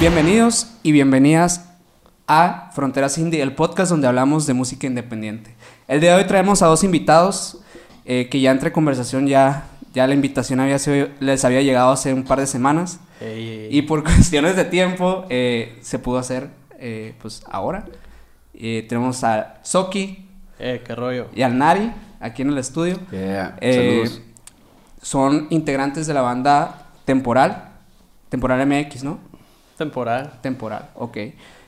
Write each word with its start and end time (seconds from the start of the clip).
Bienvenidos 0.00 0.68
y 0.82 0.92
bienvenidas 0.92 1.68
a 2.26 2.70
Fronteras 2.74 3.18
Indie, 3.18 3.42
el 3.42 3.54
podcast 3.54 3.90
donde 3.90 4.06
hablamos 4.06 4.46
de 4.46 4.54
música 4.54 4.86
independiente. 4.86 5.54
El 5.88 6.00
día 6.00 6.12
de 6.16 6.22
hoy 6.22 6.26
traemos 6.26 6.62
a 6.62 6.66
dos 6.66 6.84
invitados 6.84 7.58
eh, 8.06 8.28
que 8.30 8.40
ya 8.40 8.50
entre 8.50 8.72
conversación 8.72 9.26
ya, 9.26 9.64
ya 9.92 10.06
la 10.06 10.14
invitación 10.14 10.60
había 10.60 10.78
sido- 10.78 11.08
les 11.20 11.44
había 11.44 11.60
llegado 11.62 11.90
hace 11.92 12.14
un 12.14 12.24
par 12.24 12.40
de 12.40 12.46
semanas 12.46 12.98
y 13.70 13.82
por 13.82 14.02
cuestiones 14.04 14.56
de 14.56 14.64
tiempo 14.64 15.26
eh, 15.28 15.78
se 15.82 15.98
pudo 15.98 16.18
hacer 16.18 16.48
eh, 16.78 17.14
pues 17.20 17.42
ahora. 17.50 17.84
Eh, 18.54 18.86
tenemos 18.88 19.22
a 19.24 19.58
Soki 19.62 20.26
Eh, 20.58 20.82
qué 20.84 20.94
rollo. 20.94 21.28
y 21.34 21.42
al 21.42 21.56
Nari 21.58 21.92
aquí 22.20 22.42
en 22.42 22.48
el 22.50 22.58
estudio. 22.58 22.98
Yeah. 23.10 23.56
Eh, 23.60 24.02
Saludos. 24.04 24.22
son 25.02 25.46
integrantes 25.50 26.06
de 26.06 26.14
la 26.14 26.22
banda 26.22 26.86
Temporal, 27.04 27.68
Temporal 28.30 28.66
MX, 28.66 29.04
¿no? 29.04 29.18
Temporal. 29.80 30.32
Temporal, 30.42 30.90
ok. 30.94 31.16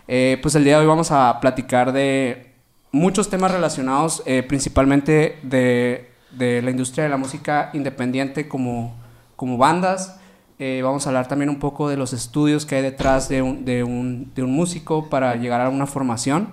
Eh, 0.07 0.39
pues 0.43 0.55
el 0.55 0.65
día 0.65 0.75
de 0.75 0.83
hoy 0.83 0.87
vamos 0.87 1.11
a 1.11 1.39
platicar 1.41 1.95
de 1.95 2.53
muchos 2.91 3.31
temas 3.31 3.51
relacionados 3.51 4.23
eh, 4.27 4.43
principalmente 4.43 5.39
de, 5.43 6.11
de 6.31 6.61
la 6.61 6.71
industria 6.71 7.05
de 7.05 7.09
la 7.09 7.17
música 7.17 7.71
independiente 7.73 8.49
como, 8.49 8.95
como 9.35 9.57
bandas. 9.57 10.21
Eh, 10.59 10.83
vamos 10.85 11.07
a 11.07 11.09
hablar 11.09 11.27
también 11.27 11.49
un 11.49 11.59
poco 11.59 11.89
de 11.89 11.97
los 11.97 12.13
estudios 12.13 12.67
que 12.67 12.75
hay 12.75 12.83
detrás 12.83 13.31
de 13.31 13.41
un, 13.41 13.65
de 13.65 13.83
un, 13.83 14.31
de 14.35 14.43
un 14.43 14.53
músico 14.53 15.09
para 15.09 15.35
llegar 15.37 15.63
a 15.63 15.71
una 15.71 15.87
formación, 15.87 16.51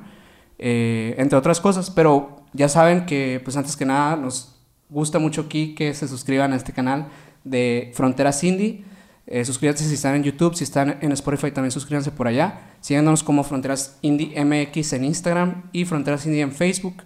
eh, 0.60 1.14
entre 1.18 1.38
otras 1.38 1.60
cosas. 1.60 1.92
Pero 1.92 2.46
ya 2.54 2.70
saben 2.70 3.06
que, 3.06 3.42
pues 3.44 3.58
antes 3.58 3.76
que 3.76 3.84
nada, 3.84 4.16
nos 4.16 4.56
gusta 4.88 5.20
mucho 5.20 5.42
aquí 5.42 5.76
que 5.76 5.94
se 5.94 6.08
suscriban 6.08 6.54
a 6.54 6.56
este 6.56 6.72
canal 6.72 7.10
de 7.44 7.92
Fronteras 7.96 8.46
Indie. 8.46 8.86
Eh, 9.32 9.46
suscríbanse 9.46 9.84
si 9.84 9.94
están 9.94 10.16
en 10.16 10.24
YouTube, 10.24 10.56
si 10.56 10.64
están 10.64 10.98
en 11.02 11.12
Spotify 11.12 11.52
también 11.52 11.72
suscríbanse 11.72 12.10
por 12.10 12.28
allá. 12.28 12.62
Síganos 12.82 13.22
como 13.22 13.44
Fronteras 13.44 13.96
Indie 14.02 14.44
MX 14.44 14.94
en 14.94 15.04
Instagram 15.04 15.70
y 15.72 15.86
Fronteras 15.86 16.26
Indie 16.26 16.42
en 16.42 16.52
Facebook. 16.52 17.04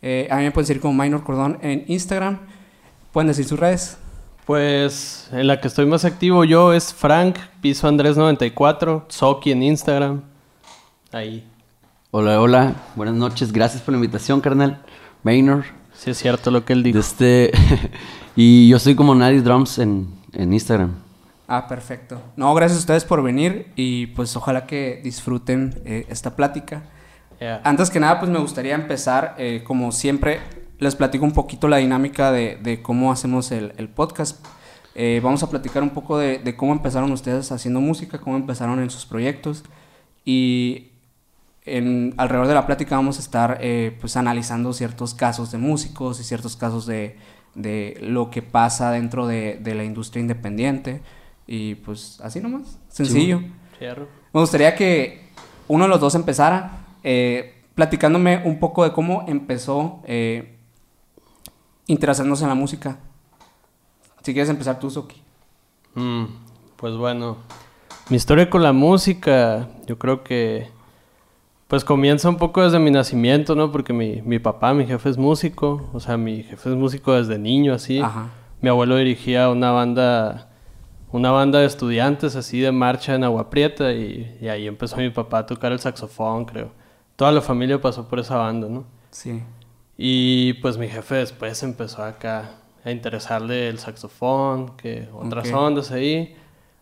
Eh, 0.00 0.26
a 0.30 0.38
mí 0.38 0.44
me 0.44 0.52
pueden 0.52 0.66
seguir 0.66 0.80
como 0.80 0.94
Minor 1.02 1.22
Cordón 1.22 1.58
en 1.60 1.84
Instagram. 1.86 2.38
Pueden 3.12 3.28
decir 3.28 3.44
sus 3.44 3.60
redes. 3.60 3.98
Pues 4.46 5.28
en 5.32 5.46
la 5.46 5.60
que 5.60 5.68
estoy 5.68 5.84
más 5.84 6.06
activo 6.06 6.44
yo 6.44 6.72
es 6.72 6.94
Frank, 6.94 7.36
piso 7.60 7.88
Andrés 7.88 8.16
94, 8.16 9.04
Soki 9.08 9.50
en 9.50 9.62
Instagram. 9.62 10.22
Ahí. 11.12 11.46
Hola, 12.10 12.40
hola. 12.40 12.74
Buenas 12.94 13.16
noches. 13.16 13.52
Gracias 13.52 13.82
por 13.82 13.92
la 13.92 13.98
invitación, 13.98 14.40
carnal. 14.40 14.82
Maynor. 15.24 15.64
Sí 15.92 16.10
es 16.10 16.16
cierto 16.16 16.50
lo 16.50 16.64
que 16.64 16.72
él 16.72 16.82
dijo. 16.82 17.00
Este... 17.00 17.52
y 18.36 18.66
yo 18.70 18.78
soy 18.78 18.94
como 18.94 19.14
Nadie 19.14 19.42
Drums 19.42 19.78
en, 19.78 20.08
en 20.32 20.54
Instagram. 20.54 21.05
Ah, 21.48 21.68
perfecto. 21.68 22.20
No, 22.36 22.54
gracias 22.54 22.78
a 22.78 22.80
ustedes 22.80 23.04
por 23.04 23.22
venir 23.22 23.72
y 23.76 24.06
pues 24.08 24.34
ojalá 24.36 24.66
que 24.66 25.00
disfruten 25.02 25.80
eh, 25.84 26.06
esta 26.08 26.34
plática. 26.34 26.82
Yeah. 27.40 27.60
Antes 27.64 27.90
que 27.90 28.00
nada, 28.00 28.18
pues 28.18 28.30
me 28.30 28.38
gustaría 28.38 28.74
empezar, 28.74 29.34
eh, 29.38 29.62
como 29.64 29.92
siempre, 29.92 30.40
les 30.78 30.96
platico 30.96 31.24
un 31.24 31.32
poquito 31.32 31.68
la 31.68 31.76
dinámica 31.76 32.32
de, 32.32 32.58
de 32.62 32.82
cómo 32.82 33.12
hacemos 33.12 33.52
el, 33.52 33.72
el 33.76 33.88
podcast. 33.88 34.44
Eh, 34.94 35.20
vamos 35.22 35.42
a 35.42 35.50
platicar 35.50 35.82
un 35.82 35.90
poco 35.90 36.18
de, 36.18 36.38
de 36.38 36.56
cómo 36.56 36.72
empezaron 36.72 37.12
ustedes 37.12 37.52
haciendo 37.52 37.80
música, 37.80 38.18
cómo 38.18 38.36
empezaron 38.36 38.80
en 38.80 38.90
sus 38.90 39.04
proyectos 39.04 39.62
y 40.24 40.88
en, 41.66 42.14
alrededor 42.16 42.48
de 42.48 42.54
la 42.54 42.66
plática 42.66 42.96
vamos 42.96 43.18
a 43.18 43.20
estar 43.20 43.58
eh, 43.60 43.96
pues 44.00 44.16
analizando 44.16 44.72
ciertos 44.72 45.14
casos 45.14 45.52
de 45.52 45.58
músicos 45.58 46.18
y 46.18 46.24
ciertos 46.24 46.56
casos 46.56 46.86
de, 46.86 47.18
de 47.54 47.98
lo 48.00 48.30
que 48.30 48.40
pasa 48.40 48.90
dentro 48.90 49.26
de, 49.26 49.58
de 49.60 49.74
la 49.74 49.84
industria 49.84 50.22
independiente 50.22 51.02
y 51.46 51.76
pues 51.76 52.20
así 52.22 52.40
nomás, 52.40 52.78
sencillo. 52.88 53.40
Fierro. 53.78 54.08
Me 54.32 54.40
gustaría 54.40 54.74
que 54.74 55.30
uno 55.68 55.84
de 55.84 55.90
los 55.90 56.00
dos 56.00 56.14
empezara 56.14 56.86
eh, 57.02 57.64
platicándome 57.74 58.42
un 58.44 58.58
poco 58.58 58.84
de 58.84 58.92
cómo 58.92 59.24
empezó 59.28 60.00
eh, 60.04 60.58
interesándose 61.86 62.44
en 62.44 62.48
la 62.48 62.54
música. 62.54 62.98
Si 64.22 64.32
quieres 64.32 64.50
empezar 64.50 64.80
tú, 64.80 64.90
Soki. 64.90 65.22
Mm, 65.94 66.24
pues 66.76 66.96
bueno, 66.96 67.36
mi 68.08 68.16
historia 68.16 68.50
con 68.50 68.62
la 68.62 68.72
música, 68.72 69.68
yo 69.86 69.98
creo 69.98 70.22
que 70.24 70.68
pues 71.68 71.84
comienza 71.84 72.28
un 72.28 72.36
poco 72.36 72.62
desde 72.62 72.78
mi 72.78 72.90
nacimiento, 72.90 73.54
¿no? 73.54 73.72
Porque 73.72 73.92
mi, 73.92 74.22
mi 74.22 74.38
papá, 74.38 74.72
mi 74.74 74.86
jefe 74.86 75.08
es 75.08 75.18
músico, 75.18 75.90
o 75.92 76.00
sea, 76.00 76.16
mi 76.16 76.44
jefe 76.44 76.70
es 76.70 76.76
músico 76.76 77.12
desde 77.12 77.38
niño, 77.38 77.74
así. 77.74 77.98
Ajá. 77.98 78.28
Mi 78.60 78.68
abuelo 78.68 78.96
dirigía 78.96 79.50
una 79.50 79.70
banda, 79.72 80.45
una 81.16 81.30
banda 81.30 81.58
de 81.60 81.66
estudiantes 81.66 82.36
así 82.36 82.60
de 82.60 82.72
marcha 82.72 83.14
en 83.14 83.24
Agua 83.24 83.48
Prieta 83.50 83.92
y, 83.92 84.36
y 84.40 84.48
ahí 84.48 84.66
empezó 84.66 84.96
mi 84.98 85.10
papá 85.10 85.38
a 85.38 85.46
tocar 85.46 85.72
el 85.72 85.80
saxofón, 85.80 86.44
creo. 86.44 86.70
Toda 87.16 87.32
la 87.32 87.40
familia 87.40 87.80
pasó 87.80 88.06
por 88.06 88.18
esa 88.18 88.36
banda, 88.36 88.68
¿no? 88.68 88.84
Sí. 89.10 89.42
Y 89.96 90.52
pues 90.54 90.76
mi 90.76 90.88
jefe 90.88 91.16
después 91.16 91.62
empezó 91.62 92.02
acá 92.04 92.50
a 92.84 92.90
interesarle 92.90 93.68
el 93.68 93.78
saxofón, 93.78 94.76
que 94.76 95.08
otras 95.14 95.48
Ok. 95.48 95.54
ondas 95.56 95.90
ahí, 95.90 96.36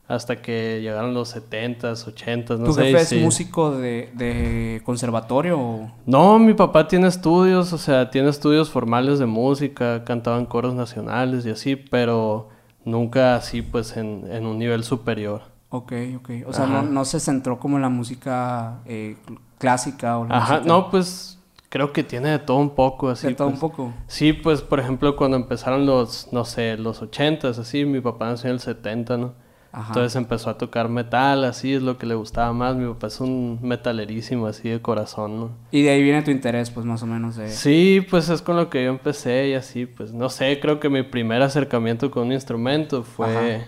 hasta 0.08 0.42
que 0.42 0.80
llegaron 0.82 1.14
los 1.14 1.34
70s, 1.34 2.04
80s, 2.12 2.58
no 2.58 2.66
¿Tu 2.66 2.72
sé. 2.74 2.82
jefe 2.86 2.92
y 2.98 3.02
es 3.02 3.08
sí. 3.08 3.18
músico 3.20 3.70
de, 3.70 4.10
de 4.14 4.82
conservatorio 4.84 5.58
o...? 5.58 5.90
No, 6.04 6.38
mi 6.38 6.52
papá 6.54 6.88
tiene 6.88 7.06
estudios, 7.06 7.72
o 7.72 7.78
sea, 7.78 8.10
tiene 8.10 8.28
estudios 8.28 8.68
formales 8.68 9.18
de 9.18 9.26
música, 9.26 10.04
cantaba 10.04 10.38
en 10.38 10.46
coros 10.46 10.74
nacionales 10.74 11.46
y 11.46 11.50
así, 11.50 11.76
pero 11.76 12.48
nunca 12.84 13.36
así 13.36 13.62
pues 13.62 13.96
en, 13.96 14.24
en 14.30 14.46
un 14.46 14.58
nivel 14.58 14.84
superior. 14.84 15.42
Ok, 15.70 15.92
ok. 16.18 16.30
O 16.46 16.52
sea, 16.52 16.66
no, 16.66 16.82
no 16.82 17.04
se 17.04 17.18
centró 17.20 17.58
como 17.58 17.76
en 17.76 17.82
la 17.82 17.88
música 17.88 18.80
eh, 18.86 19.16
cl- 19.26 19.38
clásica 19.58 20.18
o 20.18 20.24
la 20.26 20.36
Ajá, 20.36 20.54
música- 20.58 20.68
no, 20.72 20.90
pues 20.90 21.38
creo 21.68 21.92
que 21.92 22.04
tiene 22.04 22.28
de 22.30 22.38
todo 22.38 22.58
un 22.58 22.70
poco, 22.70 23.08
así. 23.08 23.26
de 23.28 23.34
todo 23.34 23.48
un 23.48 23.54
pues. 23.54 23.60
poco. 23.72 23.92
Sí, 24.06 24.32
pues 24.32 24.62
por 24.62 24.78
ejemplo 24.78 25.16
cuando 25.16 25.36
empezaron 25.36 25.84
los, 25.86 26.28
no 26.32 26.44
sé, 26.44 26.76
los 26.76 27.02
80s, 27.02 27.58
así, 27.58 27.84
mi 27.84 28.00
papá 28.00 28.26
nació 28.28 28.50
en 28.50 28.54
el 28.54 28.60
70, 28.60 29.16
¿no? 29.16 29.34
Ajá. 29.76 29.88
Entonces 29.88 30.14
empezó 30.14 30.50
a 30.50 30.56
tocar 30.56 30.88
metal, 30.88 31.42
así 31.42 31.74
es 31.74 31.82
lo 31.82 31.98
que 31.98 32.06
le 32.06 32.14
gustaba 32.14 32.52
más. 32.52 32.76
Mi 32.76 32.86
papá 32.86 33.08
es 33.08 33.20
un 33.20 33.58
metalerísimo, 33.60 34.46
así 34.46 34.68
de 34.68 34.80
corazón, 34.80 35.40
¿no? 35.40 35.50
Y 35.72 35.82
de 35.82 35.90
ahí 35.90 36.00
viene 36.00 36.22
tu 36.22 36.30
interés, 36.30 36.70
pues 36.70 36.86
más 36.86 37.02
o 37.02 37.06
menos 37.06 37.34
de... 37.34 37.48
Sí, 37.50 38.06
pues 38.08 38.28
es 38.28 38.40
con 38.40 38.56
lo 38.56 38.70
que 38.70 38.84
yo 38.84 38.90
empecé 38.90 39.48
y 39.48 39.54
así, 39.54 39.86
pues 39.86 40.12
no 40.12 40.28
sé, 40.28 40.60
creo 40.60 40.78
que 40.78 40.88
mi 40.88 41.02
primer 41.02 41.42
acercamiento 41.42 42.12
con 42.12 42.28
un 42.28 42.32
instrumento 42.32 43.02
fue 43.02 43.56
Ajá. 43.56 43.66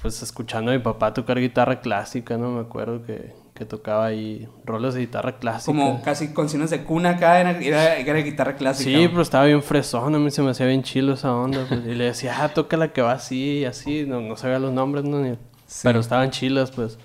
pues 0.00 0.22
escuchando 0.22 0.70
a 0.70 0.74
mi 0.74 0.80
papá 0.80 1.12
tocar 1.12 1.38
guitarra 1.38 1.80
clásica, 1.80 2.38
¿no? 2.38 2.52
Me 2.52 2.60
acuerdo 2.62 3.04
que, 3.04 3.34
que 3.54 3.64
tocaba 3.64 4.06
ahí 4.06 4.48
roles 4.64 4.94
de 4.94 5.00
guitarra 5.00 5.38
clásica. 5.38 5.66
Como 5.66 6.02
casi 6.02 6.34
canciones 6.34 6.70
de 6.70 6.82
cuna 6.82 7.10
acá, 7.10 7.40
era, 7.40 7.52
era, 7.52 7.96
era 7.96 8.18
guitarra 8.18 8.56
clásica. 8.56 8.90
Sí, 8.98 9.06
pero 9.08 9.22
estaba 9.22 9.44
bien 9.44 9.62
fresón, 9.62 10.14
a 10.14 10.18
mí 10.18 10.30
se 10.32 10.42
me 10.42 10.50
hacía 10.50 10.66
bien 10.66 10.82
chilo 10.82 11.14
esa 11.14 11.32
onda. 11.34 11.64
pues, 11.68 11.80
y 11.86 11.94
le 11.94 12.04
decía, 12.04 12.34
ah, 12.42 12.48
toca 12.48 12.76
la 12.76 12.92
que 12.92 13.00
va 13.00 13.12
así 13.12 13.58
y 13.60 13.64
así. 13.64 14.04
No, 14.06 14.20
no 14.20 14.36
sabía 14.36 14.58
los 14.58 14.72
nombres, 14.72 15.04
¿no? 15.04 15.20
Ni- 15.20 15.36
Sí. 15.66 15.80
Pero 15.84 15.98
estaban 16.00 16.30
chilas, 16.30 16.70
pues. 16.70 16.98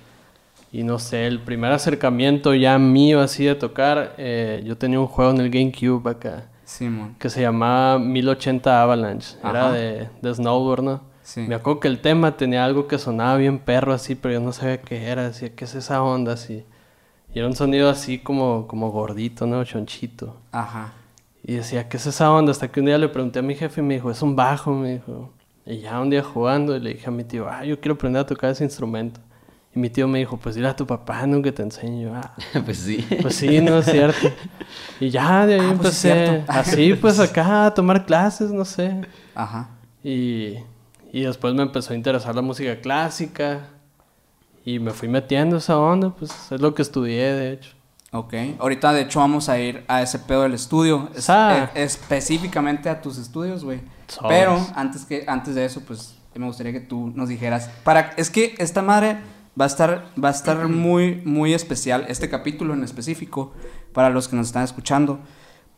Y 0.71 0.83
no 0.83 0.99
sé, 0.99 1.25
el 1.27 1.39
primer 1.39 1.71
acercamiento 1.71 2.53
ya 2.53 2.77
mío 2.77 3.21
así 3.21 3.45
de 3.45 3.55
tocar, 3.55 4.13
eh, 4.17 4.61
yo 4.65 4.77
tenía 4.77 4.99
un 4.99 5.07
juego 5.07 5.31
en 5.31 5.37
el 5.39 5.49
GameCube 5.49 6.07
acá 6.11 6.43
Simón. 6.65 7.15
que 7.17 7.29
se 7.31 7.41
llamaba 7.41 7.97
1080 7.97 8.81
Avalanche. 8.83 9.37
Ajá. 9.41 9.49
Era 9.49 9.71
de, 9.71 10.09
de 10.21 10.35
snowboard, 10.35 10.83
¿no? 10.83 11.01
Sí. 11.29 11.41
Me 11.41 11.53
acuerdo 11.53 11.79
que 11.79 11.87
el 11.87 11.99
tema 12.01 12.37
tenía 12.37 12.65
algo 12.65 12.87
que 12.87 12.97
sonaba 12.97 13.37
bien 13.37 13.59
perro 13.59 13.93
así, 13.93 14.15
pero 14.15 14.33
yo 14.33 14.39
no 14.39 14.51
sabía 14.51 14.81
qué 14.81 15.05
era. 15.05 15.27
Decía, 15.27 15.55
¿qué 15.55 15.65
es 15.65 15.75
esa 15.75 16.01
onda 16.01 16.33
así? 16.33 16.65
Y 17.35 17.37
era 17.37 17.47
un 17.47 17.55
sonido 17.55 17.87
así 17.87 18.17
como, 18.17 18.65
como 18.65 18.89
gordito, 18.89 19.45
¿no? 19.45 19.63
Chonchito. 19.63 20.35
Ajá. 20.51 20.93
Y 21.43 21.53
decía, 21.53 21.87
¿qué 21.87 21.97
es 21.97 22.07
esa 22.07 22.31
onda? 22.31 22.51
Hasta 22.51 22.71
que 22.71 22.79
un 22.79 22.87
día 22.87 22.97
le 22.97 23.09
pregunté 23.09 23.37
a 23.37 23.41
mi 23.43 23.53
jefe 23.53 23.79
y 23.79 23.83
me 23.83 23.93
dijo, 23.93 24.09
es 24.09 24.23
un 24.23 24.35
bajo, 24.35 24.73
me 24.73 24.93
dijo. 24.93 25.29
Y 25.67 25.81
ya 25.81 26.01
un 26.01 26.09
día 26.09 26.23
jugando 26.23 26.75
y 26.75 26.79
le 26.79 26.93
dije 26.93 27.07
a 27.07 27.11
mi 27.11 27.23
tío, 27.23 27.47
ah, 27.47 27.63
yo 27.63 27.79
quiero 27.79 27.93
aprender 27.93 28.21
a 28.21 28.25
tocar 28.25 28.49
ese 28.49 28.63
instrumento. 28.63 29.19
Y 29.75 29.79
mi 29.79 29.91
tío 29.91 30.07
me 30.07 30.17
dijo, 30.17 30.35
pues 30.35 30.55
dile 30.55 30.67
a 30.67 30.75
tu 30.75 30.87
papá, 30.87 31.27
no, 31.27 31.43
que 31.43 31.51
te 31.51 31.61
enseñe. 31.61 32.05
Yo, 32.05 32.15
ah, 32.15 32.33
pues 32.65 32.79
sí. 32.79 33.05
pues 33.21 33.35
sí, 33.35 33.61
no 33.61 33.77
es 33.77 33.85
cierto. 33.85 34.31
Y 34.99 35.11
ya 35.11 35.45
de 35.45 35.59
ahí 35.59 35.59
Ah, 35.61 35.77
pues 35.79 36.03
empecé 36.03 36.43
así, 36.47 36.95
pues 36.95 37.19
acá 37.19 37.67
a 37.67 37.73
tomar 37.75 38.03
clases, 38.03 38.49
no 38.49 38.65
sé. 38.65 39.01
Ajá. 39.35 39.69
Y, 40.03 40.55
y 41.11 41.21
después 41.21 41.53
me 41.53 41.63
empezó 41.63 41.93
a 41.93 41.95
interesar 41.95 42.35
la 42.35 42.41
música 42.41 42.79
clásica. 42.81 43.69
Y 44.65 44.79
me 44.79 44.91
fui 44.91 45.07
metiendo 45.07 45.57
esa 45.57 45.77
onda, 45.77 46.09
pues 46.11 46.51
es 46.51 46.61
lo 46.61 46.75
que 46.75 46.81
estudié, 46.81 47.33
de 47.33 47.53
hecho. 47.53 47.71
Ok. 48.11 48.33
Ahorita, 48.59 48.91
de 48.93 49.01
hecho, 49.01 49.19
vamos 49.19 49.49
a 49.49 49.57
ir 49.59 49.83
a 49.87 50.01
ese 50.01 50.19
pedo 50.19 50.43
del 50.43 50.53
estudio. 50.53 51.09
Es- 51.15 51.29
Ah. 51.29 51.69
eh, 51.75 51.83
específicamente 51.83 52.89
a 52.89 53.01
tus 53.01 53.17
estudios, 53.17 53.63
güey. 53.63 53.81
Pero 54.27 54.59
antes, 54.75 55.05
que, 55.05 55.23
antes 55.27 55.55
de 55.55 55.65
eso, 55.65 55.81
pues 55.85 56.15
me 56.35 56.45
gustaría 56.45 56.71
que 56.73 56.79
tú 56.81 57.11
nos 57.15 57.29
dijeras. 57.29 57.69
Para, 57.83 58.13
es 58.17 58.29
que 58.29 58.55
esta 58.57 58.81
madre 58.81 59.17
va 59.59 59.65
a 59.65 59.67
estar, 59.67 60.05
va 60.23 60.29
a 60.29 60.31
estar 60.31 60.67
muy, 60.67 61.21
muy 61.25 61.53
especial. 61.53 62.05
Este 62.07 62.29
capítulo 62.29 62.73
en 62.73 62.83
específico, 62.83 63.53
para 63.93 64.09
los 64.09 64.27
que 64.27 64.35
nos 64.35 64.47
están 64.47 64.63
escuchando. 64.63 65.19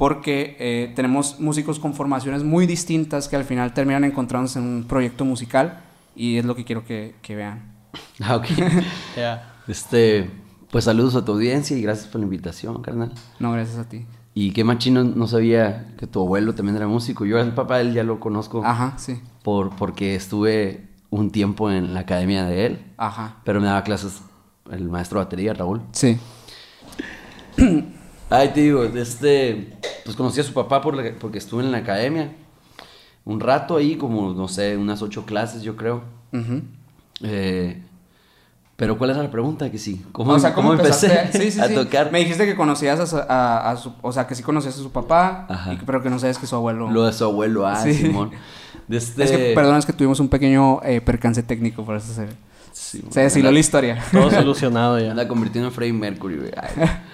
Porque 0.02 0.58
eh, 0.58 0.92
tenemos 0.96 1.40
músicos 1.40 1.78
con 1.78 1.94
formaciones 1.94 2.44
muy 2.44 2.66
distintas 2.66 3.28
que 3.28 3.36
al 3.36 3.44
final 3.44 3.72
terminan 3.76 4.04
encontrándose 4.04 4.58
en 4.58 4.66
un 4.66 4.86
proyecto 4.86 5.26
musical. 5.26 5.84
Y 6.16 6.38
es 6.38 6.46
lo 6.46 6.56
que 6.56 6.66
quiero 6.66 6.84
que, 6.84 7.14
que 7.22 7.36
vean. 7.36 7.72
Ah, 8.20 8.38
ok. 8.38 8.46
Ya. 9.16 9.54
Este, 9.68 10.28
pues 10.72 10.86
saludos 10.86 11.16
a 11.16 11.24
tu 11.24 11.34
audiencia 11.34 11.78
y 11.78 11.84
gracias 11.84 12.08
por 12.08 12.20
la 12.20 12.26
invitación, 12.26 12.82
carnal. 12.82 13.12
No, 13.38 13.52
gracias 13.52 13.78
a 13.78 13.88
ti. 13.88 14.08
Y 14.34 14.54
qué 14.54 14.64
machino, 14.64 15.04
no 15.04 15.28
sabía 15.28 15.94
que 16.00 16.08
tu 16.08 16.22
abuelo 16.22 16.56
también 16.56 16.78
era 16.78 16.88
músico. 16.88 17.24
Yo 17.24 17.40
al 17.40 17.54
papá 17.54 17.78
de 17.78 17.84
él 17.84 17.94
ya 17.94 18.04
lo 18.04 18.20
conozco 18.20 18.66
Ajá, 18.66 18.98
sí. 18.98 19.22
por, 19.44 19.76
porque 19.76 20.16
estuve 20.16 20.88
un 21.12 21.30
tiempo 21.30 21.70
en 21.70 21.94
la 21.94 22.00
academia 22.00 22.46
de 22.46 22.66
él, 22.66 22.86
Ajá. 22.98 23.36
pero 23.44 23.62
me 23.62 23.68
daba 23.68 23.84
clases 23.84 24.24
el 24.72 24.90
maestro 24.90 25.20
de 25.20 25.26
batería, 25.26 25.54
Raúl. 25.54 25.84
Sí. 25.92 26.18
Ay, 28.32 28.50
te 28.54 28.62
digo, 28.62 28.84
este, 28.84 29.78
pues 30.06 30.16
conocí 30.16 30.40
a 30.40 30.44
su 30.44 30.54
papá 30.54 30.82
por 30.82 30.96
la- 30.96 31.12
porque 31.20 31.38
estuve 31.38 31.64
en 31.64 31.72
la 31.72 31.80
academia. 31.80 32.32
Un 33.26 33.40
rato 33.40 33.78
ahí, 33.78 33.96
como, 33.98 34.34
no 34.34 34.48
sé, 34.48 34.78
unas 34.78 35.02
ocho 35.04 35.26
clases, 35.26 35.62
yo 35.62 35.76
creo. 35.76 36.02
Ujú. 36.34 36.62
Eh, 37.24 37.80
pero 38.78 38.98
¿cuál 38.98 39.12
era 39.12 39.22
la 39.22 39.30
pregunta? 39.30 39.70
Que 39.70 39.78
sí. 39.78 40.04
¿Cómo, 40.12 40.32
o 40.32 40.40
sea, 40.40 40.54
¿cómo, 40.56 40.74
empecé? 40.74 41.30
Sí, 41.34 41.52
sí, 41.52 41.60
a 41.60 41.68
sí. 41.68 41.76
tocar? 41.76 42.12
Me 42.12 42.18
dijiste 42.20 42.46
que 42.48 42.56
conocías 42.56 43.00
a 43.00 43.06
su, 43.06 43.18
a- 43.18 43.70
a 43.70 43.78
su- 43.78 43.94
O 44.02 44.12
sea, 44.12 44.26
que 44.26 44.34
sí 44.34 44.42
conocías 44.42 44.74
a 44.76 44.82
su 44.82 44.92
papá, 44.92 45.46
Ajá. 45.50 45.74
y 45.74 45.78
que- 45.78 45.86
pero 45.86 46.02
que 46.02 46.10
no 46.10 46.18
sabes 46.18 46.40
que 46.40 46.48
su 46.48 46.56
abuelo... 46.56 46.90
Lo 46.90 47.06
de 47.06 47.14
su 47.14 47.24
abuelo, 47.26 47.68
ah, 47.68 47.76
Sí. 47.76 47.94
Simón. 47.94 48.32
De 48.88 48.98
este... 48.98 49.24
Es 49.24 49.32
que, 49.32 49.52
perdón, 49.54 49.76
es 49.78 49.86
que 49.86 49.94
tuvimos 49.94 50.20
un 50.20 50.30
pequeño 50.30 50.82
eh, 50.84 51.00
percance 51.02 51.44
técnico, 51.44 51.86
por 51.86 51.98
eso 51.98 52.12
se, 52.14 52.28
Sí, 52.72 53.04
se 53.10 53.20
deshiló 53.22 53.50
anda- 53.50 53.54
la 53.54 53.60
historia. 53.60 54.04
Todo 54.12 54.32
solucionado 54.32 54.98
ya. 55.00 55.12
Anda 55.12 55.28
convirtiendo 55.28 55.68
en 55.68 55.74
Freddie 55.76 55.94
Mercury, 55.94 56.38
güey. 56.38 56.52
Ay, 56.58 56.90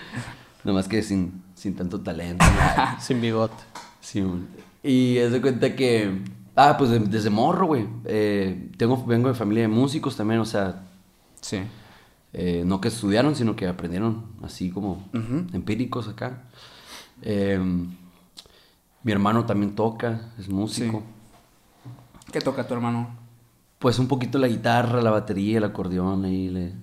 Nomás 0.63 0.88
que 0.88 1.01
sin, 1.04 1.44
sin 1.56 1.75
tanto 1.75 2.01
talento. 2.01 2.45
Sin 3.00 3.21
bigote. 3.21 3.56
Sí. 4.01 4.24
Y 4.83 5.18
es 5.18 5.31
de 5.31 5.42
cuenta 5.42 5.75
que. 5.75 6.21
Ah, 6.56 6.75
pues 6.77 6.89
de- 6.89 7.00
desde 7.00 7.30
morro, 7.30 7.68
güey. 7.68 7.88
Eh, 8.06 8.71
tengo, 8.77 9.06
vengo 9.06 9.27
de 9.30 9.36
familia 9.36 9.63
de 9.63 9.68
músicos 9.69 10.15
también, 10.18 10.39
o 10.39 10.45
sea, 10.45 10.83
Sí. 11.39 11.59
eh, 12.33 12.63
no 12.65 12.81
que 12.81 12.88
estudiaron, 12.88 13.36
sino 13.36 13.56
que 13.56 13.68
aprendieron 13.68 14.25
así 14.44 14.69
como 14.71 15.07
empíricos 15.54 16.07
acá. 16.07 16.44
Eh, 17.21 17.60
mi 19.03 19.12
hermano 19.12 19.45
también 19.45 19.75
toca, 19.75 20.31
es 20.39 20.50
músico. 20.50 21.03
¿Qué 22.31 22.42
toca 22.42 22.68
tu 22.68 22.74
hermano? 22.74 23.10
Pues 23.80 24.00
un 24.00 24.07
poquito 24.07 24.38
la 24.39 24.48
guitarra, 24.48 25.01
la 25.01 25.12
batería, 25.12 25.60
el 25.60 25.63
acordeón 25.63 26.25
ahí 26.25 26.50
le. 26.50 26.74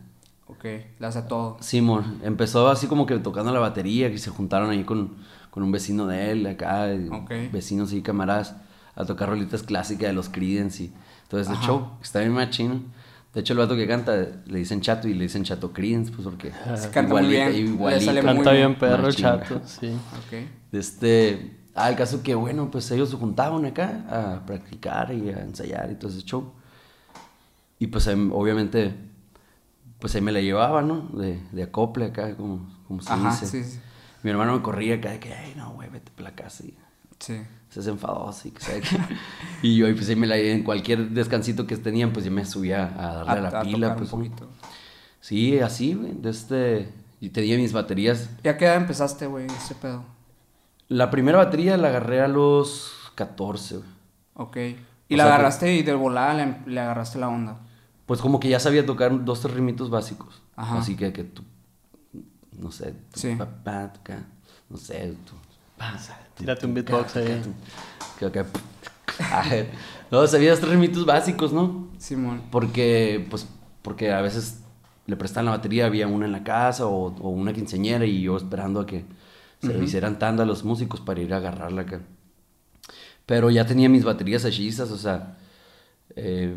Ok, 0.65 0.71
le 0.99 1.07
hace 1.07 1.21
todo. 1.23 1.59
Simón, 1.61 2.21
empezó 2.25 2.69
así 2.71 2.87
como 2.87 3.05
que 3.05 3.19
tocando 3.19 3.53
la 3.53 3.61
batería, 3.61 4.11
que 4.11 4.17
se 4.17 4.31
juntaron 4.31 4.71
ahí 4.71 4.83
con, 4.85 5.17
con 5.51 5.63
un 5.63 5.71
vecino 5.71 6.07
de 6.07 6.31
él, 6.31 6.47
acá, 6.47 6.91
y 6.95 7.09
Ok. 7.11 7.53
vecinos 7.53 7.93
y 7.93 8.01
camaradas, 8.01 8.57
a 8.97 9.05
tocar 9.05 9.29
rolitas 9.29 9.63
clásicas 9.63 10.09
de 10.09 10.15
los 10.15 10.31
Creedence 10.31 10.85
y 10.85 10.93
todo 11.29 11.39
ese 11.41 11.53
Ajá. 11.53 11.67
show, 11.67 11.91
que 11.99 12.05
está 12.05 12.21
bien 12.21 12.33
machino. 12.33 12.81
De 13.35 13.41
hecho, 13.41 13.53
el 13.53 13.59
vato 13.59 13.77
que 13.77 13.87
canta 13.87 14.15
le 14.47 14.59
dicen 14.59 14.81
chato 14.81 15.07
y 15.09 15.13
le 15.13 15.25
dicen 15.25 15.45
chato 15.45 15.73
Creedence, 15.73 16.11
pues 16.13 16.25
porque 16.25 16.53
Se 16.77 16.89
canta 16.91 17.13
muy 17.15 17.27
bien, 17.27 17.53
le 17.53 17.59
igualito. 17.59 18.05
sale 18.07 18.23
muy 18.23 18.35
Canta 18.37 18.53
bien. 18.53 18.67
bien 18.69 18.79
perro 18.79 19.13
chato, 19.13 19.61
sí. 19.67 19.89
Ok. 19.91 20.49
Este, 20.73 21.57
ah, 21.75 21.91
el 21.91 21.97
caso 21.97 22.23
que, 22.23 22.35
bueno, 22.35 22.71
pues 22.71 22.91
ellos 22.91 23.11
se 23.11 23.17
juntaban 23.17 23.67
acá 23.67 24.05
a 24.09 24.47
practicar 24.47 25.13
y 25.13 25.29
a 25.29 25.43
ensayar 25.43 25.91
y 25.91 25.97
todo 25.97 26.11
ese 26.11 26.23
show. 26.23 26.53
Y 27.79 27.89
pues 27.89 28.07
em, 28.07 28.33
obviamente, 28.33 28.95
pues 30.05 30.15
ahí 30.17 30.21
me 30.21 30.33
la 30.33 30.41
llevaba, 30.43 30.83
¿no? 30.83 31.09
De, 31.15 31.41
de 31.53 31.63
acople 31.63 32.05
acá, 32.05 32.37
como, 32.37 32.69
como 32.87 33.01
se 33.01 33.11
Ajá, 33.11 33.31
dice. 33.31 33.47
sí, 33.47 33.65
sí. 33.65 33.81
Mi 34.23 34.31
hermano 34.31 34.55
me 34.55 34.61
corría 34.61 34.97
acá 34.97 35.13
de 35.13 35.19
que, 35.19 35.33
ay, 35.33 35.55
no, 35.57 35.71
güey, 35.73 35.89
vete 35.89 36.11
para 36.15 36.29
la 36.31 36.37
casa 36.37 36.63
y 36.65 36.75
Sí. 37.21 37.41
se 37.71 37.81
hace 37.81 37.89
enfadoso 37.89 38.49
y 38.49 38.51
que 38.51 38.61
sabe 38.61 38.81
qué. 38.83 38.99
Y 39.63 39.77
yo 39.77 39.87
ahí 39.87 39.95
pues 39.95 40.07
ahí 40.11 40.17
me 40.17 40.27
la 40.27 40.37
en 40.37 40.63
cualquier 40.63 41.09
descansito 41.11 41.67
que 41.67 41.77
tenían, 41.79 42.13
pues 42.13 42.27
yo 42.27 42.31
me 42.31 42.45
subía 42.45 42.85
a 42.99 43.15
darle 43.25 43.33
a, 43.33 43.51
la 43.51 43.61
a 43.61 43.63
pila, 43.63 43.97
pues. 43.97 44.13
un 44.13 44.25
poquito. 44.25 44.49
Sí, 45.21 45.59
así, 45.61 45.95
güey, 45.95 46.13
de 46.13 46.29
este... 46.31 46.93
Y 47.21 47.31
tenía 47.31 47.57
mis 47.57 47.73
baterías. 47.73 48.29
¿Y 48.43 48.49
a 48.49 48.59
qué 48.59 48.67
edad 48.67 48.77
empezaste, 48.77 49.27
güey, 49.27 49.47
ese 49.47 49.75
pedo? 49.75 50.05
La 50.89 51.11
primera 51.11 51.39
batería 51.39 51.79
la 51.79 51.89
agarré 51.89 52.21
a 52.21 52.29
los 52.29 52.93
14, 53.15 53.77
güey. 53.79 53.89
Ok. 54.35 54.57
Y 55.09 55.15
O 55.15 55.17
la 55.17 55.25
que- 55.25 55.31
agarraste 55.31 55.75
y 55.75 55.83
de 55.83 55.95
volada 55.95 56.35
le, 56.35 56.57
le 56.67 56.81
agarraste 56.81 57.19
la 57.19 57.29
onda. 57.29 57.57
Pues 58.07 58.21
como 58.21 58.39
que 58.41 58.49
ya 58.49 58.61
sabía 58.61 58.85
tocar 58.85 59.25
dos, 59.25 59.41
tres 59.41 59.55
rimitos 59.55 59.91
básicos. 59.91 60.43
Ajá. 60.57 60.79
Así 60.79 60.97
que, 60.97 61.13
que 61.13 61.25
tú, 61.25 61.43
no 62.59 62.71
sé, 62.71 62.93
tú, 63.13 63.21
Sí. 63.21 63.35
pa, 63.37 63.47
pa, 63.47 63.93
toca, 63.93 64.25
no 64.69 64.77
sé, 64.77 65.17
tú, 65.27 65.33
pa, 65.79 65.99
sa, 65.99 66.19
tú, 66.35 66.43
Tírate 66.43 66.67
un 66.67 66.75
beatbox 66.75 67.17
ahí. 67.17 67.43
que 68.19 68.45
ay, 69.31 69.69
no, 70.11 70.27
sabía 70.27 70.51
dos, 70.51 70.61
tres 70.61 70.73
rimitos 70.73 71.07
básicos, 71.07 71.53
¿no? 71.53 71.89
Simón. 71.99 72.43
Porque, 72.51 73.27
pues, 73.31 73.49
porque 73.83 74.13
a 74.13 74.21
veces 74.21 74.61
le 75.07 75.17
prestan 75.17 75.45
la 75.45 75.53
batería, 75.53 75.87
había 75.87 76.07
una 76.07 76.27
en 76.27 76.33
la 76.33 76.45
casa 76.45 76.87
o, 76.87 77.15
o 77.21 77.29
una 77.31 77.53
quinceañera 77.53 78.05
y 78.07 78.23
yo 78.23 78.37
esperando 78.37 78.81
a 78.81 78.87
que 78.87 79.05
se 79.61 79.83
hicieran 79.83 80.19
tanda 80.19 80.45
los 80.45 80.63
músicos 80.65 81.01
para 81.01 81.21
ir 81.21 81.33
a 81.33 81.39
agarrarla 81.39 81.83
acá. 81.83 82.01
Pero 83.27 83.51
ya 83.51 83.65
tenía 83.67 83.89
mis 83.89 84.05
baterías 84.05 84.45
hechizas, 84.45 84.91
o 84.91 84.99
sea, 84.99 85.37
eh, 86.17 86.57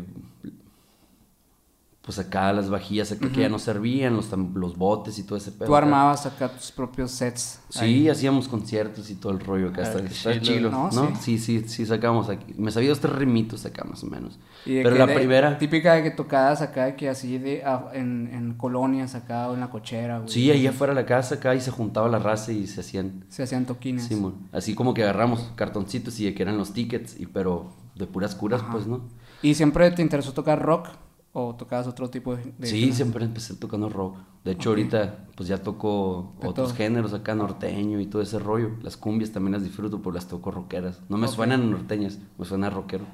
pues 2.08 2.18
acá 2.18 2.50
las 2.54 2.70
vajillas 2.70 3.12
acá 3.12 3.28
que 3.30 3.42
ya 3.42 3.50
no 3.50 3.58
servían, 3.58 4.16
los, 4.16 4.32
los 4.54 4.78
botes 4.78 5.18
y 5.18 5.24
todo 5.24 5.36
ese 5.36 5.52
pedo. 5.52 5.66
Tú 5.66 5.76
acá. 5.76 5.84
armabas 5.84 6.24
acá 6.24 6.48
tus 6.48 6.72
propios 6.72 7.10
sets. 7.10 7.60
Sí, 7.68 7.80
ahí. 7.84 8.08
hacíamos 8.08 8.48
conciertos 8.48 9.10
y 9.10 9.16
todo 9.16 9.30
el 9.34 9.40
rollo 9.40 9.68
acá. 9.68 9.82
Ah, 9.82 9.88
está 9.88 10.00
qué 10.00 10.06
está 10.06 10.32
chilo. 10.40 10.42
chilo, 10.42 10.70
No, 10.70 10.90
¿no? 10.90 11.16
Sí, 11.20 11.38
sí, 11.38 11.64
sí, 11.68 11.84
sacamos 11.84 12.30
aquí. 12.30 12.54
Me 12.56 12.70
sabía 12.70 12.88
dos 12.88 13.00
tres 13.00 13.14
rimitos 13.14 13.66
acá 13.66 13.84
más 13.84 14.02
o 14.04 14.06
menos. 14.06 14.38
Y 14.64 14.76
de 14.76 14.82
Pero 14.84 14.96
la 14.96 15.04
de- 15.06 15.14
primera... 15.16 15.58
Típica 15.58 15.92
de 15.92 16.02
que 16.02 16.10
tocadas 16.10 16.62
acá, 16.62 16.86
de 16.86 16.96
que 16.96 17.10
así 17.10 17.36
de, 17.36 17.62
ah, 17.62 17.90
en, 17.92 18.30
en 18.32 18.54
colonias 18.54 19.14
acá 19.14 19.50
o 19.50 19.52
en 19.52 19.60
la 19.60 19.68
cochera, 19.68 20.16
güey. 20.20 20.30
Sí, 20.30 20.50
ahí 20.50 20.66
afuera 20.66 20.94
de 20.94 21.02
la 21.02 21.06
casa 21.06 21.34
acá 21.34 21.54
y 21.54 21.60
se 21.60 21.70
juntaba 21.70 22.08
la 22.08 22.18
raza 22.18 22.52
y 22.52 22.66
se 22.66 22.80
hacían... 22.80 23.26
Se 23.28 23.42
hacían 23.42 23.66
toquines. 23.66 24.04
Sí, 24.06 24.16
mon. 24.16 24.48
así 24.50 24.74
como 24.74 24.94
que 24.94 25.02
agarramos 25.02 25.52
cartoncitos 25.56 26.18
y 26.20 26.24
de 26.24 26.32
que 26.32 26.42
eran 26.42 26.56
los 26.56 26.72
tickets, 26.72 27.20
y 27.20 27.26
pero 27.26 27.74
de 27.96 28.06
puras 28.06 28.34
curas, 28.34 28.62
Ajá. 28.62 28.72
pues, 28.72 28.86
¿no? 28.86 29.02
¿Y 29.42 29.54
siempre 29.56 29.90
te 29.90 30.00
interesó 30.00 30.32
tocar 30.32 30.62
rock? 30.62 30.88
¿O 31.32 31.54
tocabas 31.54 31.86
otro 31.86 32.08
tipo 32.10 32.34
de...? 32.34 32.52
de 32.58 32.66
Sí, 32.66 32.92
siempre 32.92 33.24
empecé 33.24 33.54
tocando 33.54 33.88
rock. 33.88 34.16
De 34.44 34.52
hecho, 34.52 34.70
ahorita 34.70 35.26
pues 35.36 35.48
ya 35.48 35.58
toco 35.62 36.32
De 36.40 36.48
otros 36.48 36.68
todo. 36.68 36.76
géneros 36.76 37.12
acá, 37.12 37.34
norteño 37.34 38.00
y 38.00 38.06
todo 38.06 38.22
ese 38.22 38.38
rollo. 38.38 38.70
Las 38.82 38.96
cumbias 38.96 39.30
también 39.30 39.52
las 39.52 39.62
disfruto, 39.62 39.98
pero 39.98 40.12
las 40.12 40.26
toco 40.26 40.50
rockeras. 40.50 41.00
No 41.08 41.18
me 41.18 41.28
suenan 41.28 41.70
norteñas, 41.70 42.18
me 42.38 42.44
suena 42.46 42.70
rockero. 42.70 43.04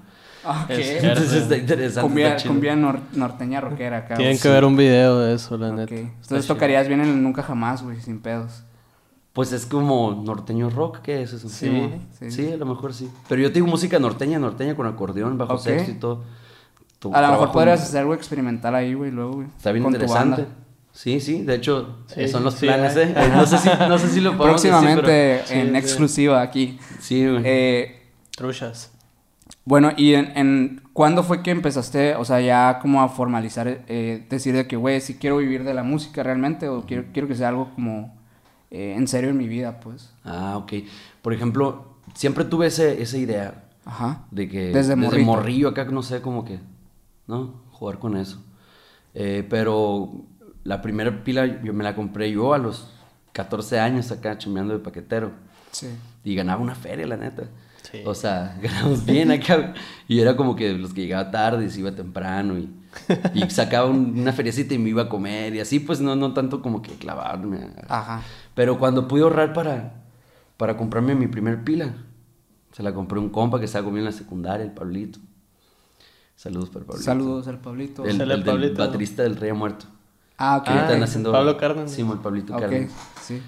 Ah, 0.44 0.62
ok. 0.64 0.70
Es 0.70 0.78
que- 1.00 1.08
Entonces 1.08 1.32
está 1.42 1.56
interesante. 1.56 2.06
Cumbia, 2.06 2.28
está 2.28 2.42
chido. 2.42 2.54
cumbia 2.54 2.76
nor- 2.76 3.00
norteña 3.14 3.60
rockera 3.60 3.98
acá. 3.98 4.14
Tienen 4.16 4.38
que 4.38 4.48
ver 4.48 4.64
un 4.64 4.76
video 4.76 5.18
de 5.18 5.34
eso, 5.34 5.56
la 5.58 5.70
Ok. 5.70 5.76
neta. 5.76 5.94
Entonces 5.96 6.46
tocarías 6.46 6.86
bien 6.86 7.00
en 7.00 7.08
el 7.08 7.22
Nunca 7.22 7.42
Jamás, 7.42 7.82
güey, 7.82 8.00
sin 8.00 8.20
pedos. 8.20 8.62
Pues 9.32 9.52
es 9.52 9.66
como 9.66 10.22
norteño 10.24 10.70
rock, 10.70 10.98
¿qué 11.00 11.22
es 11.22 11.32
eso? 11.32 11.48
Sí, 11.48 11.90
Sí, 12.20 12.30
sí. 12.30 12.52
a 12.52 12.56
lo 12.56 12.66
mejor 12.66 12.94
sí. 12.94 13.10
Pero 13.28 13.42
yo 13.42 13.52
tengo 13.52 13.66
música 13.66 13.98
norteña, 13.98 14.38
norteña 14.38 14.76
con 14.76 14.86
acordeón, 14.86 15.36
bajo 15.36 15.58
sexto 15.58 15.90
y 15.90 15.94
todo. 15.94 16.22
Tu- 17.10 17.14
A 17.14 17.20
lo 17.20 17.28
mejor 17.32 17.52
podrías 17.52 17.82
hacer 17.82 18.00
algo 18.00 18.14
experimental 18.14 18.74
ahí, 18.74 18.94
güey, 18.94 19.10
luego, 19.10 19.32
güey. 19.34 19.46
Está 19.56 19.72
bien 19.72 19.82
con 19.84 19.92
tu 19.92 19.96
interesante. 19.98 20.42
banda. 20.42 20.56
Sí, 20.92 21.20
sí, 21.20 21.42
de 21.42 21.56
hecho, 21.56 21.98
Sí, 22.06 22.22
eh, 22.22 22.28
son 22.28 22.44
los 22.44 22.54
sí, 22.54 22.66
planes. 22.66 22.96
¿eh? 22.96 23.12
Eh, 23.16 23.30
No 23.34 23.44
sé 23.46 23.58
si, 23.58 23.68
no 23.88 23.98
sé 23.98 24.08
si 24.08 24.20
lo 24.20 24.30
podemos 24.38 24.62
decir, 24.62 24.70
Próximamente 24.70 25.42
pero- 25.42 25.46
Sí, 25.46 25.54
en 25.54 25.70
sí. 25.72 25.76
exclusiva 25.76 26.40
aquí. 26.40 26.78
Sí, 27.00 27.26
güey. 27.28 27.42
Eh, 27.44 28.02
Truchas. 28.36 28.90
bueno, 29.64 29.90
¿y 29.96 30.14
en, 30.14 30.32
en 30.36 30.82
cuándo 30.92 31.22
fue 31.22 31.42
que 31.42 31.50
empezaste, 31.50 32.14
o 32.14 32.24
sea, 32.24 32.40
ya 32.40 32.78
como 32.80 33.02
a 33.02 33.08
formalizar, 33.08 33.66
eh, 33.88 34.24
decir 34.30 34.54
de 34.54 34.66
que, 34.66 34.76
güey, 34.76 35.00
si 35.00 35.14
quiero 35.16 35.36
vivir 35.38 35.64
de 35.64 35.74
la 35.74 35.82
música 35.82 36.22
realmente 36.22 36.68
o 36.68 36.82
quiero, 36.86 37.04
quiero 37.12 37.28
que 37.28 37.34
sea 37.34 37.48
algo 37.48 37.70
como 37.74 38.16
eh, 38.70 38.94
en 38.96 39.06
serio 39.08 39.30
en 39.30 39.36
mi 39.36 39.46
vida, 39.48 39.80
pues? 39.80 40.12
Ah, 40.24 40.56
ok. 40.56 40.72
Por 41.22 41.32
ejemplo, 41.34 41.96
siempre 42.14 42.44
tuve 42.44 42.66
ese, 42.68 43.02
esa 43.02 43.16
idea 43.18 43.64
Ajá. 43.84 44.24
de 44.30 44.48
que 44.48 44.72
Desde 44.72 44.96
morrito. 44.96 45.26
morrillo 45.26 45.68
acá, 45.68 45.84
no 45.84 46.02
sé, 46.02 46.20
como 46.20 46.44
que, 46.44 46.58
¿no? 47.26 47.62
Jugar 47.72 47.98
con 47.98 48.16
eso. 48.16 48.42
Eh, 49.14 49.46
pero 49.48 50.10
la 50.64 50.82
primera 50.82 51.22
pila 51.24 51.62
yo 51.62 51.72
me 51.72 51.84
la 51.84 51.94
compré 51.94 52.30
yo 52.30 52.54
a 52.54 52.58
los 52.58 52.90
14 53.32 53.78
años 53.80 54.10
acá, 54.12 54.38
chambeando 54.38 54.72
de 54.74 54.80
paquetero. 54.80 55.32
Sí. 55.70 55.88
Y 56.24 56.34
ganaba 56.34 56.62
una 56.62 56.74
feria, 56.74 57.06
la 57.06 57.16
neta. 57.16 57.44
Sí. 57.82 58.02
O 58.06 58.14
sea, 58.14 58.58
ganamos 58.62 59.04
bien 59.04 59.30
acá. 59.30 59.74
Y 60.08 60.20
era 60.20 60.36
como 60.36 60.56
que 60.56 60.72
los 60.72 60.94
que 60.94 61.02
llegaba 61.02 61.30
tarde 61.30 61.66
y 61.66 61.70
se 61.70 61.80
iba 61.80 61.92
temprano. 61.94 62.56
Y, 62.58 62.70
y 63.34 63.50
sacaba 63.50 63.86
un- 63.90 64.18
una 64.18 64.32
feriecita 64.32 64.74
y 64.74 64.78
me 64.78 64.90
iba 64.90 65.02
a 65.02 65.08
comer. 65.08 65.54
Y 65.54 65.60
así, 65.60 65.80
pues 65.80 66.00
no, 66.00 66.14
no 66.16 66.32
tanto 66.32 66.62
como 66.62 66.80
que 66.80 66.92
clavarme. 66.92 67.68
Ajá. 67.88 68.22
Pero 68.54 68.78
cuando 68.78 69.06
pude 69.08 69.22
ahorrar 69.22 69.52
para, 69.52 70.02
para 70.56 70.76
comprarme 70.76 71.14
mi 71.14 71.26
primer 71.26 71.62
pila, 71.64 71.94
se 72.72 72.82
la 72.82 72.94
compré 72.94 73.18
a 73.18 73.22
un 73.22 73.28
compa 73.30 73.58
que 73.58 73.66
estaba 73.66 73.84
conmigo 73.84 74.00
en 74.06 74.12
la 74.12 74.16
secundaria, 74.18 74.64
el 74.64 74.72
Pablito. 74.72 75.18
Saludos 76.36 76.70
para 76.70 76.84
Pablito. 76.84 77.04
Saludos 77.04 77.48
al 77.48 77.58
Pablito. 77.60 78.04
El, 78.04 78.20
el 78.20 78.28
del 78.28 78.44
Pablito. 78.44 78.78
baterista 78.86 79.22
del 79.22 79.36
Rey 79.36 79.50
ha 79.50 79.54
muerto. 79.54 79.86
Ah, 80.36 80.56
ok. 80.58 80.64
Ah, 80.68 80.80
están 80.82 81.02
haciendo... 81.02 81.32
Pablo 81.32 81.56
Cárdenas. 81.56 81.92
Sí, 81.92 82.02
el 82.02 82.18
Pablito 82.18 82.54
Ok, 82.54 82.60
Cárdenas. 82.60 82.92
sí. 83.22 83.40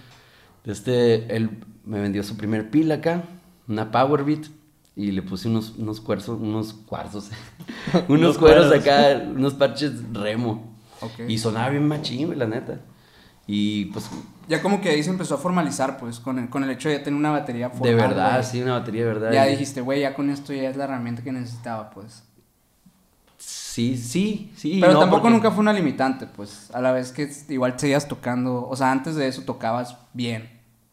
Este, 0.64 1.34
él 1.36 1.64
me 1.84 2.00
vendió 2.00 2.22
su 2.22 2.36
primer 2.36 2.70
pila 2.70 2.96
acá, 2.96 3.22
una 3.68 3.90
Powerbeat, 3.92 4.46
y 4.96 5.12
le 5.12 5.22
puse 5.22 5.48
unos, 5.48 5.74
unos 5.76 6.00
cuarzos, 6.00 6.40
unos 6.40 6.72
cuarzos, 6.72 7.30
unos 8.08 8.38
cueros 8.38 8.72
acá, 8.72 9.22
unos 9.28 9.54
parches 9.54 9.92
remo. 10.12 10.74
Ok. 11.00 11.28
Y 11.28 11.38
sonaba 11.38 11.68
bien 11.70 11.86
machín, 11.86 12.26
güey, 12.26 12.38
la 12.38 12.46
neta. 12.46 12.80
Y 13.46 13.86
pues, 13.86 14.10
Ya 14.48 14.60
como 14.62 14.80
que 14.80 14.88
ahí 14.88 15.02
se 15.02 15.10
empezó 15.10 15.34
a 15.34 15.38
formalizar, 15.38 15.98
pues, 15.98 16.18
con 16.18 16.38
el, 16.38 16.48
con 16.48 16.64
el 16.64 16.70
hecho 16.70 16.88
de 16.88 16.98
ya 16.98 17.04
tener 17.04 17.18
una 17.18 17.30
batería 17.30 17.68
formal. 17.70 17.88
de 17.90 17.94
verdad, 17.94 18.42
sí, 18.44 18.60
una 18.62 18.72
batería 18.78 19.02
de 19.02 19.08
verdad. 19.08 19.32
Ya 19.32 19.46
Y- 19.46 19.52
dijiste, 19.52 19.82
güey, 19.82 20.00
ya 20.00 20.14
con 20.14 20.30
esto 20.30 20.52
ya 20.52 20.68
es 20.70 20.76
la 20.76 20.84
herramienta 20.84 21.22
que 21.22 21.30
necesitaba, 21.32 21.90
pues. 21.90 22.24
Sí, 23.76 23.98
sí, 23.98 24.50
sí. 24.56 24.78
Pero 24.80 24.94
no, 24.94 25.00
tampoco 25.00 25.20
porque- 25.24 25.34
nunca 25.34 25.50
fue 25.50 25.60
una 25.60 25.74
limitante, 25.74 26.26
pues. 26.26 26.70
A 26.72 26.80
la 26.80 26.92
vez 26.92 27.12
que 27.12 27.30
igual 27.50 27.74
seguías 27.78 28.08
tocando. 28.08 28.66
O 28.66 28.74
sea, 28.74 28.90
antes 28.90 29.16
de 29.16 29.28
eso 29.28 29.42
tocabas 29.42 29.98
bien. 30.14 30.48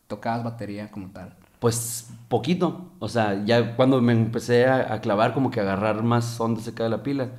Tocabas 0.07 0.43
batería 0.43 0.91
como 0.91 1.07
tal. 1.11 1.33
Pues 1.59 2.09
poquito. 2.27 2.91
O 2.99 3.07
sea, 3.07 3.41
ya 3.45 3.77
cuando 3.77 4.01
me 4.01 4.11
empecé 4.11 4.65
a, 4.65 4.93
a 4.95 4.99
clavar, 4.99 5.33
como 5.33 5.49
que 5.49 5.61
a 5.61 5.63
agarrar 5.63 6.03
más 6.03 6.37
ondas 6.41 6.67
acá 6.67 6.83
de 6.83 6.89
la 6.89 7.03
pila, 7.03 7.29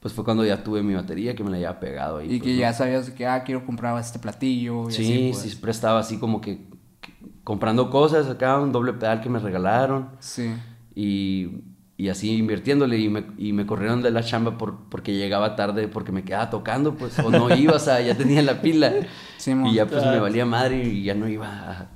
pues 0.00 0.14
fue 0.14 0.24
cuando 0.24 0.46
ya 0.46 0.64
tuve 0.64 0.82
mi 0.82 0.94
batería, 0.94 1.36
que 1.36 1.44
me 1.44 1.50
la 1.50 1.56
había 1.56 1.78
pegado 1.78 2.16
ahí. 2.16 2.26
Y 2.32 2.38
pues, 2.38 2.42
que 2.44 2.54
¿no? 2.54 2.60
ya 2.60 2.72
sabías 2.72 3.10
que, 3.10 3.26
ah, 3.26 3.44
quiero 3.44 3.66
comprar 3.66 4.00
este 4.00 4.18
platillo. 4.18 4.88
Y 4.88 4.92
Sí, 4.92 5.02
así, 5.04 5.28
pues. 5.30 5.42
sí, 5.42 5.48
siempre 5.50 5.72
estaba 5.72 6.00
así 6.00 6.16
como 6.16 6.40
que, 6.40 6.56
que 7.02 7.12
comprando 7.44 7.90
cosas 7.90 8.28
acá, 8.30 8.58
un 8.58 8.72
doble 8.72 8.94
pedal 8.94 9.20
que 9.20 9.28
me 9.28 9.40
regalaron. 9.40 10.08
Sí. 10.20 10.54
Y, 10.94 11.50
y 11.98 12.08
así 12.10 12.36
invirtiéndole 12.36 12.98
y 12.98 13.08
me, 13.08 13.24
y 13.38 13.52
me 13.52 13.64
corrieron 13.66 14.02
de 14.02 14.10
la 14.10 14.22
chamba 14.22 14.58
por, 14.58 14.76
porque 14.90 15.14
llegaba 15.14 15.56
tarde, 15.56 15.88
porque 15.88 16.12
me 16.12 16.24
quedaba 16.24 16.50
tocando, 16.50 16.94
pues, 16.94 17.18
o 17.18 17.30
no 17.30 17.54
iba, 17.56 17.74
o 17.74 17.78
sea, 17.78 18.00
ya 18.00 18.14
tenía 18.16 18.42
la 18.42 18.60
pila. 18.60 18.92
Sí, 19.38 19.52
y 19.66 19.74
ya 19.74 19.86
pues 19.86 20.04
me 20.04 20.18
valía 20.18 20.44
madre 20.44 20.82
y 20.82 21.04
ya 21.04 21.14
no 21.14 21.28
iba 21.28 21.46
a, 21.48 21.88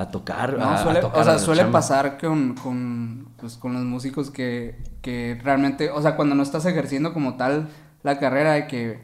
a 0.00 0.10
tocar. 0.10 0.56
No, 0.56 0.64
a- 0.64 0.74
a 0.74 0.82
suele, 0.82 1.00
tocar 1.00 1.20
o 1.20 1.24
sea, 1.24 1.38
suele 1.38 1.62
chamba. 1.62 1.78
pasar 1.80 2.18
con, 2.18 2.54
con, 2.54 3.28
pues, 3.38 3.56
con 3.56 3.72
los 3.72 3.82
músicos 3.82 4.30
que, 4.30 4.76
que 5.00 5.40
realmente, 5.42 5.90
o 5.90 6.00
sea, 6.00 6.14
cuando 6.16 6.34
no 6.36 6.42
estás 6.44 6.64
ejerciendo 6.66 7.12
como 7.12 7.36
tal 7.36 7.68
la 8.04 8.18
carrera 8.20 8.52
de 8.52 8.66
que 8.68 9.00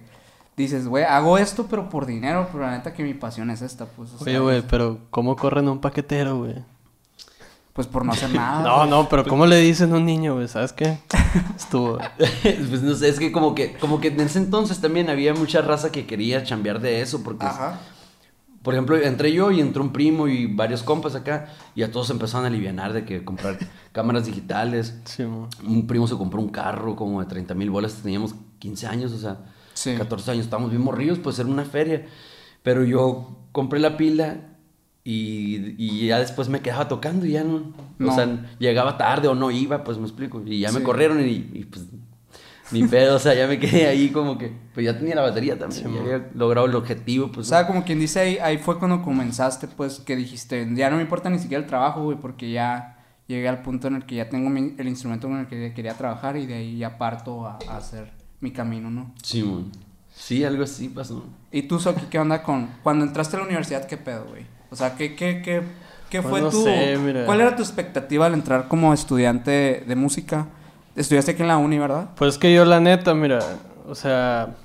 dices, 0.57 0.87
güey, 0.87 1.05
hago 1.05 1.39
esto 1.39 1.67
pero 1.69 1.89
por 1.89 2.07
dinero, 2.07 2.49
pero 2.53 2.65
la 2.65 2.73
neta 2.73 2.93
que 2.95 3.03
mi 3.03 3.15
pasión 3.15 3.51
es 3.51 3.63
esta, 3.63 3.87
pues. 3.87 4.11
o 4.15 4.23
Oye, 4.25 4.39
güey, 4.39 4.63
pero 4.69 5.01
¿cómo 5.11 5.35
corren 5.37 5.67
a 5.69 5.73
un 5.73 5.81
paquetero, 5.81 6.39
güey? 6.39 6.55
Pues 7.79 7.87
por 7.87 8.05
no 8.05 8.11
hacer 8.11 8.31
nada. 8.35 8.65
No, 8.65 8.79
güey. 8.79 8.91
no, 8.91 9.09
pero 9.09 9.25
¿cómo 9.25 9.47
le 9.47 9.61
dicen 9.61 9.93
a 9.93 9.99
un 9.99 10.05
niño, 10.05 10.35
güey? 10.35 10.49
¿Sabes 10.49 10.73
qué? 10.73 10.99
Estuvo. 11.57 11.99
pues 12.43 12.83
no 12.83 12.93
sé, 12.97 13.09
es 13.09 13.21
que 13.21 13.31
como 13.31 13.55
que, 13.55 13.75
como 13.75 14.01
que 14.01 14.09
en 14.09 14.19
ese 14.19 14.41
entonces 14.41 14.81
también 14.81 15.09
había 15.11 15.33
mucha 15.33 15.63
raza 15.63 15.93
que 15.93 16.05
quería 16.05 16.43
chambear 16.43 16.81
de 16.81 17.03
eso, 17.03 17.23
porque, 17.23 17.47
Ajá. 17.47 17.79
por 18.65 18.75
ejemplo, 18.75 18.97
entré 18.97 19.33
yo 19.33 19.53
y 19.53 19.61
entró 19.61 19.81
un 19.85 19.93
primo 19.93 20.27
y 20.27 20.47
varios 20.53 20.83
compas 20.83 21.15
acá, 21.15 21.51
y 21.77 21.85
a 21.85 21.93
todos 21.93 22.11
empezaron 22.11 22.47
a 22.47 22.49
alivianar 22.49 22.93
de 22.93 23.05
que 23.05 23.25
comprar 23.25 23.57
cámaras 23.93 24.27
digitales. 24.27 24.97
Sí, 25.05 25.23
mo. 25.23 25.49
Un 25.65 25.87
primo 25.87 26.09
se 26.09 26.17
compró 26.17 26.41
un 26.41 26.49
carro 26.49 26.97
como 26.97 27.21
de 27.21 27.27
30 27.27 27.55
mil 27.55 27.71
bolas, 27.71 27.95
teníamos 28.03 28.35
15 28.59 28.87
años, 28.89 29.13
o 29.13 29.19
sea, 29.19 29.37
Sí. 29.75 29.95
14 29.97 30.33
años, 30.33 30.47
estábamos 30.47 30.73
bien 30.73 30.83
morridos, 30.83 31.21
pues 31.21 31.39
era 31.39 31.49
una 31.49 31.65
feria. 31.65 32.07
Pero 32.65 32.83
yo 32.83 33.37
compré 33.53 33.79
la 33.79 33.97
pila 33.97 34.39
y, 35.11 35.75
y 35.79 36.07
ya 36.09 36.19
después 36.19 36.49
me 36.49 36.61
quedaba 36.61 36.87
tocando 36.89 37.25
y 37.25 37.33
ya 37.33 37.45
no, 37.45 37.73
No. 37.99 38.13
O 38.13 38.15
sea, 38.15 38.27
llegaba 38.59 38.99
tarde 38.99 39.27
o 39.29 39.35
no 39.35 39.51
iba, 39.51 39.83
pues 39.85 39.97
me 39.99 40.05
explico. 40.05 40.43
Y 40.45 40.61
ya 40.61 40.71
me 40.73 40.83
corrieron 40.83 41.21
y, 41.21 41.33
y, 41.53 41.65
pues 41.71 41.87
ni 42.71 42.85
pedo, 42.87 43.17
o 43.17 43.19
sea, 43.19 43.33
ya 43.35 43.47
me 43.47 43.59
quedé 43.59 43.87
ahí 43.87 44.11
como 44.11 44.37
que, 44.37 44.53
pues 44.75 44.85
ya 44.85 44.99
tenía 44.99 45.15
la 45.15 45.23
batería 45.23 45.59
también, 45.59 45.85
Sí, 45.87 45.91
ya 45.95 46.01
había 46.03 46.31
logrado 46.35 46.67
el 46.67 46.75
objetivo, 46.75 47.27
O 47.27 47.33
pues. 47.33 47.47
sea, 47.47 47.67
como 47.67 47.83
quien 47.85 47.99
dice 47.99 48.21
ahí, 48.21 48.37
ahí 48.43 48.59
fue 48.59 48.79
cuando 48.79 49.01
comenzaste, 49.03 49.69
pues, 49.69 50.01
que 50.01 50.15
dijiste, 50.17 50.69
ya 50.75 50.91
no 50.91 50.97
me 50.97 51.03
importa 51.03 51.31
ni 51.31 51.39
siquiera 51.39 51.63
el 51.63 51.69
trabajo, 51.69 52.03
güey, 52.05 52.19
porque 52.19 52.51
ya 52.53 52.99
llegué 53.27 53.49
al 53.49 53.63
punto 53.63 53.89
en 53.89 53.95
el 53.97 54.05
que 54.05 54.17
ya 54.17 54.29
tengo 54.29 54.51
mi- 54.51 54.75
el 54.77 54.87
instrumento 54.87 55.29
con 55.29 55.39
el 55.39 55.47
que 55.47 55.73
quería 55.73 55.95
trabajar 55.95 56.37
y 56.37 56.45
de 56.45 56.55
ahí 56.55 56.77
ya 56.77 56.99
parto 56.99 57.47
a, 57.47 57.59
a 57.69 57.79
hacer 57.79 58.11
mi 58.41 58.51
camino, 58.51 58.91
¿no? 58.91 59.15
Sí, 59.23 59.43
mon. 59.43 59.73
sí, 60.15 60.45
algo 60.45 60.63
así 60.65 60.91
pasó. 60.91 61.25
¿Y 61.51 61.63
tú, 61.63 61.81
Soki, 61.81 62.03
qué 62.11 62.19
onda 62.19 62.43
con... 62.43 62.69
Cuando 62.83 63.07
entraste 63.07 63.37
a 63.37 63.41
la 63.41 63.47
universidad, 63.47 63.87
qué 63.87 63.97
pedo, 63.97 64.27
güey? 64.29 64.45
O 64.71 64.77
sea, 64.77 64.95
¿qué, 64.97 65.15
qué, 65.17 65.43
qué, 65.43 65.63
qué 66.11 66.23
Pues 66.23 66.31
fue 66.31 66.41
no 66.41 66.51
tu... 66.51 66.63
sé, 66.63 66.97
mira. 66.99 67.25
¿Cuál 67.25 67.41
era 67.41 67.57
tu 67.57 67.63
expectativa 67.63 68.27
al 68.27 68.35
entrar 68.35 68.69
como 68.69 68.93
estudiante 68.93 69.85
de 69.87 69.97
música? 69.97 70.47
Estudiaste 70.97 71.33
aquí 71.33 71.43
en 71.43 71.49
la 71.49 71.59
uni, 71.59 71.79
¿verdad? 71.79 72.11
Pues 72.17 72.39
que 72.39 72.53
yo, 72.53 72.65
la 72.65 72.81
neta, 72.81 73.15
mira, 73.15 73.39
o 73.89 73.95
sea, 73.95 74.57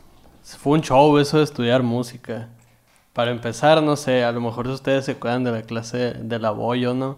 fue 0.44 0.74
un 0.74 0.82
show 0.82 1.18
eso 1.18 1.38
de 1.38 1.44
estudiar 1.44 1.84
música. 1.84 2.50
Para 3.14 3.32
empezar, 3.32 3.84
no 3.84 3.96
sé, 3.96 4.24
a 4.24 4.32
lo 4.32 4.42
mejor 4.42 4.68
ustedes 4.68 5.06
se 5.06 5.12
acuerdan 5.12 5.44
de 5.44 5.52
la 5.52 5.62
clase 5.62 6.14
del 6.16 6.46
abollo, 6.46 6.94
¿no? 6.96 7.18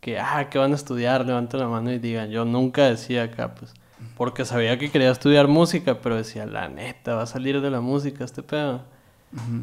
Que, 0.00 0.18
ah, 0.18 0.48
que 0.50 0.58
van 0.58 0.72
a 0.72 0.76
estudiar, 0.76 1.26
levanten 1.26 1.60
la 1.60 1.66
mano 1.68 1.92
y 1.92 1.98
digan. 1.98 2.30
Yo 2.30 2.44
nunca 2.44 2.84
decía 2.84 3.24
acá, 3.24 3.54
pues, 3.54 3.74
porque 4.16 4.44
sabía 4.44 4.78
que 4.78 4.90
quería 4.90 5.10
estudiar 5.10 5.48
música, 5.48 5.98
pero 6.00 6.16
decía, 6.16 6.46
la 6.46 6.68
neta, 6.68 7.14
va 7.16 7.22
a 7.22 7.26
salir 7.26 7.60
de 7.60 7.70
la 7.70 7.80
música 7.80 8.24
este 8.24 8.42
pedo. 8.42 8.82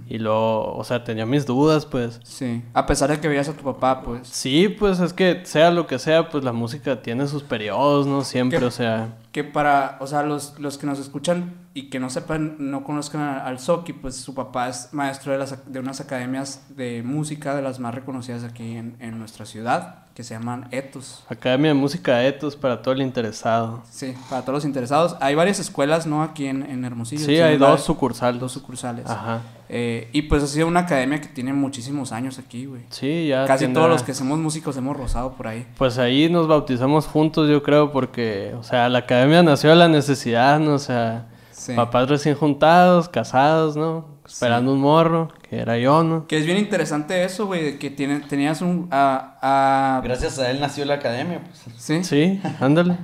Y 0.08 0.18
luego, 0.18 0.76
o 0.76 0.84
sea, 0.84 1.04
tenía 1.04 1.26
mis 1.28 1.46
dudas, 1.46 1.86
pues. 1.86 2.20
Sí. 2.24 2.64
A 2.74 2.86
pesar 2.88 3.12
de 3.12 3.20
que 3.20 3.28
veías 3.28 3.50
a 3.50 3.54
tu 3.54 3.64
papá, 3.64 4.02
pues... 4.02 4.28
Sí, 4.28 4.68
pues 4.68 5.00
es 5.00 5.14
que 5.14 5.42
sea 5.46 5.70
lo 5.70 5.86
que 5.86 6.00
sea, 6.00 6.30
pues 6.30 6.44
la 6.44 6.54
música 6.54 7.02
tiene 7.04 7.28
sus 7.28 7.44
periodos, 7.44 8.08
¿no? 8.08 8.24
Siempre, 8.24 8.64
o 8.66 8.72
sea... 8.72 9.16
que 9.32 9.44
para, 9.44 9.98
o 10.00 10.08
sea, 10.08 10.24
los, 10.24 10.60
los 10.60 10.80
que 10.80 10.88
nos 10.88 10.98
escuchan 11.00 11.54
y 11.76 11.90
que 11.92 12.00
no 12.00 12.10
sepan, 12.10 12.56
no 12.58 12.84
conozcan 12.84 13.22
a- 13.22 13.46
al 13.46 13.60
Soki, 13.60 13.94
pues 13.94 14.16
su 14.16 14.34
papá 14.34 14.70
es 14.70 14.90
maestro 14.92 15.32
de, 15.34 15.38
las, 15.38 15.72
de 15.72 15.80
unas 15.80 16.02
academias 16.02 16.64
de 16.76 17.04
música 17.04 17.54
de 17.56 17.62
las 17.62 17.80
más 17.80 17.94
reconocidas 17.94 18.44
aquí 18.44 18.76
en, 18.76 18.96
en 19.00 19.20
nuestra 19.20 19.46
ciudad, 19.46 20.06
que 20.20 20.24
se 20.26 20.34
llaman 20.34 20.68
ETOS. 20.72 21.24
Academia 21.30 21.70
de 21.70 21.76
Música 21.76 22.26
Etos 22.26 22.58
para 22.58 22.82
todo 22.82 22.94
el 22.94 23.02
interesado. 23.02 23.84
Sí, 23.90 24.14
para 24.30 24.42
todos 24.42 24.56
los 24.56 24.66
interesados. 24.66 25.16
Hay 25.22 25.34
varias 25.34 25.60
escuelas, 25.60 26.06
¿no? 26.08 26.24
Aquí 26.24 26.48
en, 26.48 26.62
en 26.64 26.84
Hermosillo. 26.84 27.26
Sí, 27.26 27.40
hay 27.40 27.56
dos 27.56 27.86
sucursales. 27.86 28.42
dos 28.42 28.52
sucursales. 28.52 29.06
Ajá. 29.10 29.40
Eh, 29.70 30.10
y 30.12 30.24
pues 30.24 30.44
ha 30.44 30.48
sido 30.48 30.68
una 30.68 30.82
academia 30.82 31.22
que 31.22 31.30
tiene 31.30 31.54
muchísimos 31.54 32.12
años 32.12 32.38
aquí, 32.38 32.66
güey. 32.66 32.82
Sí, 32.90 33.28
ya 33.30 33.46
Casi 33.46 33.70
todos 33.70 33.88
los 33.88 34.04
que 34.04 34.14
somos 34.14 34.38
músicos 34.40 34.76
hemos 34.76 34.98
rozado 34.98 35.32
por 35.36 35.48
ahí. 35.48 35.66
Pues 35.78 35.98
ahí 35.98 36.28
nos 36.30 36.50
bautizamos 36.50 37.06
juntos, 37.08 37.48
yo 37.50 37.64
creo, 37.64 37.94
porque, 37.94 38.54
o 38.60 38.64
sea, 38.64 38.90
la 38.90 39.00
academia 39.00 39.42
nació 39.42 39.70
de 39.70 39.78
la 39.78 39.88
necesidad, 39.88 40.60
¿no? 40.60 40.74
O 40.74 40.80
sea, 40.80 41.28
Sí. 41.52 41.76
papás 41.76 42.10
recién 42.10 42.36
juntados, 42.36 43.08
casados, 43.08 43.78
¿no? 43.78 44.06
Esperando 44.26 44.74
un 44.74 44.82
morro, 44.82 45.30
que 45.50 45.58
era 45.60 45.78
yo, 45.78 46.04
¿no? 46.04 46.28
Que 46.28 46.38
es 46.38 46.46
bien 46.46 46.58
interesante 46.58 47.24
eso, 47.24 47.48
güey, 47.48 47.64
de 47.64 47.78
que 47.80 47.90
tiene, 47.90 48.20
tenías 48.20 48.62
un... 48.62 48.88
a- 48.92 49.38
a- 49.42 50.02
Gracias 50.04 50.38
a 50.40 50.52
él 50.52 50.60
nació 50.60 50.86
la 50.86 50.96
academia, 50.96 51.42
pues. 51.44 51.66
¿Sí? 51.78 52.04
Sí, 52.04 52.42
ándale. 52.60 52.98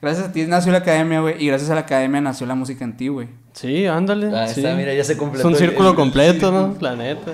Gracias 0.00 0.28
a 0.28 0.32
ti 0.32 0.44
nació 0.46 0.72
la 0.72 0.78
academia, 0.78 1.20
güey, 1.20 1.42
y 1.42 1.46
gracias 1.48 1.70
a 1.70 1.74
la 1.74 1.82
academia 1.82 2.20
nació 2.20 2.46
la 2.46 2.54
música 2.54 2.84
en 2.84 2.96
ti, 2.96 3.08
güey. 3.08 3.28
Sí, 3.52 3.86
ándale. 3.86 4.36
Ah, 4.36 4.48
sí. 4.48 4.60
está, 4.60 4.74
mira, 4.74 4.94
ya 4.94 5.04
se 5.04 5.12
Es 5.12 5.18
completó. 5.18 5.46
un 5.48 5.54
el- 5.54 5.58
círculo 5.60 5.90
el- 5.90 5.96
completo, 5.96 6.48
el- 6.48 6.54
¿no? 6.54 6.76
La 6.80 6.96
neta. 6.96 7.32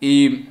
Y, 0.00 0.50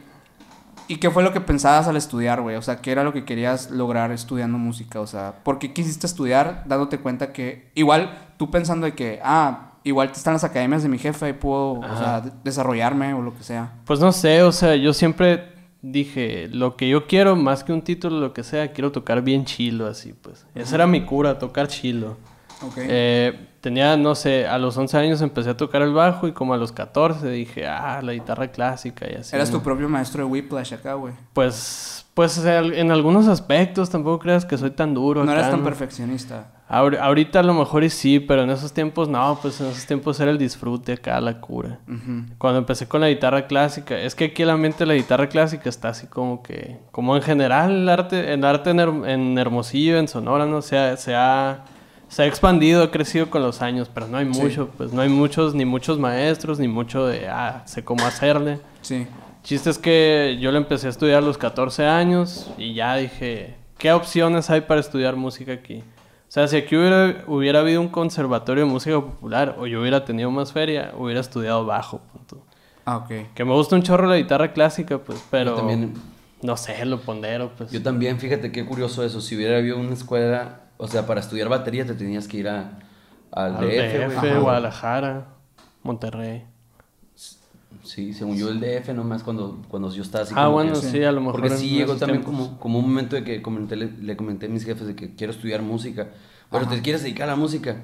¿Y 0.87 0.97
qué 0.97 1.09
fue 1.09 1.23
lo 1.23 1.31
que 1.33 1.41
pensabas 1.41 1.87
al 1.87 1.95
estudiar, 1.97 2.41
güey? 2.41 2.57
O 2.57 2.61
sea, 2.61 2.75
¿qué 2.81 2.91
era 2.91 3.03
lo 3.03 3.13
que 3.13 3.25
querías 3.25 3.71
lograr 3.71 4.11
estudiando 4.11 4.57
música? 4.57 4.99
O 4.99 5.07
sea, 5.07 5.33
¿por 5.43 5.57
qué 5.59 5.71
quisiste 5.73 6.05
estudiar 6.05 6.63
dándote 6.67 6.99
cuenta 6.99 7.31
que 7.33 7.71
igual 7.73 8.15
tú 8.37 8.51
pensando 8.51 8.85
de 8.85 8.93
que, 8.93 9.19
ah, 9.23 9.71
igual 9.85 10.09
están 10.11 10.33
las 10.33 10.43
academias 10.43 10.83
de 10.83 10.89
mi 10.89 10.97
jefe 10.97 11.29
y 11.29 11.33
puedo, 11.33 11.79
o 11.79 11.97
sea, 11.97 12.21
desarrollarme 12.43 13.13
o 13.13 13.21
lo 13.21 13.33
que 13.33 13.43
sea? 13.43 13.71
Pues 13.85 14.01
no 14.01 14.11
sé, 14.11 14.43
o 14.43 14.51
sea, 14.51 14.75
yo 14.75 14.91
siempre 14.91 15.53
dije, 15.81 16.47
lo 16.51 16.75
que 16.75 16.89
yo 16.89 17.07
quiero, 17.07 17.35
más 17.35 17.63
que 17.63 17.71
un 17.71 17.83
título, 17.83 18.19
lo 18.19 18.33
que 18.33 18.43
sea, 18.43 18.73
quiero 18.73 18.91
tocar 18.91 19.21
bien 19.21 19.45
chilo, 19.45 19.85
así, 19.85 20.13
pues. 20.13 20.45
Esa 20.55 20.75
era 20.75 20.87
mi 20.87 21.05
cura, 21.05 21.39
tocar 21.39 21.67
chilo. 21.67 22.17
Ok. 22.61 22.73
Eh, 22.77 23.47
tenía, 23.65 23.97
no 23.97 24.13
sé, 24.13 24.45
a 24.45 24.59
los 24.59 24.77
11 24.77 24.95
años 24.95 25.21
empecé 25.23 25.49
a 25.49 25.57
tocar 25.57 25.81
el 25.81 25.91
bajo 25.91 26.27
y 26.27 26.33
como 26.33 26.53
a 26.53 26.57
los 26.57 26.71
14 26.71 27.27
dije, 27.31 27.65
ah, 27.65 27.99
la 28.03 28.13
guitarra 28.13 28.49
clásica 28.49 29.07
y 29.11 29.15
así. 29.15 29.35
Eras 29.35 29.49
tu 29.49 29.63
propio 29.63 29.89
maestro 29.89 30.23
de 30.23 30.29
Whiplash 30.29 30.75
acá, 30.75 30.93
güey. 30.93 31.15
Pues, 31.33 32.05
pues 32.13 32.37
o 32.37 32.43
sea, 32.43 32.59
en 32.59 32.91
algunos 32.91 33.27
aspectos 33.27 33.89
tampoco 33.89 34.19
creas 34.19 34.45
que 34.45 34.55
soy 34.59 34.69
tan 34.69 34.93
duro. 34.93 35.25
No 35.25 35.31
acá, 35.31 35.39
eras 35.39 35.51
tan 35.51 35.63
perfeccionista. 35.63 36.51
Ahor- 36.69 36.99
ahorita 36.99 37.39
a 37.39 37.43
lo 37.43 37.55
mejor 37.55 37.83
y 37.83 37.89
sí, 37.89 38.19
pero 38.19 38.43
en 38.43 38.51
esos 38.51 38.71
tiempos 38.71 39.09
no, 39.09 39.39
pues 39.41 39.59
en 39.61 39.67
esos 39.67 39.87
tiempos 39.87 40.19
era 40.19 40.29
el 40.29 40.37
disfrute 40.37 40.93
acá, 40.93 41.19
la 41.21 41.39
cura. 41.41 41.79
Cuando 42.37 42.59
empecé 42.59 42.87
con 42.87 43.01
la 43.01 43.09
guitarra 43.09 43.47
clásica, 43.47 43.97
es 43.99 44.13
que 44.13 44.25
aquí 44.25 44.43
el 44.43 44.51
ambiente 44.51 44.79
de 44.79 44.85
la 44.85 44.93
guitarra 44.93 45.27
clásica 45.27 45.69
está 45.69 45.89
así 45.89 46.05
como 46.05 46.43
que, 46.43 46.77
como 46.91 47.15
en 47.15 47.23
general 47.23 47.71
el 47.71 47.89
arte, 47.89 48.31
el 48.31 48.45
arte 48.45 48.69
en, 48.69 48.77
Her- 48.77 49.07
en 49.09 49.37
Hermosillo, 49.39 49.97
en 49.97 50.07
Sonora, 50.07 50.45
no 50.45 50.61
se 50.61 50.77
ha, 50.77 50.97
se 50.97 51.15
ha, 51.15 51.65
se 52.15 52.23
ha 52.23 52.27
expandido, 52.27 52.81
ha 52.81 52.91
crecido 52.91 53.29
con 53.29 53.41
los 53.43 53.61
años, 53.61 53.91
pero 53.93 54.07
no 54.07 54.17
hay 54.17 54.33
Sí. 54.33 54.41
mucho, 54.41 54.69
pues 54.77 54.93
no 54.93 55.01
hay 55.01 55.09
muchos, 55.09 55.53
ni 55.53 55.65
muchos 55.65 55.99
maestros, 55.99 56.59
ni 56.59 56.69
mucho 56.69 57.05
de, 57.05 57.27
ah, 57.27 57.63
sé 57.65 57.83
cómo 57.83 58.05
hacerle. 58.05 58.59
Sí. 58.81 59.05
Chiste 59.43 59.69
es 59.69 59.77
que 59.77 60.37
yo 60.39 60.49
lo 60.53 60.57
empecé 60.57 60.87
a 60.87 60.91
estudiar 60.91 61.17
a 61.17 61.25
los 61.25 61.37
14 61.37 61.85
años 61.85 62.49
y 62.57 62.73
ya 62.73 62.95
dije, 62.95 63.55
¿qué 63.77 63.91
opciones 63.91 64.49
hay 64.49 64.61
para 64.61 64.79
estudiar 64.79 65.17
música 65.17 65.51
aquí? 65.51 65.79
O 66.29 66.31
sea, 66.35 66.47
si 66.47 66.55
aquí 66.55 66.77
hubiera, 66.77 67.23
hubiera 67.27 67.59
habido 67.59 67.81
un 67.81 67.89
conservatorio 67.89 68.63
de 68.65 68.71
música 68.71 68.95
popular 69.01 69.57
o 69.59 69.67
yo 69.67 69.81
hubiera 69.81 70.05
tenido 70.05 70.31
más 70.31 70.53
feria, 70.53 70.93
hubiera 70.97 71.19
estudiado 71.19 71.65
bajo, 71.65 71.99
punto. 72.13 72.41
Ah, 72.85 72.95
ok. 72.97 73.33
Que 73.35 73.43
me 73.43 73.51
gusta 73.51 73.75
un 73.75 73.83
chorro 73.83 74.07
la 74.07 74.15
guitarra 74.15 74.53
clásica, 74.53 74.99
pues, 74.99 75.21
pero... 75.29 75.51
Yo 75.51 75.57
también, 75.57 75.93
No 76.41 76.55
sé, 76.55 76.85
lo 76.85 76.99
pondero, 77.01 77.51
pues. 77.57 77.71
yo 77.71 77.83
también, 77.83 78.19
fíjate 78.19 78.53
qué 78.53 78.65
curioso 78.65 79.03
eso. 79.03 79.19
Si 79.19 79.35
hubiera 79.35 79.57
habido 79.57 79.77
una 79.77 79.93
escuela, 79.93 80.61
o 80.77 80.87
sea, 80.87 81.05
para 81.05 81.19
estudiar 81.21 81.49
batería 81.49 81.85
te 81.85 81.93
tenías 81.93 82.27
que 82.27 82.37
ir 82.37 82.47
a, 82.49 82.79
al, 83.31 83.55
Al 83.57 83.65
DF, 83.67 84.15
DF. 84.15 84.41
Guadalajara, 84.41 85.27
Monterrey. 85.83 86.45
Sí, 87.83 88.13
según 88.13 88.35
yo 88.37 88.49
el 88.49 88.59
DF 88.59 88.93
nomás 88.93 89.21
cuando, 89.23 89.61
cuando 89.67 89.91
yo 89.93 90.01
estaba 90.01 90.23
así 90.23 90.33
Ah, 90.35 90.43
como 90.45 90.53
bueno, 90.53 90.73
que- 90.73 90.87
sí, 90.87 91.03
a 91.03 91.11
lo 91.11 91.21
mejor. 91.21 91.41
Porque 91.41 91.55
sí 91.57 91.69
llegó 91.69 91.95
también 91.97 92.23
como, 92.23 92.59
como 92.59 92.79
un 92.79 92.85
momento 92.87 93.15
de 93.15 93.23
que 93.23 93.41
comenté, 93.41 93.75
le, 93.75 93.91
le 93.91 94.17
comenté 94.17 94.47
a 94.47 94.49
mis 94.49 94.63
jefes 94.65 94.87
de 94.87 94.95
que 94.95 95.13
quiero 95.15 95.31
estudiar 95.31 95.61
música. 95.61 96.09
Pero 96.49 96.67
te 96.67 96.81
quieres 96.81 97.03
dedicar 97.03 97.27
a 97.27 97.31
la 97.31 97.35
música. 97.37 97.83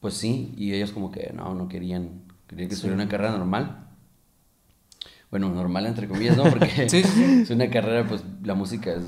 Pues 0.00 0.14
sí, 0.14 0.52
y 0.58 0.74
ellos 0.74 0.90
como 0.92 1.10
que 1.10 1.32
no, 1.34 1.54
no 1.54 1.68
querían, 1.68 2.22
querían 2.46 2.68
que 2.68 2.74
estudiara 2.74 3.00
una 3.02 3.08
carrera 3.08 3.30
normal. 3.32 3.86
Bueno, 5.30 5.48
normal 5.48 5.86
entre 5.86 6.06
comillas, 6.08 6.36
¿no? 6.36 6.44
Porque 6.44 6.88
Sí, 6.88 7.02
sí, 7.02 7.08
sí. 7.08 7.40
es 7.42 7.50
una 7.50 7.70
carrera, 7.70 8.06
pues 8.06 8.22
la 8.42 8.54
música 8.54 8.92
es, 8.92 9.02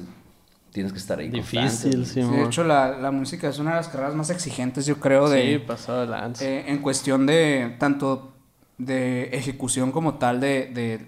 tienes 0.76 0.92
que 0.92 0.98
estar 0.98 1.18
ahí. 1.18 1.28
Difícil, 1.28 2.04
sí, 2.06 2.22
Sí, 2.22 2.28
de 2.30 2.42
hecho, 2.44 2.62
la, 2.62 2.98
la 2.98 3.10
música 3.10 3.48
es 3.48 3.58
una 3.58 3.70
de 3.70 3.76
las 3.76 3.88
carreras 3.88 4.14
más 4.14 4.28
exigentes, 4.30 4.84
yo 4.84 5.00
creo, 5.00 5.28
de, 5.28 5.58
Sí, 5.58 5.64
pasado 5.66 6.02
de 6.02 6.06
lanza. 6.08 6.44
eh, 6.44 6.64
en 6.68 6.78
cuestión 6.82 7.24
de 7.26 7.74
tanto 7.78 8.34
de 8.76 9.30
ejecución 9.32 9.90
como 9.90 10.16
tal, 10.16 10.38
de, 10.40 10.70
de 10.74 11.06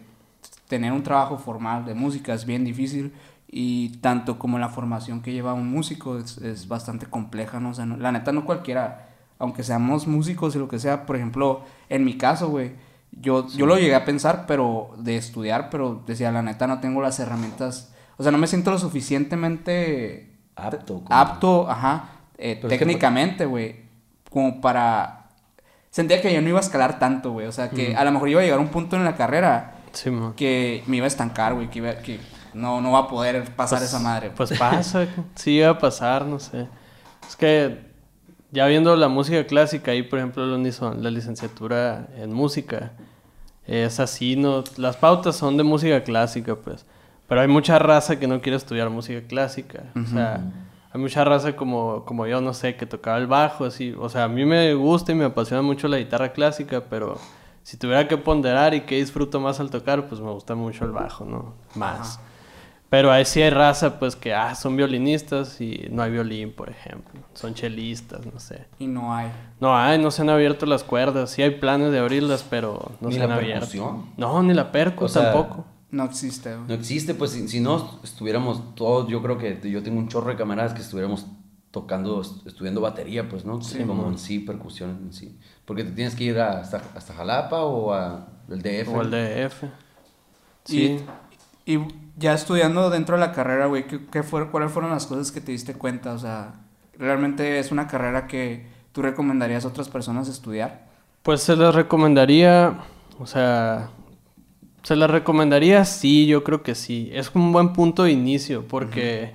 tener 0.69 0.91
un 0.93 1.03
trabajo 1.03 1.37
formal 1.39 1.85
de 1.85 1.95
música 1.95 2.33
es 2.33 2.47
bien 2.47 2.65
difícil 2.65 3.13
y 3.47 3.99
tanto 4.01 4.39
como 4.39 4.59
la 4.59 4.71
formación 4.71 5.21
que 5.23 5.33
lleva 5.33 5.53
un 5.53 5.69
músico 5.71 6.19
es, 6.19 6.39
es 6.39 6.67
bastante 6.67 7.05
compleja, 7.07 7.61
¿no? 7.61 7.71
O 7.71 7.75
sea, 7.75 7.85
no- 7.87 7.97
la 7.99 8.11
neta 8.11 8.33
no 8.33 8.45
cualquiera, 8.47 9.09
aunque 9.39 9.63
seamos 9.63 10.07
músicos 10.07 10.55
y 10.57 10.59
lo 10.59 10.67
que 10.69 10.79
sea, 10.79 11.05
por 11.07 11.17
ejemplo, 11.17 11.63
en 11.91 12.05
mi 12.05 12.17
caso, 12.17 12.49
güey, 12.49 12.73
yo, 13.13 13.47
yo 13.49 13.67
lo 13.67 13.77
llegué 13.79 13.95
a 13.95 14.05
pensar, 14.05 14.45
pero 14.47 14.91
de 14.99 15.17
estudiar, 15.17 15.69
pero 15.71 16.03
decía, 16.07 16.31
la 16.33 16.43
neta 16.43 16.67
no 16.67 16.81
tengo 16.81 17.01
las 17.03 17.19
herramientas, 17.21 17.93
o 18.19 18.23
sea, 18.23 18.31
no 18.33 18.37
me 18.39 18.47
siento 18.47 18.71
lo 18.71 18.79
suficientemente 18.79 20.37
Apto. 20.57 20.95
como- 21.05 21.07
apto, 21.11 21.71
ajá, 21.71 22.11
eh, 22.37 22.59
que- 22.61 22.69
técnicamente, 22.69 23.47
güey, 23.47 23.77
como 24.31 24.61
para... 24.61 25.15
Sentía 25.91 26.21
que 26.21 26.33
yo 26.33 26.43
no 26.43 26.49
iba 26.49 26.59
a 26.59 26.63
escalar 26.63 26.99
tanto, 26.99 27.33
güey, 27.33 27.47
o 27.47 27.53
sea, 27.53 27.71
que 27.71 27.97
a 27.97 28.05
lo 28.05 28.13
mejor 28.13 28.29
iba 28.29 28.41
a 28.41 28.45
llegar 28.45 28.59
a 28.59 28.63
un 28.63 28.69
punto 28.69 28.95
en 28.97 29.05
la 29.05 29.17
carrera 29.17 29.75
Sí, 29.93 30.11
que 30.37 30.83
me 30.87 30.99
iba 30.99 31.05
a 31.05 31.09
estancar, 31.09 31.55
güey, 31.55 31.71
que, 31.71 31.79
iba- 31.79 31.95
que 31.97 32.21
no, 32.53 32.81
no 32.83 32.93
va 32.93 33.01
a 33.01 33.09
poder 33.09 33.43
pasar 33.57 33.79
Pues- 33.79 33.89
esa 33.89 33.99
madre. 33.99 34.31
Pues 34.37 34.57
pasa, 34.59 35.07
sí 35.35 35.53
iba 35.53 35.71
a 35.71 35.79
pasar, 35.79 36.27
no 36.27 36.39
sé. 36.39 36.69
Es 37.27 37.37
que 37.37 37.89
ya 38.53 38.67
viendo 38.67 38.95
la 38.97 39.09
música 39.09 39.47
clásica, 39.47 39.91
ahí 39.93 40.03
por 40.03 40.19
ejemplo 40.19 40.45
la 40.47 41.11
licenciatura 41.11 42.09
en 42.17 42.33
música, 42.33 42.93
es 43.67 43.99
así, 43.99 44.37
¿no? 44.37 44.65
Las 44.77 44.97
pautas 44.97 45.37
son 45.37 45.57
de 45.57 45.63
música 45.65 46.03
clásica, 46.05 46.55
pues. 46.57 46.85
Pero 47.29 47.41
hay 47.43 47.49
mucha 47.49 47.79
raza 47.79 48.19
que 48.19 48.27
no 48.27 48.41
quiere 48.41 48.57
estudiar 48.57 48.89
música 48.91 49.21
clásica. 49.27 49.85
O 49.95 50.07
sea, 50.07 50.41
hay 50.91 51.01
mucha 51.01 51.25
raza 51.25 51.55
como, 51.55 52.05
como 52.07 52.27
yo, 52.27 52.41
no 52.41 52.55
sé, 52.55 52.77
que 52.77 52.87
tocaba 52.87 53.19
el 53.19 53.27
bajo, 53.27 53.67
así. 53.67 53.95
O 53.99 54.09
sea, 54.09 54.25
a 54.25 54.29
mí 54.29 54.47
me 54.47 54.73
gusta 54.75 55.13
y 55.13 55.15
me 55.15 55.27
apasiona 55.27 55.63
mucho 55.63 55.89
la 55.89 55.99
guitarra 55.99 56.33
clásica, 56.33 56.85
pero 56.89 57.19
si 57.63 57.77
tuviera 57.77 58.09
que 58.09 58.17
ponderar 58.17 58.73
y 58.73 58.81
que 58.81 58.97
disfruto 58.97 59.41
más 59.41 59.61
al 59.61 59.71
tocar, 59.71 60.09
pues 60.09 60.23
me 60.23 60.31
gusta 60.31 60.55
mucho 60.55 60.87
el 60.87 60.93
bajo, 60.93 61.27
¿no? 61.27 61.55
Más. 61.75 62.19
Pero 62.89 63.13
ahí 63.13 63.27
sí 63.27 63.43
hay 63.43 63.51
raza, 63.51 63.99
pues 63.99 64.17
que 64.17 64.33
ah, 64.33 64.55
son 64.55 64.75
violinistas 64.75 65.61
y 65.61 65.87
no 65.91 66.03
hay 66.03 66.11
violín, 66.11 66.53
por 66.53 66.71
ejemplo. 66.71 67.21
Son 67.35 67.53
chelistas, 67.53 68.25
no 68.25 68.41
sé. 68.41 68.67
Y 68.79 68.87
no 68.87 69.15
hay. 69.15 69.31
No 69.61 69.77
hay, 69.77 69.99
no 69.99 70.11
se 70.11 70.23
han 70.23 70.31
abierto 70.31 70.65
las 70.65 70.85
cuerdas. 70.85 71.29
Sí 71.29 71.43
hay 71.43 71.51
planes 71.51 71.93
de 71.93 71.99
abrirlas, 71.99 72.47
pero 72.49 72.93
no 73.03 73.09
Ni 73.09 73.17
se 73.17 73.19
la 73.19 73.27
han 73.27 73.33
abierto. 73.33 73.67
percusión. 73.67 74.07
No, 74.17 74.43
ni 74.43 74.55
la 74.55 74.73
percu 74.73 75.05
O 75.05 75.09
sea, 75.09 75.33
tampoco. 75.33 75.67
No 75.91 76.05
existe, 76.05 76.55
güey. 76.55 76.69
No 76.69 76.75
existe, 76.75 77.15
pues 77.15 77.31
si, 77.33 77.49
si 77.49 77.61
no 77.61 78.01
estuviéramos 78.05 78.75
todos, 78.75 79.09
yo 79.09 79.23
creo 79.23 79.39
que 79.39 79.59
yo 79.71 79.83
tengo 79.83 79.99
un 79.99 80.09
chorro 80.09 80.31
de 80.31 80.37
camaradas 80.37 80.75
que 80.75 80.81
estuviéramos 80.83 81.27
tocando, 81.71 82.21
est- 82.21 82.47
estudiando 82.47 82.81
batería, 82.81 83.29
pues, 83.29 83.45
¿no? 83.45 83.61
Sí, 83.63 83.83
como 83.85 84.07
en 84.09 84.19
sí, 84.19 84.39
percusión 84.41 84.91
en 85.05 85.13
sí. 85.13 85.39
Porque 85.65 85.85
te 85.85 85.91
tienes 85.93 86.15
que 86.15 86.25
ir 86.25 86.39
a- 86.39 86.61
hasta, 86.61 86.83
hasta 86.95 87.15
Jalapa 87.15 87.63
o 87.63 87.93
a 87.95 88.29
el 88.51 88.61
DF. 88.63 88.89
O 88.95 89.03
el 89.03 89.11
DF. 89.11 89.65
Sí. 90.65 91.01
Y, 91.65 91.75
y 91.75 91.81
ya 92.17 92.35
estudiando 92.35 92.91
dentro 92.91 93.17
de 93.17 93.21
la 93.21 93.33
carrera, 93.33 93.67
güey, 93.67 93.87
¿qué, 93.87 94.05
qué 94.07 94.23
fue, 94.23 94.51
¿cuáles 94.51 94.71
fueron 94.73 94.91
las 94.91 95.07
cosas 95.07 95.31
que 95.33 95.41
te 95.41 95.53
diste 95.53 95.75
cuenta? 95.75 96.13
O 96.13 96.19
sea, 96.19 96.55
¿realmente 96.99 97.59
es 97.59 97.71
una 97.73 97.87
carrera 97.87 98.27
que 98.27 98.67
tú 98.93 99.01
recomendarías 99.03 99.65
a 99.65 99.69
otras 99.69 99.89
personas 99.89 100.29
estudiar? 100.29 100.89
Pues 101.23 101.43
se 101.43 101.57
las 101.57 101.75
recomendaría, 101.75 102.79
o 103.19 103.27
sea, 103.27 103.91
se 104.89 104.97
las 104.97 105.11
recomendaría, 105.11 105.85
sí, 105.85 106.27
yo 106.27 106.43
creo 106.45 106.63
que 106.63 106.75
sí. 106.75 107.11
Es 107.13 107.31
un 107.35 107.53
buen 107.53 107.75
punto 107.75 108.05
de 108.05 108.13
inicio 108.13 108.67
porque, 108.67 109.33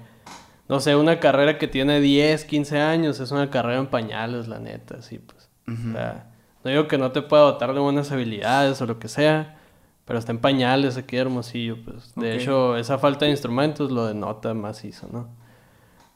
no 0.68 0.80
sé, 0.80 0.96
una 0.96 1.20
carrera 1.20 1.60
que 1.60 1.68
tiene 1.68 2.00
10, 2.02 2.46
15 2.46 2.80
años 2.82 3.20
es 3.20 3.30
una 3.32 3.52
carrera 3.52 3.78
en 3.80 3.86
pañales, 3.86 4.48
la 4.48 4.58
neta, 4.58 5.04
sí, 5.04 5.20
pues. 5.20 5.50
O 5.68 5.92
sea, 5.94 6.32
no 6.64 6.72
digo 6.72 6.88
que 6.88 6.98
no 6.98 7.12
te 7.12 7.22
pueda 7.22 7.44
dotar 7.44 7.72
de 7.76 7.80
buenas 7.80 8.12
habilidades 8.12 8.82
o 8.82 8.88
lo 8.88 8.98
que 8.98 9.08
sea, 9.08 9.60
pero 10.06 10.18
está 10.18 10.32
en 10.32 10.40
pañales 10.40 10.98
aquí 10.98 11.18
Hermosillo, 11.18 11.78
pues. 11.86 12.16
De 12.16 12.36
hecho, 12.36 12.76
esa 12.76 12.98
falta 12.98 13.26
de 13.26 13.32
instrumentos 13.32 13.92
lo 13.92 14.08
denota 14.08 14.56
macizo, 14.56 15.08
¿no? 15.12 15.28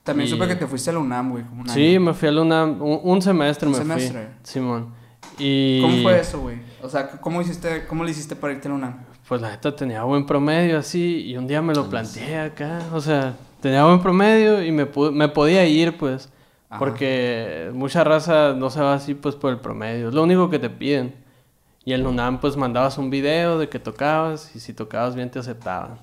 También 0.02 0.28
Y- 0.28 0.32
supe 0.32 0.48
que 0.48 0.56
te 0.56 0.66
fuiste 0.66 0.90
a 0.90 0.94
la 0.94 1.00
UNAM, 1.00 1.30
güey. 1.30 1.44
como 1.44 1.62
un 1.62 1.70
Sí, 1.70 1.92
año. 1.92 2.02
me 2.02 2.14
fui 2.16 2.28
a 2.28 2.32
la 2.32 2.42
UNAM, 2.42 2.82
un, 2.82 3.00
un 3.04 3.22
semestre 3.22 3.68
¿Un 3.68 3.74
me 3.74 3.78
semestre? 3.78 4.24
fui. 4.24 4.34
Simón. 4.42 4.94
Y... 5.38 5.82
¿Cómo 5.82 6.02
fue 6.02 6.20
eso, 6.20 6.40
güey? 6.40 6.58
O 6.82 6.90
sea, 6.90 7.08
¿cómo 7.22 7.40
hiciste, 7.42 7.86
cómo 7.88 8.04
le 8.04 8.10
hiciste 8.12 8.36
para 8.36 8.54
irte 8.54 8.68
a 8.68 8.72
la 8.72 8.78
UNAM? 8.78 9.06
Pues 9.28 9.42
la 9.42 9.50
neta 9.50 9.76
tenía 9.76 10.04
buen 10.04 10.26
promedio 10.26 10.78
así 10.80 11.26
y 11.26 11.36
un 11.36 11.48
día 11.48 11.62
me 11.62 11.76
lo 11.76 11.90
planteé 11.90 12.40
acá, 12.40 12.80
o 12.94 13.02
sea, 13.02 13.36
tenía 13.62 13.84
buen 13.84 14.02
promedio 14.02 14.64
y 14.64 14.72
me, 14.72 14.88
me 15.12 15.28
podía 15.28 15.66
ir 15.66 15.98
pues, 15.98 16.30
Ajá. 16.70 16.80
porque 16.80 17.70
mucha 17.74 18.06
raza 18.06 18.54
no 18.54 18.70
se 18.70 18.80
va 18.80 18.94
así 18.94 19.16
pues 19.16 19.36
por 19.36 19.52
el 19.52 19.60
promedio, 19.60 20.08
es 20.08 20.14
lo 20.14 20.24
único 20.24 20.50
que 20.50 20.60
te 20.60 20.70
piden. 20.70 21.14
Y 21.84 21.94
en 21.94 22.06
UNAM 22.06 22.40
pues 22.40 22.58
mandabas 22.58 22.98
un 22.98 23.10
video 23.10 23.58
de 23.58 23.70
que 23.70 23.80
tocabas 23.80 24.54
y 24.56 24.60
si 24.60 24.74
tocabas 24.74 25.16
bien 25.16 25.30
te 25.30 25.40
aceptaban. 25.40 26.00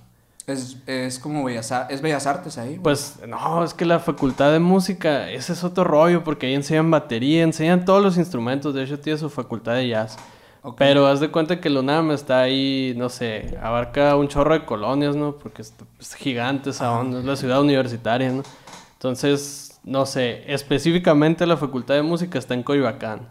Es, 0.46 0.76
es 0.86 1.18
como 1.18 1.44
Bellas, 1.44 1.72
es 1.88 2.02
Bellas 2.02 2.26
Artes 2.26 2.58
ahí, 2.58 2.70
güey. 2.70 2.82
Pues 2.82 3.18
no, 3.26 3.64
es 3.64 3.72
que 3.72 3.86
la 3.86 3.98
facultad 3.98 4.52
de 4.52 4.58
música, 4.58 5.30
ese 5.30 5.54
es 5.54 5.64
otro 5.64 5.84
rollo 5.84 6.22
porque 6.24 6.46
ahí 6.46 6.54
enseñan 6.54 6.90
batería, 6.90 7.42
enseñan 7.42 7.86
todos 7.86 8.02
los 8.02 8.18
instrumentos, 8.18 8.74
de 8.74 8.84
hecho 8.84 9.00
tiene 9.00 9.18
su 9.18 9.30
facultad 9.30 9.74
de 9.74 9.88
jazz. 9.88 10.18
Pero 10.78 11.06
haz 11.06 11.20
de 11.20 11.30
cuenta 11.30 11.60
que 11.60 11.68
el 11.68 11.76
UNAM 11.76 12.12
está 12.12 12.40
ahí, 12.40 12.94
no 12.96 13.08
sé, 13.08 13.58
abarca 13.62 14.16
un 14.16 14.28
chorro 14.28 14.54
de 14.54 14.64
colonias, 14.64 15.14
¿no? 15.14 15.36
Porque 15.36 15.62
es, 15.62 15.74
es 16.00 16.14
gigante 16.14 16.70
esa 16.70 16.98
onda, 16.98 17.18
es 17.18 17.24
la 17.24 17.36
ciudad 17.36 17.60
universitaria, 17.60 18.32
¿no? 18.32 18.42
Entonces, 18.94 19.78
no 19.84 20.06
sé, 20.06 20.44
específicamente 20.46 21.46
la 21.46 21.58
Facultad 21.58 21.94
de 21.94 22.02
Música 22.02 22.38
está 22.38 22.54
en 22.54 22.62
Coyoacán. 22.62 23.28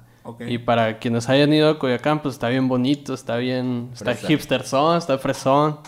Y 0.48 0.58
para 0.60 1.00
quienes 1.00 1.28
hayan 1.28 1.52
ido 1.52 1.70
a 1.70 1.80
Coyoacán, 1.80 2.22
pues 2.22 2.36
está 2.36 2.48
bien 2.48 2.68
bonito, 2.68 3.14
está 3.14 3.36
bien, 3.38 3.90
está 3.94 4.14
Fresa. 4.14 4.32
hipsterzón, 4.32 4.98
está 4.98 5.18
fresón. 5.18 5.80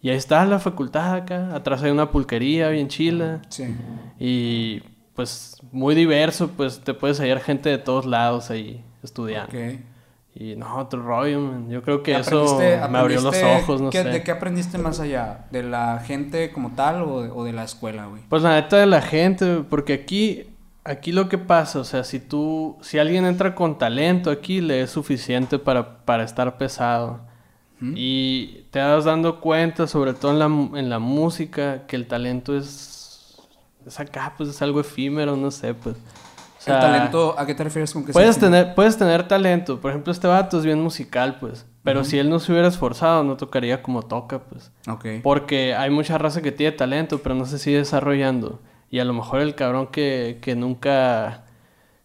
Y 0.00 0.10
ahí 0.10 0.16
está 0.16 0.44
la 0.46 0.58
facultad 0.58 1.14
acá, 1.14 1.54
atrás 1.54 1.82
hay 1.82 1.90
una 1.90 2.10
pulquería 2.10 2.70
bien 2.70 2.88
chila. 2.88 3.42
Sí. 3.48 3.74
Y 4.18 4.80
pues 5.14 5.58
muy 5.70 5.94
diverso, 5.94 6.48
pues 6.56 6.80
te 6.80 6.94
puedes 6.94 7.20
hallar 7.20 7.40
gente 7.40 7.68
de 7.68 7.78
todos 7.78 8.06
lados 8.06 8.50
ahí 8.50 8.84
estudiando. 9.02 9.56
Ok. 9.56 9.80
Y 10.40 10.54
no, 10.54 10.76
otro 10.78 11.02
rollo, 11.02 11.40
man. 11.40 11.68
Yo 11.68 11.82
creo 11.82 12.02
que 12.04 12.12
¿Qué 12.12 12.20
eso 12.20 12.58
me 12.60 12.98
abrió 12.98 13.20
los 13.20 13.34
ojos, 13.42 13.80
no 13.80 13.90
qué- 13.90 14.04
sé. 14.04 14.08
¿De 14.08 14.22
qué 14.22 14.30
aprendiste 14.30 14.78
más 14.78 15.00
allá? 15.00 15.46
¿De 15.50 15.64
la 15.64 15.98
gente 15.98 16.52
como 16.52 16.70
tal 16.76 17.02
o 17.02 17.22
de, 17.22 17.30
o 17.30 17.42
de 17.42 17.52
la 17.52 17.64
escuela, 17.64 18.06
güey? 18.06 18.22
Pues 18.28 18.42
la 18.44 18.54
neta 18.54 18.76
de 18.76 18.86
la 18.86 19.02
gente, 19.02 19.64
porque 19.68 19.94
aquí, 19.94 20.44
aquí 20.84 21.10
lo 21.10 21.28
que 21.28 21.38
pasa, 21.38 21.80
o 21.80 21.84
sea, 21.84 22.04
si 22.04 22.20
tú, 22.20 22.76
si 22.82 23.00
alguien 23.00 23.24
entra 23.24 23.56
con 23.56 23.78
talento 23.78 24.30
aquí, 24.30 24.60
le 24.60 24.82
es 24.82 24.90
suficiente 24.92 25.58
para, 25.58 26.04
para 26.04 26.22
estar 26.22 26.56
pesado. 26.56 27.26
Y 27.80 28.64
te 28.72 28.80
das 28.80 29.04
dando 29.04 29.40
cuenta, 29.40 29.86
sobre 29.86 30.12
todo 30.12 30.32
en 30.32 30.38
la, 30.40 30.78
en 30.80 30.88
la 30.90 30.98
música, 30.98 31.86
que 31.86 31.94
el 31.94 32.06
talento 32.08 32.56
es, 32.56 33.36
es 33.86 34.00
acá, 34.00 34.34
pues 34.36 34.48
es 34.50 34.60
algo 34.62 34.80
efímero, 34.80 35.36
no 35.36 35.50
sé, 35.52 35.74
pues. 35.74 35.96
O 36.58 36.60
sea, 36.60 36.74
¿El 36.74 36.80
talento, 36.80 37.34
a 37.38 37.46
qué 37.46 37.54
te 37.54 37.62
refieres 37.62 37.92
con 37.92 38.02
que 38.02 38.12
sea 38.12 38.14
Puedes 38.14 38.36
efímero? 38.36 38.62
tener, 38.62 38.74
puedes 38.74 38.98
tener 38.98 39.28
talento. 39.28 39.80
Por 39.80 39.92
ejemplo, 39.92 40.12
este 40.12 40.26
vato 40.26 40.58
es 40.58 40.64
bien 40.64 40.80
musical, 40.82 41.36
pues. 41.38 41.66
Pero 41.84 42.02
si 42.04 42.18
él 42.18 42.28
no 42.28 42.40
se 42.40 42.50
hubiera 42.52 42.68
esforzado, 42.68 43.22
no 43.22 43.36
tocaría 43.36 43.80
como 43.82 44.02
toca, 44.02 44.40
pues. 44.40 44.72
Ok. 44.88 45.06
Porque 45.22 45.74
hay 45.74 45.90
mucha 45.90 46.18
raza 46.18 46.42
que 46.42 46.50
tiene 46.52 46.72
talento, 46.72 47.18
pero 47.22 47.34
no 47.36 47.46
se 47.46 47.58
sigue 47.58 47.78
desarrollando. 47.78 48.60
Y 48.90 48.98
a 48.98 49.04
lo 49.04 49.14
mejor 49.14 49.40
el 49.40 49.54
cabrón 49.54 49.86
que, 49.86 50.38
que 50.42 50.56
nunca... 50.56 51.44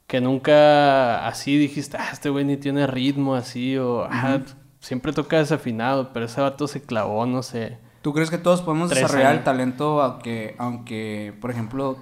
Que 0.06 0.22
nunca 0.22 1.26
así 1.26 1.58
dijiste, 1.58 1.98
ah, 2.00 2.10
este 2.12 2.30
güey 2.30 2.46
ni 2.46 2.58
tiene 2.58 2.86
ritmo 2.86 3.34
así, 3.34 3.78
o 3.78 4.04
ah, 4.04 4.42
siempre 4.80 5.12
toca 5.14 5.38
desafinado, 5.38 6.12
pero 6.14 6.26
ese 6.28 6.40
vato 6.40 6.68
se 6.68 6.84
clavó, 6.84 7.26
no 7.26 7.42
sé. 7.42 7.80
¿Tú 8.04 8.14
crees 8.14 8.30
que 8.30 8.38
todos 8.38 8.62
podemos 8.62 8.90
desarrollar 8.90 9.22
el 9.22 9.28
años. 9.38 9.44
talento 9.46 10.02
aunque, 10.02 10.56
aunque, 10.60 11.34
por 11.42 11.50
ejemplo, 11.50 11.98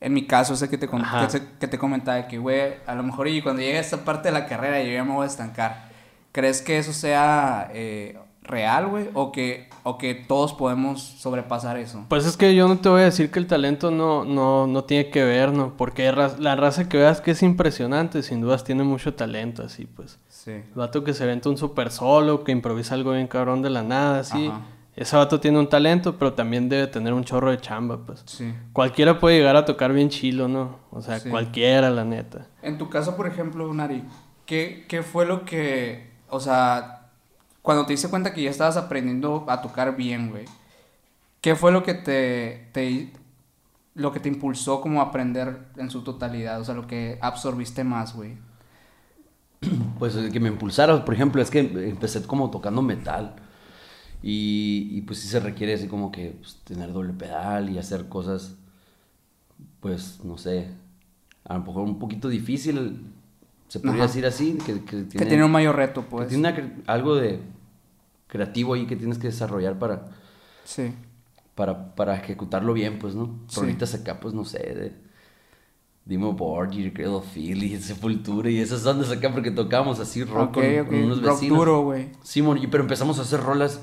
en 0.00 0.12
mi 0.14 0.26
caso, 0.26 0.54
ese 0.54 0.68
que 0.68 0.78
te, 0.78 0.88
Ajá. 0.90 1.28
que, 1.58 1.66
te 1.68 1.78
comentaba 1.78 2.16
de 2.16 2.26
que, 2.26 2.38
güey, 2.38 2.74
a 2.86 2.94
lo 2.94 3.02
mejor 3.02 3.28
y 3.28 3.42
cuando 3.42 3.60
llegue 3.62 3.78
a 3.78 3.80
esta 3.80 3.98
parte 4.04 4.28
de 4.28 4.32
la 4.32 4.46
carrera 4.46 4.82
yo 4.82 4.90
ya 4.92 5.04
me 5.04 5.12
voy 5.12 5.24
a 5.24 5.26
estancar. 5.26 5.90
¿Crees 6.32 6.62
que 6.62 6.78
eso 6.78 6.92
sea 6.92 7.70
eh, 7.74 8.16
real, 8.42 8.86
güey? 8.86 9.08
¿O 9.14 9.32
que, 9.32 9.68
¿O 9.82 9.98
que 9.98 10.14
todos 10.14 10.52
podemos 10.54 11.02
sobrepasar 11.02 11.76
eso? 11.76 12.04
Pues 12.08 12.24
es 12.24 12.36
que 12.36 12.54
yo 12.54 12.68
no 12.68 12.78
te 12.78 12.88
voy 12.88 13.02
a 13.02 13.04
decir 13.06 13.30
que 13.30 13.38
el 13.40 13.46
talento 13.46 13.90
no, 13.90 14.24
no, 14.24 14.66
no 14.66 14.84
tiene 14.84 15.10
que 15.10 15.24
ver, 15.24 15.52
¿no? 15.52 15.76
Porque 15.76 16.10
ra- 16.12 16.36
la 16.38 16.54
raza 16.56 16.88
que 16.88 16.96
veas 16.98 17.20
que 17.20 17.32
es 17.32 17.42
impresionante, 17.42 18.22
sin 18.22 18.40
dudas 18.40 18.62
tiene 18.64 18.84
mucho 18.84 19.14
talento, 19.14 19.62
así 19.64 19.86
pues. 19.86 20.18
Sí. 20.28 20.52
El 20.52 20.72
vato 20.74 21.04
que 21.04 21.12
se 21.14 21.26
venta 21.26 21.48
un 21.50 21.58
super 21.58 21.90
solo, 21.90 22.44
que 22.44 22.52
improvisa 22.52 22.94
algo 22.94 23.12
bien 23.12 23.26
cabrón 23.26 23.60
de 23.60 23.70
la 23.70 23.82
nada, 23.82 24.20
así. 24.20 24.46
Ajá. 24.46 24.60
Ese 25.00 25.16
vato 25.16 25.40
tiene 25.40 25.58
un 25.58 25.66
talento, 25.66 26.18
pero 26.18 26.34
también 26.34 26.68
debe 26.68 26.86
tener 26.86 27.14
un 27.14 27.24
chorro 27.24 27.50
de 27.50 27.56
chamba, 27.58 28.04
pues. 28.04 28.22
Sí. 28.26 28.52
Cualquiera 28.74 29.18
puede 29.18 29.38
llegar 29.38 29.56
a 29.56 29.64
tocar 29.64 29.94
bien 29.94 30.10
chilo, 30.10 30.46
¿no? 30.46 30.76
O 30.90 31.00
sea, 31.00 31.18
Sí. 31.18 31.30
cualquiera, 31.30 31.88
la 31.88 32.04
neta. 32.04 32.48
En 32.60 32.76
tu 32.76 32.90
caso, 32.90 33.16
por 33.16 33.26
ejemplo, 33.26 33.72
Nari, 33.72 34.04
¿qué, 34.44 34.84
¿qué 34.88 35.02
fue 35.02 35.24
lo 35.24 35.46
que, 35.46 36.10
o 36.28 36.38
sea, 36.38 37.08
cuando 37.62 37.86
te 37.86 37.94
diste 37.94 38.10
cuenta 38.10 38.34
que 38.34 38.42
ya 38.42 38.50
estabas 38.50 38.76
aprendiendo 38.76 39.46
a 39.48 39.62
tocar 39.62 39.96
bien, 39.96 40.28
güey? 40.32 40.44
¿Qué 41.40 41.54
fue 41.56 41.72
lo 41.72 41.82
que 41.82 41.94
te, 41.94 42.68
te, 42.72 43.10
lo 43.94 44.12
que 44.12 44.20
te 44.20 44.28
impulsó 44.28 44.82
como 44.82 45.00
a 45.00 45.04
aprender 45.04 45.60
en 45.78 45.88
su 45.88 46.02
totalidad? 46.04 46.60
O 46.60 46.64
sea, 46.66 46.74
lo 46.74 46.86
que 46.86 47.18
absorbiste 47.22 47.84
más, 47.84 48.14
güey. 48.14 48.36
Pues 49.98 50.14
el 50.14 50.30
que 50.30 50.40
me 50.40 50.48
impulsara, 50.50 51.02
por 51.06 51.14
ejemplo, 51.14 51.40
es 51.40 51.50
que 51.50 51.60
empecé 51.60 52.22
como 52.26 52.50
tocando 52.50 52.82
metal. 52.82 53.36
Y, 54.22 54.88
y, 54.92 55.00
pues 55.02 55.18
sí 55.20 55.28
se 55.28 55.40
requiere 55.40 55.72
así 55.74 55.86
como 55.86 56.12
que 56.12 56.36
pues, 56.40 56.56
tener 56.64 56.92
doble 56.92 57.12
pedal 57.14 57.70
y 57.70 57.78
hacer 57.78 58.08
cosas, 58.08 58.54
pues 59.80 60.20
no 60.24 60.36
sé, 60.36 60.68
a 61.44 61.54
lo 61.54 61.60
mejor 61.64 61.84
un 61.84 61.98
poquito 61.98 62.28
difícil, 62.28 63.00
se 63.68 63.80
podría 63.80 64.02
Ajá. 64.04 64.08
decir 64.08 64.26
así, 64.26 64.58
que, 64.64 64.84
que 64.84 65.06
Que 65.08 65.24
tiene 65.26 65.44
un 65.44 65.50
mayor 65.50 65.76
reto, 65.76 66.02
que 66.02 66.08
pues. 66.08 66.28
tiene 66.28 66.46
una 66.48 66.56
cre- 66.56 66.82
algo 66.86 67.14
de 67.16 67.40
creativo 68.26 68.74
ahí 68.74 68.86
que 68.86 68.96
tienes 68.96 69.16
que 69.18 69.28
desarrollar 69.28 69.78
para, 69.78 70.08
Sí. 70.64 70.92
para, 71.54 71.94
para 71.94 72.16
ejecutarlo 72.16 72.74
bien, 72.74 72.98
pues, 72.98 73.14
¿no? 73.14 73.38
Sí. 73.48 73.60
Ahorita 73.60 73.86
acá, 73.86 74.20
pues, 74.20 74.34
no 74.34 74.44
sé, 74.44 74.58
de 74.58 74.92
Dimo 76.04 76.32
Borgir, 76.34 76.92
of 77.06 77.26
Filth, 77.32 77.80
Sepultura 77.80 78.50
y 78.50 78.58
esas 78.58 78.84
ondas 78.84 79.10
acá 79.10 79.32
porque 79.32 79.50
tocábamos 79.50 79.98
así 80.00 80.24
rock 80.24 80.54
con, 80.54 80.64
unos 80.94 81.22
Rock 81.22 81.34
vecinos. 81.36 81.58
duro, 81.58 81.82
güey. 81.82 82.10
Simón, 82.22 82.58
y 82.58 82.66
pero 82.66 82.82
empezamos 82.82 83.18
a 83.18 83.22
hacer 83.22 83.40
rolas 83.40 83.80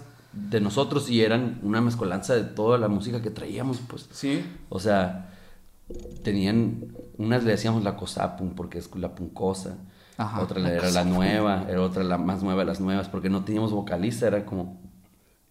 de 0.49 0.61
nosotros 0.61 1.09
y 1.09 1.21
eran 1.21 1.59
una 1.63 1.81
mezcolanza 1.81 2.35
de 2.35 2.43
toda 2.43 2.77
la 2.77 2.87
música 2.87 3.21
que 3.21 3.29
traíamos, 3.29 3.79
pues. 3.87 4.07
Sí. 4.11 4.45
O 4.69 4.79
sea, 4.79 5.33
tenían, 6.23 6.93
unas 7.17 7.43
le 7.43 7.51
decíamos 7.51 7.83
la 7.83 7.95
cosapun 7.95 8.53
porque 8.55 8.77
es 8.77 8.93
la 8.95 9.15
puncosa, 9.15 9.77
Ajá, 10.17 10.41
otra 10.41 10.59
la 10.59 10.73
era 10.73 10.89
la 10.91 11.03
nueva, 11.03 11.65
era 11.69 11.81
otra 11.81 12.03
la 12.03 12.17
más 12.17 12.41
nueva 12.43 12.61
de 12.61 12.65
las 12.65 12.79
nuevas 12.79 13.07
porque 13.09 13.29
no 13.29 13.43
teníamos 13.43 13.71
vocalista, 13.71 14.27
era 14.27 14.45
como 14.45 14.79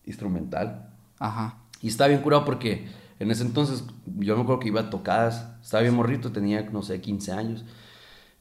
instrumental. 0.05 0.91
Ajá. 1.19 1.59
Y 1.83 1.89
estaba 1.89 2.09
bien 2.09 2.21
curado 2.21 2.45
porque 2.45 2.89
en 3.19 3.31
ese 3.31 3.43
entonces 3.43 3.85
yo 4.19 4.37
me 4.37 4.43
acuerdo 4.43 4.61
que 4.61 4.69
iba 4.69 4.81
a 4.83 4.91
tocadas, 4.91 5.49
estaba 5.63 5.83
bien 5.83 5.95
morrito, 5.95 6.33
tenía, 6.33 6.63
no 6.71 6.83
sé, 6.83 7.01
15 7.01 7.33
años, 7.33 7.65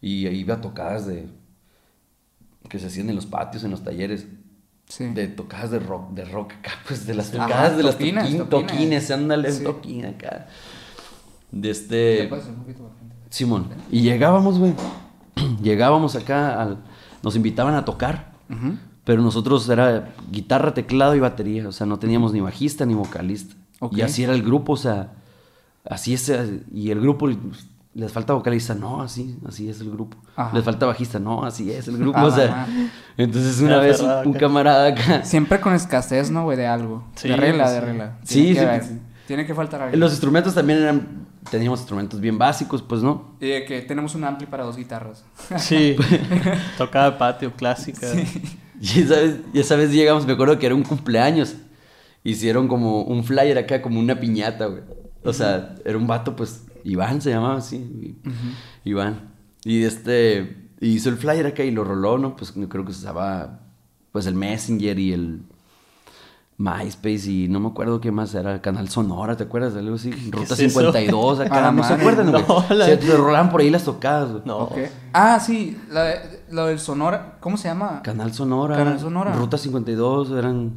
y 0.02 0.28
iba 0.28 0.56
a 0.56 0.62
tocadas 0.62 1.06
de 1.06 1.28
que 2.70 2.80
se 2.80 2.88
hacían 2.88 3.10
en 3.10 3.16
los 3.16 3.26
patios, 3.26 3.64
en 3.64 3.72
los 3.72 3.84
talleres, 3.84 4.28
Sí. 4.88 5.06
de 5.06 5.28
tocadas 5.28 5.72
de 5.72 5.80
rock, 5.80 6.12
de 6.12 6.26
rock 6.26 6.54
acá, 6.54 6.72
pues 6.88 7.08
de 7.08 7.16
las 7.16 7.34
Ajá, 7.34 7.48
tocadas 7.48 7.78
de 7.78 7.84
las 7.84 7.98
toquines, 7.98 8.24
toquines, 8.24 8.50
toquines. 8.50 8.72
toquines, 8.72 9.12
ándale, 9.12 9.52
toquín 9.52 10.06
acá. 10.06 10.48
De 11.52 11.62
¿Te 11.62 11.70
este? 11.72 12.30
Simón. 13.30 13.68
Y 13.92 14.02
llegábamos, 14.02 14.60
güey. 14.60 14.74
llegábamos 15.62 16.16
acá 16.16 16.62
al 16.62 16.78
nos 17.26 17.36
invitaban 17.36 17.74
a 17.74 17.84
tocar. 17.84 18.34
Pero 19.04 19.22
nosotros 19.22 19.68
era 19.70 20.14
guitarra, 20.32 20.74
teclado 20.74 21.16
y 21.16 21.20
batería, 21.20 21.68
o 21.68 21.72
sea, 21.72 21.88
no 21.88 21.98
teníamos 22.00 22.34
ni 22.34 22.40
bajista 22.40 22.86
ni 22.86 22.94
vocalista. 22.94 23.56
Y 23.92 24.02
así 24.02 24.24
era 24.24 24.34
el 24.34 24.44
grupo, 24.44 24.74
o 24.74 24.78
sea, 24.78 25.14
así 25.84 26.14
es, 26.14 26.32
y 26.72 26.92
el 26.92 27.02
grupo 27.02 27.28
les 27.96 28.12
falta 28.12 28.34
vocalista, 28.34 28.76
no, 28.76 29.02
así, 29.02 29.40
así 29.48 29.70
es 29.70 29.80
el 29.80 29.90
grupo. 29.90 30.18
Ajá. 30.36 30.54
Les 30.54 30.66
falta 30.66 30.86
bajista, 30.86 31.18
no, 31.18 31.46
así 31.46 31.72
es 31.72 31.88
el 31.88 31.98
grupo, 31.98 32.18
Ajá, 32.18 32.28
o 32.28 32.32
sea. 32.32 32.46
ajá. 32.64 32.68
Entonces 33.16 33.62
una 33.62 33.78
vez 33.78 34.04
un, 34.26 34.34
camarada 34.34 34.88
acá, 34.88 35.24
Siempre 35.24 35.62
con 35.62 35.74
escasez, 35.74 36.30
¿no, 36.30 36.44
güey? 36.44 36.58
De 36.58 36.68
algo. 36.68 37.06
Sí, 37.16 37.30
de 37.30 37.38
regla, 37.38 37.72
de 37.72 37.80
sí. 37.80 37.86
regla. 37.86 38.20
Sí, 38.24 38.54
Tiene 38.54 38.80
que 38.80 38.86
sí. 38.86 39.02
Tiene 39.28 39.46
que 39.46 39.56
faltar 39.56 39.82
algo. 39.82 39.98
los 39.98 40.12
instrumentos 40.12 40.54
también 40.54 40.80
eran, 40.80 41.26
teníamos 41.50 41.80
instrumentos 41.80 42.20
bien 42.20 42.38
básicos, 42.38 42.82
pues, 42.82 43.02
¿no? 43.02 43.38
Y 43.40 43.48
de 43.48 43.66
que 43.66 43.82
tenemos 43.82 44.14
un 44.14 44.26
ampli 44.26 44.46
para 44.46 44.66
dos 44.66 44.76
guitarras. 44.76 45.24
Sí, 45.58 45.96
tocaba 46.78 47.12
de 47.12 47.18
patio, 47.18 47.54
clásica. 47.54 48.08
Y 48.82 49.00
esa 49.00 49.16
vez, 49.16 49.40
y 49.54 49.60
esa 49.62 49.76
vez 49.78 49.90
llegamos, 49.94 50.28
me 50.28 50.34
acuerdo 50.34 50.60
que 50.60 50.66
era 50.66 50.76
un 50.76 50.84
cumpleaños. 50.84 51.56
Hicieron 52.26 52.68
como 52.68 53.04
un 53.04 53.24
flyer 53.24 53.58
acá, 53.58 53.82
como 53.82 54.02
una 54.02 54.20
piñata, 54.20 54.66
güey. 54.66 54.82
O 55.24 55.32
sea, 55.32 55.76
era 55.86 55.98
un 55.98 56.06
vato, 56.08 56.36
pues, 56.36 56.66
Iván 56.86 57.22
se 57.22 57.32
llamaba 57.32 57.58
así. 57.58 57.78
y- 57.78 58.90
Iván. 58.90 59.34
Y 59.64 59.84
este, 59.84 60.70
hizo 60.80 61.10
el 61.10 61.18
flyer 61.18 61.48
acá 61.48 61.64
y 61.64 61.72
lo 61.72 61.84
roló, 61.84 62.18
¿no? 62.18 62.36
Pues 62.36 62.54
yo 62.56 62.70
creo 62.70 62.86
que 62.86 62.94
se 62.94 63.00
usaba, 63.00 63.60
pues, 64.12 64.26
el 64.28 64.36
Messenger 64.36 64.98
y 65.00 65.12
el 65.14 65.42
MySpace 66.58 67.30
y 67.30 67.48
no 67.50 67.60
me 67.60 67.68
acuerdo 67.68 68.00
qué 68.00 68.12
más 68.14 68.34
era, 68.34 68.62
Canal 68.62 68.88
Sonora, 68.88 69.36
¿te 69.36 69.44
acuerdas 69.44 69.74
de 69.74 69.82
algo 69.82 69.96
así? 69.96 70.12
Ruta 70.32 70.54
es 70.54 70.60
eso? 70.62 70.80
52 70.80 71.40
A 71.42 71.44
acá, 71.44 71.62
la 71.62 71.72
¿no 71.74 71.84
se 71.84 71.94
acuerdan, 71.96 72.32
güey? 72.32 72.44
No, 72.48 72.66
la- 72.76 72.86
Se, 72.86 73.18
rolaban 73.18 73.50
por 73.50 73.60
ahí 73.60 73.70
las 73.70 73.84
tocadas, 73.84 74.32
güey. 74.32 74.44
No. 74.46 74.58
Ok. 74.60 74.78
Ah, 75.12 75.38
sí. 75.42 75.78
La 75.92 76.14
lo 76.52 76.68
del 76.68 76.80
Sonora. 76.80 77.38
¿Cómo 77.42 77.58
se 77.58 77.68
llama? 77.68 78.02
Canal 78.04 78.34
Sonora. 78.34 78.78
Canal 78.78 79.00
Sonora. 79.00 79.34
Ruta 79.34 79.58
52, 79.58 80.32
eran 80.32 80.72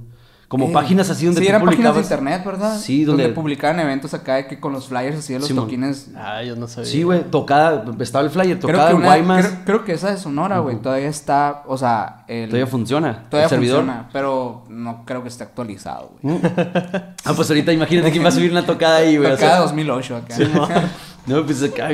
como 0.49 0.69
Eh, 0.69 0.73
páginas 0.73 1.11
así 1.11 1.27
donde 1.27 1.41
Sí, 1.43 1.47
tú 1.47 1.51
eran 1.51 1.63
páginas 1.65 1.95
de 1.95 2.01
internet, 2.01 2.43
¿verdad? 2.43 2.79
Sí, 2.79 3.05
donde- 3.05 3.29
publicaban 3.29 3.79
eventos 3.81 4.15
acá 4.15 4.37
de 4.37 4.47
que 4.47 4.59
con 4.59 4.73
los 4.73 4.89
flyers 4.89 5.19
así 5.19 5.35
de 5.35 5.41
los 5.41 5.49
toquines. 5.55 6.09
Ah, 6.17 6.43
yo 6.43 6.57
no 6.57 6.67
sabía. 6.67 6.91
Sí, 6.91 7.03
güey, 7.03 7.23
tocada, 7.31 7.85
estaba 8.01 8.25
el 8.25 8.31
flyer, 8.31 8.59
Creo 8.59 8.73
tocada 8.73 8.87
que, 8.89 8.93
en 8.93 8.97
una- 8.99 9.07
Guaymas. 9.09 9.47
creo, 9.47 9.59
creo 9.67 9.85
que 9.85 9.93
esa 9.93 10.11
de 10.11 10.17
Sonora, 10.17 10.61
güey, 10.61 10.77
todavía 10.81 11.09
está, 11.09 11.65
o 11.67 11.77
sea, 11.77 12.25
el, 12.29 12.49
Todavía 12.49 12.67
funciona. 12.67 13.25
todavía 13.29 13.45
el 13.45 13.51
servidor. 13.51 13.81
funciona, 13.81 14.09
pero 14.11 14.65
no 14.71 15.05
creo 15.05 15.23
que 15.23 15.29
esté 15.29 15.45
actualizado, 15.45 16.13
güey. 16.23 16.39
Ah, 17.27 17.33
pues 17.37 17.51
ahorita 17.51 17.71
imagínate 17.73 18.11
quién 18.11 18.25
va 18.25 18.29
a 18.29 18.33
subir 18.33 18.51
una 18.51 18.65
tocada 18.65 18.97
ahí, 18.97 19.19
güey. 19.19 19.31
o 19.31 19.35
Tocada 19.35 19.53
sea, 19.57 19.61
2008 19.61 20.17
acá. 20.17 20.35
no, 21.29 21.45
pues 21.45 21.63
acá. 21.63 21.91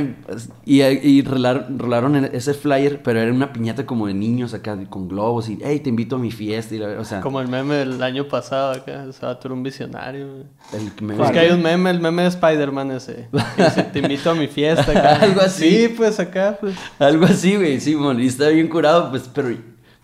Y, 0.65 0.83
y 0.83 1.23
rolar- 1.23 1.67
rolaron 1.77 2.17
en 2.17 2.25
ese 2.33 2.55
flyer, 2.55 3.03
pero 3.03 3.21
era 3.21 3.33
una 3.33 3.53
piñata 3.53 3.85
como 3.87 4.07
de 4.07 4.15
niños 4.15 4.55
acá, 4.55 4.79
con 4.89 5.09
globos 5.09 5.49
y, 5.49 5.59
hey, 5.63 5.81
te 5.81 5.89
invito 5.91 6.17
a 6.17 6.19
mi 6.19 6.31
fiesta. 6.31 6.75
Y 6.75 6.79
la- 6.79 7.01
o 7.01 7.05
sea, 7.05 7.21
Como 7.21 7.41
el 7.41 7.49
meme 7.49 7.75
del 7.77 8.03
año 8.03 8.27
pasado 8.29 8.73
acá. 8.73 9.05
Ese 9.05 9.25
vato 9.27 9.49
era 9.49 9.55
un 9.55 9.63
visionario. 9.63 10.45
el 10.73 10.93
que 10.95 11.05
me- 11.05 11.23
Es 11.23 11.31
que 11.31 11.39
hay 11.39 11.51
un 11.51 11.63
meme, 11.63 11.91
el 11.91 12.01
meme 12.01 12.23
de 12.23 12.29
Spider-Man 12.29 12.91
ese. 12.93 13.29
que 13.57 13.65
dice, 13.65 13.83
te 13.85 13.99
invito 13.99 14.31
a 14.31 14.35
mi 14.35 14.47
fiesta 14.47 14.91
acá. 14.93 15.17
Algo 15.23 15.41
así. 15.41 15.69
Sí, 15.69 15.89
pues 15.97 16.19
acá, 16.21 16.57
pues. 16.61 16.75
Algo 16.99 17.25
así, 17.27 17.57
güey, 17.57 17.81
Simón. 17.81 18.21
Y 18.21 18.27
está 18.27 18.49
bien 18.49 18.69
curado, 18.69 19.11
pues, 19.11 19.29
pero 19.33 19.49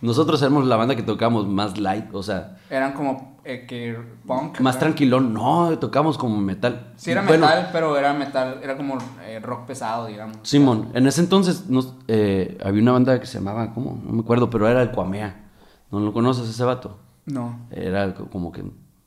nosotros 0.02 0.40
éramos 0.42 0.66
la 0.66 0.76
banda 0.76 0.96
que 0.96 1.02
tocamos 1.02 1.46
más 1.46 1.78
light, 1.78 2.06
o 2.14 2.22
sea, 2.22 2.56
Eran 2.70 2.92
como 2.94 3.38
eh, 3.44 3.66
que 3.66 3.96
punk. 4.26 4.60
más 4.60 4.78
tranquilón. 4.78 5.32
No, 5.34 5.78
tocamos 5.78 6.16
como 6.18 6.38
metal. 6.40 6.92
Sí, 6.96 7.10
era 7.10 7.22
Bueno, 7.22 7.46
metal, 7.46 7.68
pero 7.72 7.96
era 7.96 8.12
metal, 8.14 8.60
era 8.62 8.76
como 8.76 8.98
eh, 9.24 9.40
rock 9.42 9.66
pesado, 9.66 10.06
digamos. 10.06 10.36
Simón, 10.42 10.88
en 10.94 11.06
ese 11.06 11.20
entonces 11.20 11.68
nos, 11.68 11.94
eh, 12.08 12.58
había 12.64 12.82
una 12.82 12.92
banda 12.92 13.18
que 13.20 13.26
se 13.26 13.38
llamaba, 13.38 13.72
¿cómo? 13.74 14.00
No 14.04 14.12
me 14.12 14.20
acuerdo, 14.20 14.48
pero 14.50 14.68
era 14.68 14.82
el 14.82 14.90
Cuamea. 14.90 15.48
¿No 15.90 16.00
lo 16.00 16.12
conoces 16.12 16.48
ese 16.48 16.64
vato? 16.64 16.98
No, 17.26 17.58
Era 17.70 18.14
co- 18.14 18.26
como 18.26 18.52
que 18.52 18.62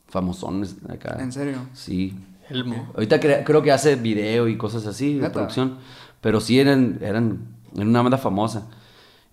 famosones 0.08 0.76
acá. 0.90 1.18
¿en 1.20 1.32
serio? 1.32 1.58
Sí. 1.74 2.16
Elmo. 2.50 2.88
Ahorita 2.94 3.20
cre- 3.20 3.44
creo 3.44 3.62
que 3.62 3.72
hace 3.72 3.96
video 3.96 4.48
y 4.48 4.58
cosas 4.58 4.86
así 4.86 5.16
de 5.18 5.30
producción. 5.30 5.78
Pero 6.22 6.40
sí 6.40 6.60
eran, 6.60 7.00
eran, 7.02 7.40
eran 7.76 7.88
una 7.88 8.02
banda 8.02 8.18
famosa. 8.18 8.68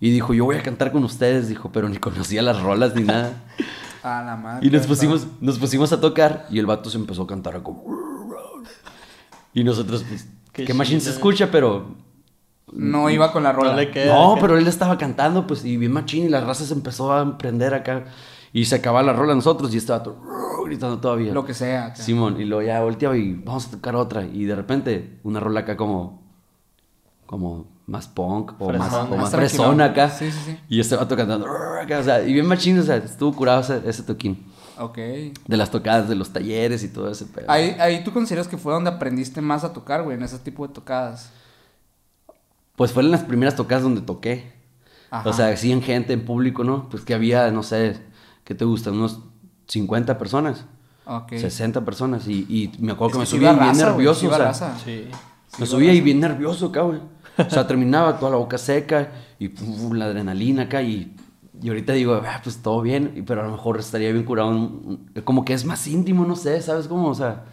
Y 0.00 0.10
dijo, 0.10 0.32
yo 0.32 0.46
voy 0.46 0.56
a 0.56 0.62
cantar 0.62 0.92
con 0.92 1.04
ustedes, 1.04 1.48
dijo, 1.48 1.70
pero 1.72 1.88
ni 1.88 1.98
conocía 1.98 2.40
las 2.40 2.62
rolas 2.62 2.94
ni 2.94 3.04
nada. 3.04 3.34
A 4.02 4.22
la 4.22 4.34
madre. 4.34 4.66
Y 4.66 4.70
nos 4.70 4.86
pusimos, 4.86 5.26
nos 5.42 5.58
pusimos 5.58 5.92
a 5.92 6.00
tocar 6.00 6.46
y 6.48 6.58
el 6.58 6.64
vato 6.64 6.88
se 6.88 6.96
empezó 6.96 7.24
a 7.24 7.26
cantar 7.26 7.62
como... 7.62 7.84
Y 9.52 9.62
nosotros, 9.62 10.06
pues, 10.08 10.26
Qué 10.52 10.64
que 10.64 10.72
Machine 10.72 11.00
se 11.00 11.10
escucha, 11.10 11.50
pero... 11.50 11.96
No 12.72 13.10
iba 13.10 13.30
con 13.30 13.42
la 13.42 13.52
rola. 13.52 13.72
No 13.72 13.76
le 13.76 13.90
queda. 13.90 14.14
No, 14.14 14.36
pero 14.40 14.56
él 14.56 14.66
estaba 14.66 14.96
cantando, 14.96 15.46
pues, 15.46 15.66
y 15.66 15.76
bien 15.76 15.92
machín, 15.92 16.24
y 16.24 16.28
la 16.30 16.40
raza 16.40 16.64
se 16.64 16.72
empezó 16.72 17.12
a 17.12 17.36
prender 17.36 17.74
acá. 17.74 18.04
Y 18.52 18.64
se 18.64 18.76
acababa 18.76 19.02
la 19.02 19.12
rola 19.12 19.34
nosotros 19.34 19.74
y 19.74 19.76
estaba 19.76 20.02
todo, 20.02 20.22
gritando 20.64 20.98
todavía. 20.98 21.32
Lo 21.32 21.44
que 21.44 21.52
sea. 21.52 21.86
acá. 21.86 21.96
Simón, 21.96 22.40
y 22.40 22.44
luego 22.44 22.62
ya 22.62 22.80
volteaba 22.80 23.16
y 23.16 23.34
vamos 23.34 23.66
a 23.66 23.70
tocar 23.72 23.96
otra. 23.96 24.24
Y 24.24 24.44
de 24.44 24.54
repente, 24.56 25.18
una 25.24 25.40
rola 25.40 25.60
acá 25.60 25.76
como. 25.76 26.22
como 27.26 27.66
más 27.90 28.06
punk 28.06 28.52
o 28.60 28.72
más, 28.72 28.92
o 28.94 29.16
más 29.16 29.34
acá. 29.80 30.10
Sí, 30.10 30.30
sí, 30.30 30.38
sí. 30.46 30.58
Y 30.68 30.78
este 30.78 30.94
vato 30.94 31.16
cantando. 31.16 31.46
acá, 31.82 31.98
o 31.98 32.02
sea, 32.04 32.22
y 32.22 32.32
bien 32.32 32.46
machín, 32.46 32.78
o 32.78 32.82
sea, 32.84 32.96
estuvo 32.96 33.34
curado 33.34 33.60
ese, 33.62 33.82
ese 33.84 34.04
toquín. 34.04 34.46
Ok. 34.78 34.96
De 34.96 35.56
las 35.56 35.72
tocadas, 35.72 36.08
de 36.08 36.14
los 36.14 36.32
talleres 36.32 36.84
y 36.84 36.88
todo 36.88 37.10
ese 37.10 37.26
pedo. 37.26 37.50
Ahí, 37.50 37.76
ahí 37.80 38.04
tú 38.04 38.12
consideras 38.12 38.46
que 38.46 38.56
fue 38.56 38.72
donde 38.72 38.90
aprendiste 38.90 39.40
más 39.40 39.64
a 39.64 39.72
tocar, 39.72 40.04
güey, 40.04 40.16
en 40.16 40.22
ese 40.22 40.38
tipo 40.38 40.66
de 40.66 40.72
tocadas. 40.72 41.32
Pues 42.76 42.92
fueron 42.92 43.10
las 43.10 43.24
primeras 43.24 43.56
tocadas 43.56 43.82
donde 43.82 44.02
toqué. 44.02 44.52
Ajá. 45.10 45.28
O 45.28 45.32
sea, 45.32 45.54
sí 45.56 45.72
en 45.72 45.82
gente, 45.82 46.12
en 46.12 46.24
público, 46.24 46.62
¿no? 46.62 46.88
Pues 46.88 47.04
que 47.04 47.12
había, 47.12 47.50
no 47.50 47.64
sé, 47.64 48.00
¿qué 48.44 48.54
te 48.54 48.64
gustan? 48.64 48.94
Unos 48.94 49.18
50 49.66 50.16
personas, 50.16 50.64
Ok. 51.06 51.32
60 51.36 51.84
personas. 51.84 52.28
Y, 52.28 52.46
y 52.48 52.72
me 52.78 52.92
acuerdo 52.92 53.20
Es 53.20 53.28
que 53.30 53.36
me 53.36 53.40
subía 53.40 53.52
bien 53.52 53.76
nervioso. 53.76 54.20
sí 54.20 54.26
iba 54.26 54.36
o 54.36 54.38
sea, 54.38 54.46
raza. 54.46 54.78
Sí. 54.84 55.08
me 55.58 55.66
subía 55.66 55.92
y 55.92 56.00
bien 56.00 56.20
nervioso 56.20 56.66
acá, 56.66 56.82
güey. 56.82 57.00
O 57.46 57.50
sea, 57.50 57.66
terminaba 57.66 58.18
toda 58.18 58.32
la 58.32 58.36
boca 58.38 58.58
seca 58.58 59.08
y 59.38 59.48
puf, 59.48 59.92
la 59.92 60.06
adrenalina 60.06 60.62
acá. 60.64 60.82
Y, 60.82 61.14
y 61.62 61.68
ahorita 61.68 61.92
digo, 61.92 62.20
ah, 62.26 62.40
pues 62.42 62.58
todo 62.62 62.80
bien, 62.82 63.24
pero 63.26 63.42
a 63.42 63.44
lo 63.44 63.52
mejor 63.52 63.78
estaría 63.78 64.12
bien 64.12 64.24
curado. 64.24 64.48
un- 64.50 65.08
un- 65.14 65.22
como 65.22 65.44
que 65.44 65.52
es 65.54 65.64
más 65.64 65.86
íntimo, 65.86 66.24
no 66.24 66.36
sé, 66.36 66.60
¿sabes 66.62 66.86
cómo? 66.88 67.08
O 67.08 67.14
sea, 67.14 67.44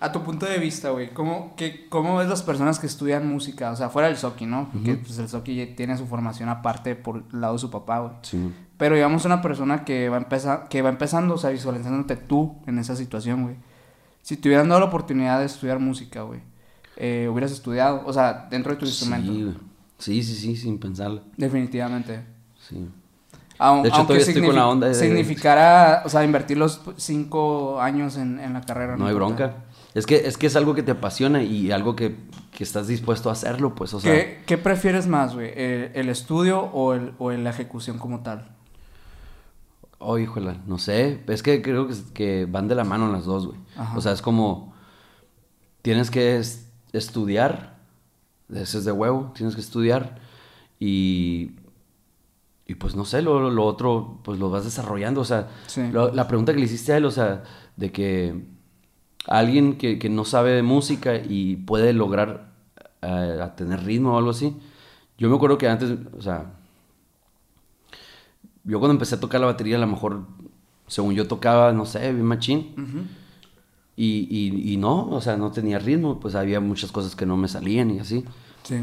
A 0.00 0.12
tu 0.12 0.22
punto 0.22 0.46
de 0.46 0.58
vista, 0.58 0.90
güey, 0.90 1.12
¿cómo, 1.12 1.56
¿cómo 1.88 2.18
ves 2.18 2.28
las 2.28 2.44
personas 2.44 2.78
que 2.78 2.86
estudian 2.86 3.28
música? 3.28 3.72
O 3.72 3.76
sea, 3.76 3.88
fuera 3.88 4.06
del 4.06 4.16
Soki, 4.16 4.46
¿no? 4.46 4.68
Porque 4.72 4.94
pues, 4.94 5.18
el 5.18 5.28
Soki 5.28 5.74
tiene 5.76 5.96
su 5.98 6.06
formación 6.06 6.48
aparte 6.48 6.94
por 6.94 7.24
el 7.32 7.40
lado 7.40 7.54
de 7.54 7.58
su 7.58 7.68
papá, 7.68 7.98
güey. 7.98 8.12
sí. 8.22 8.52
Pero 8.76 8.94
digamos 8.94 9.24
una 9.24 9.42
persona 9.42 9.84
que 9.84 10.08
va, 10.08 10.18
empezar, 10.18 10.68
que 10.68 10.82
va 10.82 10.88
empezando, 10.90 11.34
o 11.34 11.38
sea, 11.38 11.50
visualizándote 11.50 12.14
tú 12.14 12.54
en 12.68 12.78
esa 12.78 12.94
situación, 12.94 13.42
güey. 13.42 13.56
Si 14.22 14.36
te 14.36 14.48
hubieran 14.48 14.68
dado 14.68 14.80
la 14.82 14.86
oportunidad 14.86 15.40
de 15.40 15.46
estudiar 15.46 15.80
música, 15.80 16.22
güey, 16.22 16.42
eh, 16.98 17.28
hubieras 17.30 17.52
estudiado, 17.52 18.02
o 18.04 18.12
sea, 18.12 18.48
dentro 18.50 18.72
de 18.72 18.78
tu 18.78 18.84
instrumento. 18.84 19.32
Sí, 19.32 19.42
güey. 19.42 19.54
sí, 19.98 20.22
sí, 20.22 20.34
sí, 20.34 20.56
sin 20.56 20.78
pensarlo. 20.78 21.22
Definitivamente. 21.36 22.24
Sí. 22.68 22.86
Aun- 23.58 23.82
De 23.82 23.88
hecho, 23.88 23.96
aunque 23.98 24.14
todavía 24.14 24.26
estoy 24.28 24.46
con 24.46 24.54
la 24.56 24.68
onda 24.68 24.86
de- 24.88 24.94
Significara, 24.94 26.02
o 26.04 26.08
sea, 26.08 26.22
invertir 26.24 26.58
los 26.58 26.80
cinco 26.96 27.80
años 27.80 28.16
en, 28.16 28.38
en 28.40 28.52
la 28.52 28.60
carrera. 28.60 28.96
No 28.96 29.06
hay 29.06 29.12
importa. 29.14 29.34
bronca. 29.46 29.64
Es 29.94 30.06
que, 30.06 30.16
es 30.28 30.36
que 30.36 30.46
es 30.46 30.54
algo 30.54 30.74
que 30.74 30.82
te 30.84 30.92
apasiona 30.92 31.42
y 31.42 31.72
algo 31.72 31.96
que, 31.96 32.14
que 32.52 32.62
estás 32.62 32.86
dispuesto 32.86 33.30
a 33.30 33.32
hacerlo, 33.32 33.74
pues, 33.74 33.94
o 33.94 34.00
sea. 34.00 34.12
¿Qué, 34.12 34.42
qué 34.46 34.58
prefieres 34.58 35.06
más, 35.08 35.34
güey? 35.34 35.50
¿El, 35.56 35.90
el 35.94 36.08
estudio 36.08 36.60
o, 36.60 36.92
el, 36.94 37.14
o 37.18 37.32
la 37.32 37.50
ejecución 37.50 37.98
como 37.98 38.20
tal? 38.20 38.48
Oh, 39.98 40.18
híjola, 40.18 40.56
no 40.66 40.78
sé. 40.78 41.20
Es 41.26 41.42
que 41.42 41.60
creo 41.62 41.88
que, 41.88 41.94
que 42.14 42.46
van 42.48 42.68
de 42.68 42.76
la 42.76 42.84
mano 42.84 43.10
las 43.10 43.24
dos, 43.24 43.46
güey. 43.48 43.58
O 43.96 44.00
sea, 44.00 44.12
es 44.12 44.22
como. 44.22 44.72
Tienes 45.82 46.10
que 46.12 46.36
es- 46.38 46.67
estudiar. 46.92 47.76
Ese 48.52 48.78
es 48.78 48.84
de 48.84 48.92
huevo. 48.92 49.32
Tienes 49.34 49.54
que 49.54 49.60
estudiar. 49.60 50.18
Y. 50.80 51.52
Y 52.66 52.74
pues 52.74 52.94
no 52.94 53.06
sé, 53.06 53.22
lo, 53.22 53.50
lo 53.50 53.64
otro, 53.64 54.18
pues 54.24 54.38
lo 54.38 54.50
vas 54.50 54.64
desarrollando. 54.64 55.22
O 55.22 55.24
sea, 55.24 55.48
Sí. 55.68 55.90
lo- 55.90 56.12
la 56.12 56.28
pregunta 56.28 56.52
que 56.52 56.58
le 56.58 56.66
hiciste 56.66 56.92
a 56.92 56.98
él, 56.98 57.06
o 57.06 57.10
sea, 57.10 57.42
de 57.76 57.90
que 57.92 58.44
alguien 59.26 59.78
que, 59.78 59.98
que 59.98 60.10
no 60.10 60.26
sabe 60.26 60.50
de 60.52 60.62
música 60.62 61.16
y 61.16 61.56
puede 61.56 61.94
lograr 61.94 62.52
eh, 63.00 63.38
a 63.42 63.56
tener 63.56 63.84
ritmo 63.84 64.14
o 64.14 64.18
algo 64.18 64.30
así. 64.30 64.54
Yo 65.16 65.30
me 65.30 65.36
acuerdo 65.36 65.56
que 65.56 65.66
antes, 65.66 65.94
o 66.16 66.20
sea, 66.20 66.52
yo 68.64 68.78
cuando 68.80 68.92
empecé 68.92 69.14
a 69.14 69.20
tocar 69.20 69.40
la 69.40 69.46
batería, 69.46 69.76
a 69.76 69.80
lo 69.80 69.86
mejor, 69.86 70.24
según 70.86 71.14
yo 71.14 71.26
tocaba, 71.26 71.72
no 71.72 71.86
sé, 71.86 72.12
bien 72.12 72.24
machín. 72.26 73.08
Y, 74.00 74.28
y, 74.30 74.74
y 74.74 74.76
no, 74.76 75.08
o 75.10 75.20
sea, 75.20 75.36
no 75.36 75.50
tenía 75.50 75.80
ritmo, 75.80 76.20
pues 76.20 76.36
había 76.36 76.60
muchas 76.60 76.92
cosas 76.92 77.16
que 77.16 77.26
no 77.26 77.36
me 77.36 77.48
salían 77.48 77.90
y 77.90 77.98
así. 77.98 78.24
Sí. 78.62 78.76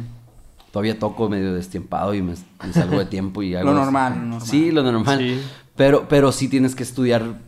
Todavía 0.71 0.99
toco 0.99 1.29
medio 1.29 1.53
destiempado 1.53 2.13
y 2.13 2.21
me, 2.21 2.33
me 2.61 2.73
salgo 2.73 2.99
de 2.99 3.05
tiempo 3.05 3.41
y 3.41 3.55
hago 3.55 3.69
Lo 3.71 3.75
normal, 3.75 4.13
lo 4.13 4.19
normal. 4.19 4.41
Sí, 4.41 4.71
lo 4.71 4.83
normal. 4.83 5.19
Sí. 5.19 5.41
Pero, 5.77 6.09
pero 6.09 6.33
sí 6.33 6.49
tienes 6.49 6.75
que 6.75 6.83
estudiar. 6.83 7.39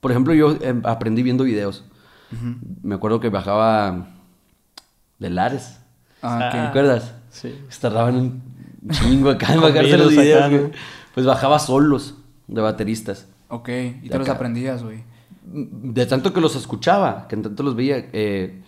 Por 0.00 0.10
ejemplo, 0.10 0.34
yo 0.34 0.58
eh, 0.60 0.78
aprendí 0.84 1.22
viendo 1.22 1.44
videos. 1.44 1.84
Me 2.82 2.96
acuerdo 2.96 3.18
que 3.20 3.30
bajaba 3.30 4.08
de 5.18 5.30
Lares. 5.30 5.80
Ah, 6.20 6.50
¿Te 6.52 6.60
ok. 6.60 6.66
acuerdas? 6.66 7.14
Sí. 7.30 7.58
Se 7.70 7.80
tardaban 7.80 8.14
un 8.16 8.42
chingo 8.90 9.30
acá 9.30 9.54
en 9.54 9.60
bajarse 9.62 9.96
los 9.96 10.10
videos. 10.10 10.42
acá, 10.42 10.48
güey. 10.50 10.62
¿no? 10.64 10.70
Pues 11.14 11.24
bajaba 11.24 11.58
solos 11.60 12.16
de 12.46 12.60
bateristas. 12.60 13.26
Ok, 13.48 13.70
y 14.02 14.10
te 14.10 14.18
los 14.18 14.28
aprendías, 14.28 14.82
güey. 14.82 15.02
De 15.50 16.06
tanto 16.06 16.32
que 16.32 16.40
los 16.40 16.56
escuchaba, 16.56 17.26
que 17.28 17.34
en 17.36 17.42
tanto 17.42 17.62
los 17.62 17.74
veía, 17.74 18.08
eh, 18.12 18.62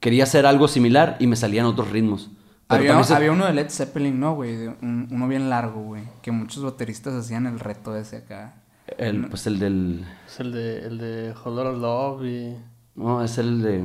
quería 0.00 0.24
hacer 0.24 0.46
algo 0.46 0.68
similar 0.68 1.16
y 1.18 1.26
me 1.26 1.36
salían 1.36 1.66
otros 1.66 1.90
ritmos. 1.90 2.30
Había, 2.68 3.02
se- 3.02 3.14
había 3.14 3.32
uno 3.32 3.46
de 3.46 3.54
Led 3.54 3.70
Zeppelin, 3.70 4.20
¿no, 4.20 4.34
güey? 4.34 4.66
Un- 4.66 5.08
uno 5.10 5.26
bien 5.26 5.48
largo, 5.48 5.82
güey. 5.82 6.02
Que 6.22 6.30
muchos 6.30 6.62
bateristas 6.62 7.14
hacían 7.14 7.46
el 7.46 7.58
reto 7.60 7.96
ese 7.96 8.18
acá. 8.18 8.62
el, 8.98 9.26
pues 9.28 9.46
el 9.46 9.58
del... 9.58 10.06
Es 10.26 10.38
el 10.40 10.52
de, 10.52 10.78
el 10.86 10.98
de 10.98 11.34
Whole 11.44 11.56
Lotta 11.64 11.78
Love 11.78 12.24
y... 12.26 12.56
No, 12.94 13.22
es 13.24 13.38
el 13.38 13.62
de... 13.62 13.84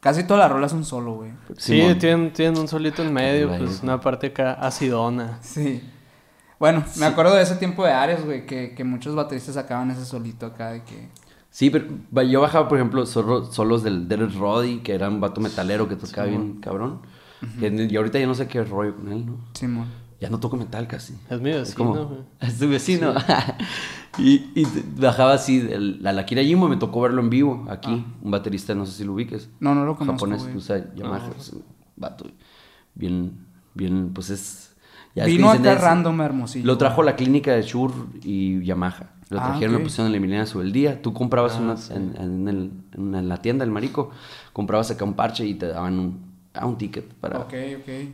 Casi 0.00 0.24
todas 0.24 0.42
las 0.44 0.50
rolas 0.52 0.70
son 0.72 0.84
solo, 0.84 1.14
güey. 1.14 1.30
Sí, 1.56 1.80
tienen, 2.00 2.32
tienen 2.32 2.58
un 2.58 2.66
solito 2.68 3.02
en 3.02 3.12
medio, 3.12 3.48
pues 3.56 3.82
una 3.84 4.00
parte 4.00 4.28
acá 4.28 4.52
acidona. 4.54 5.38
Sí. 5.42 5.80
Bueno, 6.58 6.84
me 6.96 7.06
acuerdo 7.06 7.34
de 7.36 7.42
ese 7.42 7.56
tiempo 7.56 7.84
de 7.84 7.92
Ares, 7.92 8.24
güey, 8.24 8.46
que, 8.46 8.74
que 8.74 8.84
muchos 8.84 9.14
bateristas 9.14 9.54
sacaban 9.54 9.90
ese 9.92 10.04
solito 10.04 10.46
acá 10.46 10.70
de 10.70 10.82
que... 10.84 11.08
Sí, 11.52 11.68
pero 11.70 11.86
yo 12.22 12.40
bajaba, 12.40 12.66
por 12.68 12.78
ejemplo, 12.78 13.04
solo- 13.06 13.44
solos 13.44 13.82
del 13.84 14.08
Derek 14.08 14.34
Roddy, 14.34 14.78
que 14.78 14.94
era 14.94 15.08
un 15.08 15.20
vato 15.20 15.40
metalero 15.40 15.86
que 15.88 15.96
tocaba 15.96 16.26
bien 16.26 16.60
cabrón. 16.60 17.00
Que- 17.60 17.88
y 17.90 17.96
ahorita 17.96 18.18
ya 18.18 18.26
no 18.26 18.34
sé 18.34 18.48
qué 18.48 18.64
rollo 18.64 18.96
con 18.96 19.12
él, 19.12 19.26
¿no? 19.26 19.36
Simón. 19.52 19.86
Ya 20.20 20.30
no 20.30 20.38
toco 20.40 20.56
metal 20.56 20.86
casi. 20.88 21.14
Es 21.28 21.40
mi 21.40 21.50
Es 21.50 21.56
vecino, 21.58 21.76
como, 21.76 22.04
güey. 22.06 22.20
es 22.40 22.58
tu 22.58 22.68
vecino. 22.68 23.12
y, 24.18 24.44
y 24.54 24.66
bajaba 24.96 25.34
así, 25.34 25.58
el- 25.70 26.02
la 26.02 26.12
Lakira 26.12 26.42
Jimbo, 26.42 26.68
me 26.68 26.76
tocó 26.76 27.00
verlo 27.02 27.20
en 27.20 27.28
vivo 27.30 27.66
aquí. 27.68 28.04
Un 28.22 28.30
baterista, 28.30 28.74
no 28.74 28.86
sé 28.86 28.92
si 28.92 29.04
lo 29.04 29.12
ubiques. 29.14 29.50
No, 29.60 29.74
no 29.74 29.84
lo 29.84 29.96
conozco, 29.96 30.14
Japonés, 30.26 30.42
güey. 30.44 30.56
usa 30.56 30.94
Yamaha. 30.94 31.26
No. 31.28 31.34
es 31.38 31.52
un 31.52 31.64
vato 31.96 32.26
bien, 32.94 33.44
bien, 33.74 34.12
pues 34.14 34.30
es... 34.30 34.74
ya 35.14 35.24
es 35.24 35.28
que 35.28 35.36
Vino 35.36 35.50
acá 35.50 35.72
es- 35.74 35.80
random 35.80 36.20
hermosillo. 36.20 36.66
Lo 36.66 36.78
trajo 36.78 37.02
la 37.02 37.16
clínica 37.16 37.52
de 37.52 37.62
Shure 37.62 37.94
y 38.22 38.64
Yamaha. 38.64 39.11
Lo 39.32 39.40
Ah, 39.40 39.44
trajeron, 39.46 39.74
ok. 39.74 39.78
lo 39.80 39.84
pusieron 39.84 40.06
en 40.06 40.12
la 40.12 40.16
Emiliana 40.18 40.46
sobre 40.46 40.66
el 40.66 40.72
día. 40.72 41.00
Tú 41.00 41.12
comprabas 41.14 41.54
Ah, 41.56 41.60
una, 41.60 41.76
sí. 41.76 41.92
en, 41.94 42.14
en 42.18 42.48
el- 42.48 42.70
en 42.94 43.28
la 43.28 43.38
tienda 43.38 43.64
del 43.64 43.72
marico, 43.72 44.10
comprabas 44.52 44.90
acá 44.90 45.04
un 45.04 45.14
parche 45.14 45.46
y 45.46 45.54
te 45.54 45.66
daban 45.68 45.98
un, 45.98 46.20
ah, 46.54 46.66
un 46.66 46.76
ticket 46.76 47.12
para, 47.14 47.48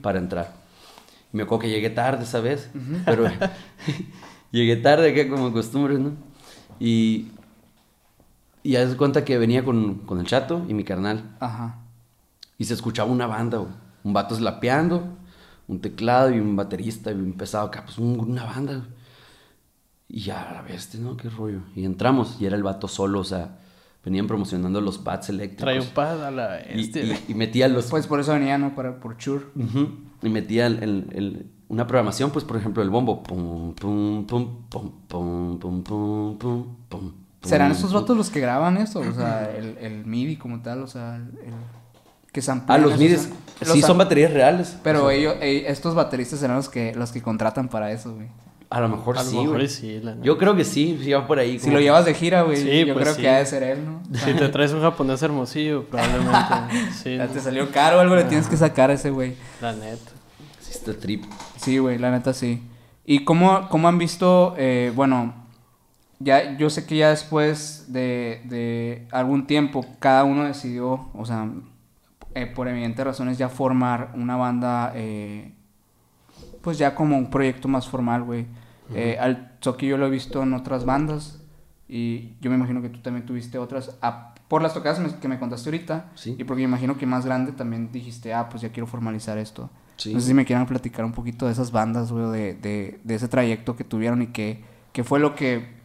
para 0.00 0.18
entrar. 0.18 0.54
Me 1.32 1.42
acuerdo 1.42 1.62
que 1.62 1.70
llegué 1.70 1.90
tarde 1.90 2.22
esa 2.24 2.40
vez, 2.40 2.70
pero 3.04 3.24
llegué 4.52 4.76
tarde 4.76 5.10
acá 5.10 5.28
como 5.28 5.52
costumbre, 5.52 5.98
¿no? 5.98 6.12
Y, 6.80 7.28
y 8.62 8.72
ya 8.72 8.88
se 8.88 8.96
cuenta 8.96 9.24
que 9.24 9.38
venía 9.38 9.64
con, 9.64 9.94
con 10.06 10.20
el 10.20 10.26
chato 10.26 10.64
y 10.68 10.74
mi 10.74 10.84
carnal. 10.84 11.36
Ajá. 11.40 11.78
Y 12.58 12.64
se 12.64 12.74
escuchaba 12.74 13.10
una 13.10 13.26
banda, 13.26 13.58
güey. 13.58 13.72
Un 14.04 14.12
vato 14.12 14.34
slapeando, 14.34 15.04
un 15.66 15.80
teclado 15.80 16.30
y 16.32 16.38
un 16.38 16.54
baterista 16.56 17.10
bien 17.10 17.32
pesado 17.34 17.66
acá, 17.66 17.82
pues 17.84 17.98
un- 17.98 18.18
una 18.20 18.44
banda. 18.44 18.74
güey. 18.74 18.97
Y 20.08 20.20
ya, 20.20 20.50
la 20.54 20.62
bestia, 20.62 20.98
¿no? 21.00 21.16
Qué 21.16 21.28
rollo. 21.28 21.60
Y 21.76 21.84
entramos 21.84 22.36
y 22.40 22.46
era 22.46 22.56
el 22.56 22.62
vato 22.62 22.88
solo, 22.88 23.20
o 23.20 23.24
sea, 23.24 23.58
venían 24.04 24.26
promocionando 24.26 24.80
los 24.80 24.96
pads 24.98 25.28
eléctricos. 25.28 25.64
Trae 25.64 25.80
un 25.80 25.88
pad 25.88 26.24
a 26.24 26.30
la 26.30 26.60
y, 26.74 26.80
este. 26.80 27.04
y- 27.04 27.24
y 27.28 27.34
metía 27.34 27.68
los... 27.68 27.86
Pues 27.86 28.06
por 28.06 28.18
eso 28.20 28.32
venía, 28.32 28.56
¿no? 28.56 28.74
Para, 28.74 29.00
por 29.00 29.16
Shure. 29.18 29.44
Ujú. 29.54 29.90
Y 30.22 30.28
metía 30.30 30.66
el- 30.66 30.82
el- 30.82 31.06
el- 31.14 31.50
una 31.68 31.86
programación, 31.86 32.30
pues, 32.30 32.46
por 32.46 32.56
ejemplo, 32.56 32.82
el 32.82 32.88
bombo. 32.88 33.22
Pum, 33.22 33.74
pum, 33.74 34.26
pum, 34.26 34.62
pum, 34.70 34.92
pum, 35.08 35.58
pum, 35.58 35.82
pum, 35.84 36.38
pum, 36.38 36.76
pum, 36.88 37.12
¿Serán 37.42 37.74
pum. 37.74 37.92
vatos 37.92 38.16
los 38.16 38.30
que 38.30 38.40
graban 38.40 38.78
esto? 38.78 39.00
O 39.00 39.12
sea, 39.12 39.50
el, 39.54 39.76
el 39.78 40.06
MIDI 40.06 40.36
como 40.36 40.62
tal, 40.62 40.82
o 40.82 40.86
sea, 40.86 41.16
el... 41.16 41.30
que 42.32 42.40
Ah, 42.66 42.78
los 42.78 42.92
esos- 42.92 42.98
midis. 42.98 43.28
los 43.60 43.70
Sí, 43.72 43.82
sam- 43.82 43.86
son 43.88 43.98
baterías 43.98 44.32
reales. 44.32 44.78
Pero 44.82 45.04
O 45.04 45.08
sea, 45.10 45.18
ellos, 45.18 45.34
eh, 45.42 45.64
estos 45.68 45.94
bateristas 45.94 46.40
serán 46.40 46.56
los 46.56 46.70
que, 46.70 46.94
los 46.94 47.12
que 47.12 47.20
contratan 47.20 47.68
para 47.68 47.92
eso, 47.92 48.14
güey. 48.14 48.28
A 48.70 48.80
lo 48.80 48.88
mejor 48.90 49.16
a 49.18 49.22
lo 49.22 49.30
sí, 49.30 49.36
mejor 49.36 49.54
güey. 49.54 49.64
y 49.64 49.68
sí, 49.68 50.00
la 50.02 50.10
neta. 50.12 50.24
Yo 50.24 50.36
creo 50.36 50.54
que 50.54 50.64
sí, 50.64 50.98
sí 51.02 51.12
va 51.12 51.26
por 51.26 51.38
ahí. 51.38 51.58
Si 51.58 51.64
como 51.66 51.76
lo 51.76 51.80
llevas 51.80 52.04
de 52.04 52.12
gira, 52.14 52.42
güey, 52.42 52.58
Sí, 52.58 52.84
yo 52.84 52.92
pues 52.94 53.04
creo 53.04 53.14
sí. 53.14 53.22
que 53.22 53.28
ha 53.30 53.38
de 53.38 53.46
ser 53.46 53.62
él, 53.62 53.84
¿no? 53.84 54.02
Si 54.18 54.34
te 54.34 54.48
traes 54.50 54.72
un 54.72 54.82
japonés 54.82 55.22
hermosillo, 55.22 55.84
probablemente. 55.84 56.36
Sí, 56.92 57.16
Ya 57.16 57.26
¿no? 57.26 57.32
te 57.32 57.40
salió 57.40 57.70
caro, 57.70 57.98
algo 58.00 58.14
le 58.14 58.24
tienes 58.24 58.46
que 58.46 58.56
sacar 58.58 58.90
a 58.90 58.94
ese 58.94 59.10
güey. 59.10 59.34
la 59.62 59.72
neta. 59.72 60.10
Sí, 60.60 60.72
está 60.72 60.92
trip. 60.94 61.24
Sí, 61.56 61.78
güey, 61.78 61.98
la 61.98 62.10
neta 62.10 62.34
sí. 62.34 62.62
¿Y 63.06 63.24
cómo, 63.24 63.68
cómo 63.70 63.88
han 63.88 63.96
visto, 63.96 64.54
eh, 64.58 64.92
bueno, 64.94 65.32
ya 66.18 66.58
yo 66.58 66.68
sé 66.68 66.84
que 66.84 66.98
ya 66.98 67.08
después 67.08 67.86
de, 67.88 68.42
de 68.44 69.06
algún 69.12 69.46
tiempo 69.46 69.86
cada 69.98 70.24
uno 70.24 70.44
decidió, 70.44 71.08
o 71.14 71.24
sea, 71.24 71.48
eh, 72.34 72.44
por 72.46 72.68
evidentes 72.68 73.02
razones 73.02 73.38
ya 73.38 73.48
formar 73.48 74.10
una 74.14 74.36
banda, 74.36 74.92
eh, 74.94 75.52
pues 76.60 76.76
ya 76.76 76.94
como 76.94 77.16
un 77.16 77.30
proyecto 77.30 77.66
más 77.66 77.88
formal, 77.88 78.24
güey. 78.24 78.44
Eh, 78.94 79.16
al 79.20 79.56
Zoki 79.62 79.86
yo 79.86 79.98
lo 79.98 80.06
he 80.06 80.10
visto 80.10 80.42
en 80.42 80.54
otras 80.54 80.84
bandas 80.84 81.42
y 81.88 82.34
yo 82.40 82.50
me 82.50 82.56
imagino 82.56 82.80
que 82.82 82.88
tú 82.88 83.00
también 83.00 83.26
tuviste 83.26 83.58
otras, 83.58 83.96
ah, 84.02 84.34
por 84.48 84.62
las 84.62 84.72
tocadas 84.74 84.98
me- 85.00 85.18
que 85.18 85.28
me 85.28 85.38
contaste 85.38 85.68
ahorita 85.68 86.06
Sí. 86.14 86.36
y 86.38 86.44
porque 86.44 86.62
me 86.62 86.68
imagino 86.68 86.96
que 86.96 87.04
más 87.06 87.26
grande 87.26 87.52
también 87.52 87.92
dijiste, 87.92 88.32
ah, 88.32 88.48
pues 88.48 88.62
ya 88.62 88.70
quiero 88.70 88.86
formalizar 88.86 89.36
esto. 89.38 89.68
Sí. 89.96 90.14
No 90.14 90.20
sé 90.20 90.28
si 90.28 90.34
me 90.34 90.44
quieran 90.44 90.66
platicar 90.66 91.04
un 91.04 91.12
poquito 91.12 91.46
de 91.46 91.52
esas 91.52 91.70
bandas, 91.72 92.12
güey, 92.12 92.30
de, 92.30 92.54
de, 92.54 93.00
de 93.04 93.14
ese 93.14 93.28
trayecto 93.28 93.76
que 93.76 93.84
tuvieron 93.84 94.22
y 94.22 94.28
que, 94.28 94.64
que 94.92 95.04
fue 95.04 95.18
lo 95.20 95.34
que... 95.34 95.76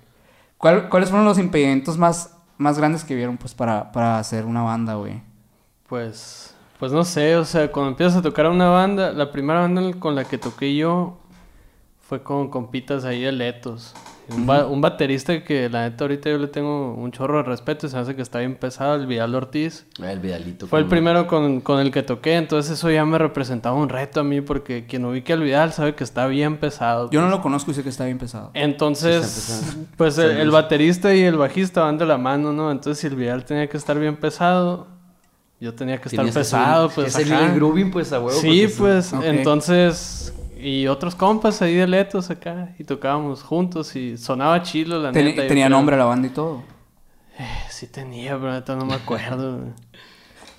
¿cuál- 0.58 0.88
¿Cuáles 0.89 1.10
fueron 1.10 1.26
los 1.26 1.39
impedimentos 1.39 1.98
más, 1.98 2.38
más 2.58 2.78
grandes 2.78 3.04
que 3.04 3.16
vieron, 3.16 3.38
pues, 3.38 3.54
para, 3.54 3.92
para 3.92 4.18
hacer 4.20 4.46
una 4.46 4.62
banda, 4.62 4.96
güey? 4.96 5.22
Pues, 5.88 6.56
pues 6.80 6.92
no 6.92 7.04
sé, 7.04 7.36
o 7.36 7.46
sea, 7.46 7.72
cuando 7.72 7.92
empiezas 7.92 8.16
a 8.18 8.22
tocar 8.22 8.46
a 8.46 8.50
una 8.50 8.70
banda, 8.70 9.12
la 9.12 9.32
primera 9.32 9.60
banda 9.62 9.82
con 10.00 10.16
la 10.16 10.24
que 10.26 10.38
toqué 10.38 10.76
yo 10.76 11.20
fue 12.13 12.21
con 12.21 12.47
compitas 12.49 13.06
ahí 13.06 13.21
de 13.21 13.32
Letos. 13.32 13.93
Un, 14.30 14.45
ba- 14.45 14.67
un 14.67 14.80
baterista 14.82 15.43
que 15.43 15.67
la 15.67 15.89
neta 15.89 16.04
ahorita 16.04 16.30
yo 16.30 16.38
le 16.38 16.47
tengo 16.47 16.93
un 16.93 17.12
chorro 17.12 17.38
de 17.38 17.43
respeto 17.43 17.88
y 17.88 17.89
se 17.89 17.95
me 17.95 18.04
hace 18.04 18.15
que 18.15 18.21
está 18.21 18.38
bien 18.39 18.56
pesado, 18.56 18.93
el 18.95 19.08
Vidal 19.08 19.34
Ortiz. 19.36 19.86
El 20.02 20.19
Vidalito. 20.19 20.67
Fue 20.67 20.78
el 20.80 20.86
primero 20.86 21.26
con, 21.28 21.60
con 21.60 21.80
el 21.80 21.91
que 21.91 22.04
toqué, 22.04 22.36
entonces 22.36 22.73
eso 22.78 22.89
ya 22.91 23.04
me 23.04 23.17
representaba 23.17 23.76
un 23.76 23.89
reto 23.89 24.19
a 24.19 24.23
mí 24.23 24.41
porque 24.41 24.86
quien 24.86 25.04
ubique 25.06 25.34
al 25.34 25.41
Vidal 25.41 25.73
sabe 25.73 25.95
que 25.95 26.04
está 26.04 26.28
bien 26.28 26.58
pesado. 26.58 27.10
Yo 27.10 27.19
no 27.21 27.30
lo 27.30 27.41
conozco 27.41 27.71
y 27.71 27.73
sé 27.73 27.82
que 27.84 27.89
está 27.89 28.06
bien 28.06 28.19
pesado. 28.19 28.52
Entonces, 28.54 29.26
Sí, 29.26 29.52
está 29.52 29.65
pesado. 29.65 29.86
pues 29.97 30.17
el, 30.19 30.52
baterista 30.52 31.13
y 31.15 31.23
el 31.23 31.36
bajista 31.36 31.82
van 31.82 31.97
de 31.97 32.06
la 32.06 32.17
mano, 32.19 32.54
¿no? 32.54 32.71
Entonces 32.71 32.99
si 33.02 33.08
el 33.08 33.15
Vidal 33.15 33.43
tenía 33.43 33.67
que 33.67 33.76
estar 33.78 33.97
bien 33.99 34.15
pesado, 34.17 34.88
yo 35.60 35.73
tenía 35.73 35.99
que 35.99 36.08
estar 36.10 36.26
pesado, 36.32 36.88
subir- 36.89 36.93
pues 36.95 37.06
que 37.08 37.23
seguir 37.23 37.34
ajá. 37.34 37.45
el 37.47 37.56
grooving, 37.56 37.91
pues 37.91 38.13
a 38.13 38.19
huevo. 38.21 38.39
Sí, 38.39 38.67
pues 38.78 39.12
entonces 39.21 40.34
y 40.63 40.88
otros 40.88 41.15
compas 41.15 41.62
ahí 41.62 41.76
de 41.76 41.88
letos 41.88 42.30
acá 42.30 42.69
y 42.80 42.84
tocábamos 42.84 43.43
juntos 43.43 43.95
y 43.95 44.17
sonaba 44.17 44.62
chilo 44.63 44.99
la 45.02 45.12
Ten- 45.12 45.26
neta. 45.26 45.47
tenía 45.47 45.65
creo. 45.67 45.78
nombre 45.78 45.97
la 45.97 46.06
banda 46.06 46.28
y 46.28 46.32
todo. 46.32 46.63
Eh, 47.38 47.45
sí 47.69 47.88
tenía, 47.88 48.38
pero 48.38 48.54
ahorita 48.54 48.76
no 48.76 48.86
me 48.86 48.93
acuerdo. 48.93 49.60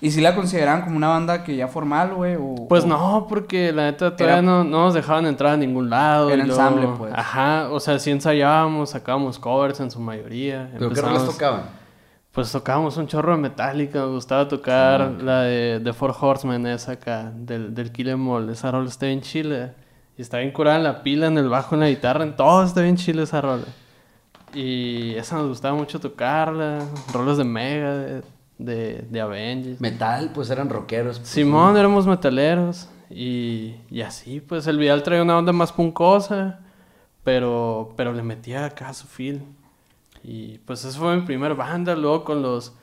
¿Y 0.01 0.11
si 0.11 0.19
la 0.21 0.35
consideraban 0.35 0.81
como 0.83 0.97
una 0.97 1.07
banda 1.07 1.43
que 1.43 1.55
ya 1.55 1.67
formal, 1.69 2.13
güey? 2.13 2.35
o- 2.35 2.67
Pues 2.67 2.83
o- 2.83 2.87
no, 2.87 3.25
porque 3.29 3.71
la 3.71 3.83
neta 3.85 4.15
todavía 4.15 4.39
Era- 4.39 4.41
no, 4.41 4.63
no 4.63 4.83
nos 4.83 4.93
dejaban 4.93 5.25
entrar 5.25 5.53
a 5.53 5.57
ningún 5.57 5.89
lado. 5.89 6.29
Era 6.29 6.45
luego- 6.45 6.61
ensamble, 6.61 6.87
pues. 6.97 7.13
Ajá, 7.15 7.69
o 7.71 7.79
sea, 7.79 7.97
sí 7.97 8.11
ensayábamos, 8.11 8.91
sacábamos 8.91 9.39
covers 9.39 9.79
en 9.79 9.89
su 9.89 9.99
mayoría. 9.99 10.69
¿Pero 10.77 10.91
qué 10.91 11.01
rolas 11.01 11.25
tocaban? 11.25 11.63
Pues 12.33 12.51
tocábamos 12.51 12.97
un 12.97 13.07
chorro 13.07 13.31
de 13.31 13.37
Metallica, 13.41 13.99
me 14.01 14.11
gustaba 14.11 14.45
tocar 14.49 15.13
la 15.23 15.43
de, 15.43 15.79
de 15.79 15.93
Four 15.93 16.13
Horsemen, 16.19 16.67
esa 16.67 16.91
acá, 16.91 17.31
del, 17.33 17.73
del 17.73 17.93
Kill 17.93 18.09
Em 18.09 18.27
All. 18.27 18.49
Esa 18.49 18.71
rola 18.71 18.89
está 18.89 19.05
bien 19.05 19.21
chile. 19.21 19.71
Y 20.17 20.21
está 20.21 20.37
bien 20.39 20.51
curada 20.51 20.77
en 20.77 20.83
la 20.83 21.03
pila, 21.03 21.27
en 21.27 21.37
el 21.37 21.49
bajo, 21.49 21.75
en 21.75 21.81
la 21.81 21.89
guitarra, 21.89 22.23
en 22.23 22.35
todo 22.35 22.63
está 22.63 22.81
bien 22.81 22.95
chile 22.95 23.23
esa 23.23 23.41
rola. 23.41 23.65
Y 24.53 25.13
esa 25.15 25.35
nos 25.35 25.49
gustaba 25.49 25.75
mucho 25.75 25.99
tocarla, 25.99 26.79
rolas 27.11 27.37
de 27.37 27.43
Mega, 27.43 27.93
de, 27.93 28.23
de, 28.57 29.05
de 29.09 29.21
Avengers. 29.21 29.81
Metal, 29.81 30.31
pues 30.33 30.49
eran 30.49 30.69
rockeros. 30.69 31.19
pues, 31.19 31.29
Simón, 31.29 31.75
éramos 31.75 32.07
metaleros. 32.07 32.87
Y, 33.09 33.75
y 33.91 34.01
así, 34.01 34.39
pues 34.39 34.65
el 34.67 34.77
Vidal 34.77 35.03
traía 35.03 35.21
una 35.21 35.37
onda 35.37 35.51
más 35.51 35.71
puncosa, 35.71 36.59
pero, 37.23 37.93
pero 37.97 38.13
le 38.13 38.23
metía 38.23 38.65
acá 38.65 38.93
su 38.93 39.07
feel. 39.07 39.41
Y 40.23 40.57
pues 40.59 40.83
esa 40.85 40.97
fue 40.97 41.15
mi 41.15 41.21
primera 41.21 41.53
banda, 41.53 41.95
luego 41.95 42.23
con 42.23 42.41
los, 42.41 42.73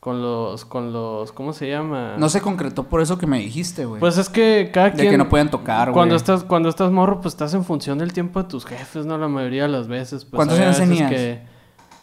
con 0.00 0.22
los, 0.22 0.64
con 0.64 0.92
los, 0.94 1.30
¿cómo 1.32 1.52
se 1.52 1.68
llama? 1.68 2.16
No 2.16 2.30
se 2.30 2.40
concretó 2.40 2.84
por 2.84 3.02
eso 3.02 3.18
que 3.18 3.26
me 3.26 3.38
dijiste, 3.38 3.84
güey. 3.84 4.00
Pues 4.00 4.16
es 4.16 4.30
que 4.30 4.70
cada 4.72 4.90
de 4.90 4.96
quien... 4.96 5.10
que 5.10 5.18
no 5.18 5.28
pueden 5.28 5.50
tocar, 5.50 5.92
Cuando 5.92 6.14
güey. 6.14 6.16
estás, 6.16 6.42
cuando 6.42 6.70
estás 6.70 6.90
morro, 6.90 7.20
pues 7.20 7.34
estás 7.34 7.52
en 7.52 7.64
función 7.64 7.98
del 7.98 8.12
tiempo 8.14 8.42
de 8.42 8.48
tus 8.48 8.64
jefes, 8.64 9.04
¿no? 9.04 9.18
La 9.18 9.28
mayoría 9.28 9.64
de 9.64 9.68
las 9.68 9.88
veces. 9.88 10.24
Pues, 10.24 10.36
¿Cuántos 10.36 10.58
años 10.58 10.78
tenías? 10.78 11.10
que 11.10 11.42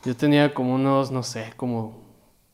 yo 0.05 0.15
tenía 0.15 0.53
como 0.53 0.75
unos, 0.75 1.11
no 1.11 1.23
sé, 1.23 1.53
como 1.57 1.99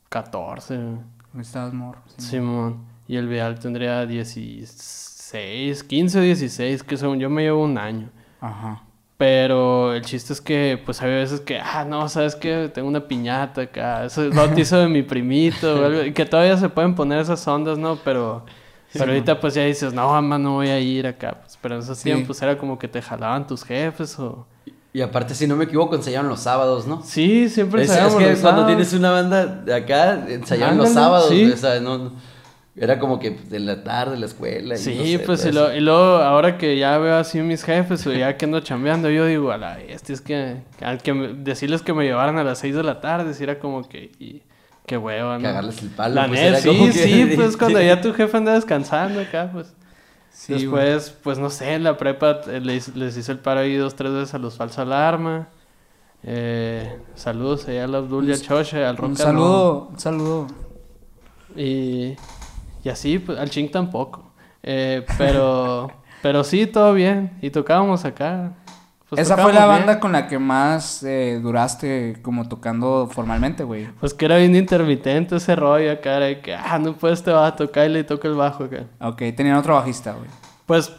14. 0.10 0.78
güey. 0.78 1.42
Estabas 1.42 1.74
morro. 1.74 2.00
sí. 2.18 2.26
Simón. 2.30 2.86
Y 3.06 3.18
el 3.18 3.28
Vidal 3.28 3.60
tendría 3.60 4.06
16, 4.06 5.84
15 5.84 6.20
o 6.20 6.22
16, 6.22 6.84
que 6.84 6.96
según 6.96 7.20
yo 7.20 7.30
me 7.30 7.42
llevo 7.42 7.64
un 7.64 7.78
año. 7.78 8.10
Ajá. 8.40 8.84
Pero 9.26 9.94
el 9.94 10.02
chiste 10.02 10.34
es 10.34 10.42
que, 10.42 10.78
pues 10.86 11.02
había 11.02 11.16
veces 11.16 11.40
que, 11.40 11.58
ah, 11.58 11.86
no, 11.88 12.10
¿sabes 12.10 12.36
qué? 12.36 12.70
Tengo 12.74 12.90
una 12.90 13.08
piñata 13.08 13.62
acá, 13.62 14.04
eso 14.04 14.22
es 14.22 14.32
el 14.32 14.38
bautizo 14.38 14.78
de 14.80 14.90
mi 14.90 15.02
primito, 15.02 15.80
o 15.82 15.86
algo, 15.86 16.04
y 16.04 16.12
que 16.12 16.26
todavía 16.26 16.58
se 16.58 16.68
pueden 16.68 16.94
poner 16.94 17.20
esas 17.20 17.48
ondas, 17.48 17.78
¿no? 17.78 17.96
Pero, 18.04 18.44
pero 18.92 19.06
ahorita 19.06 19.40
pues 19.40 19.54
ya 19.54 19.64
dices, 19.64 19.94
no, 19.94 20.10
mamá, 20.10 20.38
no 20.38 20.56
voy 20.56 20.68
a 20.68 20.78
ir 20.78 21.08
acá. 21.08 21.38
Pues, 21.42 21.58
pero 21.62 21.76
en 21.76 21.82
esos 21.84 22.00
Sí. 22.00 22.04
tiempos 22.04 22.42
era 22.42 22.58
como 22.58 22.78
que 22.78 22.90
te 22.90 23.02
jalaban 23.02 23.48
tus 23.48 23.64
jefes 23.64 24.20
o... 24.20 24.46
Y 24.92 25.00
aparte, 25.00 25.34
si 25.36 25.48
no 25.48 25.56
me 25.56 25.64
equivoco, 25.64 25.96
ensayaban 25.96 26.28
los 26.28 26.42
sábados, 26.42 26.86
¿no? 26.86 27.02
Sí, 27.02 27.48
siempre 27.48 27.84
Es, 27.84 27.90
es 27.92 27.96
ensayábamos 27.96 28.22
que 28.26 28.30
los 28.30 28.40
cuando 28.42 28.62
sábados. 28.64 28.68
tienes 28.68 28.94
una 28.94 29.12
banda 29.12 29.46
de 29.46 29.74
acá, 29.74 30.26
ensayaban 30.28 30.78
los 30.78 30.90
sábados, 30.90 31.30
sí. 31.30 31.50
o 31.50 31.56
sea, 31.56 31.80
no, 31.80 31.98
no- 31.98 32.12
era 32.76 32.98
como 33.00 33.20
que 33.20 33.30
de 33.32 33.60
la 33.60 33.84
tarde, 33.84 34.18
la 34.18 34.26
escuela. 34.26 34.76
y 34.76 34.78
Sí, 34.78 34.96
no 34.98 35.04
sé, 35.04 35.20
pues 35.20 35.46
y, 35.46 35.52
lo- 35.52 35.74
y 35.76 35.80
luego 35.80 36.18
ahora 36.18 36.58
que 36.58 36.78
ya 36.78 36.98
veo 36.98 37.16
así 37.18 37.40
mis 37.42 37.64
jefes 37.64 38.06
o 38.08 38.12
ya 38.14 38.36
que 38.38 38.46
ando 38.46 38.60
chambeando, 38.62 39.10
yo 39.12 39.26
digo, 39.28 39.52
a 39.52 39.58
la 39.58 39.80
este 39.80 40.14
es 40.14 40.22
que, 40.22 40.58
al 40.82 41.02
que 41.02 41.14
me- 41.14 41.34
decirles 41.34 41.82
que 41.84 41.94
me 41.94 42.04
llevaran 42.06 42.38
a 42.40 42.44
las 42.44 42.60
6 42.60 42.76
de 42.76 42.84
la 42.84 43.00
tarde, 43.00 43.34
si 43.36 43.44
era 43.44 43.60
como 43.60 43.88
que, 43.88 44.12
y, 44.20 44.42
qué 44.88 44.98
hueva, 44.98 45.38
¿no? 45.38 45.44
Cagarles 45.44 45.82
el 45.84 45.90
palo, 45.90 46.16
La 46.16 46.28
pues, 46.28 46.62
sí, 46.62 46.68
como 46.68 46.86
que- 46.88 46.92
sí, 46.94 47.32
pues 47.36 47.58
cuando 47.58 47.80
ya 47.82 48.02
tu 48.02 48.12
jefe 48.14 48.36
anda 48.38 48.54
descansando 48.54 49.22
acá, 49.22 49.50
pues. 49.54 49.74
Sí, 50.32 50.54
Después, 50.54 51.16
pues 51.24 51.38
no 51.38 51.52
sé, 51.52 51.76
en 51.76 51.84
la 51.84 51.96
prepa 51.96 52.42
eh, 52.48 52.60
les, 52.60 52.96
les 52.96 53.16
hice 53.16 53.32
el 53.32 53.38
paro 53.38 53.60
ahí 53.60 53.76
dos, 53.76 53.96
tres 53.96 54.12
veces 54.12 54.34
a 54.34 54.40
los 54.40 54.58
falsa 54.58 54.82
alarma. 54.82 55.48
Eh, 56.24 56.98
saludos 57.14 57.68
allá 57.68 57.84
al 57.84 57.94
Abdul 57.94 58.28
y 58.30 58.34
al 58.34 58.42
Choche, 58.42 58.84
al 58.84 58.96
Un 58.96 58.98
Rock 59.10 59.16
saludo, 59.18 59.88
un 59.92 60.00
saludo. 60.00 60.48
y, 61.56 62.16
y 62.84 62.90
así, 62.90 63.20
pues, 63.20 63.38
al 63.40 63.50
ching 63.50 63.70
tampoco. 63.72 64.32
Eh, 64.62 65.06
pero, 65.18 65.92
pero 66.22 66.44
sí, 66.44 66.68
todo 66.68 66.94
bien. 66.94 67.38
Y 67.42 67.50
tocábamos 67.50 68.06
acá. 68.06 68.54
Pues, 69.10 69.22
Esa 69.22 69.38
fue 69.38 69.54
la 69.54 69.66
banda 69.68 70.00
con 70.00 70.12
la 70.12 70.28
que 70.28 70.40
más 70.40 71.04
eh, 71.04 71.40
duraste 71.42 72.18
como 72.24 72.48
tocando 72.50 73.08
formalmente, 73.12 73.64
güey. 73.64 73.88
Pues 74.00 74.14
que 74.14 74.26
era 74.26 74.38
bien 74.38 74.56
intermitente 74.56 75.36
ese 75.36 75.56
rollo 75.56 75.92
acá. 75.92 76.20
De 76.20 76.42
que, 76.42 76.56
ah, 76.56 76.80
no 76.80 76.94
puedes 76.96 77.22
te 77.22 77.32
va 77.32 77.48
a 77.48 77.56
tocar 77.56 77.86
y 77.90 77.94
le 77.94 78.04
toca 78.04 78.28
el 78.28 78.34
bajo 78.34 78.64
acá. 78.64 78.86
Ok, 79.00 79.18
tenían 79.36 79.58
otro 79.58 79.76
bajista, 79.76 80.14
güey. 80.14 80.28
Pues, 80.66 80.92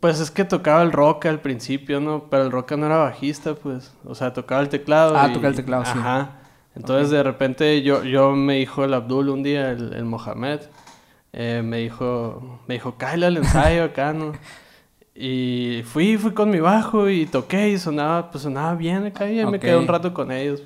pues 0.00 0.18
es 0.18 0.30
que 0.30 0.44
tocaba 0.44 0.82
el 0.82 0.90
rock 0.90 1.26
al 1.26 1.40
principio, 1.40 2.00
¿no? 2.00 2.24
Pero 2.28 2.42
el 2.42 2.50
rock 2.50 2.72
no 2.72 2.86
era 2.86 2.96
bajista, 2.96 3.54
pues. 3.54 3.94
O 4.04 4.14
sea, 4.16 4.32
tocaba 4.32 4.60
el 4.60 4.68
teclado. 4.68 5.16
Ah, 5.16 5.28
y- 5.28 5.32
tocaba 5.32 5.48
el 5.50 5.56
teclado, 5.56 5.84
sí. 5.84 5.92
Ajá. 5.94 6.40
Entonces, 6.74 7.10
de 7.10 7.22
repente, 7.22 7.82
yo, 7.82 8.02
yo 8.02 8.32
me 8.32 8.54
dijo 8.54 8.84
el 8.84 8.94
Abdul 8.94 9.28
un 9.28 9.44
día, 9.44 9.70
el, 9.70 9.92
el 9.92 10.04
Mohamed, 10.04 10.60
eh, 11.36 11.62
me 11.64 11.78
dijo, 11.78 12.60
me 12.66 12.74
dijo, 12.74 12.94
cállale 12.96 13.26
al 13.26 13.36
ensayo 13.38 13.84
acá, 13.84 14.12
¿no? 14.12 14.32
Y 15.14 15.82
fui, 15.84 16.16
fui 16.16 16.32
con 16.32 16.50
mi 16.50 16.60
bajo 16.60 17.08
y 17.08 17.26
toqué 17.26 17.70
y 17.70 17.78
sonaba, 17.78 18.30
pues 18.30 18.42
sonaba 18.42 18.74
bien 18.74 19.04
acá 19.06 19.30
y 19.30 19.44
me 19.46 19.60
quedé 19.60 19.76
un 19.76 19.86
rato 19.86 20.12
con 20.14 20.32
ellos. 20.32 20.62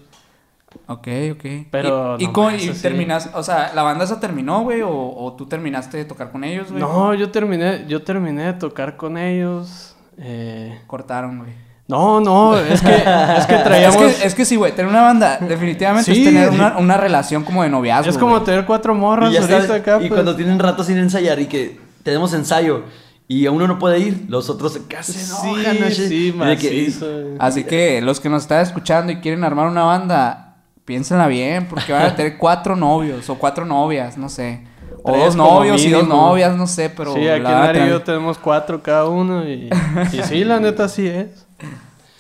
Ok, 0.87 1.09
ok. 1.33 1.45
Pero 1.71 2.17
¿Y, 2.19 2.27
no 2.29 2.55
y 2.55 2.69
terminas, 2.83 3.31
o 3.35 3.43
sea, 3.43 3.73
la 3.75 3.83
banda 3.83 4.07
se 4.07 4.17
terminó, 4.17 4.63
güey? 4.63 4.83
O, 4.83 4.91
o 4.91 5.33
tú 5.35 5.47
terminaste 5.47 5.97
de 5.97 6.05
tocar 6.05 6.31
con 6.31 6.45
ellos, 6.45 6.71
güey? 6.71 6.81
No, 6.81 7.15
yo 7.15 7.31
terminé, 7.31 7.85
yo 7.89 8.03
terminé 8.03 8.45
de 8.45 8.53
tocar 8.55 8.97
con 8.97 9.17
ellos. 9.17 9.97
eh, 10.19 10.79
Cortaron, 10.87 11.39
güey. 11.39 11.68
No, 11.89 12.21
no, 12.21 12.59
es 12.59 12.83
que, 12.83 12.95
es 12.97 13.47
que 13.47 13.55
Es 13.57 13.65
traíamos... 13.65 13.97
que, 13.97 14.27
es 14.27 14.35
que 14.35 14.45
sí, 14.45 14.57
güey, 14.57 14.73
tener 14.73 14.91
una 14.91 15.01
banda 15.03 15.39
definitivamente 15.41 16.13
Sí. 16.13 16.21
es 16.21 16.25
tener 16.27 16.51
una, 16.51 16.77
una 16.77 16.99
relación 16.99 17.45
como 17.45 17.63
de 17.63 17.71
noviazgo. 17.71 18.11
Es 18.11 18.19
como 18.19 18.43
tener 18.43 18.67
cuatro 18.67 18.95
morras 18.95 19.31
Y, 19.31 19.35
ya 19.35 19.41
ahorita 19.41 19.63
sabes, 19.67 19.81
acá. 19.81 19.97
y 19.97 20.01
pues. 20.01 20.13
cuando 20.13 20.37
tienen 20.37 20.59
rato 20.59 20.85
sin 20.85 20.99
ensayar 20.99 21.41
y 21.41 21.47
que 21.47 21.81
tenemos 22.03 22.35
ensayo 22.35 22.83
y 23.27 23.47
a 23.47 23.51
uno 23.53 23.67
no 23.67 23.79
puede 23.79 24.01
ir, 24.01 24.27
los 24.29 24.51
otros 24.51 24.75
se 24.75 24.87
casi 24.87 25.13
se 25.13 25.21
Sí, 25.35 25.49
enojan. 25.49 25.81
¿no? 25.81 25.91
sí, 25.91 26.31
de 26.31 26.57
que- 26.59 26.69
macizo. 26.69 27.07
Así 27.39 27.65
que 27.65 28.01
los 28.03 28.21
que 28.21 28.29
nos 28.29 28.43
están 28.43 28.61
escuchando 28.61 29.11
y 29.13 29.21
quieren 29.21 29.43
armar 29.45 29.67
una 29.67 29.85
banda, 29.85 30.57
piénsenla 30.85 31.27
bien, 31.27 31.69
porque 31.69 31.93
van 31.95 32.03
a 32.03 32.15
tener 32.17 32.37
cuatro 32.37 32.77
novios 32.77 33.29
o 33.31 33.37
cuatro 33.37 33.65
novias, 33.65 34.19
no 34.19 34.29
sé. 34.29 34.63
O 35.03 35.13
Tres 35.13 35.25
dos 35.27 35.37
novios 35.37 35.83
y 35.85 35.91
dos 35.91 36.07
novias, 36.07 36.55
no 36.57 36.67
sé, 36.67 36.91
pero... 36.91 37.15
sí, 37.15 37.27
aquí 37.29 37.43
la 37.45 37.71
en 37.71 37.89
yo 37.89 38.03
tenemos 38.03 38.37
cuatro 38.37 38.83
cada 38.83 39.07
uno 39.07 39.49
y, 39.49 39.71
y 40.13 40.23
sí, 40.25 40.45
la 40.45 40.61
neta 40.61 40.87
sí 40.89 41.07
es. 41.07 41.47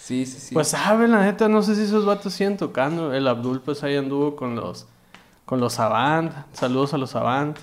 Sí, 0.08 0.24
sí, 0.24 0.40
sí. 0.40 0.54
Pues 0.54 0.68
saben, 0.68 1.10
la 1.12 1.20
neta, 1.22 1.48
no 1.50 1.60
sé 1.60 1.74
si 1.74 1.82
esos 1.82 2.06
vatos 2.06 2.32
siguen 2.32 2.56
tocando. 2.56 3.12
El 3.12 3.28
Abdul 3.28 3.60
pues 3.60 3.82
ahí 3.84 3.94
anduvo 3.94 4.36
con 4.36 4.56
los 4.56 4.86
con 5.44 5.60
los 5.60 5.74
Savant. 5.74 6.32
Saludos 6.54 6.94
a 6.94 6.98
los 6.98 7.10
Savant. 7.10 7.58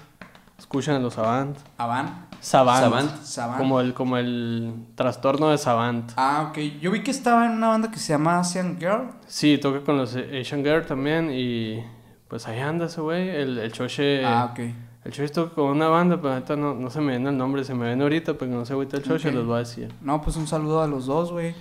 Escuchan 0.60 0.96
a 0.96 1.00
los 1.00 1.16
Savant. 1.16 1.58
Avan. 1.80 2.28
Savant. 2.42 2.84
Savant. 2.84 3.24
Savant. 3.24 3.58
Como 3.58 3.80
el, 3.82 3.96
como 3.96 4.18
el 4.18 4.76
trastorno 4.94 5.50
de 5.50 5.58
Savant. 5.58 6.12
Ah, 6.18 6.48
ok. 6.52 6.58
Yo 6.80 6.92
vi 6.92 7.02
que 7.02 7.10
estaba 7.10 7.48
en 7.48 7.54
una 7.54 7.70
banda 7.70 7.90
que 7.90 7.98
se 7.98 8.14
llama 8.14 8.40
Asian 8.40 8.78
Girl. 8.80 9.10
Sí, 9.26 9.58
toca 9.58 9.82
con 9.82 9.98
los 9.98 10.16
Asian 10.16 10.64
Girl 10.64 10.86
también 10.86 11.32
y 11.34 11.84
pues 12.28 12.48
ahí 12.48 12.60
anda 12.60 12.86
ese 12.86 13.02
güey. 13.02 13.28
El, 13.28 13.58
el 13.58 13.72
Choche... 13.72 14.24
Ah, 14.24 14.50
ok. 14.52 14.60
El 15.04 15.12
Choche 15.12 15.30
toca 15.30 15.56
con 15.56 15.66
una 15.66 15.88
banda, 15.88 16.18
pero 16.18 16.34
ahorita 16.34 16.56
no, 16.56 16.76
no 16.76 16.90
se 16.92 17.02
me 17.02 17.12
viene 17.14 17.30
el 17.32 17.38
nombre. 17.38 17.64
Se 17.64 17.74
me 17.74 17.88
viene 17.88 18.04
ahorita, 18.04 18.36
pero 18.36 18.52
no 18.52 18.66
se 18.66 18.74
agüita 18.74 18.98
el 18.98 19.04
Choche, 19.04 19.30
Ok. 19.30 19.36
les 19.36 19.46
voy 19.46 19.56
a 19.56 19.60
decir. 19.60 19.92
No, 20.02 20.22
pues 20.22 20.36
un 20.36 20.46
saludo 20.48 20.82
a 20.84 20.88
los 20.88 21.08
dos, 21.08 21.32
güey. 21.32 21.56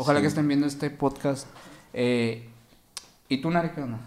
Ojalá 0.00 0.18
Sí. 0.18 0.22
que 0.22 0.28
estén 0.28 0.48
viendo 0.48 0.66
este 0.66 0.90
podcast. 0.90 1.46
Eh, 1.92 2.48
¿Y 3.28 3.38
tú, 3.38 3.50
Nari, 3.50 3.70
qué 3.70 3.82
onda? 3.82 3.98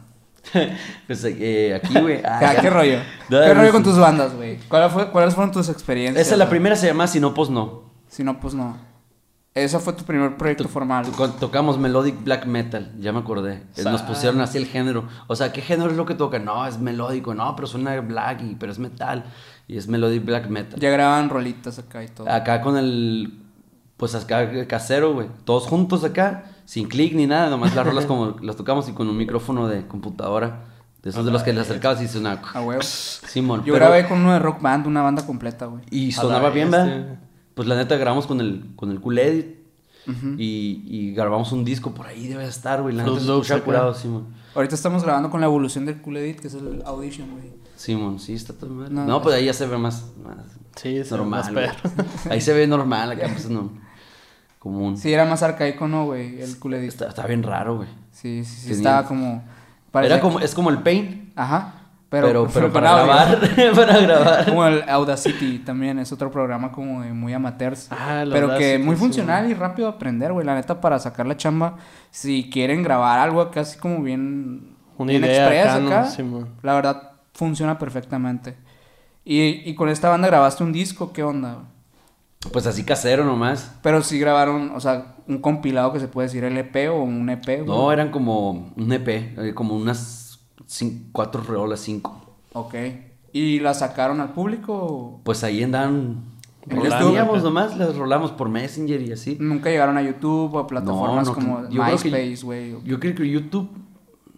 Pues 1.07 1.23
eh, 1.25 1.73
aquí, 1.75 1.93
güey. 1.99 2.21
ah, 2.25 2.53
¿Qué, 2.57 2.63
ya. 2.63 2.69
rollo? 2.69 2.97
No, 3.29 3.39
¿Qué 3.41 3.47
no, 3.47 3.53
rollo 3.53 3.67
sí. 3.67 3.71
con 3.73 3.83
tus 3.83 3.97
bandas, 3.97 4.33
güey? 4.35 4.57
¿Cuál 4.67 4.89
fue- 4.89 5.09
¿Cuáles 5.11 5.33
fueron 5.35 5.51
tus 5.51 5.69
experiencias? 5.69 6.25
Esa 6.25 6.35
es 6.35 6.39
la 6.39 6.49
primera, 6.49 6.75
se 6.75 6.87
llama 6.87 7.07
Si 7.07 7.19
no, 7.19 7.33
pues 7.33 7.49
no. 7.49 7.83
Si 8.09 8.23
no, 8.23 8.39
pues 8.39 8.53
no. 8.53 8.77
Ese 9.55 9.77
fue 9.77 9.93
tu 9.93 10.03
primer 10.03 10.35
proyecto 10.35 10.67
formal. 10.67 11.05
To- 11.11 11.29
Tocamos 11.33 11.77
Melodic 11.77 12.23
Black 12.23 12.45
Metal, 12.47 12.91
ya 12.99 13.13
me 13.13 13.19
acordé. 13.19 13.61
Eh, 13.77 13.83
Nos 13.83 14.01
pusieron 14.01 14.41
así 14.41 14.57
el 14.57 14.65
género. 14.65 15.07
O 15.27 15.35
sea, 15.35 15.53
¿qué 15.53 15.61
género 15.61 15.91
es 15.91 15.95
lo 15.95 16.07
que 16.07 16.15
toca? 16.15 16.39
No, 16.39 16.65
es 16.65 16.79
melódico. 16.79 17.35
No, 17.35 17.55
pero 17.55 17.67
suena 17.67 17.99
black, 18.01 18.41
y, 18.41 18.55
pero 18.55 18.71
es 18.71 18.79
metal. 18.79 19.25
Y 19.67 19.77
es 19.77 19.87
Melodic 19.87 20.25
Black 20.25 20.47
Metal. 20.49 20.79
Ya 20.79 20.89
grababan 20.89 21.29
rolitas 21.29 21.77
acá 21.77 22.03
y 22.03 22.07
todo. 22.07 22.27
Acá 22.29 22.61
con 22.61 22.77
el. 22.77 23.42
Pues 24.03 24.15
acá 24.15 24.67
casero, 24.67 25.13
güey. 25.13 25.29
Todos 25.45 25.65
juntos 25.65 26.03
acá. 26.03 26.43
sin 26.65 26.89
clic 26.89 27.13
ni 27.15 27.25
nada, 27.25 27.49
nomás 27.49 27.73
las 27.73 27.85
rolas 27.85 28.05
como 28.05 28.35
las 28.41 28.57
tocamos 28.57 28.89
y 28.89 28.91
con 28.91 29.07
un 29.07 29.15
micrófono 29.15 29.69
de 29.69 29.87
computadora. 29.87 30.65
De 31.01 31.09
esos 31.11 31.23
de 31.23 31.31
los 31.31 31.41
que 31.41 31.53
le 31.53 31.61
acercabas 31.61 32.01
y 32.01 32.09
suena. 32.09 32.41
A 32.53 32.61
huevo. 32.61 32.81
Simón. 32.81 33.61
Yo 33.63 33.73
pero- 33.73 33.85
grabé 33.85 34.05
con 34.05 34.19
uno 34.19 34.33
de 34.33 34.39
Rock 34.39 34.61
Band, 34.61 34.87
una 34.87 35.01
banda 35.01 35.25
completa, 35.25 35.67
güey. 35.67 35.83
Y 35.89 36.11
sonaba 36.11 36.49
bien. 36.49 36.69
¿verdad? 36.69 37.17
Pues 37.53 37.65
la 37.65 37.75
neta 37.77 37.95
grabamos 37.95 38.27
con 38.27 38.41
el, 38.41 38.73
con 38.75 38.91
el 38.91 38.99
Cool 38.99 39.19
Edit. 39.19 39.55
y, 40.37 40.83
y 40.85 41.13
grabamos 41.13 41.53
un 41.53 41.63
disco 41.63 41.93
por 41.93 42.07
ahí, 42.07 42.27
debe 42.27 42.43
estar, 42.45 42.81
güey. 42.81 42.93
La 42.93 43.03
neta 43.05 43.17
Fruit 43.21 43.43
se 43.45 43.61
curado, 43.61 43.93
Simón. 43.93 44.25
Ahorita 44.53 44.75
estamos 44.75 45.01
grabando 45.03 45.29
con 45.29 45.39
la 45.39 45.45
evolución 45.47 45.85
del 45.85 46.01
Cool 46.01 46.17
Edit, 46.17 46.41
que 46.41 46.47
es 46.47 46.55
el 46.55 46.83
Audition, 46.85 47.31
güey. 47.31 47.53
Simón, 47.77 48.19
sí, 48.19 48.33
está 48.33 48.51
todo 48.51 48.69
mal. 48.71 48.93
No, 48.93 49.05
No, 49.05 49.21
pues 49.21 49.33
ahí 49.35 49.45
ya 49.45 49.53
se 49.53 49.65
ve 49.65 49.77
más, 49.77 50.07
más 50.25 50.35
Sí, 50.75 51.01
normal. 51.11 51.53
más. 51.53 51.75
Ahí 52.29 52.41
se 52.41 52.51
ve 52.53 52.65
normal, 52.65 53.11
acá 53.11 53.27
pues 53.31 53.47
no. 53.49 53.71
Común. 54.63 54.95
Sí, 54.95 55.11
era 55.11 55.25
más 55.25 55.43
arcaico, 55.43 55.89
¿no, 55.89 56.05
güey? 56.05 56.41
El 56.41 56.57
Cool 56.57 56.75
Edit. 56.75 56.87
Está, 56.87 57.09
está 57.09 57.27
bien 57.27 57.43
raro, 57.43 57.75
güey. 57.75 57.89
Sí, 58.11 58.45
sí, 58.45 58.67
sí. 58.67 58.71
Estaba 58.71 59.05
como... 59.05 59.43
parecía 59.91 60.15
Era 60.15 60.21
como, 60.21 60.39
es 60.39 60.55
como 60.55 60.69
el 60.69 60.77
Paint, 60.77 61.37
Ajá. 61.37 61.73
pero, 62.07 62.47
Pero, 62.47 62.47
para 62.71 63.03
grabar, 63.03 63.39
para 63.75 63.99
grabar. 63.99 64.45
Como 64.45 64.65
el 64.65 64.87
Audacity 64.87 65.59
también, 65.59 65.99
es 65.99 66.13
otro 66.13 66.31
programa 66.31 66.71
como 66.71 67.01
de 67.01 67.11
muy 67.11 67.33
amateurs. 67.33 67.89
Ah, 67.91 68.23
pero 68.31 68.57
que 68.57 68.79
muy 68.79 68.95
sí. 68.95 69.01
funcional 69.01 69.51
y 69.51 69.53
rápido 69.53 69.89
de 69.89 69.95
aprender, 69.95 70.31
güey. 70.31 70.45
La 70.45 70.55
neta, 70.55 70.79
para 70.79 70.97
sacar 70.97 71.27
la 71.27 71.35
chamba, 71.35 71.75
si 72.09 72.49
quieren 72.49 72.83
grabar 72.83 73.19
algo 73.19 73.41
acá 73.41 73.59
así 73.59 73.77
como 73.77 74.01
bien, 74.01 74.77
Una 74.97 75.09
bien 75.09 75.25
idea 75.25 75.43
express 75.43 75.85
acá, 75.85 76.01
acá, 76.07 76.47
la 76.61 76.73
verdad 76.73 77.11
funciona 77.33 77.77
perfectamente. 77.77 78.55
Y, 79.25 79.69
y 79.69 79.75
con 79.75 79.89
esta 79.89 80.07
banda 80.07 80.29
grabaste 80.29 80.63
un 80.63 80.71
disco, 80.71 81.11
¿qué 81.11 81.21
onda? 81.21 81.63
Pues 82.51 82.67
así 82.67 82.83
casero 82.83 83.23
nomás. 83.25 83.75
Pero 83.81 84.01
sí 84.01 84.19
grabaron, 84.19 84.71
o 84.75 84.79
sea, 84.79 85.15
un 85.27 85.39
compilado 85.39 85.93
que 85.93 85.99
se 85.99 86.07
puede 86.07 86.27
decir 86.27 86.43
LP 86.43 86.89
o 86.89 87.01
un 87.01 87.29
EP, 87.29 87.45
güey. 87.45 87.65
No, 87.65 87.91
eran 87.91 88.11
como 88.11 88.73
un 88.75 88.91
EP, 88.91 89.07
eh, 89.07 89.53
como 89.55 89.75
unas 89.75 90.39
cuatro 91.11 91.41
rolas, 91.41 91.79
cinco. 91.79 92.37
Ok. 92.53 92.75
¿Y 93.31 93.59
la 93.59 93.73
sacaron 93.73 94.21
al 94.21 94.33
público? 94.33 95.21
Pues 95.23 95.43
ahí 95.43 95.63
andaban. 95.63 96.23
Teníamos 96.67 97.43
nomás, 97.43 97.75
las 97.77 97.95
rolamos 97.97 98.31
por 98.31 98.47
Messenger 98.47 99.01
y 99.01 99.11
así. 99.11 99.37
Nunca 99.39 99.69
llegaron 99.69 99.97
a 99.97 100.01
YouTube 100.01 100.53
o 100.53 100.59
a 100.59 100.67
plataformas 100.67 101.27
no, 101.27 101.33
como 101.33 101.69
yo 101.69 101.83
MySpace, 101.83 102.39
güey. 102.43 102.75
Yo 102.85 102.99
creo 102.99 103.15
que 103.15 103.27
YouTube, 103.27 103.69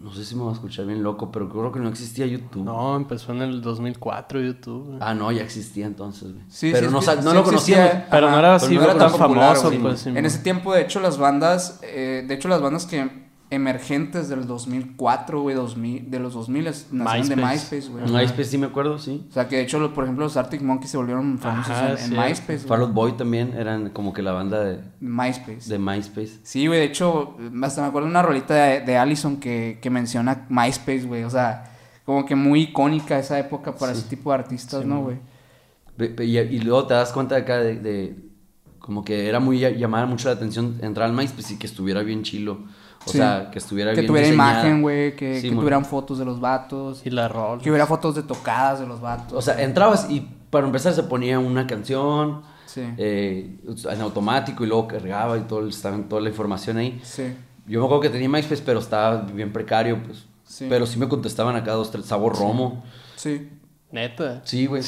no 0.05 0.13
sé 0.13 0.23
si 0.23 0.35
me 0.35 0.43
va 0.43 0.51
a 0.51 0.53
escuchar 0.53 0.85
bien 0.85 1.01
loco, 1.01 1.31
pero 1.31 1.49
creo 1.49 1.71
que 1.71 1.79
no 1.79 1.89
existía 1.89 2.27
YouTube. 2.27 2.63
No, 2.63 2.95
empezó 2.95 3.31
en 3.31 3.41
el 3.41 3.59
2004 3.59 4.39
YouTube. 4.39 4.85
güey. 4.85 4.97
Ah, 5.01 5.15
no, 5.15 5.31
ya 5.31 5.41
existía 5.41 5.87
entonces, 5.87 6.31
güey. 6.31 6.45
Sí, 6.47 6.69
pero 6.71 6.89
sí, 6.89 6.93
no, 6.93 6.99
que 6.99 7.21
no 7.23 7.31
sí 7.31 7.37
lo 7.37 7.43
conocíamos. 7.43 7.91
Pero 8.11 8.29
no 8.29 8.37
era 8.37 8.53
así 8.53 8.75
no 8.75 8.83
era 8.83 8.95
tan, 8.95 9.11
popular, 9.11 9.55
famoso, 9.55 9.81
pues. 9.81 10.05
En 10.05 10.23
ese 10.23 10.37
tiempo, 10.43 10.75
de 10.75 10.83
hecho, 10.83 10.99
las 10.99 11.17
bandas, 11.17 11.79
eh, 11.81 12.23
de 12.27 12.33
hecho, 12.35 12.47
las 12.47 12.61
bandas 12.61 12.85
que 12.85 13.24
emergentes 13.51 14.27
del 14.27 14.47
2004, 14.47 15.41
güey, 15.41 15.55
2000, 15.55 16.09
de 16.09 16.19
los 16.19 16.33
2000 16.33 16.65
nacieron 16.91 17.29
de 17.29 17.35
MySpace. 17.35 17.89
Güey. 17.89 18.03
En 18.05 18.11
MySpace 18.13 18.45
sí 18.45 18.57
me 18.57 18.65
acuerdo, 18.65 18.97
sí. 18.97 19.25
O 19.29 19.33
sea, 19.33 19.47
que 19.47 19.57
de 19.57 19.61
hecho, 19.61 19.79
lo- 19.79 19.93
por 19.93 20.03
ejemplo, 20.03 20.25
los 20.25 20.35
Arctic 20.35 20.61
Monkeys 20.61 20.91
se 20.91 20.97
volvieron 20.97 21.37
famosos 21.37 21.71
Ajá, 21.71 21.95
en. 22.03 22.11
MySpace, 22.11 22.59
Fall. 22.59 22.81
Out 22.81 22.93
Boy 22.93 23.11
también 23.13 23.53
eran 23.55 23.89
como 23.91 24.13
que 24.13 24.21
la 24.21 24.31
banda 24.31 24.63
de, 24.63 24.79
MySpace. 24.99 25.69
de 25.69 25.77
MySpace. 25.79 26.39
Sí, 26.43 26.67
güey, 26.67 26.79
de 26.79 26.85
hecho, 26.85 27.37
hasta 27.63 27.81
me 27.81 27.87
acuerdo 27.87 28.07
de 28.07 28.11
una 28.11 28.21
rolita 28.23 28.53
de, 28.55 28.81
de 28.81 28.97
Allison 28.97 29.37
que, 29.37 29.79
que 29.81 29.89
menciona 29.89 30.45
MySpace, 30.49 31.03
güey. 31.05 31.23
O 31.23 31.29
sea, 31.29 31.71
como 32.03 32.25
que 32.25 32.35
muy 32.35 32.63
icónica 32.63 33.17
esa 33.19 33.37
época 33.39 33.75
para 33.75 33.91
ese 33.91 34.07
tipo 34.09 34.31
de 34.31 34.35
artistas, 34.39 34.85
¿no, 34.85 35.01
güey? 35.03 35.17
Y, 36.19 36.37
y 36.37 36.59
luego 36.59 36.87
te 36.87 36.93
das 36.93 37.11
cuenta 37.13 37.35
de 37.35 37.41
acá 37.41 37.57
de, 37.57 37.75
de- 37.75 38.15
como 38.79 39.03
que 39.03 39.27
era 39.29 39.39
muy 39.39 39.59
llamar 39.59 40.05
mucho 40.07 40.27
la 40.29 40.35
atención 40.35 40.77
entrar 40.81 41.09
al 41.09 41.15
MySpace 41.15 41.53
y 41.53 41.57
que 41.57 41.67
estuviera 41.67 42.01
bien 42.03 42.23
chilo. 42.23 42.59
O 43.05 43.09
Sí. 43.11 43.17
sea, 43.19 43.49
que 43.51 43.59
estuviera 43.59 43.91
Que 43.91 44.01
bien 44.01 44.07
tuviera 44.07 44.27
diseñada. 44.27 44.59
imagen, 44.61 44.81
güey, 44.81 45.15
que, 45.15 45.35
Sí, 45.39 45.49
que 45.49 45.51
mon. 45.55 45.59
tuvieran 45.63 45.85
fotos 45.85 46.17
de 46.17 46.25
los 46.25 46.39
vatos. 46.39 47.01
Y 47.05 47.09
la 47.11 47.27
rol. 47.27 47.61
Que 47.61 47.69
hubiera 47.69 47.85
fotos 47.85 48.15
de 48.15 48.23
tocadas 48.23 48.79
de 48.79 48.87
los 48.87 48.99
vatos. 49.01 49.33
O 49.33 49.41
sea, 49.41 49.61
entrabas 49.61 50.09
y 50.09 50.21
para 50.49 50.65
empezar 50.65 50.93
se 50.93 51.03
ponía 51.03 51.37
una 51.39 51.67
canción 51.67 52.41
Sí. 52.65 52.81
eh, 52.97 53.57
en 53.89 54.01
automático 54.01 54.63
y 54.63 54.67
luego 54.67 54.87
cargaba 54.87 55.37
y 55.37 55.41
todo, 55.41 55.67
estaba 55.67 55.97
toda 56.09 56.21
la 56.21 56.29
información 56.29 56.77
ahí. 56.77 56.99
Sí. 57.03 57.35
Yo 57.67 57.79
me 57.79 57.85
acuerdo 57.85 58.01
que 58.01 58.09
tenía 58.09 58.27
MySpace, 58.29 58.63
pero 58.65 58.79
estaba 58.79 59.21
bien 59.21 59.53
precario, 59.53 60.01
pues. 60.03 60.25
Sí. 60.43 60.65
Pero 60.69 60.85
sí 60.85 60.99
me 60.99 61.07
contestaban 61.07 61.55
acá 61.55 61.71
dos, 61.73 61.91
tres, 61.91 62.05
sabor 62.05 62.35
romo. 62.37 62.83
Sí. 63.15 63.49
Neta. 63.91 64.41
Sí, 64.45 64.65
güey. 64.65 64.83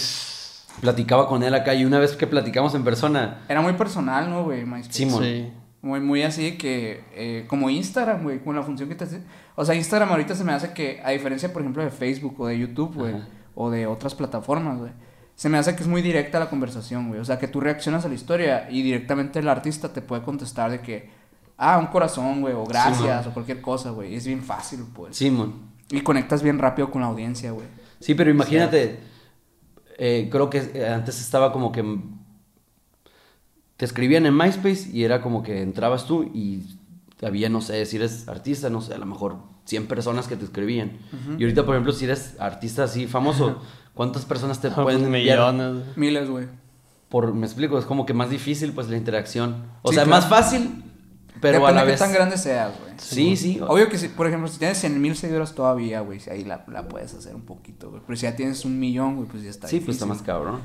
Platicaba 0.82 1.28
con 1.28 1.42
él 1.44 1.54
acá 1.56 1.74
y 1.74 1.86
una 1.86 1.98
vez 1.98 2.16
que 2.16 2.28
platicamos 2.28 2.76
en 2.76 2.84
persona, 2.84 3.40
Era 3.50 3.62
muy 3.62 3.74
personal, 3.74 4.30
¿no, 4.30 4.44
güey? 4.44 4.64
MySpace. 4.66 5.10
Sí. 5.10 5.52
Muy, 5.88 6.02
muy 6.02 6.22
así 6.22 6.58
que, 6.58 7.02
eh, 7.14 7.46
como 7.48 7.70
Instagram, 7.70 8.22
güey, 8.22 8.40
con 8.40 8.54
la 8.58 8.62
función 8.62 8.90
que 8.90 8.96
te 8.96 9.06
hace. 9.06 9.22
O 9.56 9.64
sea, 9.64 9.74
Instagram 9.74 10.10
ahorita 10.10 10.36
se 10.36 10.44
me 10.44 10.52
hace 10.52 10.74
que, 10.74 11.00
a 11.02 11.12
diferencia, 11.12 11.54
por 11.54 11.62
ejemplo, 11.62 11.82
de 11.82 11.92
Facebook 11.92 12.36
o 12.42 12.48
de 12.48 12.60
YouTube, 12.60 12.94
güey, 12.94 13.16
o 13.56 13.70
de 13.70 13.88
otras 13.88 14.14
plataformas, 14.14 14.80
güey, 14.80 14.92
se 15.36 15.48
me 15.48 15.58
hace 15.58 15.78
que 15.78 15.84
es 15.84 15.88
muy 15.88 16.02
directa 16.02 16.40
la 16.40 16.50
conversación, 16.50 17.08
güey. 17.08 17.22
O 17.22 17.26
sea, 17.26 17.40
que 17.40 17.48
tú 17.48 17.62
reaccionas 17.62 18.04
a 18.04 18.10
la 18.10 18.16
historia 18.16 18.68
y 18.70 18.82
directamente 18.82 19.40
el 19.40 19.48
artista 19.48 19.94
te 19.94 20.02
puede 20.02 20.24
contestar 20.24 20.72
de 20.72 20.82
que, 20.82 21.10
ah, 21.56 21.78
un 21.78 21.88
corazón, 21.88 22.42
güey, 22.42 22.54
o 22.54 22.66
gracias, 22.66 23.26
o 23.26 23.34
cualquier 23.34 23.62
cosa, 23.62 23.92
güey. 23.92 24.14
Es 24.14 24.28
bien 24.28 24.44
fácil, 24.44 24.84
pues. 24.94 25.16
Simón. 25.16 25.72
Y 25.90 26.02
conectas 26.02 26.44
bien 26.44 26.60
rápido 26.60 26.92
con 26.92 27.02
la 27.02 27.08
audiencia, 27.08 27.52
güey. 27.52 27.68
Sí, 28.02 28.14
pero 28.14 28.30
imagínate, 28.30 29.00
eh, 29.98 30.28
creo 30.30 30.50
que 30.50 30.86
antes 30.86 31.22
estaba 31.22 31.54
como 31.54 31.72
que 31.72 31.82
te 33.78 33.86
escribían 33.86 34.26
en 34.26 34.36
MySpace 34.36 34.90
y 34.92 35.04
era 35.04 35.22
como 35.22 35.44
que 35.44 35.62
entrabas 35.62 36.06
tú 36.06 36.24
y 36.34 36.64
había, 37.22 37.50
no 37.50 37.62
sé, 37.62 37.86
si 37.86 37.96
eres 37.98 38.28
artista, 38.28 38.70
no 38.70 38.82
sé, 38.82 38.94
a 38.94 38.98
lo 38.98 39.06
mejor 39.06 39.38
100 39.66 39.88
personas 39.88 40.28
que 40.28 40.36
te 40.36 40.46
escribían. 40.46 40.98
Y 41.38 41.44
ahorita, 41.44 41.66
por 41.66 41.76
ejemplo, 41.76 41.94
si 41.94 42.06
eres 42.06 42.36
artista 42.40 42.84
así 42.84 43.08
famoso, 43.08 43.62
¿cuántas 43.94 44.26
personas 44.26 44.60
te 44.62 44.68
Ah, 44.70 44.76
pueden 44.76 45.02
pues, 45.02 45.14
enviar? 45.16 45.54
millones. 45.54 45.84
Miles, 45.96 46.30
güey. 46.30 46.48
Por, 47.10 47.34
me 47.34 47.46
explico, 47.46 47.78
es 47.80 47.86
como 47.86 48.06
que 48.06 48.14
más 48.14 48.30
difícil 48.30 48.74
pues 48.74 48.90
la 48.90 48.98
interacción. 48.98 49.64
O 49.82 49.90
Sí, 49.90 49.96
sea, 49.96 50.04
claro. 50.06 50.22
más 50.22 50.30
fácil, 50.30 50.84
pero 51.40 51.60
Depende 51.60 51.68
a 51.68 51.72
la 51.74 51.82
de 51.82 51.86
qué 51.86 51.92
vez... 51.92 52.00
tan 52.00 52.12
grande 52.14 52.38
seas, 52.38 52.74
güey. 52.82 52.94
Sí, 52.98 53.38
sí. 53.38 53.60
Obvio 53.66 53.90
que 53.90 53.98
si, 53.98 54.10
por 54.10 54.28
ejemplo, 54.28 54.48
si 54.50 54.58
tienes 54.60 54.78
100 54.80 55.00
mil 55.02 55.16
seguidores 55.16 55.54
todavía, 55.54 56.02
güey, 56.02 56.20
si 56.20 56.30
ahí 56.30 56.44
la, 56.44 56.66
la 56.68 56.88
puedes 56.88 57.14
hacer 57.14 57.34
un 57.36 57.44
poquito, 57.44 57.90
güey. 57.92 58.02
Pero 58.06 58.18
si 58.18 58.24
ya 58.24 58.36
tienes 58.36 58.66
un 58.66 58.78
millón, 58.80 59.16
güey, 59.18 59.28
pues 59.28 59.44
ya 59.44 59.50
está 59.50 59.68
Sí, 59.68 59.80
pues 59.80 59.96
está 59.96 60.06
más 60.06 60.22
cabrón. 60.22 60.60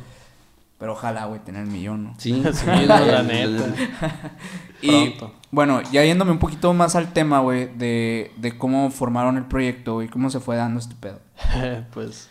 Pero 0.82 0.94
ojalá, 0.94 1.26
güey, 1.26 1.38
tener 1.44 1.62
el 1.62 1.68
millón, 1.70 2.02
¿no? 2.02 2.14
Sí, 2.18 2.42
Sí, 2.52 2.66
la 2.86 3.22
neta. 3.22 3.66
Y 4.82 5.10
Pronto. 5.10 5.32
bueno, 5.52 5.80
ya 5.92 6.04
yéndome 6.04 6.32
un 6.32 6.40
poquito 6.40 6.74
más 6.74 6.96
al 6.96 7.12
tema, 7.12 7.38
güey, 7.38 7.72
de, 7.76 8.32
de 8.36 8.58
cómo 8.58 8.90
formaron 8.90 9.36
el 9.36 9.44
proyecto 9.44 10.02
y 10.02 10.08
cómo 10.08 10.28
se 10.28 10.40
fue 10.40 10.56
dando 10.56 10.80
este 10.80 10.96
pedo. 10.96 11.20
pues. 11.94 12.28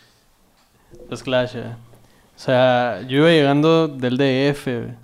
Pues 1.08 1.22
Clash, 1.22 1.56
eh. 1.56 1.72
O 2.36 2.38
sea, 2.38 3.00
yo 3.08 3.16
iba 3.20 3.28
llegando 3.30 3.88
del 3.88 4.18
DF, 4.18 4.66
güey. 4.66 4.96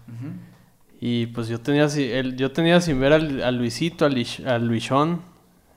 Y 1.01 1.27
pues 1.29 1.49
yo 1.49 1.59
tenía, 1.59 1.89
si- 1.89 2.11
el, 2.11 2.37
yo 2.37 2.53
tenía 2.53 2.83
sin 2.83 3.01
ver 3.01 3.15
al, 3.15 3.43
a 3.43 3.51
Luisito, 3.51 4.05
al 4.05 4.67
Luisón, 4.67 5.23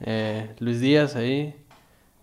eh, 0.01 0.53
Luis 0.59 0.81
Díaz 0.81 1.15
ahí. 1.15 1.55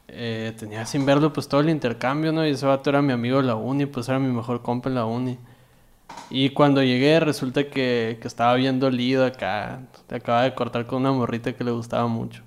Eh, 0.08 0.52
tenía 0.58 0.86
sin 0.86 1.04
verlo 1.04 1.32
pues 1.32 1.48
todo 1.48 1.60
el 1.60 1.68
intercambio, 1.70 2.32
¿no? 2.32 2.46
Y 2.46 2.50
ese 2.50 2.66
vato 2.66 2.90
era 2.90 3.02
mi 3.02 3.12
amigo 3.12 3.38
de 3.38 3.44
la 3.44 3.54
uni, 3.56 3.86
pues 3.86 4.08
era 4.08 4.18
mi 4.18 4.32
mejor 4.32 4.62
compa 4.62 4.88
en 4.88 4.94
la 4.94 5.04
uni. 5.04 5.38
Y 6.30 6.50
cuando 6.50 6.82
llegué 6.82 7.20
resulta 7.20 7.64
que, 7.64 8.18
que 8.20 8.26
estaba 8.28 8.54
bien 8.54 8.80
dolido 8.80 9.24
acá. 9.26 9.80
Acaba 10.10 10.42
de 10.42 10.54
cortar 10.54 10.86
con 10.86 11.02
una 11.02 11.12
morrita 11.12 11.52
que 11.52 11.62
le 11.64 11.70
gustaba 11.70 12.06
mucho. 12.06 12.42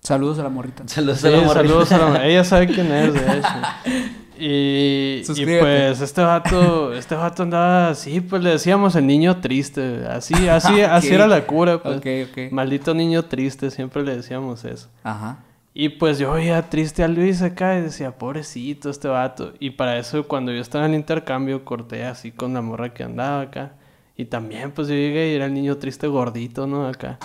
Saludos 0.00 0.38
a 0.38 0.42
la 0.42 0.48
morrita. 0.48 0.82
Saludos 0.86 1.20
Sí, 1.20 1.28
a 1.28 1.30
la 1.30 1.36
morrita. 1.38 1.54
saludos 1.54 1.92
a 1.92 1.98
la... 1.98 2.26
Ella 2.26 2.44
sabe 2.44 2.66
quién 2.66 2.90
es, 2.92 3.14
de 3.14 3.20
hecho. 3.38 3.48
Y, 4.36 5.22
y 5.28 5.46
pues 5.60 6.00
este 6.00 6.20
vato, 6.20 6.92
este 6.92 7.14
vato 7.14 7.44
andaba 7.44 7.90
así, 7.90 8.20
pues 8.20 8.42
le 8.42 8.50
decíamos 8.50 8.96
el 8.96 9.06
niño 9.06 9.36
triste. 9.40 10.04
Así, 10.08 10.48
así, 10.48 10.80
así 10.82 11.06
Ok. 11.06 11.12
era 11.14 11.28
la 11.28 11.46
cura, 11.46 11.80
pues. 11.80 11.98
Ok, 11.98 12.06
ok. 12.30 12.50
Maldito 12.52 12.94
niño 12.94 13.24
triste, 13.26 13.70
siempre 13.70 14.02
le 14.02 14.16
decíamos 14.16 14.64
eso. 14.64 14.88
Ajá. 15.04 15.38
Y 15.76 15.88
pues 15.88 16.18
yo 16.20 16.32
veía 16.32 16.62
triste 16.70 17.02
a 17.02 17.08
Luis 17.08 17.42
acá 17.42 17.76
y 17.76 17.82
decía, 17.82 18.12
pobrecito 18.16 18.90
este 18.90 19.08
vato. 19.08 19.52
Y 19.58 19.70
para 19.70 19.98
eso, 19.98 20.28
cuando 20.28 20.52
yo 20.52 20.60
estaba 20.60 20.84
en 20.86 20.92
el 20.92 21.00
intercambio, 21.00 21.64
corté 21.64 22.04
así 22.04 22.30
con 22.30 22.54
la 22.54 22.62
morra 22.62 22.94
que 22.94 23.02
andaba 23.02 23.40
acá. 23.40 23.72
Y 24.16 24.26
también, 24.26 24.70
pues 24.70 24.86
yo 24.86 24.94
llegué 24.94 25.32
y 25.32 25.34
era 25.34 25.46
el 25.46 25.54
niño 25.54 25.76
triste 25.78 26.06
gordito, 26.06 26.68
¿no? 26.68 26.86
Acá. 26.86 27.18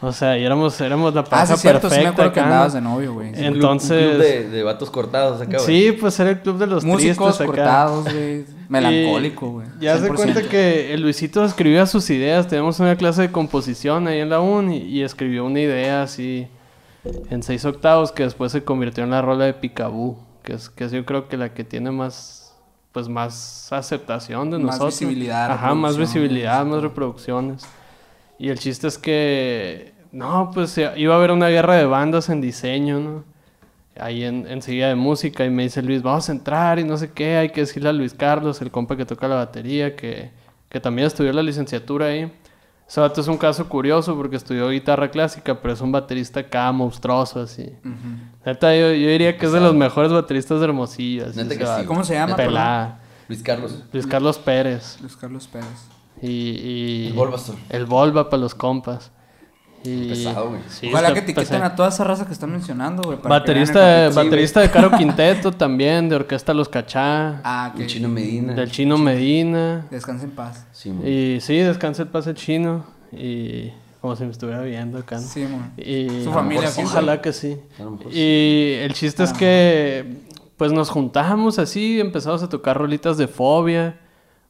O 0.00 0.10
sea, 0.10 0.36
y 0.36 0.44
éramos, 0.44 0.80
éramos 0.80 1.14
la 1.14 1.20
Ah, 1.20 1.24
pareja 1.24 1.46
sí, 1.46 1.52
es 1.54 1.60
cierto, 1.60 1.88
sí 1.88 1.94
me 1.94 2.02
perfecta 2.02 2.10
acuerdo 2.10 2.32
que 2.32 2.40
andabas 2.40 2.72
de 2.72 2.80
novio, 2.80 3.14
güey. 3.14 3.28
Un 3.28 3.34
club- 3.34 3.44
Entonces- 3.54 4.02
Un 4.04 4.10
club 4.16 4.22
de, 4.22 4.48
de 4.50 4.62
vatos 4.64 4.90
cortados 4.90 5.40
acá, 5.40 5.58
güey. 5.58 5.66
Sí, 5.66 5.92
pues 5.92 6.18
era 6.18 6.30
el 6.30 6.40
club 6.40 6.58
de 6.58 6.66
los 6.66 6.84
Músicos 6.84 7.36
tristes 7.38 7.40
acá. 7.42 7.46
cortados, 7.46 8.04
güey. 8.12 8.44
Melancólico, 8.68 9.50
güey. 9.50 9.68
Y 9.80 9.84
ya 9.84 9.96
se 9.98 10.10
100%. 10.10 10.14
cuenta 10.16 10.42
que 10.48 10.92
el 10.92 11.02
Luisito 11.02 11.44
escribía 11.44 11.86
sus 11.86 12.10
ideas. 12.10 12.48
Teníamos 12.48 12.80
una 12.80 12.96
clase 12.96 13.22
de 13.22 13.30
composición 13.30 14.08
ahí 14.08 14.18
en 14.18 14.28
la 14.30 14.40
uni 14.40 14.78
y 14.78 15.02
escribió 15.02 15.44
una 15.44 15.60
idea 15.60 16.02
así 16.02 16.48
en 17.04 17.42
seis 17.42 17.64
octavos 17.64 18.12
que 18.12 18.22
después 18.22 18.52
se 18.52 18.64
convirtió 18.64 19.04
en 19.04 19.10
la 19.10 19.22
rola 19.22 19.44
de 19.44 19.54
Picaboo, 19.54 20.18
que 20.42 20.54
es, 20.54 20.70
que 20.70 20.84
es 20.84 20.92
yo 20.92 21.04
creo 21.04 21.28
que 21.28 21.36
la 21.36 21.52
que 21.54 21.64
tiene 21.64 21.90
más, 21.90 22.54
pues 22.92 23.08
más 23.08 23.72
aceptación 23.72 24.50
de 24.50 24.58
Más 24.58 24.76
nosotros. 24.76 25.00
visibilidad, 25.00 25.50
Ajá, 25.50 25.74
más 25.74 25.96
visibilidad, 25.96 26.64
más 26.64 26.82
reproducciones. 26.82 27.64
Y 28.38 28.48
el 28.48 28.58
chiste 28.58 28.88
es 28.88 28.98
que, 28.98 29.92
no, 30.10 30.50
pues 30.52 30.78
iba 30.78 31.14
a 31.14 31.16
haber 31.16 31.30
una 31.30 31.48
guerra 31.48 31.76
de 31.76 31.86
bandas 31.86 32.28
en 32.28 32.40
diseño, 32.40 33.00
¿no? 33.00 33.24
Ahí 34.00 34.24
en, 34.24 34.46
enseguida 34.46 34.88
de 34.88 34.94
música 34.94 35.44
y 35.44 35.50
me 35.50 35.64
dice 35.64 35.82
Luis, 35.82 36.02
vamos 36.02 36.28
a 36.28 36.32
entrar 36.32 36.78
y 36.78 36.84
no 36.84 36.96
sé 36.96 37.12
qué, 37.12 37.36
hay 37.36 37.50
que 37.50 37.60
decirle 37.62 37.90
a 37.90 37.92
Luis 37.92 38.14
Carlos, 38.14 38.62
el 38.62 38.70
compa 38.70 38.96
que 38.96 39.04
toca 39.04 39.28
la 39.28 39.34
batería, 39.36 39.94
que, 39.96 40.30
que 40.70 40.80
también 40.80 41.06
estudió 41.06 41.32
la 41.32 41.42
licenciatura 41.42 42.06
ahí. 42.06 42.32
Ese 42.88 43.00
vato 43.00 43.20
es 43.20 43.28
un 43.28 43.38
caso 43.38 43.68
curioso 43.68 44.14
porque 44.16 44.36
estudió 44.36 44.68
guitarra 44.68 45.10
clásica, 45.10 45.60
pero 45.60 45.72
es 45.72 45.80
un 45.80 45.92
baterista 45.92 46.40
acá 46.40 46.70
monstruoso, 46.72 47.40
así. 47.40 47.72
Neta, 48.44 48.74
yo, 48.76 48.92
yo 48.92 49.08
diría 49.08 49.38
que 49.38 49.46
es 49.46 49.52
de 49.52 49.60
los 49.60 49.74
mejores 49.74 50.12
bateristas 50.12 50.58
de 50.60 50.64
Hermosillo. 50.66 51.26
así, 51.26 51.38
Neta 51.38 51.56
que 51.56 51.66
sí. 51.66 51.86
¿Cómo 51.86 52.04
se 52.04 52.14
llama? 52.14 52.36
Pelá. 52.36 52.98
Luis 53.28 53.42
Carlos. 53.42 53.82
Luis 53.92 54.06
Carlos 54.06 54.38
Pérez. 54.38 54.98
Luis 55.00 55.16
Carlos 55.16 55.48
Pérez. 55.48 55.68
Y, 56.20 56.28
y 56.28 57.06
El 57.08 57.12
Bulbasaur. 57.14 57.56
El 57.70 57.86
Volva 57.86 58.28
para 58.28 58.42
los 58.42 58.54
compas. 58.54 59.10
Y, 59.84 60.08
Pesado, 60.08 60.50
güey. 60.50 60.60
Sí, 60.68 60.88
Ojalá 60.88 61.12
que 61.12 61.20
etiqueten 61.20 61.48
pesado. 61.48 61.64
a 61.64 61.74
toda 61.74 61.88
esa 61.88 62.04
raza 62.04 62.26
que 62.26 62.32
están 62.32 62.52
mencionando, 62.52 63.02
güey. 63.02 63.18
para 63.18 63.40
Baterista, 63.40 64.06
el 64.06 64.14
de, 64.14 64.16
baterista 64.16 64.60
de 64.60 64.70
Caro 64.70 64.90
Quinteto 64.98 65.52
también, 65.52 66.08
de 66.08 66.16
Orquesta 66.16 66.54
Los 66.54 66.68
Cachá. 66.68 67.40
Ah, 67.42 67.72
que 67.76 67.82
El 67.82 67.88
Chino 67.88 68.08
Medina. 68.08 68.54
Del 68.54 68.70
Chino 68.70 68.98
Medina. 68.98 69.86
Descanse 69.90 70.24
en 70.24 70.30
paz. 70.30 70.66
Sí. 70.72 70.90
Y 70.90 71.40
sí, 71.40 71.56
descansa 71.58 72.02
el 72.02 72.08
pase 72.08 72.34
chino. 72.34 72.84
Y 73.10 73.72
como 74.00 74.16
si 74.16 74.24
me 74.24 74.30
estuviera 74.30 74.62
viendo 74.62 74.98
acá. 74.98 75.16
¿no? 75.16 75.22
Sí. 75.22 75.46
Y 75.76 76.24
Su 76.24 76.32
familia, 76.32 76.68
sí, 76.68 76.82
Ojalá 76.84 77.20
que 77.20 77.32
sí. 77.32 77.58
Y 78.12 78.74
el 78.80 78.92
chiste 78.94 79.24
es 79.24 79.32
que 79.32 80.32
pues 80.56 80.70
nos 80.70 80.90
juntamos 80.90 81.58
así, 81.58 81.98
empezamos 81.98 82.42
a 82.42 82.48
tocar 82.48 82.78
rolitas 82.78 83.16
de 83.16 83.26
fobia. 83.26 83.98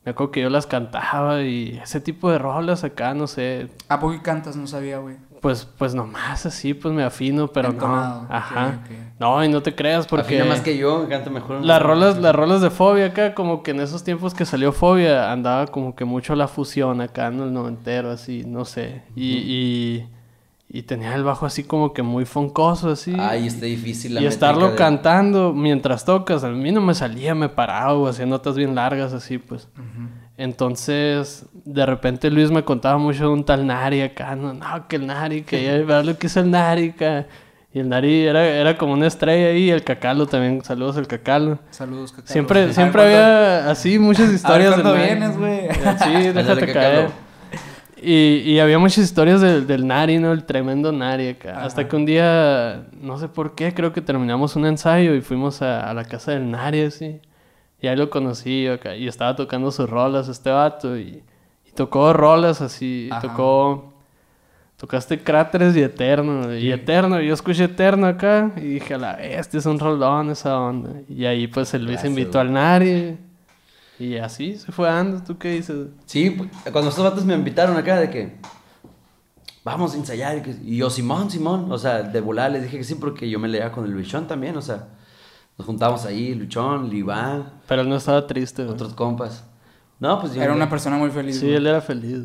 Me 0.05 0.11
acuerdo 0.11 0.32
que 0.32 0.40
yo 0.42 0.50
las 0.50 0.66
cantaba 0.66 1.42
y 1.42 1.78
ese 1.82 2.00
tipo 2.00 2.30
de 2.30 2.38
rolas 2.38 2.82
acá, 2.84 3.14
no 3.14 3.26
sé, 3.26 3.68
¿A 3.88 4.00
poco 4.00 4.14
y 4.14 4.18
cantas? 4.20 4.57
No 4.57 4.66
sabía, 4.66 4.98
güey. 4.98 5.16
pues 5.40 5.64
pues 5.78 5.94
nomás 5.94 6.44
así, 6.44 6.74
pues 6.74 6.92
me 6.92 7.05
afino, 7.05 7.48
pero 7.48 7.68
Entonado, 7.70 8.22
no. 8.22 8.28
Ajá. 8.34 8.80
ok. 8.84 8.90
No, 9.20 9.44
y 9.44 9.48
no 9.48 9.62
te 9.62 9.74
creas 9.76 10.07
porque 10.09 10.38
Afina 10.40 10.44
más 10.55 10.61
que 10.61 10.76
yo, 10.76 11.09
canta 11.09 11.30
mejor. 11.30 11.64
las 11.64 11.80
rolas, 11.80 12.18
las 12.18 12.34
rolas 12.34 12.61
de 12.61 12.70
Fobia 12.70 13.07
acá, 13.07 13.34
como 13.34 13.62
que 13.62 13.70
en 13.70 13.78
esos 13.80 14.03
tiempos 14.03 14.34
que 14.34 14.44
salió 14.44 14.72
Fobia, 14.72 15.30
andaba 15.30 15.66
como 15.68 15.94
que 15.94 16.05
mucho 16.05 16.34
la 16.34 16.48
fusión 16.48 17.00
acá 17.00 17.28
en 17.28 17.40
el 17.40 17.53
noventero, 17.53 18.11
así, 18.11 18.42
no 18.44 18.64
sé. 18.64 19.03
Y, 19.14 19.34
y, 19.36 20.09
y 20.75 20.83
tenía 20.85 21.14
el 21.14 21.23
bajo 21.23 21.45
así 21.45 21.64
como 21.64 21.93
que 21.93 22.03
muy 22.03 22.25
foncoso, 22.25 22.91
así. 22.93 23.14
Ay, 23.18 23.47
está 23.47 23.66
difícil 23.66 24.14
la 24.14 24.23
y 24.23 24.27
estarlo 24.27 24.70
de- 24.70 24.77
cantando 24.77 25.53
mientras 25.53 26.05
tocas, 26.07 26.45
a 26.45 26.49
mí 26.49 26.73
no 26.73 26.81
me 26.81 26.95
salía, 26.95 27.35
me 27.35 27.51
paraba, 27.51 27.93
o 27.93 28.09
hacía 28.09 28.25
notas 28.25 28.57
bien 28.57 28.75
largas 28.75 29.12
así, 29.12 29.37
pues. 29.39 29.68
Entonces, 30.39 31.45
de 31.64 31.87
repente 31.87 32.31
Luis 32.31 32.51
me 32.51 32.64
contaba 32.64 32.99
mucho 32.99 33.25
de 33.25 33.29
un 33.31 33.45
tal 33.45 33.66
Nari 33.66 34.01
acá, 34.01 34.35
no, 34.35 34.55
no, 34.55 34.89
que 34.89 34.97
el 34.97 35.07
Nari, 35.07 35.43
que 35.43 35.62
ya 35.64 35.73
ver 35.85 36.05
lo 36.07 36.16
que 36.16 36.27
hizo 36.27 36.41
el 36.41 36.51
Nari 36.51 36.89
acá. 36.91 37.27
Y 37.75 37.79
el 37.79 37.89
Nari 37.89 38.25
era, 38.27 38.45
era 38.47 38.77
como 38.77 38.93
una 38.93 39.07
estrella 39.07 39.47
ahí, 39.49 39.70
el 39.70 39.83
Cacalo 39.83 40.27
también, 40.27 40.62
saludos 40.62 40.97
al 40.99 41.07
Cacalo. 41.07 41.59
Saludos, 41.70 42.11
Cacalo. 42.12 42.29
Siempre, 42.29 42.61
A 42.61 42.64
ver 42.66 42.75
siempre 42.75 43.03
había 43.03 43.70
así 43.70 43.99
muchas 43.99 44.31
historias 44.31 44.77
del 44.77 44.85
Nari. 44.85 45.03
vienes, 45.05 45.39
güey. 45.39 45.61
Sí, 45.70 46.29
déjate 46.35 46.73
caer. 46.73 47.09
Y, 48.03 48.42
y 48.44 48.59
había 48.59 48.78
muchas 48.78 49.05
historias 49.05 49.40
del, 49.40 49.66
del 49.66 49.86
Nari, 49.86 50.18
¿no? 50.18 50.32
El 50.32 50.44
tremendo 50.44 50.90
Nari 50.92 51.28
acá. 51.28 51.53
Ajá. 51.53 51.64
Hasta 51.66 51.86
que 51.88 51.94
un 51.96 52.05
día, 52.05 52.86
no 53.00 53.16
sé 53.18 53.28
por 53.28 53.55
qué, 53.55 53.72
creo 53.72 53.92
que 53.92 54.00
terminamos 54.00 54.57
un 54.57 54.66
ensayo 54.66 55.14
y 55.14 55.20
fuimos 55.20 55.62
a, 55.62 55.88
a 55.88 55.94
la 55.94 56.05
casa 56.05 56.32
del 56.32 56.50
Nari, 56.50 56.82
así. 56.82 57.20
Y 57.80 57.86
ahí 57.86 57.96
lo 57.96 58.11
conocí 58.11 58.66
acá. 58.66 58.96
Y 58.96 59.09
estaba 59.09 59.36
tocando 59.36 59.70
sus 59.70 59.88
rolas 59.88 60.28
este 60.28 60.50
vato. 60.50 60.96
Y, 60.98 61.22
y 61.66 61.70
tocó 61.74 62.12
rolas 62.12 62.61
así. 62.61 63.09
Ajá. 63.11 63.20
Tocó... 63.22 63.88
Tocaste 64.76 65.22
Cráteres 65.22 65.76
y 65.76 65.80
Eterno. 65.82 66.53
Y 66.57 66.72
Eterno. 66.72 67.20
Y 67.20 67.28
yo 67.28 67.34
escuché 67.34 67.64
Eterno 67.64 68.09
acá. 68.09 68.50
Y 68.57 68.62
dije, 68.62 68.94
a 68.94 68.98
la 68.98 69.12
este 69.12 69.59
es 69.59 69.66
un 69.66 69.78
rolón 69.78 70.30
esa 70.30 70.59
onda. 70.59 70.90
Y 71.09 71.24
ahí 71.24 71.46
pues 71.46 71.72
el 71.74 71.82
Luis 71.82 72.03
Gracias, 72.03 72.11
invitó 72.11 72.38
güey. 72.38 72.46
al 72.48 72.53
Nari. 72.53 73.16
Y 74.03 74.16
así 74.18 74.57
se 74.57 74.72
fue 74.72 74.88
dando. 74.88 75.22
¿Tú 75.22 75.38
qué 75.38 75.50
dices? 75.53 75.88
Sí, 76.07 76.30
pues, 76.30 76.50
cuando 76.72 76.90
estos 76.90 77.05
vatos 77.05 77.24
me 77.24 77.34
invitaron 77.34 77.76
acá 77.76 78.00
de 78.00 78.11
que 78.11 78.36
vamos 79.64 79.94
a 79.94 79.96
ensayar 79.96 80.42
y, 80.64 80.76
yo 80.76 80.90
Simón, 80.90 81.30
Simón, 81.30 81.70
o 81.70 81.78
sea, 81.78 82.03
de 82.03 82.20
volar 82.20 82.50
les 82.50 82.62
dije 82.64 82.78
que 82.78 82.84
sí 82.84 82.96
porque 82.96 83.30
yo 83.30 83.38
me 83.38 83.46
leía 83.48 83.70
con 83.70 83.84
el 83.84 83.92
Luchón 83.92 84.26
también, 84.26 84.57
o 84.57 84.62
sea, 84.62 84.88
nos 85.57 85.66
juntamos 85.66 86.05
ahí, 86.05 86.34
Luchón, 86.34 86.90
Libán, 86.90 87.61
Pero 87.68 87.82
él 87.82 87.88
no 87.88 87.96
estaba 87.96 88.26
triste, 88.26 88.62
güey. 88.64 88.74
otros 88.74 88.94
compas. 88.94 89.44
No, 90.00 90.20
pues 90.20 90.34
yo 90.34 90.42
Era 90.42 90.53
una 90.53 90.68
persona 90.68 90.96
muy 90.96 91.11
feliz. 91.11 91.36
Sí, 91.38 91.42
güey. 91.46 91.57
él 91.59 91.66
era 91.68 91.80
feliz. 91.80 92.24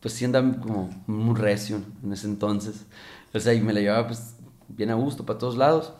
pues 0.00 0.14
sí 0.14 0.24
andaba 0.24 0.50
como 0.58 0.88
muy 1.06 1.34
recio 1.38 1.82
en 2.02 2.12
ese 2.14 2.26
entonces. 2.28 2.86
O 3.34 3.38
sea, 3.40 3.52
y 3.52 3.60
me 3.60 3.74
la 3.74 3.80
llevaba 3.80 4.06
pues 4.06 4.36
bien 4.68 4.90
a 4.90 4.94
gusto 4.94 5.26
para 5.26 5.38
todos 5.38 5.58
lados. 5.58 5.92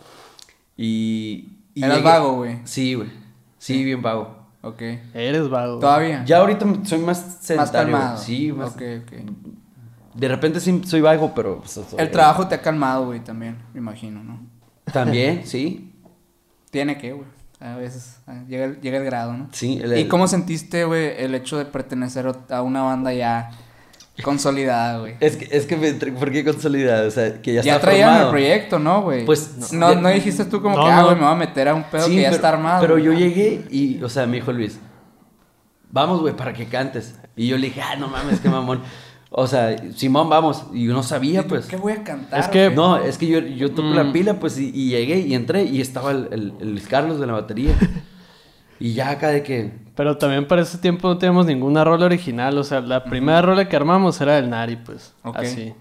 Y... 0.79 1.59
y 1.75 1.85
Eras 1.85 1.99
llegué- 1.99 2.05
vago, 2.05 2.33
güey. 2.37 2.61
Sí, 2.65 2.95
güey. 2.95 3.11
Sí, 3.59 3.85
bien 3.85 4.01
vago. 4.01 4.38
Ok. 4.63 4.83
Eres 5.15 5.49
vago. 5.49 5.79
Todavía. 5.79 6.25
Ya 6.25 6.39
ahorita 6.39 6.67
soy 6.85 6.99
más 7.01 7.39
sedentario. 7.41 7.91
güey. 7.91 8.01
calmado. 8.03 8.19
Sí, 8.19 8.53
más... 8.53 8.71
Ok, 8.71 8.83
ok. 9.03 9.13
De 10.15 10.27
repente 10.29 10.59
sí 10.61 10.83
soy 10.85 11.01
vago, 11.01 11.33
pero... 11.35 11.59
pues, 11.61 11.79
El 11.97 12.11
trabajo 12.11 12.49
te 12.49 12.57
ha 12.57 12.61
calmado, 12.61 13.07
güey, 13.07 13.21
también, 13.21 13.59
me 13.73 13.79
imagino, 13.79 14.23
¿no? 14.25 14.41
También, 14.93 15.43
sí. 15.47 15.95
Tiene 16.71 16.99
que, 16.99 17.13
güey. 17.13 17.27
A 17.61 17.77
veces 17.77 18.21
llega 18.49 18.65
el, 18.67 18.81
llega 18.81 18.99
el 18.99 19.05
grado, 19.05 19.33
¿no? 19.33 19.49
Sí. 19.53 19.79
el- 19.83 19.97
¿Y 19.99 20.07
cómo 20.09 20.27
sentiste, 20.29 20.85
güey, 20.85 21.13
el 21.23 21.35
hecho 21.35 21.57
de 21.59 21.65
pertenecer 21.65 22.27
a 22.51 22.63
una 22.63 22.83
banda 22.83 23.13
ya 23.13 23.51
consolidada, 24.23 24.99
güey? 25.01 25.15
Es 25.21 25.37
que, 25.37 25.49
es 25.57 25.67
que 25.67 25.77
me... 25.77 25.93
¿Por 25.93 26.31
qué 26.33 26.45
consolidado? 26.45 27.07
O 27.07 27.11
sea, 27.11 27.41
que 27.41 27.55
ya, 27.55 27.63
Ya, 27.63 27.75
está 27.77 27.87
traían 27.87 28.09
el 28.09 28.15
formado. 28.15 28.31
proyecto, 28.33 28.79
¿no, 28.79 29.03
güey? 29.03 29.25
Pues, 29.25 29.73
no, 29.73 29.93
ya- 29.95 30.01
no 30.01 30.09
dijiste 30.09 30.45
tú 30.45 30.61
como 30.63 30.77
No, 30.77 30.85
que, 30.85 30.91
ah, 30.91 30.97
no. 31.01 31.05
güey, 31.07 31.17
me 31.17 31.23
voy 31.23 31.33
a 31.33 31.37
meter 31.37 31.69
a 31.69 31.75
un 31.75 31.85
pedo 31.85 32.07
Sí, 32.07 32.17
que 32.17 32.23
ya 32.23 32.29
pero, 32.29 32.37
está 32.37 32.49
armado. 32.51 32.81
Pero 32.81 32.99
yo 32.99 33.13
llegué 33.13 33.65
y, 33.71 34.03
o 34.03 34.09
sea, 34.09 34.27
me 34.27 34.37
dijo 34.37 34.53
Luis, 34.53 34.79
vamos, 35.91 36.21
güey, 36.21 36.35
para 36.37 36.53
que 36.53 36.67
cantes. 36.67 37.19
Y 37.37 37.47
yo 37.49 37.57
le 37.57 37.67
dije, 37.69 37.81
ah, 37.83 37.97
no 37.97 38.09
mames, 38.09 38.41
qué 38.41 38.49
mamón. 38.49 38.81
O 39.31 39.47
sea, 39.47 39.77
Simón, 39.95 40.29
vamos. 40.31 40.65
Y 40.73 40.87
yo 40.87 40.93
no 40.95 41.03
sabía, 41.03 41.47
pues. 41.47 41.67
¿Qué 41.67 41.77
voy 41.77 41.93
a 41.93 42.03
cantar? 42.03 42.41
Es 42.41 42.49
que-? 42.49 42.71
No, 42.71 42.97
es 42.97 43.19
que 43.19 43.27
yo, 43.27 43.41
yo 43.41 43.71
toco 43.73 43.89
la 43.91 44.05
Mm. 44.05 44.13
pila, 44.13 44.35
pues, 44.41 44.59
y, 44.59 44.71
y 44.75 44.89
llegué 44.89 45.19
y 45.21 45.35
entré 45.35 45.65
y 45.65 45.81
estaba 45.83 46.11
el, 46.13 46.29
el- 46.33 46.55
el 46.61 46.71
Luis 46.73 46.89
Carlos 46.89 47.21
de 47.21 47.27
la 47.27 47.35
batería. 47.35 47.75
Y 48.81 48.93
ya 48.95 49.11
acá 49.11 49.29
de 49.29 49.43
que, 49.43 49.73
Pero 49.95 50.17
también 50.19 50.47
para 50.47 50.63
ese 50.63 50.79
tiempo 50.79 51.09
no 51.09 51.19
teníamos 51.19 51.47
ninguna 51.47 51.85
rola 51.85 52.07
original. 52.07 52.57
O 52.59 52.65
sea, 52.65 52.81
la 52.81 53.05
primera 53.05 53.43
rola 53.43 53.69
que 53.69 53.77
armamos 53.77 54.21
era 54.21 54.35
del 54.37 54.49
Nari, 54.51 54.77
pues. 54.77 55.15
Ok. 55.25 55.37
Así. 55.39 55.75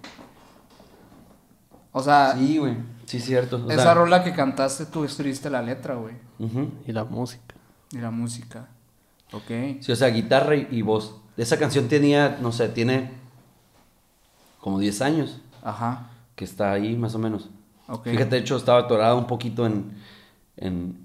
O 1.92 2.02
sea, 2.04 2.36
sí, 2.38 2.58
güey, 2.58 2.76
sí, 3.06 3.20
cierto. 3.20 3.58
o 3.66 3.72
esa 3.72 3.84
sea, 3.84 3.94
rola 3.94 4.24
que 4.24 4.34
cantaste, 4.34 4.86
tú 4.86 5.04
escribiste 5.04 5.50
la 5.50 5.62
letra, 5.62 5.96
güey. 5.96 6.16
ujú. 6.40 6.70
Y 6.86 6.92
la 6.92 7.04
música. 7.06 7.56
Y 7.92 7.98
la 7.98 8.12
música. 8.12 8.68
Ok. 9.32 9.80
Sí, 9.82 9.92
o 9.92 9.96
sea, 9.96 10.08
guitarra 10.10 10.56
y, 10.56 10.68
y 10.72 10.82
voz. 10.82 11.16
Esa 11.38 11.58
canción 11.58 11.88
tenía, 11.88 12.38
no 12.42 12.52
sé, 12.52 12.70
tiene 12.70 13.12
como 14.60 14.80
10 14.80 15.02
años 15.02 15.40
Ajá. 15.64 16.10
que 16.36 16.44
está 16.46 16.72
ahí, 16.72 16.96
más 16.96 17.16
o 17.16 17.20
menos. 17.20 17.50
Ok. 17.88 18.06
Fíjate, 18.06 18.32
de 18.36 18.38
hecho, 18.40 18.58
estaba 18.58 18.80
atorado 18.82 19.18
un 19.18 19.28
poquito 19.28 19.66
en, 19.66 19.92
en... 20.58 20.98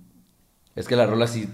Es 0.75 0.89
que 0.89 0.97
la 0.97 1.07
rola 1.07 1.27
sí, 1.27 1.49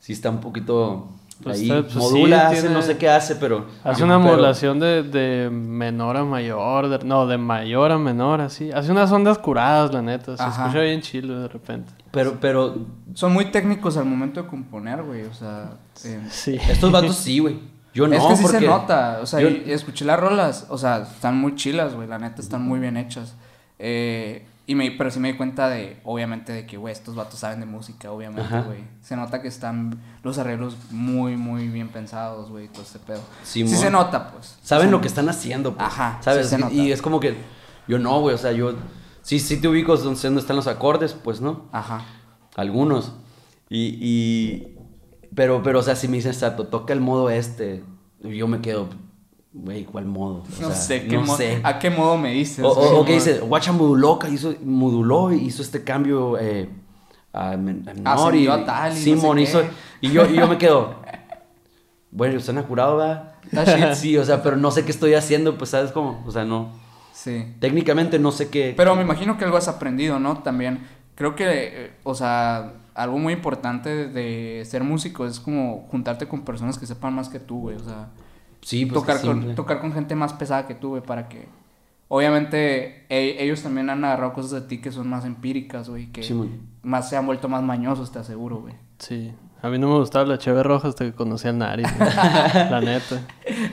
sí 0.00 0.12
está 0.12 0.30
un 0.30 0.40
poquito 0.40 1.08
Pues 1.42 1.58
ahí. 1.60 1.70
está- 1.70 1.82
pues 1.82 1.94
modula, 1.94 2.36
sí, 2.40 2.46
hace, 2.46 2.60
tiene- 2.62 2.74
no 2.74 2.82
sé 2.82 2.98
qué 2.98 3.08
hace, 3.08 3.36
pero... 3.36 3.66
Hace 3.84 4.02
una 4.04 4.18
pero- 4.18 4.30
modulación 4.32 4.80
de, 4.80 5.02
de 5.04 5.48
menor 5.50 6.16
a 6.16 6.24
mayor. 6.24 6.88
de- 6.88 7.06
no, 7.06 7.26
de 7.28 7.38
mayor 7.38 7.92
a 7.92 7.98
menor, 7.98 8.40
así. 8.40 8.70
Hace 8.72 8.90
unas 8.92 9.10
ondas 9.12 9.38
curadas, 9.38 9.92
la 9.94 10.02
neta. 10.02 10.36
Se 10.36 10.42
Ajá. 10.42 10.64
escucha 10.66 10.82
bien 10.82 11.00
chilo 11.00 11.40
de 11.42 11.48
repente. 11.48 11.92
Pero, 12.10 12.38
pero 12.40 12.76
Son 13.14 13.32
muy 13.32 13.46
técnicos 13.46 13.96
al 13.96 14.04
momento 14.06 14.42
de 14.42 14.48
componer, 14.48 15.02
güey. 15.02 15.22
O 15.22 15.32
sea, 15.34 15.78
eh, 16.04 16.20
Sí. 16.28 16.56
estos 16.68 16.90
vatos 16.92 17.16
sí, 17.16 17.38
güey. 17.38 17.58
Yo 17.94 18.06
no, 18.06 18.14
es 18.14 18.22
que 18.22 18.36
sí 18.36 18.42
porque... 18.42 18.58
se 18.60 18.66
nota. 18.66 19.18
O 19.22 19.26
sea, 19.26 19.40
yo- 19.40 19.48
y- 19.48 19.64
escuché 19.72 20.04
las 20.04 20.20
rolas. 20.20 20.66
O 20.68 20.76
sea, 20.78 20.98
están 21.02 21.36
muy 21.38 21.54
chilas, 21.56 21.94
güey. 21.94 22.06
La 22.06 22.18
neta, 22.18 22.40
están 22.42 22.62
muy 22.62 22.78
bien 22.80 22.96
hechas. 22.96 23.34
Eh, 23.78 24.46
y 24.70 24.74
me, 24.76 24.90
pero 24.92 25.10
sí 25.10 25.18
me 25.18 25.32
di 25.32 25.36
cuenta 25.36 25.68
de, 25.68 26.00
obviamente, 26.04 26.52
de 26.52 26.64
que, 26.66 26.76
güey, 26.76 26.92
estos 26.92 27.16
vatos 27.16 27.40
saben 27.40 27.58
de 27.60 27.66
música, 27.66 28.12
obviamente, 28.12 28.60
güey. 28.62 28.84
Se 29.00 29.16
nota 29.16 29.42
que 29.42 29.48
están 29.48 30.00
los 30.22 30.38
arreglos 30.38 30.76
muy, 30.90 31.36
muy 31.36 31.66
bien 31.68 31.88
pensados, 31.88 32.50
güey, 32.50 32.68
todo 32.68 32.82
este 32.82 33.00
pedo. 33.00 33.20
Simón. 33.42 33.70
Sí 33.74 33.76
se 33.76 33.90
nota, 33.90 34.30
pues. 34.30 34.58
Saben 34.62 34.90
lo 34.90 35.00
que 35.00 35.08
están 35.08 35.28
haciendo, 35.28 35.74
pues. 35.74 35.86
Ajá, 35.88 36.18
¿Sabes? 36.22 36.46
sí 36.46 36.50
se 36.50 36.56
Y- 36.56 36.60
nota. 36.60 36.74
y 36.74 36.92
es 36.92 37.02
como 37.02 37.18
que... 37.18 37.36
Yo 37.88 37.98
no, 37.98 38.20
güey. 38.20 38.34
O 38.34 38.38
sea, 38.38 38.52
yo... 38.52 38.74
Sí, 39.22 39.40
sí 39.40 39.60
te 39.60 39.66
ubico 39.68 39.96
donde, 39.96 40.20
donde 40.22 40.40
están 40.40 40.54
los 40.56 40.66
acordes, 40.68 41.14
pues, 41.14 41.40
¿no? 41.40 41.68
Ajá. 41.72 42.02
Algunos. 42.54 43.12
Y, 43.68 43.98
y- 44.00 44.78
pero, 45.34 45.62
pero, 45.64 45.80
o 45.80 45.82
sea, 45.82 45.96
si 45.96 46.06
me 46.06 46.16
dicen, 46.18 46.32
Sato, 46.34 46.68
toca 46.68 46.92
el 46.92 47.00
modo 47.00 47.28
este, 47.30 47.82
yo 48.20 48.46
me 48.48 48.60
quedo, 48.60 48.88
güey, 49.52 49.84
¿cuál 49.84 50.06
modo? 50.06 50.42
O 50.44 50.62
No 50.62 50.68
sea, 50.68 50.74
sé, 50.74 51.06
qué 51.06 51.16
no 51.16 51.22
mo- 51.24 51.36
sé. 51.36 51.60
¿a 51.62 51.78
qué 51.78 51.90
modo 51.90 52.16
me 52.18 52.32
dices? 52.32 52.64
O, 52.64 52.68
o- 52.70 53.04
que 53.04 53.14
dice, 53.14 53.40
Guacha 53.40 53.72
moduló, 53.72 54.18
hizo, 54.30 54.54
moduló 54.64 55.32
y 55.32 55.44
hizo 55.46 55.62
este 55.62 55.82
cambio 55.84 56.38
eh, 56.38 56.68
a, 57.32 57.52
a 57.52 57.56
menor 57.56 57.90
Ascendió 58.04 58.40
y 58.40 58.60
a 58.62 58.64
tal 58.64 58.92
y 58.92 58.94
no 58.94 59.00
Simón 59.00 59.36
sé 59.38 59.42
hizo, 59.42 59.62
y 60.00 60.10
yo, 60.10 60.26
y 60.26 60.34
yo 60.36 60.46
me 60.46 60.56
quedo, 60.58 60.94
bueno, 62.10 62.38
están 62.38 62.62
curado, 62.64 62.96
¿verdad? 62.96 63.34
Sí, 63.94 64.16
o 64.16 64.24
sea, 64.24 64.42
pero 64.42 64.56
no 64.56 64.70
sé 64.70 64.84
qué 64.84 64.90
estoy 64.92 65.14
haciendo, 65.14 65.56
pues, 65.58 65.70
¿sabes 65.70 65.92
cómo? 65.92 66.22
O 66.26 66.30
sea, 66.30 66.44
no. 66.44 66.72
Sí. 67.12 67.54
Técnicamente 67.58 68.18
no 68.18 68.30
sé 68.32 68.48
qué. 68.48 68.72
Pero 68.76 68.94
me 68.96 69.02
imagino 69.02 69.36
que 69.36 69.44
algo 69.44 69.56
has 69.56 69.68
aprendido, 69.68 70.18
¿no? 70.20 70.38
También. 70.38 70.86
Creo 71.16 71.34
que, 71.36 71.44
eh, 71.48 71.90
o 72.04 72.14
sea, 72.14 72.72
algo 72.94 73.18
muy 73.18 73.32
importante 73.34 74.08
de 74.08 74.62
ser 74.64 74.84
músico 74.84 75.26
es 75.26 75.38
como 75.40 75.86
juntarte 75.90 76.26
con 76.28 76.42
personas 76.46 76.78
que 76.78 76.86
sepan 76.86 77.12
más 77.14 77.28
que 77.28 77.38
tú, 77.40 77.60
güey. 77.60 77.76
O 77.76 77.84
sea, 77.84 78.08
sí, 78.62 78.86
pues 78.86 79.00
tocar, 79.00 79.20
con, 79.20 79.54
tocar 79.54 79.80
con 79.80 79.92
gente 79.92 80.14
más 80.14 80.32
pesada 80.32 80.66
que 80.66 80.74
tú, 80.74 80.90
güey, 80.90 81.02
para 81.02 81.28
que... 81.28 81.48
Obviamente, 82.08 83.06
e- 83.08 83.36
ellos 83.42 83.62
también 83.62 83.88
han 83.88 84.04
agarrado 84.04 84.32
cosas 84.32 84.50
de 84.50 84.60
ti 84.62 84.78
que 84.80 84.90
son 84.90 85.08
más 85.08 85.24
empíricas, 85.24 85.88
güey, 85.88 86.10
que 86.10 86.22
Sí, 86.24 86.34
más 86.82 87.08
se 87.08 87.16
han 87.16 87.24
vuelto 87.26 87.48
más 87.48 87.62
mañosos, 87.62 88.10
te 88.10 88.18
aseguro, 88.18 88.56
güey. 88.62 88.74
Sí. 88.98 89.32
A 89.62 89.68
mí 89.68 89.78
no 89.78 89.88
me 89.88 89.98
gustaba 89.98 90.24
la 90.24 90.38
cheve 90.38 90.62
roja 90.62 90.88
hasta 90.88 91.04
que 91.04 91.12
conocí 91.12 91.46
al 91.46 91.58
Nari. 91.58 91.82
la 92.54 92.80
neta. 92.80 93.20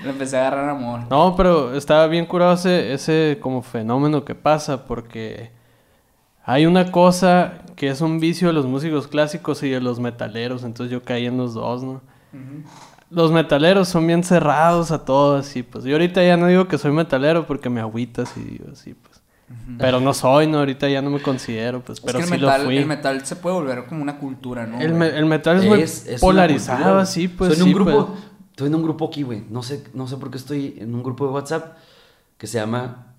Le 0.04 0.10
empecé 0.10 0.38
a 0.38 0.42
agarrar 0.48 0.70
amor. 0.70 1.02
No, 1.10 1.36
pero 1.36 1.74
estaba 1.76 2.08
bien 2.08 2.26
curado 2.26 2.54
ese, 2.54 2.94
ese 2.94 3.40
como 3.42 3.62
fenómeno 3.62 4.26
que 4.26 4.36
pasa 4.36 4.86
porque 4.86 5.50
hay 6.44 6.66
una 6.66 6.92
cosa 6.92 7.62
que 7.76 7.88
es 7.88 8.02
un 8.02 8.20
vicio 8.20 8.50
de 8.50 8.54
los 8.54 8.66
músicos 8.66 9.08
clásicos 9.08 9.64
y 9.64 9.70
de 9.70 9.80
los 9.80 10.00
metaleros, 10.00 10.64
entonces 10.64 10.92
yo 10.92 11.04
caí 11.04 11.26
en 11.26 11.38
los 11.38 11.54
dos, 11.54 11.84
¿no? 11.84 12.02
Los 13.10 13.32
metaleros 13.32 13.88
son 13.88 14.06
bien 14.06 14.24
cerrados 14.24 14.92
a 14.92 15.06
todo, 15.06 15.38
así, 15.38 15.64
pues. 15.64 15.86
Yo 15.86 15.94
ahorita 15.94 16.24
ya 16.26 16.36
no 16.38 16.48
digo 16.48 16.68
que 16.68 16.78
soy 16.78 16.92
metalero 16.92 17.48
porque 17.48 17.70
me 17.70 17.80
agüitas 17.80 18.36
y 18.36 18.42
digo 18.42 18.66
así, 18.72 18.94
pues. 18.94 19.22
Pero 19.78 20.02
no 20.02 20.14
soy, 20.14 20.46
¿no? 20.48 20.60
Ahorita 20.60 20.90
ya 20.90 21.02
no 21.02 21.10
me 21.10 21.22
considero, 21.22 21.80
pues. 21.82 22.00
Es 22.00 22.06
Pero 22.06 22.18
que 22.20 22.24
el 22.24 22.30
sí 22.30 22.36
metal, 22.36 22.60
lo 22.62 22.66
fui. 22.66 22.78
el 22.78 22.86
metal 22.86 23.26
se 23.26 23.38
puede 23.38 23.56
volver 23.56 23.86
como 23.86 24.02
una 24.02 24.18
cultura, 24.20 24.66
¿no? 24.68 24.78
El, 24.82 24.90
güey? 24.94 25.00
me- 25.12 25.18
el 25.18 25.26
metal 25.26 25.64
es, 25.64 26.06
muy 26.06 26.18
polarizado, 26.20 26.98
así, 27.00 27.30
pues. 27.30 27.52
Estoy 27.52 27.62
en 27.70 27.74
sí, 27.74 27.80
un 27.80 27.84
grupo, 27.86 28.08
pues. 28.08 28.20
estoy 28.52 28.68
en 28.68 28.76
un 28.76 28.84
grupo 28.84 29.06
aquí, 29.08 29.24
güey. 29.24 29.44
No 29.50 29.64
sé, 29.64 29.86
no 29.94 30.06
sé 30.08 30.18
por 30.18 30.30
qué 30.32 30.38
estoy 30.38 30.76
en 30.78 30.94
un 30.94 31.02
grupo 31.02 31.26
de 31.28 31.32
WhatsApp 31.32 31.78
que 32.38 32.46
se 32.46 32.58
llama 32.60 33.14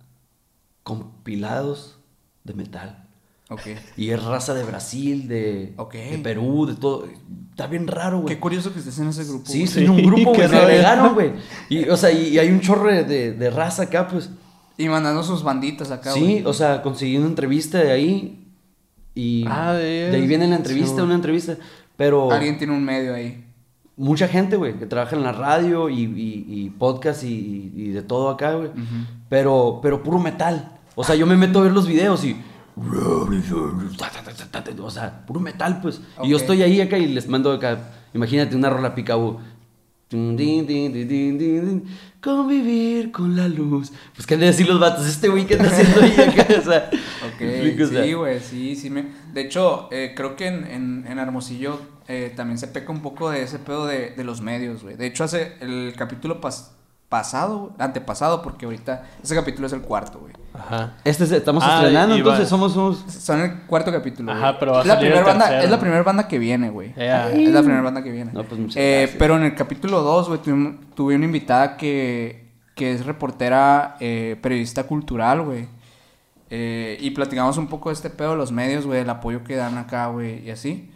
Compilados 0.83 1.99
de 2.45 2.55
Metal. 2.55 3.08
Ok. 3.51 3.63
Y 3.97 4.11
es 4.11 4.23
raza 4.23 4.53
de 4.53 4.63
Brasil, 4.63 5.27
de, 5.27 5.73
de 5.93 6.19
Perú, 6.23 6.67
de 6.67 6.75
todo. 6.75 7.07
Está 7.51 7.67
bien 7.67 7.87
raro, 7.87 8.21
güey. 8.21 8.35
Qué 8.35 8.41
curioso 8.41 8.73
que 8.73 8.79
estés 8.81 8.99
en 8.99 9.09
ese 9.09 9.25
grupo. 9.25 9.45
Sí, 9.47 9.63
estoy 9.63 9.85
en 9.85 9.91
un 9.91 10.03
grupo, 10.03 10.35
güey. 10.35 10.49
Me 10.49 10.57
agregaron, 10.59 11.15
güey. 11.15 11.33
Y, 11.71 11.89
o 11.89 11.97
sea, 11.97 12.11
y, 12.13 12.29
y 12.29 12.39
hay 12.39 12.51
un 12.51 12.61
chorro 12.61 12.89
de, 12.93 13.33
de- 13.33 13.51
raza 13.51 13.85
acá, 13.85 14.07
pues. 14.07 14.31
Y 14.77 14.89
mandando 14.89 15.23
sus 15.23 15.43
banditas 15.43 15.91
acá, 15.91 16.13
sí, 16.13 16.43
o 16.45 16.53
sea, 16.53 16.83
conseguí 16.83 17.17
una 17.17 17.27
entrevista 17.27 17.79
de 17.79 17.91
ahí. 17.91 18.45
Y 19.15 19.45
Ah, 19.49 19.73
de 19.73 20.11
de 20.11 20.17
ahí 20.17 20.27
viene 20.27 20.47
la 20.47 20.55
entrevista, 20.57 20.97
sí, 20.97 21.01
una 21.03 21.15
entrevista. 21.15 21.57
Pero 21.97 22.31
Alguien 22.31 22.59
tiene 22.59 22.75
un 22.75 22.85
medio 22.85 23.13
ahí. 23.15 23.45
mucha 23.97 24.29
gente, 24.29 24.57
güey, 24.57 24.79
que 24.79 24.87
trabaja 24.87 25.17
en 25.17 25.25
la 25.25 25.33
radio 25.33 25.89
y, 25.89 26.03
y, 26.03 26.47
y 26.49 26.71
podcast 26.71 27.25
y, 27.25 27.73
y 27.75 27.89
de 27.89 28.03
todo 28.03 28.29
acá, 28.29 28.53
güey. 28.55 28.71
pero, 29.29 29.81
pero 29.83 30.03
puro 30.05 30.19
metal. 30.21 30.71
O 30.95 31.03
sea, 31.03 31.17
yo 31.17 31.27
me 31.27 31.37
meto 31.37 31.59
a 31.61 31.63
ver 31.63 31.73
los 31.73 31.89
videos 31.89 32.23
y... 32.25 32.37
O 34.87 34.91
sea, 34.91 35.25
puro 35.27 35.41
metal, 35.41 35.81
pues. 35.81 36.01
Y 36.23 36.31
yo 36.31 36.37
estoy 36.37 36.63
ahí 36.63 36.81
acá 36.81 36.99
y 36.99 37.07
les 37.07 37.29
mando 37.29 37.53
acá... 37.53 37.95
Imagínate 38.15 38.57
una 38.57 38.71
rola 38.71 38.95
tin. 38.95 39.39
Convivir 42.23 43.13
con 43.13 43.37
la 43.37 43.47
luz. 43.49 43.93
Pues, 44.15 44.27
¿qué 44.27 44.35
han 44.35 44.41
de 44.41 44.47
decir 44.47 44.67
los 44.67 44.81
vatos? 44.81 45.07
Este 45.07 45.29
güey, 45.29 45.47
¿qué 45.47 45.55
está 45.55 45.67
haciendo 45.69 46.01
ahí 46.01 46.15
acá? 46.29 46.47
O 46.59 46.63
sea, 46.65 46.91
Ok, 47.27 47.41
sí, 48.05 48.13
güey, 48.15 48.41
sí, 48.41 48.75
sí. 48.77 48.91
Me... 48.91 49.07
De 49.33 49.43
hecho, 49.43 49.89
eh, 49.93 50.15
creo 50.17 50.35
que 50.35 50.47
en, 50.49 50.67
en, 50.67 51.05
en 51.07 51.19
Hermosillo 51.19 51.79
eh, 52.09 52.33
también 52.35 52.59
se 52.59 52.69
peca 52.69 52.91
un 52.91 53.03
poco 53.03 53.31
de 53.31 53.43
ese 53.43 53.59
pedo 53.59 53.87
de, 53.87 54.11
de 54.17 54.25
los 54.25 54.41
medios, 54.41 54.83
güey. 54.83 54.97
De 54.97 55.07
hecho, 55.07 55.25
hace 55.25 55.53
el 55.61 55.93
capítulo 55.97 56.41
pas- 56.41 56.71
pasado, 57.09 57.73
antepasado, 57.79 58.43
porque 58.43 58.67
ahorita 58.67 59.03
ese 59.23 59.35
capítulo 59.35 59.67
es 59.67 59.73
el 59.73 59.81
cuarto, 59.81 60.19
güey. 60.19 60.35
Ajá. 60.53 60.95
Este 61.05 61.25
es- 61.25 61.33
estamos 61.33 61.63
Ah, 61.67 61.77
estrenando, 61.79 62.15
entonces 62.17 62.49
somos 62.49 62.77
unos... 62.77 62.99
Son 63.09 63.41
el 63.41 63.61
cuarto 63.63 63.91
capítulo. 63.91 64.31
Ajá, 64.33 64.59
pero 64.59 64.73
va 64.73 64.79
a 64.79 64.81
es 64.83 64.87
la 64.89 64.95
salir 64.95 65.11
primera 65.13 65.21
el 65.21 65.27
banda, 65.27 65.45
tercero. 65.47 65.65
Es 65.65 65.71
la 65.71 65.81
primera 65.81 66.03
banda 66.03 66.29
que 66.29 66.39
viene, 66.39 66.71
güey. 66.71 66.93
Es 66.97 67.49
la 67.51 67.61
primera 67.63 67.81
banda 67.83 68.03
que 68.03 68.11
viene. 68.11 68.33
No, 68.33 68.45
pues, 68.45 68.61
muchas 68.61 68.77
Eh, 68.77 68.97
gracias. 69.01 69.17
pero 69.19 69.37
en 69.37 69.45
el 69.45 69.55
capítulo 69.55 70.03
2, 70.03 70.29
güey, 70.29 70.41
tuve, 70.43 70.79
tuve 70.95 71.15
una 71.17 71.25
invitada 71.25 71.77
que, 71.79 72.51
que 72.75 72.93
es 72.93 73.07
reportera, 73.07 73.97
eh, 74.01 74.37
periodista 74.43 74.85
cultural, 74.85 75.43
güey. 75.43 75.67
Eh, 76.51 76.97
y 77.01 77.11
platicamos 77.11 77.57
un 77.59 77.69
poco 77.69 77.89
de 77.91 77.95
este 77.95 78.11
pedo 78.11 78.31
de 78.33 78.37
los 78.37 78.53
medios, 78.53 78.85
güey, 78.87 79.01
el 79.01 79.11
apoyo 79.11 79.45
que 79.45 79.57
dan 79.57 79.79
acá, 79.79 80.07
güey, 80.09 80.47
y 80.47 80.51
así. 80.51 80.91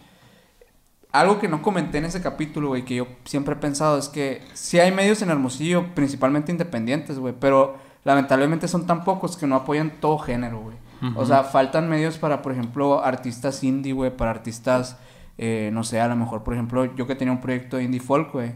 Algo 1.12 1.38
que 1.38 1.46
no 1.48 1.60
comenté 1.60 1.98
en 1.98 2.06
ese 2.06 2.22
capítulo, 2.22 2.68
güey, 2.68 2.84
que 2.86 2.94
yo 2.96 3.06
siempre 3.24 3.54
he 3.54 3.58
pensado 3.58 3.98
es 3.98 4.08
que 4.08 4.40
sí 4.54 4.78
hay 4.80 4.90
medios 4.92 5.20
en 5.20 5.28
Hermosillo, 5.30 5.94
principalmente 5.94 6.50
independientes, 6.52 7.18
güey, 7.18 7.34
pero 7.38 7.76
lamentablemente 8.04 8.66
son 8.66 8.86
tan 8.86 9.04
pocos 9.04 9.36
que 9.36 9.46
no 9.46 9.56
apoyan 9.56 9.92
todo 10.00 10.18
género, 10.18 10.60
güey. 10.60 10.76
O 11.16 11.26
sea, 11.26 11.42
faltan 11.42 11.88
medios 11.90 12.16
para, 12.16 12.42
por 12.42 12.52
ejemplo, 12.52 13.04
artistas 13.04 13.64
indie, 13.64 13.92
güey, 13.92 14.16
para 14.16 14.30
artistas, 14.30 14.96
eh, 15.36 15.68
no 15.72 15.82
sé, 15.82 16.00
a 16.00 16.06
lo 16.06 16.14
mejor, 16.14 16.44
por 16.44 16.54
ejemplo, 16.54 16.84
yo 16.94 17.06
que 17.08 17.16
tenía 17.16 17.32
un 17.32 17.40
proyecto 17.40 17.76
de 17.76 17.82
indie 17.84 18.00
folk, 18.00 18.32
güey, 18.32 18.52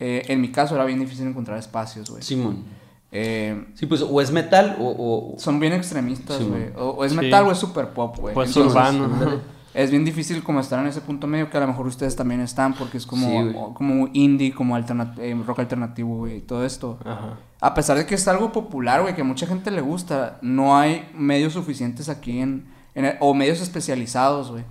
eh, 0.00 0.24
en 0.26 0.40
mi 0.40 0.50
caso 0.50 0.74
era 0.74 0.84
bien 0.84 0.98
difícil 0.98 1.26
encontrar 1.28 1.56
espacios, 1.56 2.10
güey. 2.10 2.22
Simón. 2.22 2.64
Eh, 3.12 3.64
Sí, 3.74 3.86
pues 3.86 4.02
o 4.02 4.20
es 4.20 4.32
metal 4.32 4.76
o... 4.80 5.34
o- 5.36 5.38
son 5.38 5.60
bien 5.60 5.72
extremistas, 5.72 6.38
Sí, 6.38 6.44
güey. 6.44 6.64
o, 6.76 6.90
o 6.90 7.04
es 7.04 7.12
Sí. 7.12 7.18
metal 7.18 7.46
o 7.46 7.52
es 7.52 7.58
super 7.58 7.88
pop, 7.90 8.16
güey. 8.18 8.34
Pues 8.34 8.48
Entonces, 8.48 8.72
urbano. 8.72 9.08
Es 9.74 9.90
bien 9.90 10.04
difícil 10.04 10.42
como 10.44 10.60
estar 10.60 10.78
en 10.78 10.86
ese 10.86 11.00
punto 11.00 11.26
medio 11.26 11.50
que 11.50 11.56
a 11.56 11.60
lo 11.60 11.66
mejor 11.66 11.86
ustedes 11.88 12.14
también 12.14 12.40
están 12.40 12.74
porque 12.74 12.96
es 12.96 13.06
como, 13.06 13.26
Sí, 13.26 13.56
como 13.74 14.08
indie, 14.12 14.54
como 14.54 14.76
alternat- 14.76 15.18
eh, 15.18 15.36
rock 15.44 15.58
alternativo, 15.58 16.16
güey, 16.18 16.36
y 16.36 16.40
todo 16.40 16.64
esto. 16.64 16.98
Ajá. 17.04 17.38
A 17.60 17.74
pesar 17.74 17.96
de 17.96 18.06
que 18.06 18.14
es 18.14 18.28
algo 18.28 18.52
popular, 18.52 19.02
güey, 19.02 19.14
que 19.16 19.22
a 19.22 19.24
mucha 19.24 19.46
gente 19.46 19.70
le 19.72 19.80
gusta, 19.80 20.38
no 20.42 20.76
hay 20.78 21.08
medios 21.14 21.54
suficientes 21.54 22.08
aquí 22.08 22.38
en, 22.38 22.66
en 22.94 23.04
el- 23.06 23.16
o 23.20 23.34
medios 23.34 23.60
especializados, 23.60 24.50
güey. 24.52 24.62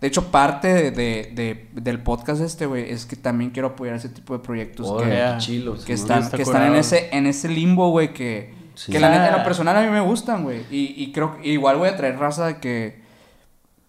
De 0.00 0.06
hecho, 0.08 0.30
parte 0.30 0.68
de, 0.68 0.90
de- 0.90 1.32
de- 1.34 1.68
del 1.80 2.02
podcast 2.02 2.40
este, 2.42 2.66
güey, 2.66 2.90
es 2.90 3.06
que 3.06 3.16
también 3.16 3.50
quiero 3.50 3.68
apoyar 3.68 3.96
ese 3.96 4.08
tipo 4.10 4.34
de 4.34 4.40
proyectos 4.42 4.86
Oh, 4.90 4.98
que, 4.98 5.04
qué 5.04 5.10
Yeah. 5.10 5.38
chilo, 5.38 5.72
que 5.74 5.80
Simón. 5.80 5.94
están, 6.00 6.22
está 6.22 6.36
que 6.36 6.42
están 6.42 6.62
en 6.66 6.74
ese, 6.74 7.08
en 7.12 7.26
ese 7.26 7.48
limbo, 7.48 7.90
güey, 7.90 8.12
que, 8.12 8.54
Sí. 8.74 8.92
que 8.92 9.00
la 9.00 9.08
neta, 9.10 9.28
en 9.28 9.34
Ah. 9.34 9.38
lo 9.38 9.44
personal 9.44 9.76
a 9.76 9.82
mí 9.82 9.88
me 9.88 10.00
gustan, 10.00 10.42
güey. 10.42 10.62
Y, 10.70 10.94
y 11.02 11.12
creo 11.12 11.36
que 11.38 11.48
igual 11.48 11.76
voy 11.76 11.88
a 11.88 11.96
traer 11.96 12.18
raza 12.18 12.46
de 12.46 12.56
que, 12.58 12.99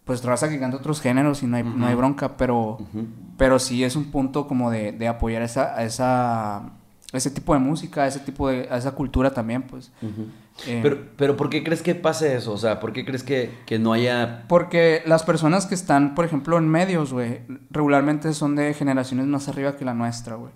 pues 0.05 0.23
raza 0.23 0.49
que 0.49 0.59
canta 0.59 0.77
otros 0.77 0.99
géneros 1.01 1.43
y 1.43 1.47
no 1.47 1.57
hay, 1.57 1.63
no 1.63 1.85
hay 1.87 1.95
bronca, 1.95 2.37
pero, 2.37 2.79
pero 3.37 3.59
sí 3.59 3.83
es 3.83 3.95
un 3.95 4.05
punto 4.11 4.47
como 4.47 4.71
de, 4.71 4.91
de 4.91 5.07
apoyar 5.07 5.41
esa, 5.41 5.75
a 5.77 5.83
esa, 5.83 6.63
ese 7.13 7.29
tipo 7.31 7.53
de 7.53 7.59
música, 7.59 8.07
ese 8.07 8.19
tipo 8.19 8.49
de, 8.49 8.67
a 8.71 8.77
esa 8.77 8.91
cultura 8.93 9.31
también, 9.33 9.61
pues. 9.63 9.91
Eh, 10.67 10.79
Pero, 10.83 10.97
pero 11.15 11.37
¿por 11.37 11.49
qué 11.49 11.63
crees 11.63 11.81
que 11.81 11.95
pase 11.95 12.35
eso? 12.35 12.51
O 12.51 12.57
sea, 12.57 12.79
¿por 12.81 12.91
qué 12.93 13.05
crees 13.05 13.23
que, 13.23 13.49
que 13.65 13.79
no 13.79 13.93
haya... 13.93 14.43
Porque 14.49 15.01
las 15.05 15.23
personas 15.23 15.65
que 15.65 15.73
están, 15.75 16.13
por 16.13 16.25
ejemplo, 16.25 16.57
en 16.57 16.67
medios, 16.67 17.13
güey, 17.13 17.39
regularmente 17.71 18.33
son 18.33 18.55
de 18.57 18.73
generaciones 18.73 19.25
más 19.27 19.47
arriba 19.47 19.77
que 19.77 19.85
la 19.85 19.93
nuestra, 19.93 20.35
güey. 20.35 20.51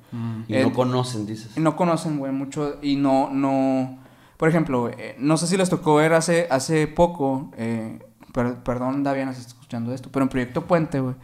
Y 0.48 0.56
Eh, 0.56 0.64
no 0.64 0.74
conocen, 0.74 1.26
dices? 1.26 1.58
No 1.58 1.76
conocen, 1.78 2.20
güey, 2.20 2.32
mucho 2.34 2.78
y 2.82 2.98
no, 2.98 3.30
no... 3.32 3.98
Por 4.38 4.50
ejemplo, 4.50 4.90
eh, 4.90 5.16
no 5.18 5.38
sé 5.38 5.48
si 5.48 5.56
les 5.56 5.70
tocó 5.70 5.96
ver 5.96 6.14
hace, 6.14 6.48
hace 6.52 6.88
poco, 6.88 7.52
eh, 7.58 8.00
per- 8.36 8.58
perdón, 8.64 9.02
Daviana, 9.04 9.34
si 9.34 9.40
está 9.40 9.54
escuchando 9.54 9.94
esto, 9.94 10.10
pero 10.12 10.24
en 10.24 10.30
Proyecto 10.30 10.66
Puente, 10.66 11.00
güey, 11.00 11.16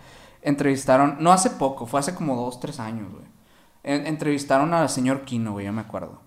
entrevistaron, 0.41 1.17
no 1.19 1.31
hace 1.31 1.49
poco, 1.51 1.85
fue 1.85 1.99
hace 1.99 2.15
como 2.15 2.35
dos, 2.35 2.59
tres 2.59 2.79
años, 2.79 3.11
güey. 3.11 3.25
En- 3.83 4.07
entrevistaron 4.07 4.73
al 4.73 4.89
señor 4.89 5.21
Kino, 5.21 5.51
güey, 5.53 5.65
yo 5.65 5.73
me 5.73 5.81
acuerdo. 5.81 6.19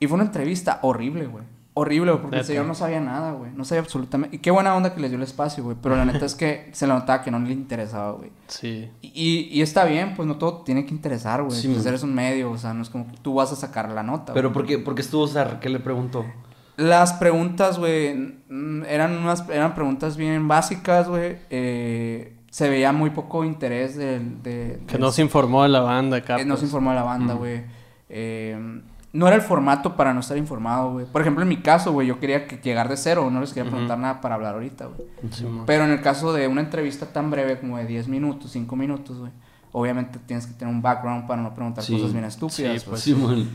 Y 0.00 0.06
fue 0.06 0.14
una 0.16 0.24
entrevista 0.24 0.78
horrible, 0.82 1.26
güey. 1.26 1.44
Horrible, 1.74 2.10
güey, 2.12 2.22
porque 2.22 2.38
el 2.38 2.44
señor 2.44 2.66
no 2.66 2.74
sabía 2.74 3.00
nada, 3.00 3.32
güey. 3.32 3.52
No 3.54 3.64
sabía 3.64 3.80
absolutamente... 3.82 4.34
Y 4.36 4.38
qué 4.40 4.50
buena 4.50 4.74
onda 4.74 4.92
que 4.92 5.00
les 5.00 5.10
dio 5.10 5.16
el 5.18 5.22
espacio, 5.22 5.62
güey. 5.62 5.76
Pero 5.80 5.94
la 5.96 6.04
neta 6.04 6.26
es 6.26 6.34
que 6.34 6.68
se 6.72 6.86
le 6.86 6.92
notaba 6.92 7.22
que 7.22 7.30
no 7.30 7.38
le 7.38 7.52
interesaba, 7.52 8.10
güey. 8.12 8.30
Sí. 8.48 8.90
Y, 9.02 9.48
y 9.52 9.62
está 9.62 9.84
bien, 9.84 10.14
pues 10.16 10.26
no 10.26 10.36
todo 10.36 10.62
tiene 10.62 10.84
que 10.84 10.92
interesar, 10.92 11.42
güey. 11.44 11.56
Sí, 11.56 11.68
pues 11.68 11.86
eres 11.86 12.02
un 12.02 12.12
medio, 12.14 12.50
o 12.50 12.58
sea, 12.58 12.74
no 12.74 12.82
es 12.82 12.90
como 12.90 13.06
que 13.10 13.16
tú 13.18 13.34
vas 13.34 13.52
a 13.52 13.56
sacar 13.56 13.88
la 13.92 14.02
nota. 14.02 14.32
Pero 14.34 14.48
güey. 14.48 14.54
¿por 14.54 14.66
qué, 14.66 14.78
por 14.78 14.94
qué 14.96 15.02
estuvo 15.02 15.26
Sar? 15.28 15.60
¿Qué 15.60 15.68
le 15.68 15.78
preguntó? 15.78 16.24
Las 16.80 17.12
preguntas, 17.12 17.78
güey, 17.78 18.14
mm, 18.48 18.84
eran 18.88 19.18
unas 19.18 19.46
eran 19.50 19.74
preguntas 19.74 20.16
bien 20.16 20.48
básicas, 20.48 21.08
güey. 21.08 21.36
Eh, 21.50 22.36
se 22.50 22.68
veía 22.70 22.90
muy 22.92 23.10
poco 23.10 23.44
interés 23.44 23.96
del... 23.96 24.42
De, 24.42 24.80
Que 24.86 24.98
no 24.98 25.12
se 25.12 25.22
informó 25.22 25.62
de 25.62 25.68
la 25.68 25.80
banda 25.80 26.16
acá. 26.16 26.40
eh, 26.40 26.44
no 26.44 26.56
se 26.56 26.64
informó 26.64 26.90
de 26.90 26.96
la 26.96 27.02
banda, 27.02 27.34
güey. 27.34 27.62
Eh, 28.08 28.80
no 29.12 29.26
era 29.26 29.36
el 29.36 29.42
formato 29.42 29.94
para 29.94 30.14
no 30.14 30.20
estar 30.20 30.36
informado, 30.38 30.92
güey. 30.92 31.06
Por 31.06 31.20
ejemplo, 31.20 31.42
en 31.42 31.48
mi 31.48 31.58
caso, 31.58 31.92
güey, 31.92 32.08
yo 32.08 32.18
quería 32.18 32.46
que 32.46 32.56
llegar 32.56 32.88
de 32.88 32.96
cero, 32.96 33.28
no 33.30 33.40
les 33.40 33.52
quería 33.52 33.68
preguntar 33.70 33.98
nada 33.98 34.20
para 34.20 34.36
hablar 34.36 34.54
ahorita, 34.54 34.86
güey. 34.86 35.08
Pero 35.66 35.84
en 35.84 35.90
el 35.90 36.00
caso 36.00 36.32
de 36.32 36.48
una 36.48 36.60
entrevista 36.62 37.06
tan 37.12 37.30
breve 37.30 37.60
como 37.60 37.76
de 37.76 37.84
10 37.86 38.08
minutos, 38.08 38.52
5 38.52 38.74
minutos, 38.74 39.18
güey, 39.18 39.32
obviamente 39.72 40.18
tienes 40.26 40.46
que 40.46 40.54
tener 40.54 40.72
un 40.72 40.80
background 40.80 41.26
para 41.26 41.42
no 41.42 41.54
preguntar 41.54 41.84
Sí. 41.84 41.92
cosas 41.92 42.12
bien 42.12 42.24
estúpidas. 42.24 42.82
Sí, 42.82 42.88
pues. 42.88 43.14
pues. 43.20 43.46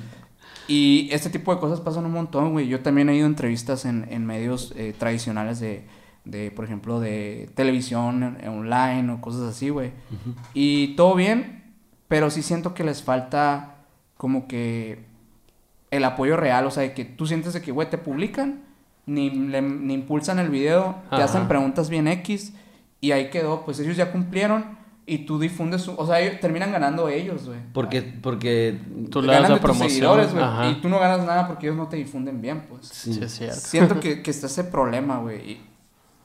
Y 0.67 1.09
este 1.11 1.29
tipo 1.29 1.53
de 1.53 1.59
cosas 1.59 1.79
pasan 1.79 2.05
un 2.05 2.11
montón, 2.11 2.51
güey. 2.53 2.67
Yo 2.67 2.79
también 2.81 3.09
he 3.09 3.15
ido 3.15 3.25
a 3.25 3.29
entrevistas 3.29 3.85
en, 3.85 4.07
en 4.09 4.25
medios 4.25 4.73
eh, 4.75 4.93
tradicionales 4.97 5.59
de, 5.59 5.83
de, 6.23 6.49
por 6.51 6.65
ejemplo, 6.65 6.99
de 6.99 7.49
televisión 7.55 8.37
eh, 8.41 8.47
online 8.49 9.11
o 9.13 9.21
cosas 9.21 9.41
así, 9.43 9.69
güey. 9.69 9.91
Y 10.53 10.95
todo 10.95 11.13
bien, 11.15 11.73
pero 12.07 12.29
sí 12.31 12.41
siento 12.41 12.73
que 12.73 12.83
les 12.83 13.03
falta 13.03 13.75
como 14.17 14.47
que 14.47 15.05
el 15.91 16.03
apoyo 16.03 16.35
real, 16.35 16.65
o 16.65 16.71
sea, 16.71 16.83
de 16.83 16.93
que 16.93 17.05
tú 17.05 17.27
sientes 17.27 17.53
de 17.53 17.61
que, 17.61 17.71
güey, 17.71 17.89
te 17.89 17.97
publican, 17.97 18.61
ni, 19.05 19.29
le- 19.29 19.61
ni 19.61 19.93
impulsan 19.93 20.39
el 20.39 20.49
video, 20.49 20.95
te 21.11 21.17
hacen 21.21 21.47
preguntas 21.47 21.89
bien 21.89 22.07
X, 22.07 22.53
y 23.01 23.11
ahí 23.11 23.29
quedó, 23.29 23.63
pues 23.65 23.79
ellos 23.79 23.95
ya 23.95 24.11
cumplieron, 24.11 24.65
y 25.07 25.19
tú 25.19 25.37
difundes 25.39 25.81
su, 25.83 25.93
o 25.95 26.05
sea, 26.07 26.19
ellos- 26.19 26.39
terminan 26.39 26.71
ganando 26.71 27.09
ellos, 27.09 27.45
güey. 27.47 27.59
Porque, 27.73 28.01
porque 28.01 28.79
Tú 29.11 29.21
le 29.21 29.27
das 29.27 29.41
Ganan 29.43 29.51
la 29.57 29.61
promoción. 29.61 29.89
seguidores, 29.89 30.31
güey, 30.33 30.43
Ajá. 30.43 30.69
y 30.69 30.81
tú 30.81 30.89
no 30.89 30.99
ganas 30.99 31.25
nada 31.25 31.47
porque 31.47 31.67
ellos 31.67 31.77
no 31.77 31.87
te 31.87 31.97
difunden 31.97 32.41
bien, 32.41 32.61
pues. 32.67 32.87
sí. 32.87 33.13
Sí, 33.13 33.23
es 33.23 33.31
cierto. 33.33 33.55
Siento 33.59 33.99
que, 33.99 34.21
que 34.23 34.31
está 34.31 34.47
ese 34.47 34.63
problema, 34.63 35.17
güey. 35.19 35.51
Y, 35.51 35.61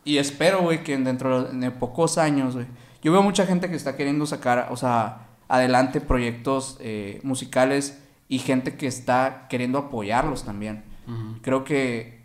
y 0.05 0.19
espero, 0.19 0.63
güey, 0.63 0.83
que 0.83 0.97
dentro 0.97 1.45
de 1.45 1.71
pocos 1.71 2.17
años, 2.19 2.55
güey. 2.55 2.67
Yo 3.03 3.13
veo 3.13 3.23
mucha 3.23 3.47
gente 3.47 3.69
que 3.71 3.77
está 3.77 3.97
queriendo 3.97 4.25
sacar, 4.27 4.69
o 4.71 4.77
sea, 4.77 5.27
adelante 5.49 6.01
proyectos 6.01 6.77
eh, 6.81 7.21
musicales 7.23 8.03
y 8.29 8.39
gente 8.39 8.77
que 8.77 8.87
está 8.87 9.47
queriendo 9.49 9.79
apoyarlos 9.79 10.45
también. 10.45 10.85
Creo 11.43 11.65
que, 11.65 12.21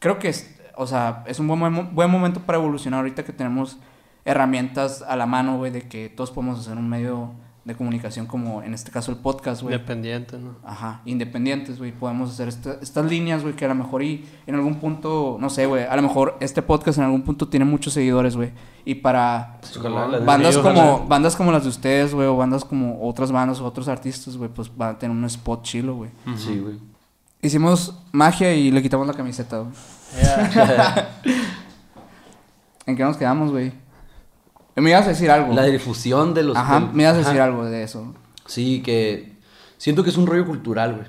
creo 0.00 0.18
que, 0.18 0.28
es, 0.30 0.58
o 0.76 0.86
sea, 0.86 1.22
es 1.26 1.38
un 1.38 1.46
buen, 1.46 1.94
buen 1.94 2.10
momento 2.10 2.40
para 2.40 2.58
evolucionar 2.58 2.98
ahorita 3.00 3.24
que 3.24 3.32
tenemos 3.32 3.78
herramientas 4.28 5.02
a 5.06 5.16
la 5.16 5.26
mano, 5.26 5.56
güey, 5.58 5.70
de 5.72 5.82
que 5.88 6.08
todos 6.08 6.30
podemos 6.30 6.60
hacer 6.60 6.76
un 6.76 6.88
medio 6.88 7.32
de 7.64 7.74
comunicación 7.76 8.24
como 8.26 8.62
en 8.62 8.72
este 8.72 8.90
caso 8.90 9.10
el 9.10 9.18
podcast, 9.18 9.60
güey. 9.60 9.74
Independiente, 9.74 10.38
¿no? 10.38 10.56
Ajá, 10.64 11.02
independientes, 11.04 11.76
güey. 11.78 11.92
Podemos 11.92 12.30
hacer 12.30 12.48
esta- 12.48 12.78
estas 12.80 13.04
líneas, 13.04 13.42
güey, 13.42 13.54
que 13.54 13.66
a 13.66 13.68
lo 13.68 13.74
mejor 13.74 14.02
y 14.02 14.24
en 14.46 14.54
algún 14.54 14.76
punto, 14.76 15.36
no 15.38 15.50
sé, 15.50 15.66
güey, 15.66 15.84
a 15.84 15.94
lo 15.94 16.00
mejor 16.00 16.38
este 16.40 16.62
podcast 16.62 16.96
en 16.96 17.04
algún 17.04 17.22
punto 17.22 17.46
tiene 17.48 17.66
muchos 17.66 17.92
seguidores, 17.92 18.36
güey. 18.36 18.52
Y 18.86 18.94
para 18.94 19.58
Pues 19.60 19.76
ojalá, 19.76 20.18
bandas 20.20 20.56
como 20.56 20.80
ojalá. 20.92 21.04
bandas 21.06 21.36
como 21.36 21.52
las 21.52 21.64
de 21.64 21.68
ustedes, 21.68 22.14
güey, 22.14 22.26
o 22.26 22.36
bandas 22.38 22.64
como 22.64 23.06
otras 23.06 23.30
bandas 23.32 23.60
o 23.60 23.66
otros 23.66 23.86
artistas, 23.88 24.36
güey, 24.38 24.48
pues 24.48 24.74
van 24.74 24.94
a 24.94 24.98
tener 24.98 25.14
un 25.14 25.24
spot 25.26 25.62
chilo, 25.62 25.94
güey. 25.96 26.10
Sí, 26.36 26.58
güey. 26.58 26.78
Hicimos 27.42 27.94
magia 28.12 28.54
y 28.54 28.70
le 28.70 28.80
quitamos 28.82 29.06
la 29.06 29.12
camiseta, 29.12 29.58
güey. 29.58 29.72
¿En 32.86 32.96
qué 32.96 33.02
nos 33.04 33.16
quedamos, 33.18 33.50
güey? 33.50 33.72
Me 34.80 34.90
ibas 34.90 35.06
a 35.06 35.08
decir 35.10 35.30
algo. 35.30 35.52
La 35.54 35.64
difusión 35.64 36.34
de 36.34 36.42
los... 36.42 36.56
Ajá, 36.56 36.80
del- 36.80 36.92
me 36.92 37.02
ibas 37.04 37.14
a 37.14 37.18
decir 37.18 37.40
algo 37.40 37.64
de 37.64 37.82
eso. 37.82 38.14
Sí, 38.46 38.82
que 38.82 39.36
siento 39.76 40.02
que 40.04 40.10
es 40.10 40.16
un 40.16 40.26
rollo 40.26 40.46
cultural, 40.46 40.94
güey. 40.96 41.06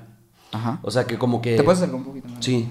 Ajá. 0.52 0.78
O 0.82 0.90
sea, 0.90 1.04
que 1.04 1.16
como 1.18 1.40
que... 1.40 1.56
¿Te 1.56 1.62
puedes 1.62 1.78
acercar 1.80 1.96
un 1.96 2.04
poquito 2.04 2.28
más? 2.28 2.44
Sí. 2.44 2.68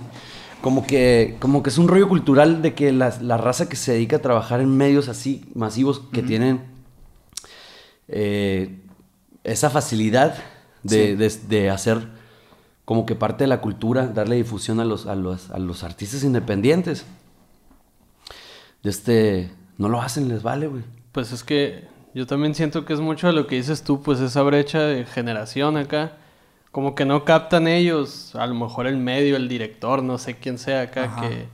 Como 0.61 0.85
que, 0.85 1.37
como 1.39 1.63
que 1.63 1.69
es 1.69 1.77
un 1.77 1.87
rollo 1.87 2.09
cultural 2.09 2.61
de 2.61 2.73
que 2.73 2.91
la, 2.91 3.13
la 3.21 3.37
raza 3.37 3.69
que 3.69 3.77
se 3.77 3.93
dedica 3.93 4.17
a 4.17 4.21
trabajar 4.21 4.59
en 4.59 4.75
medios 4.75 5.07
así 5.07 5.49
masivos 5.55 6.01
que 6.11 6.21
tienen 6.21 6.61
eh, 8.07 8.81
esa 9.43 9.69
facilidad 9.69 10.35
de, 10.83 11.07
Sí. 11.07 11.15
de- 11.15 11.47
de 11.61 11.69
hacer 11.69 12.07
como 12.85 13.05
que 13.05 13.15
parte 13.15 13.43
de 13.43 13.47
la 13.47 13.61
cultura, 13.61 14.07
darle 14.07 14.35
difusión 14.37 14.79
a 14.79 14.85
los, 14.85 15.05
a 15.05 15.15
los, 15.15 15.51
a 15.51 15.59
los 15.59 15.83
artistas 15.83 16.23
independientes. 16.23 17.05
De 18.83 18.89
este, 18.89 19.51
no 19.79 19.89
lo 19.89 20.01
hacen, 20.01 20.27
les 20.27 20.43
vale, 20.43 20.67
güey. 20.67 20.83
Pues 21.13 21.31
es 21.31 21.43
que 21.43 21.87
yo 22.13 22.27
también 22.27 22.53
siento 22.53 22.85
que 22.85 22.93
es 22.93 22.99
mucho 22.99 23.27
de 23.27 23.33
lo 23.33 23.47
que 23.47 23.55
dices 23.55 23.81
tú, 23.81 24.03
pues 24.03 24.19
esa 24.19 24.43
brecha 24.43 24.81
de 24.81 25.05
generación 25.05 25.77
acá. 25.77 26.17
Como 26.71 26.93
que 26.93 27.05
no 27.05 27.25
captan 27.25 27.67
ellos, 27.67 28.35
a 28.35 28.45
lo 28.45 28.53
mejor 28.53 28.85
el 28.85 28.97
medio, 28.97 29.37
el 29.37 29.47
director, 29.47 30.03
no 30.03 30.17
sé 30.19 30.35
quién 30.35 30.59
sea 30.59 30.81
acá, 30.81 31.05
Ajá. 31.05 31.21
que, 31.21 31.47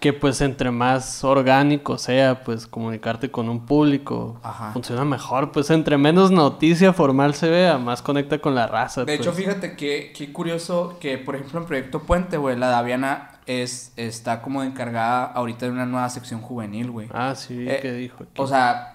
que 0.00 0.12
pues 0.12 0.40
entre 0.40 0.70
más 0.70 1.24
orgánico 1.24 1.98
sea, 1.98 2.44
pues 2.44 2.66
comunicarte 2.68 3.30
con 3.32 3.48
un 3.48 3.66
público 3.66 4.38
Ajá. 4.44 4.72
funciona 4.72 5.04
mejor. 5.04 5.50
Pues 5.50 5.70
entre 5.70 5.98
menos 5.98 6.30
noticia 6.30 6.92
formal 6.92 7.34
se 7.34 7.48
vea, 7.50 7.78
más 7.78 8.00
conecta 8.02 8.38
con 8.38 8.54
la 8.54 8.66
raza. 8.68 9.04
De 9.04 9.14
hecho, 9.14 9.32
pues. 9.32 9.44
fíjate 9.44 9.74
que, 9.76 10.12
qué 10.16 10.32
curioso 10.32 10.96
que, 11.00 11.18
por 11.18 11.34
ejemplo, 11.34 11.58
en 11.60 11.66
Proyecto 11.66 12.02
Puente, 12.02 12.36
güey, 12.36 12.56
la 12.56 12.68
Daviana 12.68 13.30
es, 13.46 13.92
está 13.96 14.40
como 14.40 14.62
encargada 14.62 15.24
ahorita 15.24 15.66
de 15.66 15.72
una 15.72 15.86
nueva 15.86 16.08
sección 16.10 16.40
juvenil, 16.42 16.90
güey. 16.92 17.08
Ah, 17.12 17.34
sí, 17.34 17.66
Eh, 17.68 17.80
que 17.82 17.92
dijo. 17.92 18.22
aquí. 18.22 18.32
O 18.40 18.46
sea, 18.46 18.94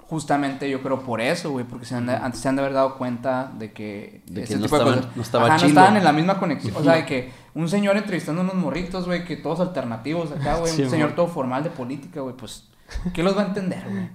justamente 0.00 0.68
yo 0.68 0.82
creo 0.82 1.00
por 1.00 1.20
eso, 1.22 1.50
güey, 1.52 1.64
porque 1.64 1.86
se 1.86 1.94
han 1.94 2.06
de- 2.06 2.14
antes 2.16 2.40
se 2.40 2.48
han 2.48 2.56
de 2.56 2.62
haber 2.62 2.74
dado 2.74 2.98
cuenta 2.98 3.50
de 3.58 3.72
que... 3.72 4.20
De 4.26 4.42
ese 4.42 4.54
que 4.54 4.60
no 4.60 4.66
tipo 4.66 4.76
de 4.76 4.82
estaban- 4.82 4.98
cosas- 5.04 5.16
no 5.16 5.22
estaba 5.22 5.46
Ajá, 5.46 5.58
no 5.58 5.66
estaban 5.66 5.96
en 5.96 6.04
la 6.04 6.12
misma 6.12 6.38
conexión. 6.38 6.74
O 6.76 6.82
sea, 6.84 6.94
de 6.94 7.06
que 7.06 7.32
un 7.54 7.68
señor 7.68 7.96
entrevistando 7.96 8.40
a 8.40 8.44
unos 8.44 8.56
morritos, 8.56 9.06
güey, 9.06 9.24
que 9.24 9.36
todos 9.36 9.60
alternativos 9.60 10.32
acá, 10.32 10.56
güey. 10.56 10.72
Sí, 10.72 10.82
un 10.82 10.90
señor 10.90 11.14
todo 11.14 11.26
formal 11.28 11.62
de 11.64 11.70
política, 11.70 12.20
güey, 12.20 12.36
pues... 12.36 12.68
¿Qué 13.14 13.22
los 13.22 13.34
va 13.36 13.42
a 13.42 13.46
entender, 13.46 13.82
güey? 13.88 14.08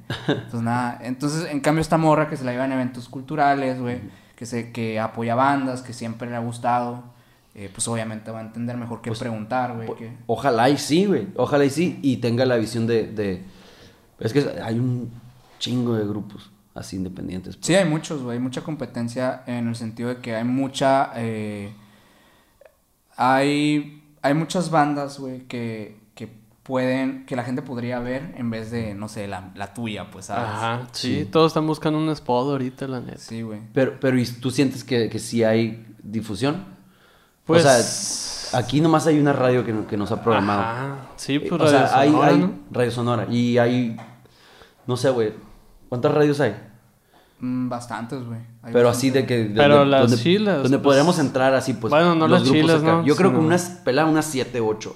Pues 0.51 0.61
nada, 0.61 0.99
entonces, 1.01 1.49
en 1.51 1.59
cambio, 1.61 1.81
esta 1.81 1.97
morra 1.97 2.29
que 2.29 2.37
se 2.37 2.43
la 2.43 2.51
lleva 2.51 2.65
en 2.65 2.73
eventos 2.73 3.09
culturales, 3.09 3.79
güey, 3.79 4.01
que, 4.35 4.45
se, 4.45 4.71
que 4.71 4.99
apoya 4.99 5.33
bandas, 5.33 5.81
que 5.81 5.93
siempre 5.93 6.29
le 6.29 6.35
ha 6.35 6.39
gustado, 6.39 7.03
eh, 7.55 7.71
pues 7.73 7.87
obviamente 7.87 8.29
va 8.29 8.37
a 8.39 8.43
entender 8.43 8.77
mejor 8.77 9.01
qué 9.01 9.09
Pues, 9.09 9.19
preguntar, 9.19 9.73
güey. 9.75 9.87
Que- 9.95 10.15
Ojalá 10.27 10.69
y 10.69 10.77
sí, 10.77 11.05
güey. 11.05 11.27
Ojalá 11.35 11.65
y 11.65 11.71
sí. 11.71 11.97
Y 12.03 12.17
tenga 12.17 12.45
la 12.45 12.55
visión 12.57 12.85
de, 12.85 13.07
de- 13.07 13.43
Es 14.19 14.31
que 14.31 14.45
hay 14.63 14.77
un 14.77 15.11
chingo 15.57 15.95
de 15.95 16.05
grupos 16.05 16.51
así 16.75 16.97
independientes. 16.97 17.55
pues. 17.55 17.65
Sí, 17.65 17.73
hay 17.73 17.89
muchos, 17.89 18.21
güey, 18.21 18.37
hay 18.37 18.43
mucha 18.43 18.61
competencia 18.61 19.41
en 19.47 19.67
el 19.69 19.75
sentido 19.75 20.09
de 20.09 20.17
que 20.17 20.35
hay 20.35 20.43
mucha... 20.43 21.11
eh, 21.15 21.73
hay, 23.17 24.03
hay 24.21 24.33
muchas 24.33 24.69
bandas, 24.71 25.19
güey, 25.19 25.41
que, 25.47 25.99
que 26.15 26.29
pueden... 26.63 27.25
Que 27.25 27.35
la 27.35 27.43
gente 27.43 27.61
podría 27.61 27.99
ver 27.99 28.33
en 28.37 28.49
vez 28.49 28.71
de, 28.71 28.93
no 28.93 29.07
sé, 29.09 29.27
la, 29.27 29.51
la 29.55 29.73
tuya, 29.73 30.09
pues, 30.11 30.25
¿sabes? 30.27 30.47
Ajá, 30.49 30.87
sí, 30.93 31.19
Sí. 31.21 31.25
todos 31.25 31.51
están 31.51 31.67
buscando 31.67 31.99
un 31.99 32.09
spot 32.09 32.47
ahorita, 32.51 32.87
la 32.87 33.01
neta. 33.01 33.17
Sí, 33.17 33.41
güey. 33.41 33.59
Pero, 33.73 33.99
pero 33.99 34.17
¿y 34.19 34.25
tú 34.25 34.51
sientes 34.51 34.83
que, 34.83 35.09
que 35.09 35.19
sí 35.19 35.43
hay 35.43 35.85
difusión? 36.01 36.63
Pues... 37.45 37.65
O 37.65 37.67
sea, 38.49 38.59
aquí 38.59 38.79
nomás 38.81 39.07
hay 39.07 39.19
una 39.19 39.33
radio 39.33 39.65
que, 39.65 39.73
no- 39.73 39.87
que 39.87 39.97
nos 39.97 40.11
ha 40.11 40.21
programado. 40.21 40.61
Ajá, 40.61 40.95
sí, 41.15 41.35
Eh, 41.35 41.45
pues 41.49 41.61
o 41.61 41.67
sea, 41.67 41.87
Radio 41.87 41.97
hay, 41.99 42.09
Sonora, 42.11 42.27
hay 42.31 42.37
¿no? 42.39 42.51
Radio 42.71 42.91
Sonora. 42.91 43.25
Y 43.29 43.57
hay. 43.57 43.97
No 44.85 44.95
sé, 44.95 45.09
güey. 45.09 45.33
¿Cuántas 45.89 46.13
radios 46.13 46.39
hay? 46.39 46.55
Mm, 47.39 47.69
bastantes, 47.69 48.25
güey. 48.25 48.39
Pero 48.73 48.89
así 48.89 49.09
de 49.11 49.25
que. 49.25 49.51
Pero 49.55 49.75
donde, 49.77 49.91
las 49.91 50.01
donde- 50.09 50.17
chilas, 50.23 50.63
Donde 50.63 50.77
pues- 50.79 50.83
podríamos 50.83 51.19
entrar 51.19 51.53
así, 51.53 51.73
pues. 51.73 51.91
Bueno, 51.91 52.15
no 52.15 52.27
las 52.27 52.43
chilas, 52.43 52.81
acá. 52.81 52.91
¿no? 52.93 53.05
Yo 53.05 53.15
creo 53.15 53.31
que 53.31 53.37
unas, 53.37 53.65
pela, 53.85 54.05
unas 54.05 54.25
7, 54.25 54.59
8. 54.61 54.95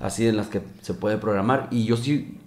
Así 0.00 0.26
en 0.26 0.36
las 0.36 0.48
que 0.48 0.62
se 0.82 0.94
puede 0.94 1.18
programar. 1.18 1.68
Y 1.70 1.84
yo 1.84 1.96
sí. 1.96 2.38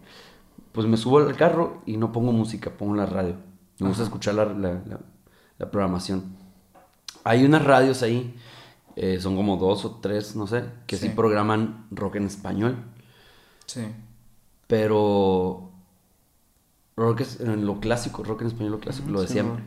Pues 0.72 0.86
me 0.88 0.96
subo 0.98 1.18
al 1.20 1.36
carro 1.36 1.82
y 1.86 1.98
no 1.98 2.12
pongo 2.12 2.32
música, 2.32 2.70
pongo 2.70 2.96
la 2.96 3.06
radio. 3.08 3.36
Me 3.80 3.88
gusta 3.88 4.04
escuchar 4.04 4.36
la, 4.36 4.46
la- 4.46 4.74
la- 4.86 5.00
la 5.58 5.72
programación. 5.72 6.24
Hay 7.24 7.44
unas 7.46 7.64
radios 7.64 8.04
ahí. 8.04 8.36
eh, 9.00 9.20
son 9.22 9.36
como 9.36 9.58
dos 9.58 9.86
o 9.86 10.00
tres, 10.02 10.36
no 10.36 10.48
sé, 10.48 10.64
que 10.88 10.98
sí 10.98 11.10
Sí. 11.10 11.14
programan 11.16 11.86
rock 11.92 12.16
en 12.16 12.26
español. 12.26 12.78
Sí. 13.68 13.82
Pero 14.66 15.72
rock 16.98 17.22
es 17.22 17.40
en 17.40 17.66
lo 17.66 17.80
clásico, 17.80 18.24
rock 18.24 18.42
en 18.42 18.48
español 18.48 18.74
lo 18.74 18.80
clásico, 18.80 19.10
lo 19.10 19.22
de 19.22 19.28
sí, 19.28 19.34
siempre. 19.34 19.64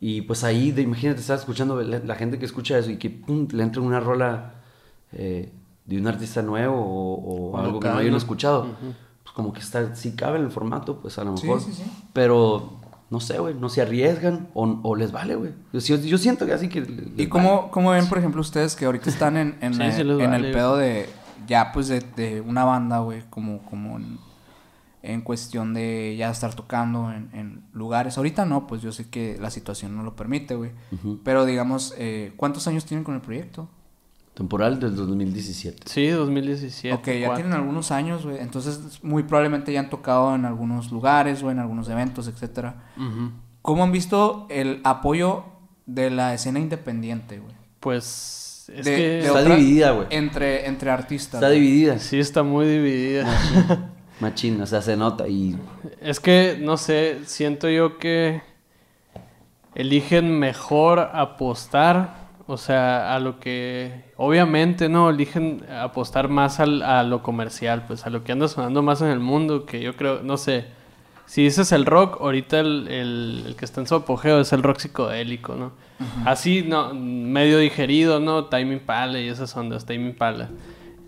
Y 0.00 0.22
pues 0.22 0.44
ahí, 0.44 0.70
de, 0.72 0.82
imagínate, 0.82 1.20
estar 1.20 1.38
escuchando 1.38 1.80
la, 1.82 2.00
la 2.00 2.14
gente 2.16 2.38
que 2.38 2.44
escucha 2.44 2.78
eso 2.78 2.90
y 2.90 2.98
que 2.98 3.10
pum, 3.10 3.48
le 3.50 3.62
entra 3.62 3.80
una 3.82 4.00
rola 4.00 4.54
eh, 5.12 5.52
de 5.86 5.98
un 5.98 6.06
artista 6.06 6.42
nuevo 6.42 6.76
o, 6.76 7.56
algo 7.56 7.80
que 7.80 7.88
no 7.88 7.98
hayan 7.98 8.14
escuchado. 8.14 8.66
Pues 9.22 9.32
como 9.34 9.52
que 9.52 9.60
está, 9.60 9.94
sí 9.94 10.12
cabe 10.12 10.38
en 10.38 10.44
el 10.44 10.50
formato, 10.50 11.00
pues 11.00 11.18
a 11.18 11.24
lo 11.24 11.32
mejor. 11.32 11.60
sí, 11.60 11.72
sí. 11.72 11.84
Pero 12.12 12.78
no 13.10 13.20
sé, 13.20 13.38
güey, 13.38 13.54
no 13.54 13.68
se 13.68 13.80
arriesgan 13.82 14.48
o, 14.54 14.80
o 14.82 14.96
les 14.96 15.12
vale, 15.12 15.34
güey. 15.34 15.52
Yo, 15.72 15.80
siento 16.18 16.46
que 16.46 16.52
así 16.52 16.68
que. 16.68 16.82
les 16.82 16.90
¿Y 16.90 17.02
vale. 17.02 17.28
cómo, 17.28 17.70
cómo 17.70 17.90
ven, 17.90 18.08
por 18.08 18.18
ejemplo, 18.18 18.40
ustedes 18.40 18.76
que 18.76 18.84
ahorita 18.84 19.08
están 19.08 19.36
en, 19.36 19.56
en, 19.60 19.74
Sí, 19.74 19.82
el, 19.82 19.92
sí 19.92 20.04
les 20.04 20.20
en 20.20 20.30
vale. 20.30 20.48
el 20.48 20.52
pedo 20.52 20.76
de, 20.76 21.08
ya 21.46 21.72
pues 21.72 21.88
de, 21.88 22.04
de 22.16 22.40
una 22.40 22.64
banda, 22.64 22.98
güey, 22.98 23.22
como, 23.30 23.64
como 23.64 23.96
en, 23.96 24.18
en 25.12 25.22
cuestión 25.22 25.74
de 25.74 26.14
ya 26.18 26.30
estar 26.30 26.54
tocando 26.54 27.10
en, 27.12 27.30
en 27.32 27.62
lugares? 27.72 28.16
Ahorita 28.18 28.44
no, 28.44 28.66
pues 28.66 28.82
yo 28.82 28.92
sé 28.92 29.08
que 29.08 29.36
la 29.40 29.50
situación 29.50 29.96
no 29.96 30.02
lo 30.02 30.14
permite, 30.16 30.54
güey. 30.54 30.70
Pero 31.24 31.44
digamos, 31.46 31.94
eh, 31.98 32.32
¿cuántos 32.36 32.66
años 32.68 32.84
tienen 32.84 33.04
con 33.04 33.14
el 33.14 33.20
proyecto? 33.20 33.68
Temporal 34.34 34.78
del 34.78 34.94
2017. 34.94 35.82
Sí, 35.86 36.06
2017. 36.08 36.94
ok, 36.94 37.06
ya 37.20 37.34
tienen 37.34 37.54
algunos 37.54 37.90
años, 37.90 38.24
güey. 38.24 38.38
Entonces, 38.38 39.02
muy 39.02 39.24
probablemente 39.24 39.72
ya 39.72 39.80
han 39.80 39.90
tocado 39.90 40.34
en 40.36 40.44
algunos 40.44 40.92
lugares, 40.92 41.42
o 41.42 41.50
en 41.50 41.58
algunos 41.58 41.88
eventos, 41.88 42.28
etcétera. 42.28 42.84
Ujú. 42.96 43.32
¿Cómo 43.62 43.82
han 43.82 43.90
visto 43.90 44.46
el 44.50 44.80
apoyo 44.84 45.44
de 45.86 46.10
la 46.10 46.34
escena 46.34 46.60
independiente, 46.60 47.40
güey? 47.40 47.54
Pues 47.80 48.70
es 48.72 48.84
De- 48.84 48.96
que 48.96 49.02
de 49.02 49.18
Está 49.26 49.40
otra- 49.40 49.56
dividida, 49.56 49.90
güey. 49.90 50.06
Entre, 50.10 50.68
entre 50.68 50.90
artistas. 50.90 51.34
Está 51.42 51.50
dividida. 51.50 51.98
sí 51.98 52.18
está 52.20 52.42
muy 52.44 52.66
dividida. 52.66 53.26
Machín, 54.20 54.60
o 54.60 54.66
sea, 54.66 54.82
se 54.82 54.96
nota 54.96 55.28
y 55.28 55.56
Es 56.00 56.18
que, 56.20 56.58
no 56.60 56.76
sé, 56.76 57.20
siento 57.24 57.68
yo 57.68 57.98
que 57.98 58.40
eligen 59.74 60.38
mejor 60.38 60.98
apostar, 61.12 62.28
o 62.46 62.56
sea, 62.56 63.14
a 63.14 63.20
lo 63.20 63.38
que, 63.38 64.04
obviamente, 64.16 64.88
no, 64.88 65.10
eligen 65.10 65.64
apostar 65.70 66.28
más 66.28 66.60
al- 66.60 66.82
a 66.82 67.02
lo 67.02 67.22
comercial, 67.22 67.84
pues 67.86 68.06
a 68.06 68.10
lo 68.10 68.24
que 68.24 68.32
anda 68.32 68.48
sonando 68.48 68.82
más 68.82 69.00
en 69.02 69.08
el 69.08 69.20
mundo, 69.20 69.66
que 69.66 69.80
yo 69.80 69.94
creo, 69.96 70.22
no 70.22 70.36
sé, 70.36 70.64
si 71.26 71.42
dices 71.44 71.72
el 71.72 71.84
rock, 71.84 72.20
ahorita 72.20 72.58
el, 72.60 72.88
el, 72.88 73.42
el 73.48 73.56
que 73.56 73.64
está 73.66 73.80
en 73.82 73.86
su 73.86 73.94
apogeo 73.94 74.40
es 74.40 74.52
el 74.52 74.62
rock 74.62 74.78
psicodélico, 74.78 75.54
¿no? 75.54 75.72
Así, 76.24 76.62
no, 76.62 76.94
medio 76.94 77.58
digerido, 77.58 78.18
¿no? 78.20 78.46
Time 78.46 78.72
Impala 78.72 79.20
y 79.20 79.28
esas 79.28 79.54
ondas, 79.56 79.84
Time 79.84 80.06
Impala. 80.10 80.48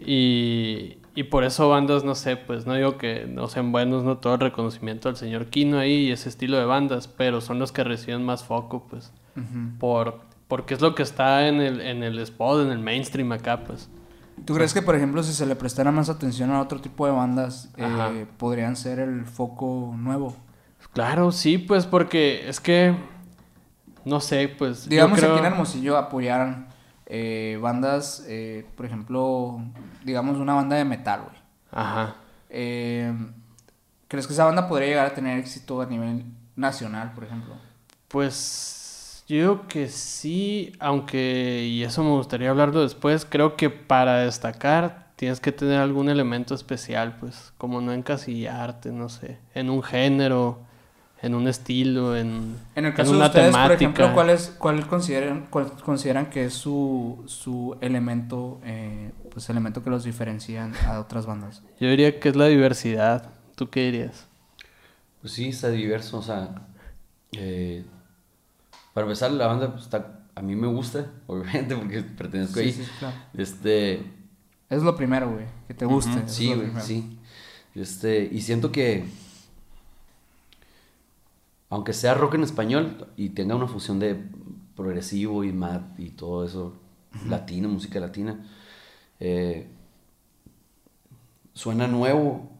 Y, 0.05 0.97
y 1.15 1.25
por 1.25 1.45
eso 1.45 1.69
bandas, 1.69 2.05
no 2.05 2.15
sé, 2.15 2.37
pues 2.37 2.67
no 2.67 2.75
digo 2.75 2.97
que 2.99 3.27
no 3.27 3.49
sean 3.49 3.73
buenos, 3.73 4.05
no 4.05 4.19
todo 4.19 4.35
el 4.35 4.41
reconocimiento 4.41 5.09
al 5.09 5.17
señor 5.17 5.47
Kino 5.47 5.79
ahí 5.79 6.07
y 6.09 6.13
ese 6.13 6.29
estilo 6.29 6.57
de 6.59 6.65
bandas, 6.65 7.09
pero 7.09 7.41
son 7.41 7.59
los 7.59 7.73
que 7.73 7.83
reciben 7.85 8.25
más 8.25 8.45
foco, 8.45 8.87
pues, 8.89 9.13
por, 9.79 10.21
porque 10.49 10.75
es 10.75 10.81
lo 10.81 10.95
que 10.95 11.03
está 11.03 11.49
en 11.49 11.61
el, 11.61 11.81
en 11.81 12.03
el 12.03 12.19
spot, 12.21 12.63
en 12.65 12.71
el 12.71 12.79
mainstream 12.79 13.33
acá, 13.33 13.65
pues. 13.65 13.89
¿Tú 14.45 14.55
crees 14.55 14.73
que, 14.73 14.81
por 14.83 14.95
ejemplo, 14.95 15.23
si 15.23 15.33
se 15.35 15.45
le 15.47 15.55
prestara 15.57 15.91
más 15.93 16.09
atención 16.09 16.51
a 16.51 16.61
otro 16.63 16.81
tipo 16.81 17.05
de 17.07 17.13
bandas, 17.13 17.71
eh, 17.77 18.27
podrían 18.39 18.75
ser 18.77 18.99
el 18.99 19.27
foco 19.27 19.95
nuevo? 19.99 20.35
Claro, 20.95 21.31
sí, 21.31 21.59
pues 21.59 21.85
porque 21.87 22.49
es 22.49 22.59
que, 22.59 22.95
no 24.05 24.21
sé, 24.21 24.49
pues... 24.49 24.85
yo 24.85 24.91
Digamos 24.91 25.19
creo- 25.19 25.33
aquí 25.33 25.41
en 25.41 25.45
Hermosillo 25.53 25.99
apoyaran 25.99 26.69
eh, 27.13 27.59
bandas, 27.61 28.25
eh, 28.29 28.65
por 28.77 28.87
ejemplo, 28.87 29.61
digamos 30.05 30.39
una 30.39 30.55
banda 30.55 30.77
de 30.77 30.85
metal, 30.85 31.23
güey. 31.25 31.37
Ajá. 31.73 32.15
Eh, 32.49 33.13
¿Crees 34.07 34.29
que 34.29 34.33
esa 34.33 34.45
banda 34.45 34.69
podría 34.69 34.89
llegar 34.89 35.07
a 35.07 35.15
tener 35.15 35.39
éxito 35.39 35.81
a 35.81 35.87
nivel 35.87 36.25
nacional, 36.55 37.13
por 37.13 37.25
ejemplo? 37.25 37.55
Pues 38.07 39.25
yo 39.27 39.37
digo 39.37 39.67
que 39.67 39.89
sí, 39.89 40.73
aunque, 40.79 41.65
y 41.69 41.83
eso 41.83 42.05
me 42.05 42.11
gustaría 42.11 42.51
hablarlo 42.51 42.83
después, 42.83 43.27
creo 43.29 43.57
que 43.57 43.71
para 43.71 44.19
destacar 44.19 45.11
tienes 45.17 45.41
que 45.41 45.51
tener 45.51 45.81
algún 45.81 46.09
elemento 46.09 46.55
especial, 46.55 47.17
pues, 47.19 47.53
como 47.59 47.81
no 47.81 47.93
encasillarte, 47.93 48.93
no 48.93 49.09
sé, 49.09 49.39
en 49.55 49.69
un 49.69 49.83
género, 49.83 50.61
en 51.23 51.35
un 51.35 51.47
estilo, 51.49 52.17
en, 52.17 52.57
En 52.75 52.87
el 52.87 52.95
caso 52.95 53.11
de 53.13 53.17
una 53.19 53.27
ustedes, 53.27 53.47
por 53.51 53.55
temática. 53.55 53.75
ejemplo, 53.75 54.15
¿cuál, 54.15 54.31
es, 54.31 54.55
cuál 54.59 54.87
consideran, 54.87 55.47
cuál 55.51 55.71
consideran 55.85 56.31
que 56.31 56.47
es 56.47 56.55
su, 56.55 57.23
su 57.27 57.77
elemento, 57.83 58.61
eh, 58.65 59.11
pues 59.31 59.49
elemento 59.51 59.83
que 59.85 59.91
los 59.91 60.05
diferencian 60.05 60.73
a 60.87 60.99
otras 60.99 61.27
bandas? 61.27 61.63
Yo 61.79 61.89
diría 61.91 62.19
que 62.19 62.31
es 62.31 62.37
la 62.37 62.47
diversidad. 62.47 63.31
¿Tú 63.55 63.69
qué 63.69 63.85
dirías? 63.87 64.27
Pues 65.21 65.35
sí, 65.35 65.49
está 65.51 65.69
diverso, 65.69 66.19
o 66.19 66.23
sea, 66.23 66.67
eh, 67.33 67.85
para 68.95 69.07
empezar 69.07 69.31
la 69.33 69.47
banda 69.47 69.71
pues, 69.73 69.83
está, 69.85 70.21
a 70.35 70.41
mí 70.43 70.57
me 70.57 70.67
gusta, 70.69 71.07
obviamente, 71.27 71.77
porque 71.77 72.01
pertenezco 72.03 72.55
Sí, 72.55 72.61
ahí. 72.61 72.73
sí, 72.73 72.83
claro. 72.99 73.17
Este, 73.37 74.03
Es 74.71 74.83
lo 74.83 74.97
primero, 74.97 75.31
güey, 75.31 75.45
que 75.69 75.75
te 75.75 75.85
guste. 75.85 76.23
sí, 76.27 76.55
güey, 76.55 76.71
sí. 76.81 77.19
Este, 77.75 78.29
y 78.33 78.41
siento 78.41 78.73
que, 78.73 79.05
aunque 81.71 81.93
sea 81.93 82.15
rock 82.15 82.35
en 82.35 82.43
español 82.43 83.07
y 83.17 83.31
tenga 83.31 83.55
una 83.55 83.67
fusión 83.69 83.99
de 83.99 84.23
progresivo 84.77 85.45
y 85.45 85.53
mat 85.53 85.99
y 85.99 86.11
todo 86.11 86.45
eso, 86.45 86.75
latino, 87.29 87.69
música 87.69 88.01
latina, 88.01 88.47
eh, 89.21 89.69
suena 91.55 91.87
nuevo 91.87 92.51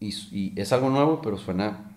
y, 0.00 0.52
es 0.60 0.72
algo 0.72 0.90
nuevo, 0.90 1.20
pero 1.22 1.38
suena 1.38 1.96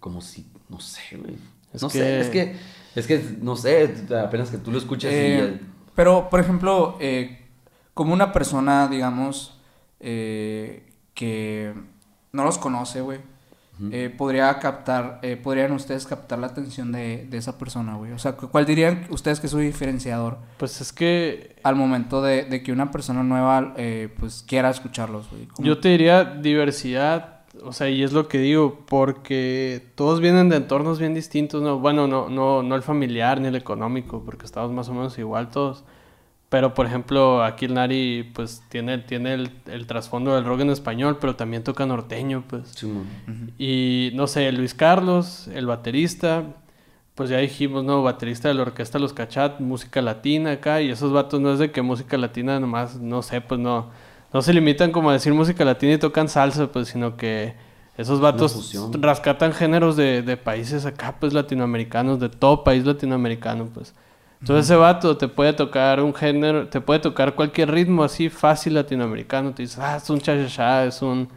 como 0.00 0.20
si, 0.20 0.46
no 0.68 0.80
sé, 0.80 1.16
güey. 1.16 1.36
Es 1.72 1.82
no 1.82 1.88
que- 1.88 1.98
sé, 1.98 2.20
es 2.20 2.30
que, 2.30 2.56
es 2.94 3.06
que, 3.06 3.36
no 3.40 3.56
sé, 3.56 3.94
apenas 4.24 4.50
que 4.50 4.58
tú 4.58 4.70
lo 4.72 4.78
escuchas 4.78 5.12
Eh, 5.12 5.60
y... 5.60 5.66
pero, 5.94 6.28
por 6.30 6.40
ejemplo, 6.40 6.96
eh, 7.00 7.38
como 7.94 8.12
una 8.12 8.32
persona, 8.32 8.88
digamos, 8.88 9.58
eh, 10.00 10.92
que 11.14 11.74
no 12.32 12.44
los 12.44 12.58
conoce, 12.58 13.00
güey, 13.00 13.20
eh, 13.92 14.14
podría 14.16 14.58
captar, 14.58 15.18
eh, 15.22 15.36
podrían 15.36 15.72
ustedes 15.72 16.06
captar 16.06 16.38
la 16.38 16.46
atención 16.46 16.92
de, 16.92 17.26
de 17.28 17.36
esa 17.36 17.58
persona, 17.58 17.94
güey. 17.96 18.12
O 18.12 18.18
sea, 18.18 18.32
cu- 18.32 18.48
¿cuál 18.48 18.64
dirían 18.66 19.06
ustedes 19.10 19.38
que 19.40 19.46
es 19.46 19.50
su 19.50 19.58
diferenciador 19.58 20.38
Pues 20.56 20.80
es 20.80 20.92
que 20.92 21.56
al 21.62 21.76
momento 21.76 22.22
de, 22.22 22.44
de 22.44 22.62
que 22.62 22.72
una 22.72 22.90
persona 22.90 23.22
nueva, 23.22 23.74
eh, 23.76 24.08
pues, 24.18 24.44
quiera 24.46 24.70
escucharlos, 24.70 25.28
güey? 25.30 25.46
¿Cómo? 25.46 25.66
Yo 25.66 25.78
te 25.78 25.90
diría 25.90 26.24
diversidad, 26.24 27.40
o 27.64 27.72
sea, 27.72 27.88
y 27.88 28.02
es 28.02 28.12
lo 28.12 28.28
que 28.28 28.38
digo, 28.38 28.80
porque 28.88 29.82
todos 29.94 30.20
vienen 30.20 30.48
de 30.48 30.56
entornos 30.56 30.98
bien 30.98 31.14
distintos, 31.14 31.62
¿no? 31.62 31.78
Bueno, 31.78 32.06
no, 32.06 32.28
no, 32.28 32.62
no 32.62 32.74
el 32.74 32.82
familiar 32.82 33.40
ni 33.40 33.48
el 33.48 33.56
económico, 33.56 34.22
porque 34.24 34.44
estamos 34.46 34.72
más 34.72 34.88
o 34.88 34.94
menos 34.94 35.18
igual 35.18 35.50
todos. 35.50 35.84
Pero, 36.48 36.74
por 36.74 36.86
ejemplo, 36.86 37.42
aquí 37.42 37.64
el 37.64 37.74
Nari, 37.74 38.30
pues, 38.32 38.62
tiene, 38.68 38.98
tiene 38.98 39.34
el, 39.34 39.50
el 39.66 39.86
trasfondo 39.86 40.34
del 40.34 40.44
rock 40.44 40.60
en 40.60 40.70
español, 40.70 41.18
pero 41.20 41.34
también 41.34 41.64
toca 41.64 41.86
norteño, 41.86 42.44
pues. 42.46 42.72
Y, 43.58 44.12
no 44.14 44.28
sé, 44.28 44.52
Luis 44.52 44.72
Carlos, 44.72 45.48
el 45.48 45.66
baterista, 45.66 46.44
pues 47.16 47.30
ya 47.30 47.38
dijimos, 47.38 47.82
¿no? 47.82 48.02
Baterista 48.02 48.46
de 48.48 48.54
la 48.54 48.62
orquesta 48.62 48.98
Los 49.00 49.12
Cachat, 49.12 49.58
música 49.60 50.00
latina 50.02 50.52
acá, 50.52 50.80
y 50.82 50.90
esos 50.90 51.12
vatos 51.12 51.40
no 51.40 51.52
es 51.52 51.58
de 51.58 51.72
que 51.72 51.82
música 51.82 52.16
latina 52.16 52.60
nomás, 52.60 53.00
no 53.00 53.22
sé, 53.22 53.40
pues 53.40 53.58
no, 53.60 53.90
no 54.32 54.40
se 54.40 54.52
limitan 54.52 54.92
como 54.92 55.10
a 55.10 55.14
decir 55.14 55.34
música 55.34 55.64
latina 55.64 55.94
y 55.94 55.98
tocan 55.98 56.28
salsa, 56.28 56.70
pues, 56.70 56.88
sino 56.88 57.16
que 57.16 57.54
esos 57.96 58.20
vatos 58.20 58.72
rescatan 59.00 59.52
géneros 59.52 59.96
de, 59.96 60.22
de 60.22 60.36
países 60.36 60.86
acá, 60.86 61.16
pues, 61.18 61.32
latinoamericanos, 61.32 62.20
de 62.20 62.28
todo 62.28 62.62
país 62.62 62.84
latinoamericano, 62.84 63.66
pues. 63.74 63.94
Entonces 64.40 64.66
ese 64.66 64.76
vato 64.76 65.16
te 65.16 65.28
puede 65.28 65.52
tocar 65.54 66.00
un 66.02 66.14
género, 66.14 66.68
te 66.68 66.80
puede 66.80 67.00
tocar 67.00 67.34
cualquier 67.34 67.70
ritmo 67.70 68.04
así 68.04 68.28
fácil 68.28 68.74
latinoamericano, 68.74 69.52
te 69.54 69.62
dices, 69.62 69.78
ah, 69.78 69.96
es 69.96 70.08
un 70.10 70.20
cha-cha-cha, 70.20 70.84
es 70.84 71.00
un, 71.02 71.28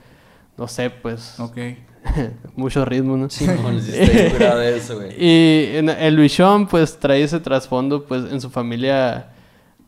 no 0.58 0.68
sé, 0.68 0.89
pues, 0.89 1.39
Ok. 1.39 1.58
mucho 2.56 2.86
ritmo, 2.86 3.18
¿no? 3.18 3.30
Sí 3.30 3.45
de 3.47 4.78
eso, 4.78 4.95
güey. 4.95 5.12
Y 5.18 5.78
en- 5.78 5.89
el 5.89 6.16
Luisón, 6.16 6.68
pues, 6.68 6.97
trae 7.00 7.24
ese 7.24 7.39
trasfondo, 7.39 8.06
pues, 8.06 8.32
en 8.32 8.39
su 8.41 8.50
familia, 8.50 9.30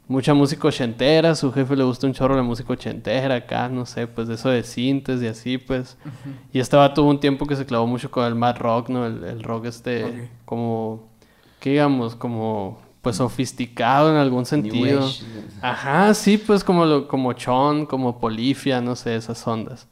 mucha 0.07 0.33
música 0.33 0.67
ochentera, 0.67 1.35
su 1.35 1.51
jefe 1.51 1.75
le 1.75 1.83
gusta 1.83 2.07
un 2.07 2.13
chorro 2.13 2.35
la 2.35 2.43
música 2.43 2.73
ochentera 2.73 3.35
acá, 3.35 3.69
no 3.69 3.85
sé, 3.85 4.07
pues, 4.07 4.27
de 4.29 4.35
eso 4.35 4.49
de 4.49 4.63
cintes 4.63 5.21
y 5.21 5.27
así, 5.27 5.57
pues. 5.57 5.97
Y 6.53 6.59
este 6.59 6.75
vato 6.77 6.95
tuvo 7.01 7.09
un 7.09 7.19
tiempo 7.19 7.45
que 7.45 7.55
se 7.55 7.65
clavó 7.65 7.87
mucho 7.87 8.09
con 8.11 8.25
el 8.25 8.35
mad 8.35 8.57
rock, 8.57 8.89
¿no? 8.89 9.05
El, 9.05 9.23
el 9.23 9.43
rock 9.43 9.65
este, 9.65 10.29
como, 10.45 11.09
¿qué 11.59 11.71
digamos? 11.71 12.15
Como, 12.15 12.79
pues, 13.01 13.17
sofisticado 13.17 14.11
en 14.11 14.17
algún 14.17 14.45
sentido. 14.45 15.09
Ajá, 15.61 16.13
sí, 16.13 16.37
pues 16.37 16.63
como 16.63 16.85
lo, 16.85 17.07
como 17.07 17.33
Chon, 17.33 17.85
como 17.85 18.19
Polifia, 18.19 18.81
no 18.81 18.95
sé, 18.95 19.15
esas 19.15 19.45
ondas. 19.47 19.87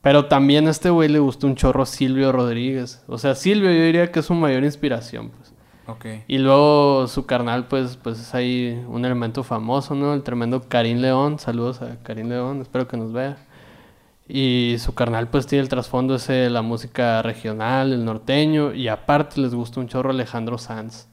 Pero 0.00 0.26
también 0.26 0.68
a 0.68 0.70
este 0.70 0.90
güey 0.90 1.08
le 1.08 1.18
gustó 1.18 1.46
un 1.46 1.56
chorro 1.56 1.84
Silvio 1.84 2.32
Rodríguez. 2.32 3.02
O 3.08 3.18
sea, 3.18 3.34
Silvio 3.34 3.70
yo 3.70 3.82
diría 3.82 4.10
que 4.10 4.20
es 4.20 4.26
su 4.26 4.34
mayor 4.34 4.64
inspiración, 4.64 5.30
pues. 5.30 5.52
Ok. 5.86 6.06
Y 6.28 6.38
luego 6.38 7.06
su 7.08 7.26
carnal, 7.26 7.66
pues, 7.66 7.96
pues 7.96 8.20
es 8.20 8.34
ahí 8.34 8.84
un 8.88 9.04
elemento 9.04 9.42
famoso, 9.42 9.94
¿no? 9.94 10.14
El 10.14 10.22
tremendo 10.22 10.62
Karim 10.68 10.98
León. 10.98 11.38
Saludos 11.38 11.82
a 11.82 11.96
Karim 12.02 12.28
León, 12.28 12.60
espero 12.60 12.86
que 12.86 12.96
nos 12.96 13.12
vea. 13.12 13.38
Y 14.28 14.76
su 14.78 14.94
carnal, 14.94 15.28
pues, 15.28 15.46
tiene 15.46 15.62
el 15.62 15.68
trasfondo 15.68 16.14
ese 16.14 16.34
de 16.34 16.50
la 16.50 16.62
música 16.62 17.22
regional, 17.22 17.92
el 17.92 18.04
norteño. 18.04 18.74
Y 18.74 18.88
aparte 18.88 19.40
les 19.40 19.54
gusta 19.54 19.80
un 19.80 19.88
chorro 19.88 20.10
Alejandro 20.10 20.58
Sanz. 20.58 21.07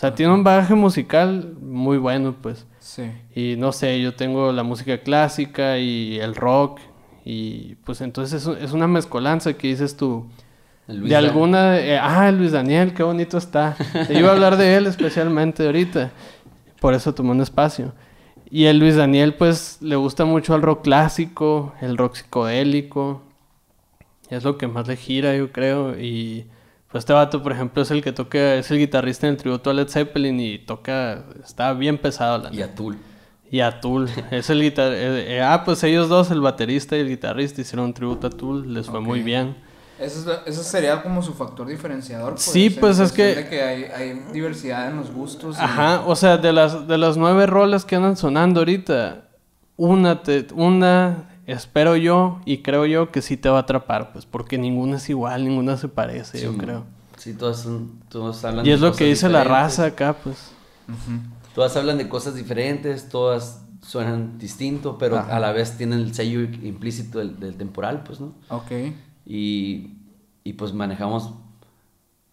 O 0.00 0.02
sea, 0.02 0.14
tiene 0.14 0.32
un 0.32 0.42
bagaje 0.42 0.74
musical 0.74 1.52
muy 1.60 1.98
bueno, 1.98 2.34
pues. 2.40 2.66
Sí. 2.78 3.02
Y 3.34 3.56
no 3.58 3.70
sé, 3.70 4.00
yo 4.00 4.14
tengo 4.14 4.50
la 4.50 4.62
música 4.62 4.96
clásica 5.02 5.76
y 5.76 6.18
el 6.18 6.34
rock. 6.34 6.80
Y 7.22 7.74
pues 7.84 8.00
entonces 8.00 8.46
es, 8.46 8.62
es 8.62 8.72
una 8.72 8.86
mezcolanza 8.86 9.52
que 9.52 9.68
dices 9.68 9.98
tú. 9.98 10.26
Luis 10.88 11.02
de 11.10 11.14
Dan- 11.16 11.24
alguna... 11.26 11.78
eh, 11.78 11.98
ah, 11.98 12.30
Luis 12.32 12.52
Daniel, 12.52 12.94
qué 12.94 13.02
bonito 13.02 13.36
está. 13.36 13.76
Te 14.06 14.18
iba 14.18 14.30
a 14.30 14.32
hablar 14.32 14.56
de 14.56 14.74
él 14.76 14.86
especialmente 14.86 15.66
ahorita. 15.66 16.12
Por 16.80 16.94
eso 16.94 17.12
tomé 17.12 17.32
un 17.32 17.42
espacio. 17.42 17.92
Y 18.50 18.64
el 18.64 18.78
Luis 18.78 18.96
Daniel 18.96 19.34
pues 19.34 19.82
le 19.82 19.96
gusta 19.96 20.24
mucho 20.24 20.54
el 20.54 20.62
rock 20.62 20.82
clásico, 20.82 21.74
el 21.82 21.98
rock 21.98 22.14
psicodélico. 22.14 23.20
Es 24.30 24.44
lo 24.44 24.56
que 24.56 24.66
más 24.66 24.88
le 24.88 24.96
gira, 24.96 25.36
yo 25.36 25.52
creo. 25.52 26.00
Y 26.00 26.46
pues 26.90 27.02
este 27.02 27.12
vato, 27.12 27.42
por 27.42 27.52
ejemplo, 27.52 27.82
es 27.82 27.90
el 27.90 28.02
que 28.02 28.12
toca, 28.12 28.54
es 28.56 28.70
el 28.70 28.78
guitarrista 28.78 29.26
en 29.26 29.34
el 29.34 29.36
tributo 29.38 29.70
a 29.70 29.74
Led 29.74 29.88
Zeppelin 29.88 30.40
y 30.40 30.58
toca, 30.58 31.24
está 31.44 31.72
bien 31.72 31.98
pesado 31.98 32.38
la 32.38 32.52
Y 32.54 32.62
Atul. 32.62 32.98
y 33.50 33.60
a 33.60 33.80
Tool. 33.80 34.08
Es 34.30 34.50
el 34.50 34.60
guitar... 34.60 34.92
eh, 34.92 35.36
eh, 35.36 35.42
ah, 35.42 35.62
pues 35.64 35.82
ellos 35.84 36.08
dos, 36.08 36.30
el 36.30 36.40
baterista 36.40 36.96
y 36.96 37.00
el 37.00 37.08
guitarrista, 37.08 37.60
hicieron 37.60 37.86
un 37.86 37.94
tributo 37.94 38.26
a 38.26 38.30
Tool. 38.30 38.72
Les 38.74 38.86
fue 38.86 39.00
muy 39.00 39.22
bien. 39.22 39.56
Ese, 39.98 40.20
es 40.20 40.26
la- 40.26 40.40
ese 40.46 40.64
sería 40.64 41.02
como 41.02 41.20
su 41.22 41.34
factor 41.34 41.66
diferenciador. 41.66 42.34
Sí, 42.38 42.66
en 42.66 42.74
pues, 42.80 42.98
es 42.98 43.12
que- 43.12 43.34
de 43.34 43.48
que 43.48 43.62
hay, 43.62 43.82
hay 43.84 44.22
diversidad 44.32 44.88
en 44.90 44.96
los 44.96 45.10
gustos. 45.12 45.56
y- 45.58 45.60
Ajá, 45.62 46.02
o 46.06 46.16
sea, 46.16 46.38
de 46.38 46.52
las, 46.52 46.88
de 46.88 46.96
las 46.98 47.16
nueve 47.16 47.46
rolas 47.46 47.84
que 47.84 47.96
andan 47.96 48.16
sonando 48.16 48.60
ahorita, 48.60 49.28
una, 49.76 50.22
te- 50.22 50.46
una 50.54 51.28
espero 51.46 51.96
yo 51.96 52.40
y 52.44 52.58
creo 52.58 52.86
yo 52.86 53.10
que 53.10 53.22
sí 53.22 53.36
te 53.36 53.48
va 53.48 53.58
a 53.58 53.62
atrapar, 53.62 54.12
pues, 54.12 54.26
porque 54.26 54.58
ninguna 54.58 54.96
es 54.96 55.08
igual, 55.10 55.44
ninguna 55.44 55.76
se 55.76 55.88
parece, 55.88 56.40
yo 56.40 56.56
creo. 56.56 56.84
Sí, 57.16 57.34
todas 57.34 57.60
son, 57.60 58.00
todas 58.08 58.44
hablan 58.44 58.64
Y 58.64 58.70
de 58.70 58.74
es 58.74 58.80
lo 58.80 58.88
cosas 58.88 58.98
que 58.98 59.04
dice 59.06 59.28
la 59.28 59.44
raza 59.44 59.86
acá, 59.86 60.14
pues. 60.14 60.52
Todas 61.54 61.76
hablan 61.76 61.98
de 61.98 62.08
cosas 62.08 62.34
diferentes, 62.34 63.08
todas 63.08 63.62
suenan 63.82 64.38
distinto, 64.38 64.98
pero 64.98 65.18
Ajá. 65.18 65.36
a 65.36 65.40
la 65.40 65.52
vez 65.52 65.76
tienen 65.76 66.00
el 66.00 66.14
sello 66.14 66.40
implícito 66.40 67.18
del, 67.18 67.38
del 67.38 67.56
temporal, 67.56 68.02
pues, 68.04 68.20
¿no? 68.20 68.34
Ok. 68.48 68.70
Y 69.26 69.90
y 70.44 70.54
pues 70.54 70.72
manejamos, 70.72 71.30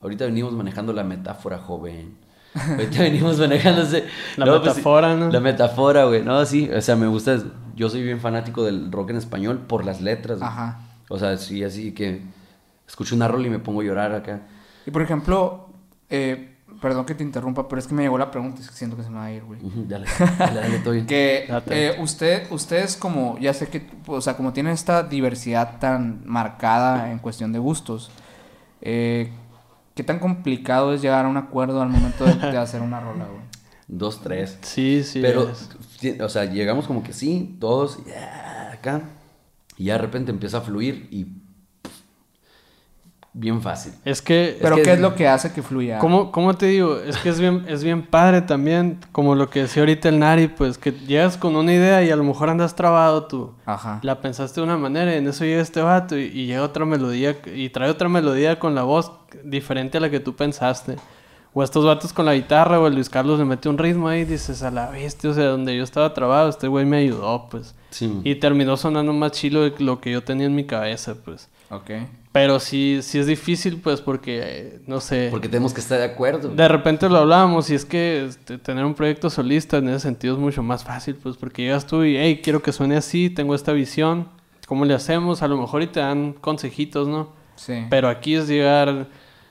ahorita 0.01 0.25
venimos 0.25 0.53
manejando 0.53 0.93
la 0.93 1.03
metáfora 1.03 1.57
joven. 1.59 2.15
Ahorita 2.55 3.01
venimos 3.01 3.37
manejándose. 3.37 4.05
La 4.37 4.45
No, 4.45 4.61
pues, 4.61 4.75
metáfora, 4.75 5.15
¿no? 5.15 5.29
La 5.29 5.39
metáfora, 5.39 6.05
güey. 6.05 6.23
No, 6.23 6.43
sí. 6.45 6.67
O 6.75 6.81
sea, 6.81 6.95
me 6.95 7.05
gusta. 7.05 7.39
Yo 7.77 7.89
soy 7.89 8.01
bien 8.01 8.19
fanático 8.19 8.63
del 8.65 8.91
rock 8.91 9.11
en 9.11 9.17
español 9.17 9.59
por 9.59 9.85
las 9.85 10.01
letras. 10.01 10.39
güey. 10.39 10.49
Ajá. 10.49 10.79
O 11.09 11.19
sea, 11.19 11.37
sí, 11.37 11.63
así 11.63 11.93
que 11.93 12.21
escucho 12.87 13.15
una 13.15 13.27
rola 13.27 13.45
y 13.47 13.49
me 13.51 13.59
pongo 13.59 13.81
a 13.81 13.83
llorar 13.83 14.13
acá. 14.13 14.41
Y 14.85 14.91
por 14.91 15.03
ejemplo, 15.03 15.69
eh, 16.09 16.55
perdón 16.81 17.05
que 17.05 17.13
te 17.13 17.23
interrumpa, 17.23 17.67
pero 17.67 17.79
es 17.79 17.87
que 17.87 17.93
me 17.93 18.01
llegó 18.01 18.17
la 18.17 18.31
pregunta 18.31 18.59
y 18.59 18.63
es 18.63 18.71
que 18.71 18.75
siento 18.75 18.97
que 18.97 19.03
se 19.03 19.09
me 19.09 19.17
va 19.17 19.25
a 19.25 19.31
ir, 19.31 19.43
güey. 19.43 19.59
Dale, 19.87 20.07
dale, 20.39 20.59
dale, 20.59 20.79
todo 20.79 20.93
bien. 20.93 21.05
Que 21.07 21.47
eh, 21.69 21.95
usted, 21.99 22.51
ustedes 22.51 22.97
como, 22.97 23.37
ya 23.39 23.53
sé 23.53 23.67
que, 23.67 23.87
o 24.07 24.21
sea, 24.21 24.35
como 24.35 24.53
tienen 24.53 24.73
esta 24.73 25.03
diversidad 25.03 25.79
tan 25.79 26.23
marcada 26.25 27.11
en 27.11 27.19
cuestión 27.19 27.53
de 27.53 27.59
gustos, 27.59 28.09
eh, 28.81 29.31
¿qué 29.93 30.03
tan 30.03 30.17
complicado 30.17 30.93
es 30.93 31.01
llegar 31.03 31.25
a 31.25 31.27
un 31.27 31.37
acuerdo 31.37 31.81
al 31.81 31.89
momento 31.89 32.25
de, 32.25 32.33
de 32.33 32.57
hacer 32.57 32.81
una 32.81 32.99
rola, 32.99 33.25
güey? 33.25 33.46
Dos, 33.87 34.21
tres. 34.21 34.57
Sí, 34.61 35.01
sí. 35.03 35.21
Pero, 35.21 35.49
es. 35.49 36.19
o 36.21 36.29
sea, 36.29 36.45
llegamos 36.45 36.87
como 36.87 37.03
que 37.03 37.13
sí, 37.13 37.55
todos, 37.59 37.99
ya, 38.05 38.71
acá. 38.73 39.01
Y 39.77 39.85
ya 39.85 39.93
de 39.93 39.99
repente 39.99 40.31
empieza 40.31 40.57
a 40.57 40.61
fluir 40.61 41.07
y. 41.11 41.23
pff, 41.23 41.91
bien 43.33 43.61
fácil. 43.61 43.93
Es 44.03 44.21
que, 44.21 44.57
Pero 44.61 44.75
que- 44.75 44.81
¿qué 44.81 44.93
es 44.93 44.99
lo 44.99 45.15
que 45.15 45.27
hace 45.27 45.53
que 45.53 45.61
fluya? 45.61 45.99
¿cómo, 45.99 46.31
cómo 46.31 46.55
te 46.55 46.65
digo? 46.65 46.97
Es 46.99 47.15
que 47.17 47.29
es 47.29 47.39
bien, 47.39 47.63
es 47.69 47.83
bien 47.83 48.05
padre 48.05 48.41
también, 48.41 48.99
como 49.11 49.35
lo 49.35 49.49
que 49.49 49.61
decía 49.61 49.83
ahorita 49.83 50.09
el 50.09 50.19
Nari, 50.19 50.47
pues 50.47 50.77
que 50.77 50.91
llegas 50.91 51.37
con 51.37 51.55
una 51.55 51.71
idea 51.73 52.03
y 52.03 52.09
a 52.09 52.15
lo 52.15 52.23
mejor 52.23 52.49
andas 52.49 52.75
trabado 52.75 53.27
tú. 53.27 53.53
Ajá. 53.65 53.99
La 54.03 54.19
pensaste 54.19 54.59
de 54.59 54.65
una 54.65 54.77
manera 54.77 55.13
y 55.13 55.17
en 55.19 55.27
eso 55.27 55.45
llega 55.45 55.61
este 55.61 55.81
vato 55.81 56.17
y, 56.17 56.23
y 56.23 56.47
llega 56.47 56.63
otra 56.63 56.83
melodía 56.85 57.37
y 57.55 57.69
trae 57.69 57.89
otra 57.89 58.09
melodía 58.09 58.59
con 58.59 58.75
la 58.75 58.83
voz 58.83 59.11
diferente 59.45 59.97
a 59.99 60.01
la 60.01 60.09
que 60.09 60.19
tú 60.19 60.35
pensaste. 60.35 60.95
O 61.57 61.63
estos 61.63 61.83
vatos 61.83 62.13
con 62.13 62.27
la 62.27 62.35
guitarra 62.35 62.79
o 62.79 62.85
el 62.85 62.93
Luis 62.93 63.09
Carlos 63.09 63.39
le 63.39 63.43
mete 63.43 63.67
un 63.67 63.79
ritmo 63.79 64.07
ahí 64.07 64.19
y 64.19 64.25
dices 64.25 64.61
a 64.61 64.69
la 64.69 64.91
bestia, 64.91 65.31
o 65.31 65.33
sea, 65.33 65.45
donde 65.45 65.75
yo 65.75 65.83
estaba 65.83 66.13
trabado, 66.13 66.49
este 66.49 66.67
güey 66.67 66.85
me 66.85 66.97
ayudó, 66.97 67.47
pues. 67.49 67.73
Sí. 67.89 68.21
Y 68.23 68.35
terminó 68.35 68.77
sonando 68.77 69.11
más 69.11 69.31
chilo 69.31 69.61
de 69.63 69.73
lo 69.79 69.99
que 69.99 70.11
yo 70.11 70.23
tenía 70.23 70.45
en 70.45 70.53
mi 70.53 70.65
cabeza, 70.65 71.15
pues. 71.15 71.49
Ok. 71.71 71.89
Pero 72.31 72.59
sí, 72.59 72.99
sí 73.01 73.17
es 73.17 73.25
difícil, 73.25 73.81
pues, 73.81 74.01
porque, 74.01 74.41
eh, 74.43 74.81
no 74.85 74.99
sé. 74.99 75.29
Porque 75.31 75.49
tenemos 75.49 75.73
que 75.73 75.81
estar 75.81 75.97
de 75.97 76.05
acuerdo. 76.05 76.49
De 76.49 76.67
repente 76.67 77.09
lo 77.09 77.17
hablábamos 77.17 77.71
y 77.71 77.73
es 77.73 77.85
que 77.85 78.25
este, 78.25 78.59
tener 78.59 78.85
un 78.85 78.93
proyecto 78.93 79.31
solista 79.31 79.77
en 79.77 79.89
ese 79.89 80.01
sentido 80.01 80.35
es 80.35 80.39
mucho 80.39 80.61
más 80.61 80.83
fácil, 80.83 81.15
pues 81.15 81.37
porque 81.37 81.63
llegas 81.63 81.87
tú 81.87 82.03
y, 82.03 82.17
hey, 82.17 82.39
quiero 82.43 82.61
que 82.61 82.71
suene 82.71 82.97
así, 82.97 83.31
tengo 83.31 83.55
esta 83.55 83.73
visión, 83.73 84.27
¿cómo 84.67 84.85
le 84.85 84.93
hacemos? 84.93 85.41
A 85.41 85.47
lo 85.47 85.57
mejor 85.57 85.81
y 85.81 85.87
te 85.87 86.01
dan 86.01 86.33
consejitos, 86.33 87.07
¿no? 87.07 87.29
Sí. 87.55 87.87
Pero 87.89 88.09
aquí 88.09 88.35
es 88.35 88.47
llegar, 88.47 89.07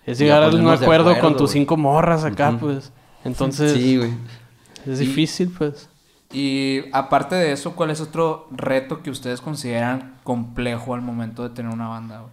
es 0.06 0.18
llegar 0.18 0.42
a 0.42 0.48
un 0.48 0.64
de 0.64 0.72
acuerdo, 0.72 1.18
con 1.20 1.36
tus 1.36 1.50
cinco 1.50 1.76
morras 1.76 2.24
acá, 2.24 2.56
pues. 2.58 2.92
Entonces, 3.24 3.72
Sí, 3.72 3.96
güey. 3.98 4.10
es 4.86 5.00
Y- 5.00 5.06
difícil, 5.06 5.50
pues. 5.56 5.88
Y 6.32 6.82
aparte 6.92 7.34
de 7.36 7.52
eso, 7.52 7.74
¿cuál 7.76 7.90
es 7.90 8.00
otro 8.00 8.48
reto 8.50 9.02
que 9.02 9.10
ustedes 9.10 9.40
consideran 9.40 10.14
complejo 10.24 10.94
al 10.94 11.00
momento 11.02 11.42
de 11.42 11.50
tener 11.54 11.72
una 11.72 11.88
banda, 11.88 12.20
güey? 12.20 12.32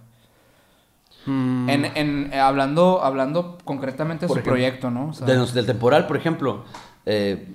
Mm, 1.25 1.69
En, 1.69 1.85
en, 1.85 2.33
eh, 2.33 2.39
hablando, 2.39 3.01
hablando 3.03 3.57
concretamente 3.63 4.25
de 4.25 4.27
Por 4.27 4.35
su 4.35 4.39
ejemplo, 4.39 4.53
proyecto, 4.53 4.91
¿no? 4.91 5.09
O 5.09 5.13
sea, 5.13 5.25
De 5.27 5.35
nos- 5.37 5.53
del 5.53 5.65
temporal, 5.65 6.05
por 6.07 6.17
ejemplo, 6.17 6.65
eh, 7.05 7.53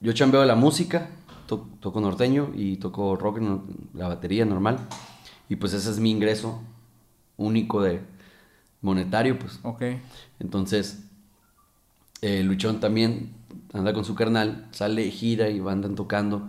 yo 0.00 0.12
chambeo 0.12 0.44
la 0.44 0.54
música, 0.56 1.08
to- 1.46 1.66
toco 1.80 2.00
norteño 2.00 2.50
y 2.54 2.76
toco 2.76 3.16
rock, 3.16 3.38
la 3.94 4.08
batería 4.08 4.44
normal. 4.44 4.78
Y 5.48 5.56
pues 5.56 5.72
ese 5.72 5.90
es 5.90 6.00
mi 6.00 6.10
ingreso 6.10 6.60
único 7.36 7.80
de 7.82 8.00
monetario, 8.84 9.38
pues. 9.38 9.58
Ok. 9.62 9.82
Entonces, 10.38 11.04
eh, 12.22 12.42
Luchón 12.44 12.78
también 12.80 13.32
anda 13.72 13.92
con 13.92 14.04
su 14.04 14.14
carnal, 14.14 14.68
sale, 14.70 15.10
gira 15.10 15.48
y 15.50 15.58
andan 15.60 15.94
tocando. 15.96 16.46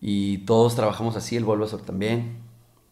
Y 0.00 0.38
todos 0.38 0.74
trabajamos 0.76 1.16
así, 1.16 1.36
el 1.36 1.44
Bulbasaur 1.44 1.82
también. 1.82 2.38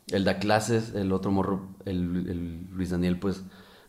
Él 0.09 0.25
da 0.25 0.39
clases, 0.39 0.95
el 0.95 1.13
otro 1.13 1.31
morro, 1.31 1.67
el, 1.85 2.27
el 2.29 2.67
Luis 2.73 2.91
Daniel, 2.91 3.19
pues 3.19 3.43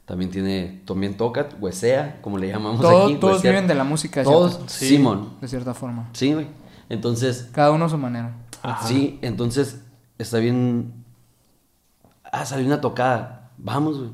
también 0.06 0.32
tiene, 0.32 0.82
también 0.86 1.18
toca, 1.18 1.49
huesea, 1.60 2.22
como 2.22 2.38
le 2.38 2.47
llamamos 2.47 2.80
Todo- 2.82 3.06
aquí. 3.08 3.16
todos 3.16 3.36
huesea. 3.38 3.51
viven 3.51 3.68
de 3.68 3.76
la 3.76 3.84
música, 3.84 4.24
Todos, 4.24 4.60
Sí. 4.72 4.88
Simón. 4.89 5.34
de 5.41 5.47
cierta 5.47 5.74
forma. 5.74 6.10
Sí, 6.14 6.34
güey. 6.34 6.47
Entonces, 6.89 7.49
Cada 7.51 7.72
uno 7.72 7.86
a 7.86 7.89
su 7.89 7.97
manera. 7.97 8.36
Ajá. 8.62 8.88
Sí, 8.88 9.18
entonces 9.22 9.82
está 10.18 10.38
bien. 10.38 10.93
Ah, 12.32 12.45
salió 12.45 12.66
una 12.66 12.80
tocada. 12.82 13.45
Vamos, 13.58 13.97
güey. 13.99 14.10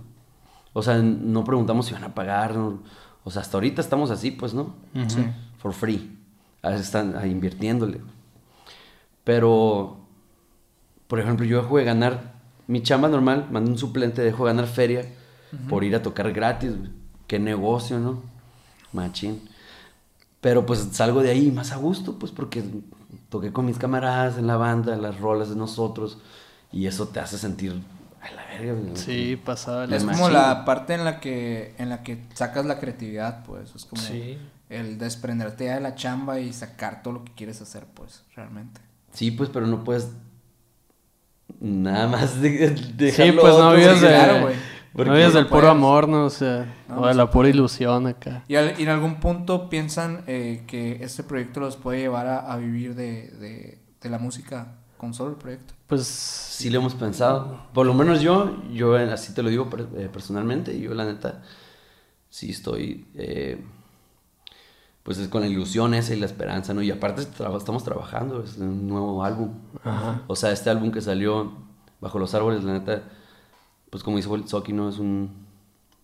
O 0.73 0.81
sea, 0.81 0.97
no 0.97 1.43
preguntamos 1.43 1.85
si 1.85 1.93
van 1.93 2.03
a 2.03 2.13
pagar. 2.15 2.55
no- 2.55 2.79
O 3.23 3.29
sea, 3.31 3.41
hasta 3.41 3.57
ahorita 3.57 3.81
estamos 3.81 4.09
así, 4.11 4.31
pues, 4.31 4.53
¿no? 4.53 4.75
Sí. 5.07 5.25
For 5.57 5.73
free. 5.73 6.17
A 6.63 6.69
veces 6.69 6.87
están 6.87 7.15
ahí 7.15 7.29
invirtiéndole. 7.31 8.01
Pero, 9.23 9.97
por 11.07 11.19
ejemplo, 11.19 11.45
yo 11.45 11.61
dejo 11.61 11.77
de 11.77 11.83
ganar 11.83 12.33
mi 12.67 12.81
chamba 12.81 13.09
normal, 13.09 13.47
mando 13.51 13.69
un 13.71 13.77
suplente, 13.77 14.21
dejo 14.21 14.45
de 14.45 14.53
ganar 14.53 14.67
feria 14.67 15.05
por 15.69 15.83
ir 15.83 15.95
a 15.95 16.01
tocar 16.01 16.31
gratis, 16.31 16.77
güey. 16.77 16.89
Qué 17.27 17.37
negocio, 17.39 17.99
¿no? 17.99 18.21
Machín. 18.93 19.41
Pero 20.39 20.65
pues 20.65 20.79
salgo 20.91 21.21
de 21.21 21.29
ahí 21.31 21.51
más 21.51 21.71
a 21.71 21.77
gusto, 21.77 22.17
pues 22.17 22.31
porque 22.31 22.63
toqué 23.29 23.51
con 23.53 23.65
mis 23.65 23.77
camaradas 23.77 24.37
en 24.37 24.47
la 24.47 24.57
banda, 24.57 24.95
las 24.97 25.19
rolas 25.19 25.49
de 25.49 25.55
nosotros, 25.55 26.17
y 26.71 26.87
eso 26.87 27.07
te 27.09 27.19
hace 27.19 27.37
sentir 27.37 27.79
a 28.21 28.31
la 28.31 28.45
verga. 28.45 28.73
güey. 28.81 28.95
Sí, 28.95 29.35
pasaba 29.43 29.87
La 29.87 29.95
Es 29.97 30.03
como 30.03 30.29
la 30.29 30.63
parte 30.65 30.93
en 30.93 31.03
la 31.05 31.19
que 31.19 31.73
en 31.77 31.89
la 31.89 32.03
que 32.03 32.23
sacas 32.33 32.65
la 32.65 32.79
creatividad, 32.79 33.43
pues. 33.45 33.73
Es 33.75 33.85
como 33.85 34.01
Sí. 34.01 34.37
el 34.69 34.97
desprenderte 34.97 35.65
ya 35.65 35.75
de 35.75 35.81
la 35.81 35.95
chamba 35.95 36.39
y 36.39 36.53
sacar 36.53 37.01
todo 37.03 37.15
lo 37.15 37.23
que 37.25 37.33
quieres 37.33 37.61
hacer, 37.61 37.85
pues, 37.93 38.23
realmente. 38.35 38.79
Sí, 39.11 39.31
pues, 39.31 39.49
pero 39.49 39.67
no 39.67 39.83
puedes 39.83 40.09
nada 41.59 42.07
más 42.07 42.41
de, 42.41 42.69
dejarlo 42.95 43.33
Sí, 43.33 43.37
pues 43.39 43.57
no 43.57 43.73
vives 43.73 44.01
de, 44.01 44.55
no 44.93 45.13
vives 45.13 45.33
del 45.33 45.47
puro 45.47 45.69
amor, 45.69 46.07
¿no? 46.07 46.25
O 46.25 46.29
sea, 46.29 46.73
No, 46.87 47.01
o 47.01 47.07
de 47.07 47.13
no 47.13 47.17
la 47.17 47.29
pura 47.31 47.49
ilusión 47.49 48.07
acá. 48.07 48.43
¿Y, 48.47 48.55
al- 48.55 48.79
y 48.79 48.83
en 48.83 48.89
algún 48.89 49.15
punto 49.19 49.69
piensan 49.69 50.23
eh, 50.27 50.63
que 50.67 51.03
este 51.03 51.23
proyecto 51.23 51.59
los 51.59 51.75
puede 51.77 51.99
llevar 51.99 52.27
a, 52.27 52.51
a 52.51 52.57
vivir 52.57 52.95
de, 52.95 53.29
de, 53.31 53.79
de 54.01 54.09
la 54.09 54.17
música 54.17 54.75
con 54.97 55.13
solo 55.13 55.31
el 55.31 55.37
proyecto? 55.37 55.73
Pues 55.91 56.07
Sí 56.07 56.69
lo 56.69 56.79
hemos 56.79 56.93
pensado. 56.93 57.59
Por 57.73 57.85
lo 57.85 57.93
menos 57.93 58.21
yo, 58.21 58.55
yo 58.71 58.97
eh, 58.97 59.11
así 59.11 59.33
te 59.33 59.43
lo 59.43 59.49
digo 59.49 59.67
eh, 59.95 60.09
personalmente, 60.13 60.79
yo 60.79 60.93
la 60.93 61.03
neta 61.03 61.41
sí 62.29 62.51
estoy, 62.51 63.07
eh, 63.15 63.61
pues 65.01 65.17
es 65.17 65.27
con 65.27 65.41
la 65.41 65.47
ilusión 65.47 65.93
esa 65.95 66.13
y 66.13 66.19
la 66.19 66.27
esperanza, 66.27 66.73
¿no? 66.73 66.81
Y 66.81 66.91
aparte 66.91 67.23
estamos 67.23 67.83
trabajando, 67.83 68.43
es 68.43 68.57
un 68.57 68.87
nuevo 68.87 69.25
álbum. 69.25 69.55
O 70.27 70.35
sea, 70.35 70.51
este 70.51 70.69
álbum 70.69 70.91
que 70.91 71.01
salió 71.01 71.51
bajo 71.99 72.19
los 72.19 72.35
árboles, 72.35 72.63
la 72.63 72.73
neta, 72.73 73.03
pues 73.89 74.03
como 74.03 74.17
dice 74.17 74.29
Soki, 74.45 74.71
¿no? 74.71 74.87
Es 74.87 74.99
un 74.99 75.40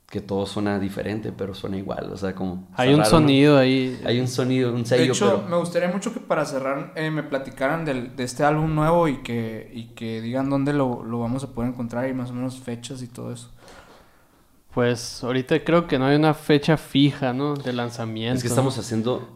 que 0.09 0.21
todo 0.21 0.45
suena 0.45 0.79
diferente, 0.79 1.33
pero 1.33 1.53
suena 1.53 1.77
igual, 1.77 2.09
o 2.13 2.17
sea, 2.17 2.33
como... 2.33 2.69
hay 2.75 2.93
un 2.93 2.99
raro, 2.99 3.11
¿no? 3.11 3.17
sonido 3.17 3.57
ahí. 3.57 3.99
Hay 4.05 4.21
un 4.21 4.27
sonido, 4.29 4.71
un 4.73 4.83
De 4.83 4.85
sello, 4.85 5.11
hecho, 5.11 5.35
pero... 5.37 5.49
me 5.49 5.57
gustaría 5.57 5.89
mucho 5.89 6.13
que 6.13 6.21
para 6.21 6.45
cerrar 6.45 6.93
eh, 6.95 7.11
me 7.11 7.23
platicaran 7.23 7.83
del, 7.83 8.15
de 8.15 8.23
este 8.23 8.45
álbum 8.45 8.73
nuevo 8.73 9.09
y 9.09 9.17
que, 9.17 9.69
y 9.73 9.87
que 9.95 10.21
digan 10.21 10.49
dónde 10.49 10.71
lo, 10.71 11.03
lo 11.03 11.19
vamos 11.19 11.43
a 11.43 11.47
poder 11.53 11.71
encontrar 11.71 12.07
y 12.09 12.13
más 12.13 12.29
o 12.29 12.33
menos 12.33 12.57
fechas 12.57 13.01
y 13.01 13.07
todo 13.07 13.33
eso. 13.33 13.51
Pues 14.73 15.23
ahorita 15.23 15.63
creo 15.63 15.87
que 15.87 15.97
no 15.99 16.05
hay 16.05 16.15
una 16.15 16.33
fecha 16.33 16.77
fija, 16.77 17.33
¿no? 17.33 17.55
De 17.55 17.73
lanzamiento. 17.73 18.37
Es 18.37 18.43
que 18.43 18.47
estamos 18.49 18.77
haciendo 18.77 19.27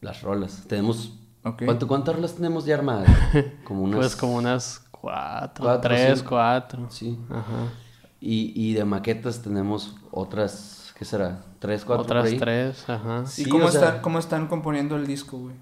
las 0.00 0.22
rolas. 0.22 0.64
Tenemos. 0.68 1.12
Ok. 1.44 1.62
¿cuánto- 1.66 1.86
¿Cuántas 1.86 2.16
rolas 2.16 2.34
tenemos 2.34 2.64
ya 2.64 2.74
armadas? 2.74 3.08
Como 3.64 3.82
unas. 3.82 3.96
Pues 3.98 4.16
como 4.16 4.36
unas 4.36 4.84
cuatro, 4.90 5.64
Cuatro, 5.64 5.88
tres, 5.90 6.18
sí. 6.20 6.24
cuatro. 6.26 6.86
Sí. 6.90 7.18
Ajá. 7.30 7.72
Y, 8.20 8.52
y 8.54 8.74
de 8.74 8.84
maquetas 8.84 9.42
tenemos 9.42 9.96
otras. 10.10 10.92
¿Qué 10.98 11.04
será? 11.04 11.42
¿Tres, 11.58 11.84
cuatro? 11.84 12.06
por 12.06 12.16
Otras 12.16 12.32
ahí? 12.32 12.38
tres, 12.38 12.88
ajá. 12.88 13.26
Sí, 13.26 13.42
¿Y 13.42 13.48
cómo, 13.48 13.66
o 13.66 13.70
sea- 13.70 13.80
están, 13.84 14.00
cómo 14.02 14.18
están 14.18 14.46
componiendo 14.46 14.96
el 14.96 15.06
disco, 15.06 15.36
güey? 15.38 15.54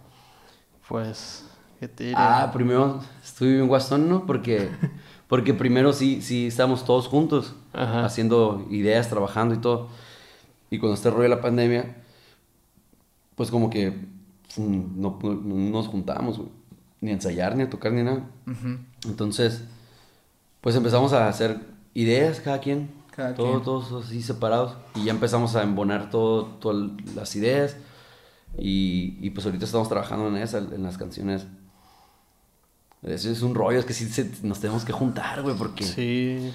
Pues, 0.89 1.47
¿qué 1.81 1.89
te 1.89 2.05
diré? 2.05 2.17
Ah, 2.19 2.51
primero 2.53 3.01
estuve 3.23 3.55
bien 3.55 3.67
guastón, 3.69 4.09
¿no? 4.09 4.27
Porque. 4.27 4.71
Porque 5.27 5.55
primero 5.55 5.93
sí, 5.95 6.21
sí 6.21 6.47
estábamos 6.49 6.85
todos 6.85 7.09
juntos. 7.09 7.55
Ajá. 7.73 8.05
Haciendo 8.05 8.67
ideas, 8.71 9.09
trabajando 9.09 9.55
y 9.55 9.59
todo. 9.59 9.89
Y 10.71 10.79
cuando 10.79 10.95
este 10.95 11.09
rollo 11.11 11.23
de 11.23 11.29
la 11.31 11.41
pandemia. 11.41 11.97
Pues 13.35 13.51
como 13.51 13.71
que. 13.71 13.91
mm, 14.57 15.01
No, 15.01 15.19
nos 15.23 15.89
juntamos, 15.89 16.37
güey. 16.39 16.51
Ni 17.01 17.11
a 17.11 17.15
ensayar, 17.15 17.57
ni 17.57 17.63
a 17.65 17.71
tocar, 17.71 17.93
ni 17.93 18.03
nada. 18.03 18.23
Entonces, 19.07 19.65
pues 20.61 20.77
empezamos 20.77 21.13
a 21.15 21.27
hacer 21.29 21.59
ideas 21.95 22.41
cada 22.41 22.59
quien, 22.61 22.91
Cada 23.15 23.35
todos, 23.35 23.51
quien. 23.51 23.63
todos 23.65 24.05
así 24.07 24.23
separados, 24.23 24.77
y 24.95 25.05
ya 25.05 25.13
empezamos 25.13 25.55
a 25.57 25.63
embonar 25.63 26.11
todo, 26.11 26.45
todas 26.47 26.91
las 27.15 27.35
ideas, 27.37 27.77
y, 28.59 29.17
y 29.21 29.31
pues 29.31 29.47
ahorita 29.47 29.65
estamos 29.65 29.89
trabajando 29.89 30.29
en 30.29 30.37
esa, 30.37 30.59
en 30.59 30.83
las 30.83 30.97
canciones 30.99 31.47
Eso 33.03 33.31
es 33.31 33.43
un 33.43 33.55
rollo, 33.55 33.79
es 33.79 33.85
que 33.85 33.93
sí 33.93 34.07
se- 34.09 34.31
nos 34.43 34.61
tenemos 34.61 34.85
que 34.85 34.93
juntar, 34.93 35.43
güey, 35.43 35.55
porque, 35.57 35.85
Sí. 35.85 36.53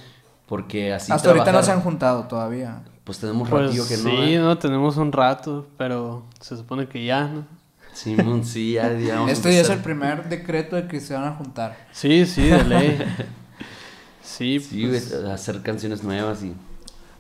porque 0.48 0.94
así 0.94 1.12
Hasta 1.12 1.30
ahorita 1.30 1.46
no 1.46 1.52
trabajar, 1.52 1.66
se 1.66 1.72
han 1.74 1.82
juntado 1.82 2.24
todavía. 2.24 2.82
Pues 3.04 3.20
tenemos 3.20 3.48
Pues 3.50 3.64
ratillo 3.66 3.88
que 3.88 3.98
no. 3.98 4.10
sí, 4.10 4.34
¿eh? 4.34 4.40
no, 4.40 4.58
tenemos 4.58 4.98
un 4.98 5.12
rato, 5.12 5.68
pero 5.78 6.26
se 6.40 6.58
supone 6.58 6.88
que 6.88 7.06
ya, 7.06 7.28
¿no? 7.28 7.46
Simón, 7.94 8.46
sí, 8.46 8.74
ya, 8.74 8.94
ya 8.98 9.30
Esto 9.30 9.50
ya 9.50 9.62
es 9.62 9.70
el 9.70 9.80
primer 9.80 10.30
decreto 10.30 10.76
de 10.76 10.88
que 10.88 11.00
se 11.00 11.14
van 11.16 11.26
a 11.26 11.32
juntar. 11.36 11.76
Sí, 11.92 12.26
sí, 12.26 12.44
de 12.48 12.64
ley. 12.64 12.98
Sí, 14.38 14.60
Sí, 14.60 14.86
pues, 14.88 15.18
güey, 15.20 15.32
hacer 15.32 15.62
canciones 15.62 16.04
nuevas 16.04 16.44
y... 16.44 16.54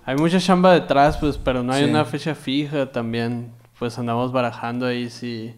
hay 0.06 0.16
mucha 0.16 0.40
chamba 0.40 0.74
detrás, 0.74 1.18
pues, 1.18 1.38
pero 1.38 1.64
no 1.64 1.74
hay 1.74 1.84
Sí. 1.86 1.90
una 1.90 2.06
fecha 2.06 2.36
fija 2.36 2.92
también. 2.92 3.52
Pues 3.80 3.98
andamos 3.98 4.32
barajando 4.32 4.86
ahí 4.86 5.10
si, 5.10 5.54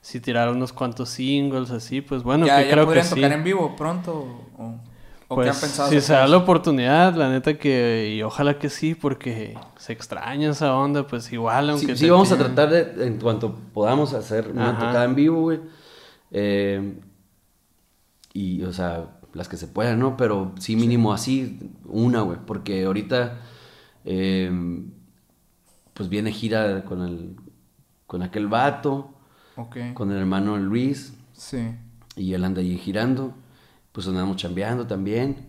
si 0.00 0.20
tirar 0.20 0.48
unos 0.50 0.72
cuantos 0.72 1.10
singles 1.10 1.70
así, 1.70 2.00
pues 2.00 2.22
bueno, 2.22 2.46
ya 2.46 2.58
que 2.62 2.64
ya 2.68 2.72
creo 2.72 2.90
que 2.90 3.02
sí. 3.04 3.14
tocar 3.14 3.32
en 3.32 3.44
vivo 3.44 3.76
pronto 3.76 4.12
o, 4.58 4.64
o 5.28 5.36
qué 5.36 5.44
Pues, 5.44 5.48
han 5.54 5.60
pensado. 5.60 5.88
si 5.90 5.96
hacer? 5.96 6.02
se 6.02 6.12
da 6.14 6.26
la 6.26 6.38
oportunidad, 6.38 7.14
la 7.14 7.28
neta 7.28 7.58
que, 7.58 8.14
y 8.16 8.22
ojalá 8.22 8.58
que 8.58 8.70
sí, 8.70 8.94
porque 8.94 9.56
se 9.76 9.92
extraña 9.92 10.50
esa 10.50 10.74
onda, 10.74 11.06
pues 11.06 11.30
igual, 11.32 11.68
aunque 11.70 11.94
Sí, 11.94 12.04
sí, 12.06 12.10
vamos 12.10 12.32
a 12.32 12.38
tratar 12.38 12.70
de, 12.70 13.06
en 13.06 13.20
cuanto 13.20 13.54
podamos, 13.74 14.14
hacer 14.14 14.48
una 14.50 14.70
Ajá. 14.70 14.78
tocada 14.78 15.04
en 15.04 15.14
vivo, 15.14 15.42
güey. 15.42 15.60
Eh, 16.30 16.94
y, 18.32 18.62
o 18.62 18.72
sea, 18.72 19.04
las 19.34 19.48
que 19.48 19.56
se 19.56 19.66
puedan, 19.68 19.98
¿no? 19.98 20.16
Pero 20.16 20.52
sí 20.58 20.76
mínimo 20.76 21.12
así, 21.12 21.58
una, 21.84 22.20
güey. 22.22 22.38
Porque 22.46 22.84
ahorita, 22.84 23.38
eh, 24.04 24.50
pues 25.94 26.08
viene 26.08 26.32
gira 26.32 26.84
con 26.84 27.02
el, 27.02 27.36
con 28.06 28.22
aquel 28.22 28.46
vato, 28.48 29.14
Ok. 29.56 29.76
con 29.94 30.10
el 30.12 30.18
hermano 30.18 30.56
Luis, 30.56 31.14
Sí. 31.32 31.74
y 32.16 32.32
él 32.34 32.44
anda 32.44 32.60
ahí 32.60 32.76
girando. 32.78 33.34
Pues 33.92 34.06
andamos 34.06 34.36
chambeando 34.36 34.86
también. 34.86 35.48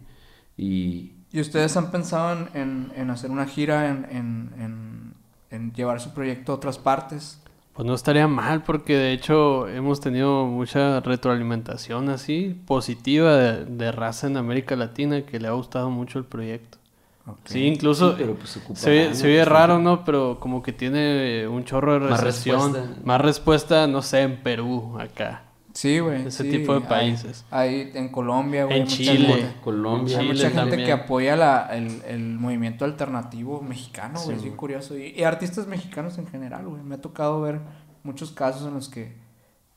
Y 0.58 1.14
¿Y 1.32 1.40
ustedes 1.42 1.78
han 1.78 1.92
pensado 1.92 2.34
en, 2.34 2.60
en- 2.60 2.92
en 2.96 3.10
hacer 3.12 3.30
una 3.30 3.46
gira, 3.46 3.90
en, 3.90 4.06
en- 4.10 4.52
en- 4.60 5.14
en 5.52 5.72
llevar 5.74 6.02
su 6.02 6.12
proyecto 6.14 6.52
a 6.52 6.56
otras 6.56 6.80
partes? 6.80 7.40
Pues 7.80 7.88
no 7.88 7.94
estaría 7.94 8.28
mal 8.28 8.64
porque 8.64 8.98
de 8.98 9.14
hecho 9.14 9.70
hemos 9.70 10.02
tenido 10.02 10.46
mucha 10.48 11.00
retroalimentación 11.00 12.10
así 12.10 12.62
positiva 12.68 13.38
de, 13.38 13.64
de 13.64 13.94
raza 13.94 14.28
en 14.28 14.36
América 14.36 14.76
Latina 14.76 15.22
que 15.22 15.40
le 15.40 15.48
ha 15.48 15.52
gustado 15.52 15.90
mucho 15.90 16.20
el 16.20 16.26
proyecto. 16.26 16.78
Sí, 17.46 17.68
incluso 17.68 18.10
Sí, 18.10 18.16
pero, 18.18 18.36
pues, 18.36 18.50
se 18.50 18.60
ocupa 18.60 18.78
se, 18.78 19.16
se 19.16 19.28
oye 19.28 19.38
pues, 19.38 19.48
raro. 19.48 19.80
¿no? 19.80 20.04
Pero 20.04 20.42
como 20.42 20.62
que 20.62 20.74
tiene 20.74 21.48
un 21.48 21.64
chorro 21.64 21.94
de 21.94 22.10
Más 22.10 22.22
respuesta. 22.22 22.84
Más 23.06 23.22
respuesta, 23.22 23.88
no 23.88 24.02
sé, 24.02 24.24
en 24.24 24.44
Perú, 24.44 24.98
acá. 25.00 25.44
Sí, 25.80 26.00
güey. 26.00 26.28
Ese 26.28 26.44
sí, 26.44 26.50
tipo 26.52 26.74
de 26.74 26.80
hay- 26.82 26.86
países. 26.90 27.46
Hay, 27.52 27.92
en 27.94 28.10
Colombia, 28.10 28.66
güey. 28.66 28.78
En 28.80 28.84
mucha 28.84 28.98
Chile. 28.98 29.28
gente- 29.34 29.56
Colombia. 29.64 30.18
Hay 30.18 30.24
Chile 30.24 30.34
mucha 30.34 30.50
gente 30.50 30.60
también. 30.72 30.86
que 30.86 30.92
apoya 30.92 31.36
la, 31.38 31.70
el, 31.72 32.02
el 32.06 32.38
movimiento 32.38 32.84
alternativo 32.84 33.62
mexicano, 33.62 34.20
güey. 34.26 34.40
Sí, 34.40 34.50
es 34.50 34.56
curioso. 34.56 34.98
Y, 34.98 35.14
y 35.16 35.24
artistas 35.24 35.68
mexicanos 35.68 36.18
en 36.18 36.28
general, 36.28 36.68
güey. 36.68 36.84
Me 36.84 36.96
ha 36.96 37.02
tocado 37.02 37.40
ver 37.40 37.62
muchos 38.04 38.32
casos 38.32 38.68
en 38.68 38.74
los 38.74 38.90
que 38.90 39.16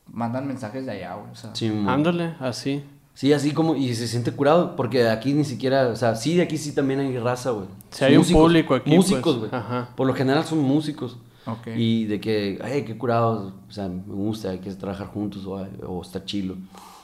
mandan 0.08 0.48
mensajes 0.48 0.84
de 0.86 0.90
allá, 0.90 1.14
güey. 1.14 1.30
O 1.30 1.34
sea, 1.36 1.54
Sí, 1.54 1.68
Ándale, 1.86 2.34
así. 2.40 2.84
Sí, 3.14 3.32
así 3.32 3.52
como, 3.52 3.76
y 3.76 3.94
se 3.94 4.08
siente 4.08 4.32
curado, 4.32 4.74
porque 4.74 5.08
aquí 5.08 5.34
ni 5.34 5.44
siquiera, 5.44 5.88
o 5.88 5.96
sea, 5.96 6.16
sí, 6.16 6.36
de 6.36 6.42
aquí 6.42 6.56
sí 6.56 6.72
también 6.72 7.00
hay 7.00 7.18
raza, 7.18 7.50
güey. 7.50 7.66
Sí, 7.90 8.04
hay 8.04 8.16
un 8.16 8.24
público 8.24 8.74
aquí, 8.74 8.90
Músicos, 8.90 9.36
pues. 9.36 9.50
güey. 9.50 9.62
Ajá. 9.62 9.90
Por 9.94 10.06
lo 10.06 10.14
general 10.14 10.44
son 10.44 10.60
músicos. 10.60 11.18
ok. 11.46 11.68
Y 11.76 12.06
de 12.06 12.20
que, 12.20 12.58
ay, 12.64 12.84
qué 12.84 12.96
curado, 12.96 13.52
o 13.68 13.72
sea, 13.72 13.88
me 13.88 14.14
gusta, 14.14 14.50
hay 14.50 14.58
que 14.58 14.70
trabajar 14.72 15.08
juntos, 15.08 15.44
o, 15.44 15.66
o 15.86 16.02
está 16.02 16.24
chilo. 16.24 16.56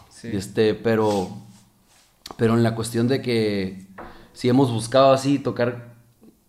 Sí. 0.09 0.28
Este, 0.32 0.74
pero, 0.74 1.28
pero 2.36 2.54
en 2.54 2.62
la 2.62 2.74
cuestión 2.74 3.06
de 3.06 3.20
que 3.20 3.86
sí 4.32 4.48
hemos 4.48 4.72
buscado 4.72 5.12
así 5.12 5.38
tocar 5.38 5.94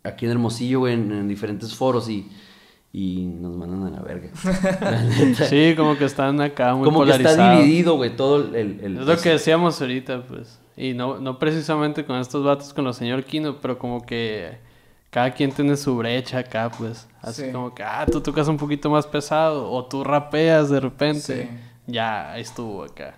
aquí 0.03 0.26
en 0.26 0.32
Hermosillo, 0.32 0.80
güey, 0.80 0.93
en, 0.93 1.12
en 1.12 1.28
diferentes 1.28 1.76
foros 1.76 2.10
y, 2.10 2.30
y 2.92 3.26
nos 3.26 3.56
mandan 3.56 3.86
a 3.94 3.98
la 3.98 4.02
verga. 4.02 4.30
La. 5.40 5.46
Sí, 5.48 5.74
como 5.78 5.98
que 5.98 6.06
están 6.06 6.42
acá 6.42 6.74
muy 6.76 6.86
como 6.86 7.04
que 7.06 7.12
está 7.12 7.24
polarizados. 7.24 7.62
dividido, 7.64 7.96
güey, 7.96 8.16
todo 8.16 8.56
el... 8.56 8.80
Es 8.82 8.92
lo 9.06 9.18
que 9.18 9.30
decíamos 9.30 9.80
ahorita, 9.82 10.24
pues. 10.24 10.60
Y 10.76 10.94
no, 10.94 11.20
no 11.20 11.38
precisamente 11.40 12.06
con 12.06 12.18
estos 12.18 12.44
vatos, 12.44 12.74
con 12.74 12.86
los 12.86 12.96
señor 12.96 13.24
Kino, 13.26 13.58
pero 13.62 13.78
como 13.78 14.02
que 14.06 14.58
cada 15.12 15.32
quien 15.32 15.52
tiene 15.52 15.76
su 15.78 15.96
brecha 15.98 16.40
acá, 16.40 16.72
pues. 16.78 17.08
Así 17.22 17.44
Sí. 17.46 17.52
como 17.52 17.76
que, 17.76 17.84
ah, 17.84 18.06
tú 18.12 18.22
tocas 18.22 18.48
un 18.48 18.58
poquito 18.58 18.90
más 18.90 19.06
pesado, 19.06 19.70
o 19.72 19.86
tú 19.86 20.04
rapeas 20.04 20.70
de 20.70 20.80
repente. 20.80 21.44
Sí. 21.44 21.50
Ya, 21.88 22.32
ahí 22.32 22.42
estuvo 22.42 22.84
acá. 22.84 23.16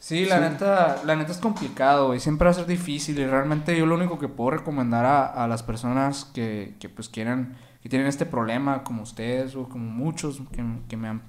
Sí, 0.00 0.24
la 0.26 0.40
neta, 0.40 1.02
la 1.04 1.16
neta 1.16 1.32
es 1.32 1.38
complicado, 1.38 2.08
güey. 2.08 2.20
Siempre 2.20 2.46
va 2.46 2.50
a 2.52 2.54
ser 2.54 2.66
difícil 2.66 3.18
y 3.18 3.26
realmente 3.26 3.76
yo 3.76 3.84
lo 3.84 3.94
único 3.96 4.18
que 4.18 4.28
puedo 4.28 4.50
recomendar 4.50 5.04
a, 5.04 5.26
a 5.26 5.46
las 5.48 5.62
personas 5.62 6.24
que, 6.24 6.74
que 6.80 6.88
pues 6.88 7.08
quieren, 7.08 7.56
que 7.82 7.88
tienen 7.88 8.08
este 8.08 8.26
problema, 8.26 8.82
como 8.84 9.02
ustedes 9.02 9.54
o 9.54 9.68
como 9.68 9.84
muchos 9.90 10.40
que, 10.52 10.64
que 10.88 10.96
me 10.96 11.08
han, 11.08 11.22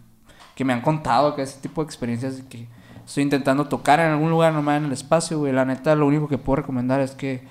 que 0.55 0.65
me 0.65 0.73
han 0.73 0.81
contado 0.81 1.35
que 1.35 1.41
ese 1.43 1.59
tipo 1.61 1.81
de 1.81 1.85
experiencias 1.85 2.39
y 2.39 2.43
que 2.43 2.67
estoy 3.05 3.23
intentando 3.23 3.65
tocar 3.67 3.99
en 3.99 4.07
algún 4.11 4.29
lugar 4.29 4.53
nomás 4.53 4.77
en 4.77 4.85
el 4.85 4.91
espacio, 4.93 5.39
güey. 5.39 5.53
La 5.53 5.65
neta, 5.65 5.95
lo 5.95 6.05
único 6.07 6.27
que 6.27 6.37
puedo 6.37 6.57
recomendar 6.57 6.99
es 7.01 7.11
que 7.11 7.43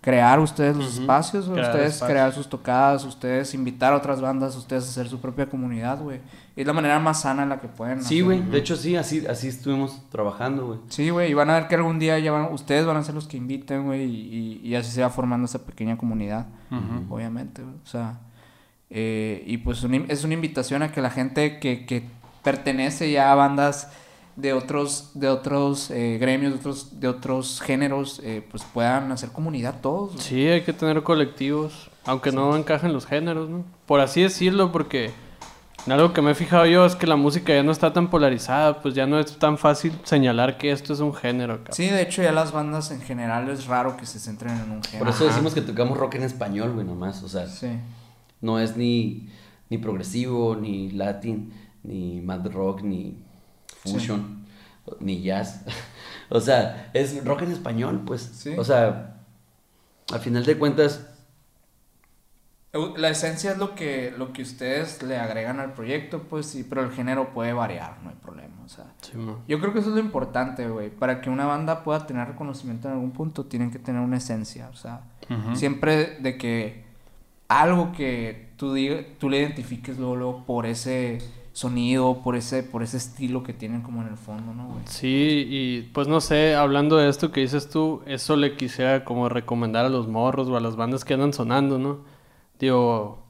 crear 0.00 0.40
ustedes 0.40 0.76
los 0.76 0.98
espacios. 0.98 1.46
Crear 1.46 1.66
ustedes 1.70 1.92
espacios. 1.94 2.10
crear 2.10 2.32
sus 2.32 2.48
tocadas, 2.48 3.04
ustedes 3.04 3.52
invitar 3.54 3.92
a 3.92 3.96
otras 3.96 4.20
bandas, 4.20 4.56
ustedes 4.56 4.88
hacer 4.88 5.08
su 5.08 5.20
propia 5.20 5.46
comunidad, 5.48 6.00
güey. 6.00 6.20
Es 6.56 6.66
la 6.66 6.72
manera 6.72 6.98
más 6.98 7.20
sana 7.22 7.42
en 7.42 7.50
la 7.50 7.60
que 7.60 7.68
pueden. 7.68 8.02
Sí, 8.02 8.20
güey, 8.20 8.40
de 8.42 8.58
hecho 8.58 8.76
sí, 8.76 8.96
así, 8.96 9.26
así 9.26 9.48
estuvimos 9.48 10.02
trabajando, 10.10 10.66
güey. 10.66 10.78
Sí, 10.88 11.10
güey, 11.10 11.30
y 11.30 11.34
van 11.34 11.50
a 11.50 11.54
ver 11.54 11.68
que 11.68 11.74
algún 11.74 11.98
día 11.98 12.18
ya 12.18 12.32
van, 12.32 12.52
ustedes 12.52 12.84
van 12.86 12.96
a 12.96 13.02
ser 13.02 13.14
los 13.14 13.26
que 13.28 13.36
inviten, 13.36 13.84
güey, 13.84 14.04
y, 14.04 14.60
y- 14.64 14.68
y 14.68 14.74
así 14.74 14.90
se 14.90 15.02
va 15.02 15.10
formando 15.10 15.44
esa 15.46 15.64
pequeña 15.64 15.96
comunidad, 15.98 16.46
obviamente, 17.08 17.62
güey. 17.62 17.74
O 17.82 17.86
sea, 17.86 18.20
eh, 18.90 19.42
y 19.46 19.58
pues 19.58 19.82
in- 19.84 20.06
es 20.08 20.24
una 20.24 20.34
invitación 20.34 20.82
a 20.82 20.92
que 20.92 21.00
la 21.00 21.10
gente 21.10 21.58
que, 21.60 21.86
que 21.86 22.02
pertenece 22.42 23.10
ya 23.10 23.30
a 23.32 23.34
bandas 23.34 23.88
de 24.36 24.52
otros, 24.52 25.10
de 25.14 25.28
otros 25.28 25.90
eh, 25.90 26.16
gremios, 26.20 26.52
de 26.52 26.58
otros, 26.58 27.00
de 27.00 27.08
otros 27.08 27.60
géneros, 27.60 28.20
eh, 28.24 28.46
pues 28.50 28.62
puedan 28.72 29.12
hacer 29.12 29.30
comunidad 29.30 29.80
todos. 29.82 30.20
Sí, 30.22 30.46
hay 30.46 30.62
que 30.62 30.72
tener 30.72 31.02
colectivos, 31.02 31.90
aunque 32.06 32.32
no 32.32 32.56
encajen 32.56 32.92
los 32.92 33.06
géneros, 33.06 33.50
¿no? 33.50 33.64
Por 33.86 34.00
así 34.00 34.22
decirlo, 34.22 34.72
porque 34.72 35.10
algo 35.86 36.12
que 36.14 36.22
me 36.22 36.30
he 36.30 36.34
fijado 36.34 36.64
yo 36.66 36.86
es 36.86 36.94
que 36.96 37.06
la 37.06 37.16
música 37.16 37.52
ya 37.54 37.62
no 37.62 37.72
está 37.72 37.92
tan 37.92 38.08
polarizada, 38.08 38.80
pues 38.80 38.94
ya 38.94 39.06
no 39.06 39.18
es 39.18 39.38
tan 39.38 39.58
fácil 39.58 39.92
señalar 40.04 40.56
que 40.56 40.70
esto 40.72 40.92
es 40.94 41.00
un 41.00 41.12
género 41.12 41.54
acá. 41.54 41.72
Sí, 41.72 41.86
de 41.86 42.00
hecho 42.02 42.22
ya 42.22 42.32
las 42.32 42.52
bandas 42.52 42.90
en 42.92 43.02
general 43.02 43.48
es 43.50 43.66
raro 43.66 43.96
que 43.98 44.06
se 44.06 44.18
centren 44.18 44.54
en 44.56 44.70
un 44.70 44.82
género. 44.82 45.04
Por 45.04 45.14
eso 45.14 45.26
decimos 45.26 45.52
que 45.52 45.60
tocamos 45.60 45.98
rock 45.98 46.14
en 46.14 46.22
español, 46.22 46.72
güey, 46.72 46.86
nomás. 46.86 47.22
O 47.22 47.28
sea, 47.28 47.46
Sí. 47.46 47.68
No 48.40 48.58
es 48.58 48.76
ni, 48.76 49.28
ni 49.68 49.78
progresivo, 49.78 50.56
ni 50.56 50.90
latin, 50.90 51.52
ni 51.82 52.20
mad 52.20 52.46
rock, 52.50 52.82
ni 52.82 53.16
fusion, 53.66 54.44
ni 55.00 55.22
jazz. 55.22 55.64
o 56.28 56.40
sea, 56.40 56.90
es 56.94 57.24
rock 57.24 57.42
en 57.42 57.52
español, 57.52 58.02
pues. 58.06 58.22
Sí. 58.22 58.54
O 58.56 58.64
sea, 58.64 59.20
al 60.12 60.20
final 60.20 60.44
de 60.44 60.58
cuentas, 60.58 61.06
La 62.72 63.08
esencia 63.08 63.50
es 63.50 63.58
lo 63.58 63.74
que, 63.74 64.14
lo 64.16 64.32
que 64.32 64.42
ustedes 64.42 65.02
le 65.02 65.18
agregan 65.18 65.58
al 65.58 65.72
proyecto, 65.72 66.22
pues 66.22 66.46
sí, 66.46 66.64
pero 66.68 66.82
el 66.82 66.92
género 66.92 67.32
puede 67.34 67.52
variar, 67.52 67.98
no 68.04 68.10
hay 68.10 68.16
problema, 68.16 68.62
o 68.64 68.68
sea. 68.68 68.86
Sí. 69.00 69.12
Yo 69.48 69.58
creo 69.60 69.72
que 69.72 69.80
eso 69.80 69.88
es 69.88 69.94
lo 69.96 70.00
importante, 70.00 70.68
güey. 70.68 70.88
Para 70.88 71.20
que 71.20 71.30
una 71.30 71.46
banda 71.46 71.82
pueda 71.82 72.06
tener 72.06 72.28
reconocimiento 72.28 72.86
en 72.86 72.94
algún 72.94 73.10
punto, 73.10 73.46
tienen 73.46 73.72
que 73.72 73.80
tener 73.80 74.00
una 74.00 74.18
esencia, 74.18 74.68
o 74.68 74.76
sea. 74.76 75.02
Siempre 75.54 76.16
de 76.20 76.36
que 76.36 76.89
algo 77.50 77.92
que 77.92 78.48
tú, 78.56 78.72
diga- 78.74 79.04
tú 79.18 79.28
le 79.28 79.38
identifiques 79.40 79.98
luego, 79.98 80.16
luego 80.16 80.44
por 80.46 80.66
ese 80.66 81.18
sonido, 81.52 82.22
por 82.22 82.36
ese, 82.36 82.62
por 82.62 82.82
ese 82.82 82.96
estilo 82.96 83.42
que 83.42 83.52
tienen 83.52 83.82
como 83.82 84.02
en 84.02 84.08
el 84.08 84.16
fondo, 84.16 84.54
¿no, 84.54 84.68
güey? 84.68 84.80
Sí, 84.86 85.46
y 85.50 85.82
pues 85.92 86.06
no 86.06 86.20
sé, 86.20 86.54
hablando 86.54 86.96
de 86.96 87.08
esto 87.08 87.32
que 87.32 87.40
dices 87.40 87.68
tú, 87.68 88.02
eso 88.06 88.36
le 88.36 88.56
quisiera 88.56 89.04
como 89.04 89.28
recomendar 89.28 89.84
a 89.84 89.88
los 89.88 90.06
morros 90.06 90.48
o 90.48 90.56
a 90.56 90.60
las 90.60 90.76
bandas 90.76 91.04
que 91.04 91.14
andan 91.14 91.32
sonando, 91.32 91.78
¿no? 91.78 91.98
Digo, 92.60 93.24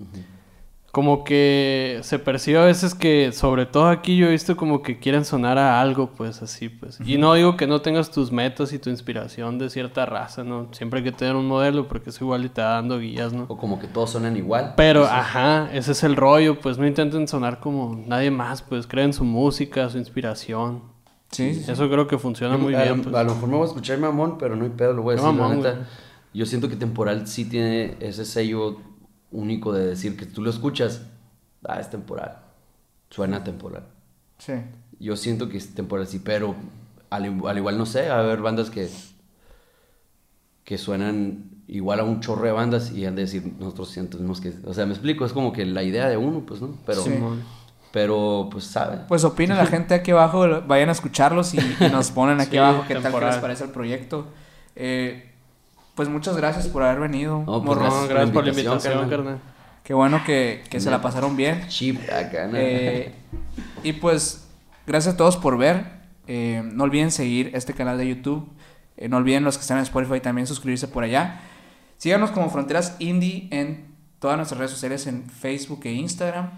como 0.93 1.23
que 1.23 2.01
se 2.03 2.19
percibe 2.19 2.59
a 2.59 2.65
veces 2.65 2.95
que, 2.97 3.31
sobre 3.33 3.65
todo 3.65 3.89
aquí 3.89 4.17
yo 4.17 4.27
he 4.27 4.31
visto 4.31 4.57
como 4.57 4.83
que 4.83 4.99
quieren 4.99 5.25
sonar 5.25 5.57
a 5.57 5.81
algo, 5.81 6.11
pues 6.11 6.43
así, 6.43 6.69
pues. 6.69 6.99
Y 7.05 7.17
no 7.17 7.35
digo 7.35 7.57
que 7.57 7.69
no 7.69 7.81
tengas 7.81 8.11
tus 8.11 8.33
metas 8.33 8.73
y 8.73 8.79
tu 8.81 8.91
inspiración 8.91 9.59
de 9.59 9.71
cierta 9.71 10.05
raza, 10.05 10.43
¿no? 10.43 10.69
Siempre 10.73 10.99
hay 10.99 11.05
que 11.05 11.13
tener 11.13 11.37
un 11.37 11.47
modelo 11.47 11.87
porque 11.87 12.11
es 12.11 12.21
igual 12.21 12.45
y 12.45 12.49
te 12.49 12.61
va 12.61 12.71
dando 12.71 12.99
guías, 12.99 13.33
¿no? 13.33 13.45
o 13.49 13.57
como 13.57 13.79
que 13.79 13.87
todos 13.87 14.11
suenan 14.11 14.37
igual. 14.37 14.75
Pero, 14.77 15.05
ajá, 15.05 15.71
ese 15.73 15.93
es 15.93 16.03
el 16.03 16.17
rollo, 16.17 16.59
pues 16.59 16.77
no 16.77 16.87
intenten 16.87 17.29
sonar 17.29 17.61
como 17.61 17.95
nadie 18.07 18.33
más, 18.33 18.61
pues 18.63 18.89
creen 18.89 19.13
su 19.13 19.25
música, 19.25 19.89
su 19.91 19.99
inspiración. 19.99 20.83
Sí, 21.31 21.55
sí, 21.55 21.63
sí. 21.63 21.71
Eso 21.71 21.89
creo 21.89 22.09
que 22.09 22.19
funciona 22.19 22.57
muy 22.57 22.75
a, 22.75 22.83
bien. 22.83 23.03
pues. 23.03 23.15
a 23.15 23.23
lo 23.23 23.35
mejor 23.35 23.49
me 23.49 23.55
voy 23.55 23.63
a 23.63 23.69
escuchar 23.69 23.99
mamón, 23.99 24.39
pero 24.39 24.57
no 24.57 24.65
hay 24.65 24.71
pedo, 24.71 24.93
lo 24.93 25.03
voy 25.03 25.13
a 25.13 25.17
decir, 25.17 25.29
la 25.29 25.33
mamón, 25.33 25.59
neta. 25.59 25.71
güey. 25.71 25.85
Yo 26.35 26.47
siento 26.47 26.69
que 26.69 26.75
Temporal 26.77 27.27
sí 27.29 27.45
tiene 27.45 27.97
ese 28.01 28.25
sello 28.25 28.79
único 29.33 29.73
de 29.73 29.87
decir 29.87 30.17
que 30.17 30.27
tú 30.27 30.43
lo 30.43 30.51
escuchas, 30.51 31.03
ah, 31.67 31.81
es 31.81 31.91
temporal. 31.91 32.39
Suena 33.11 33.43
temporal. 33.45 33.85
Sí. 34.39 34.55
Yo 34.99 35.17
siento 35.17 35.49
que 35.49 35.57
es 35.59 35.75
temporal, 35.75 36.07
sí, 36.07 36.19
pero 36.19 36.55
al, 37.11 37.41
al 37.47 37.59
igual, 37.59 37.79
no 37.79 37.87
sé, 37.87 38.09
a 38.11 38.21
ver 38.23 38.41
bandas 38.41 38.71
que, 38.71 38.89
que 40.65 40.79
suenan 40.79 41.51
igual 41.67 42.01
a 42.01 42.05
un 42.05 42.21
chorro 42.21 42.45
de 42.47 42.53
bandas 42.53 42.91
y 42.93 43.07
han 43.07 43.15
de 43.17 43.23
decir, 43.23 43.55
nosotros 43.59 43.93
tenemos 44.11 44.41
que... 44.41 44.53
O 44.67 44.75
sea, 44.75 44.87
me 44.87 44.93
explico, 44.93 45.25
es 45.25 45.33
como 45.33 45.53
que 45.53 45.65
la 45.67 45.83
idea 45.83 46.09
de 46.09 46.17
uno, 46.17 46.41
pues, 46.41 46.61
¿no? 46.61 46.75
Pero, 46.87 47.03
Sí. 47.03 47.13
pero 47.93 48.49
pues, 48.51 48.65
sabe. 48.65 48.99
Pues 49.09 49.25
opina 49.25 49.55
la 49.57 49.67
gente 49.67 49.95
aquí 49.95 50.11
abajo, 50.11 50.47
vayan 50.67 50.89
a 50.89 50.93
escucharlos 50.93 51.55
y, 51.55 51.59
y 51.59 51.89
nos 51.91 52.11
ponen 52.11 52.41
aquí 52.41 52.53
Sí, 52.53 52.57
abajo 52.59 52.85
qué 52.87 52.95
tal 52.95 52.99
que 52.99 53.03
temporal. 53.05 53.31
les 53.31 53.39
parece 53.41 53.65
el 53.65 53.71
proyecto. 53.71 54.27
Eh, 54.77 55.30
pues 55.95 56.09
muchas 56.09 56.37
gracias 56.37 56.69
por 56.69 56.83
haber 56.83 57.01
venido. 57.01 57.39
No, 57.41 57.63
pues, 57.63 57.65
morros. 57.65 57.95
No, 57.95 58.09
gracias 58.09 58.31
por 58.31 58.45
la 58.45 58.51
invitación, 58.51 58.73
invitación, 58.75 58.93
carnal. 58.93 59.11
carnal. 59.11 59.39
Qué 59.85 59.95
bueno 59.95 60.23
que, 60.25 60.63
que 60.71 60.81
se 60.81 60.91
la 60.91 61.03
pasaron 61.03 61.37
bien. 61.37 61.67
Chip 61.69 61.99
acá, 62.11 62.47
¿no? 62.47 62.57
Eh, 62.57 63.15
y 63.83 63.95
pues, 63.95 64.49
gracias 64.87 65.15
a 65.15 65.17
todos 65.17 65.37
por 65.37 65.59
ver. 65.59 66.01
Eh, 66.27 66.63
no 66.65 66.85
olviden 66.85 67.11
seguir 67.11 67.51
este 67.55 67.75
canal 67.75 67.99
de 67.99 68.09
YouTube. 68.09 68.49
Eh, 68.97 69.09
no 69.09 69.17
olviden 69.17 69.43
los 69.43 69.57
que 69.57 69.63
están 69.63 69.79
en 69.79 69.85
Spotify 69.85 70.21
también 70.21 70.47
suscribirse 70.47 70.87
por 70.87 71.03
allá. 71.03 71.41
Síganos 71.97 72.31
como 72.31 72.51
Fronteras 72.51 72.97
Indie 72.99 73.49
en 73.51 73.95
todas 74.21 74.37
nuestras 74.37 74.59
redes 74.59 74.71
sociales 74.71 75.07
en 75.07 75.29
Facebook 75.29 75.81
e 75.85 75.93
Instagram. 75.93 76.51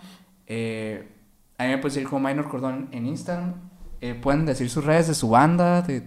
Eh, 0.47 1.09
a 1.57 1.65
mí 1.65 1.71
me 1.71 1.79
pueden 1.79 1.95
seguir 1.95 2.09
como 2.09 2.29
Minor 2.29 2.49
Cordón 2.49 2.89
en 2.93 3.07
Instagram. 3.07 3.55
Eh, 4.01 4.15
pueden 4.15 4.45
decir 4.45 4.69
sus 4.69 4.85
redes 4.85 5.07
de 5.07 5.15
su 5.15 5.31
banda. 5.31 5.83
De... 5.83 6.03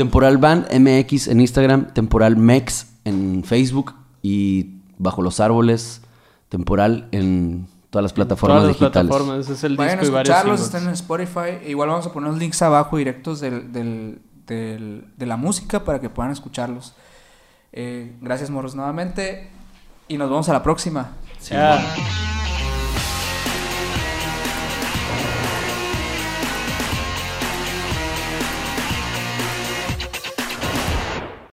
Temporal 0.00 0.38
Band 0.38 0.66
MX 0.72 1.28
en 1.28 1.40
Instagram, 1.40 1.92
Temporal 1.92 2.36
Mex 2.36 2.86
en 3.04 3.44
Facebook 3.44 3.94
y 4.22 4.76
Bajo 4.98 5.20
los 5.22 5.40
Árboles, 5.40 6.00
Temporal 6.48 7.08
en 7.12 7.66
todas 7.90 8.02
las 8.04 8.12
plataformas 8.12 8.60
Todas 8.62 8.68
las 8.70 8.78
digitales. 8.80 9.08
plataformas, 9.10 9.48
es 9.50 9.64
el 9.64 9.76
Vayan 9.76 10.00
disco 10.00 10.16
escucharlos, 10.16 10.60
están 10.62 10.84
en 10.84 10.90
Spotify. 10.90 11.66
Igual 11.66 11.88
vamos 11.90 12.06
a 12.06 12.12
poner 12.12 12.30
los 12.30 12.38
links 12.38 12.62
abajo 12.62 12.96
directos 12.96 13.40
del, 13.40 13.72
del- 13.72 14.20
del- 14.46 15.04
de 15.16 15.26
la 15.26 15.36
música 15.36 15.84
para 15.84 16.00
que 16.00 16.08
puedan 16.08 16.32
escucharlos. 16.32 16.94
Eh, 17.72 18.16
gracias, 18.20 18.48
morros, 18.50 18.74
nuevamente. 18.74 19.50
Y 20.08 20.16
nos 20.18 20.28
vemos 20.30 20.48
a 20.48 20.52
la 20.54 20.62
próxima. 20.62 21.12
Sí. 21.38 21.54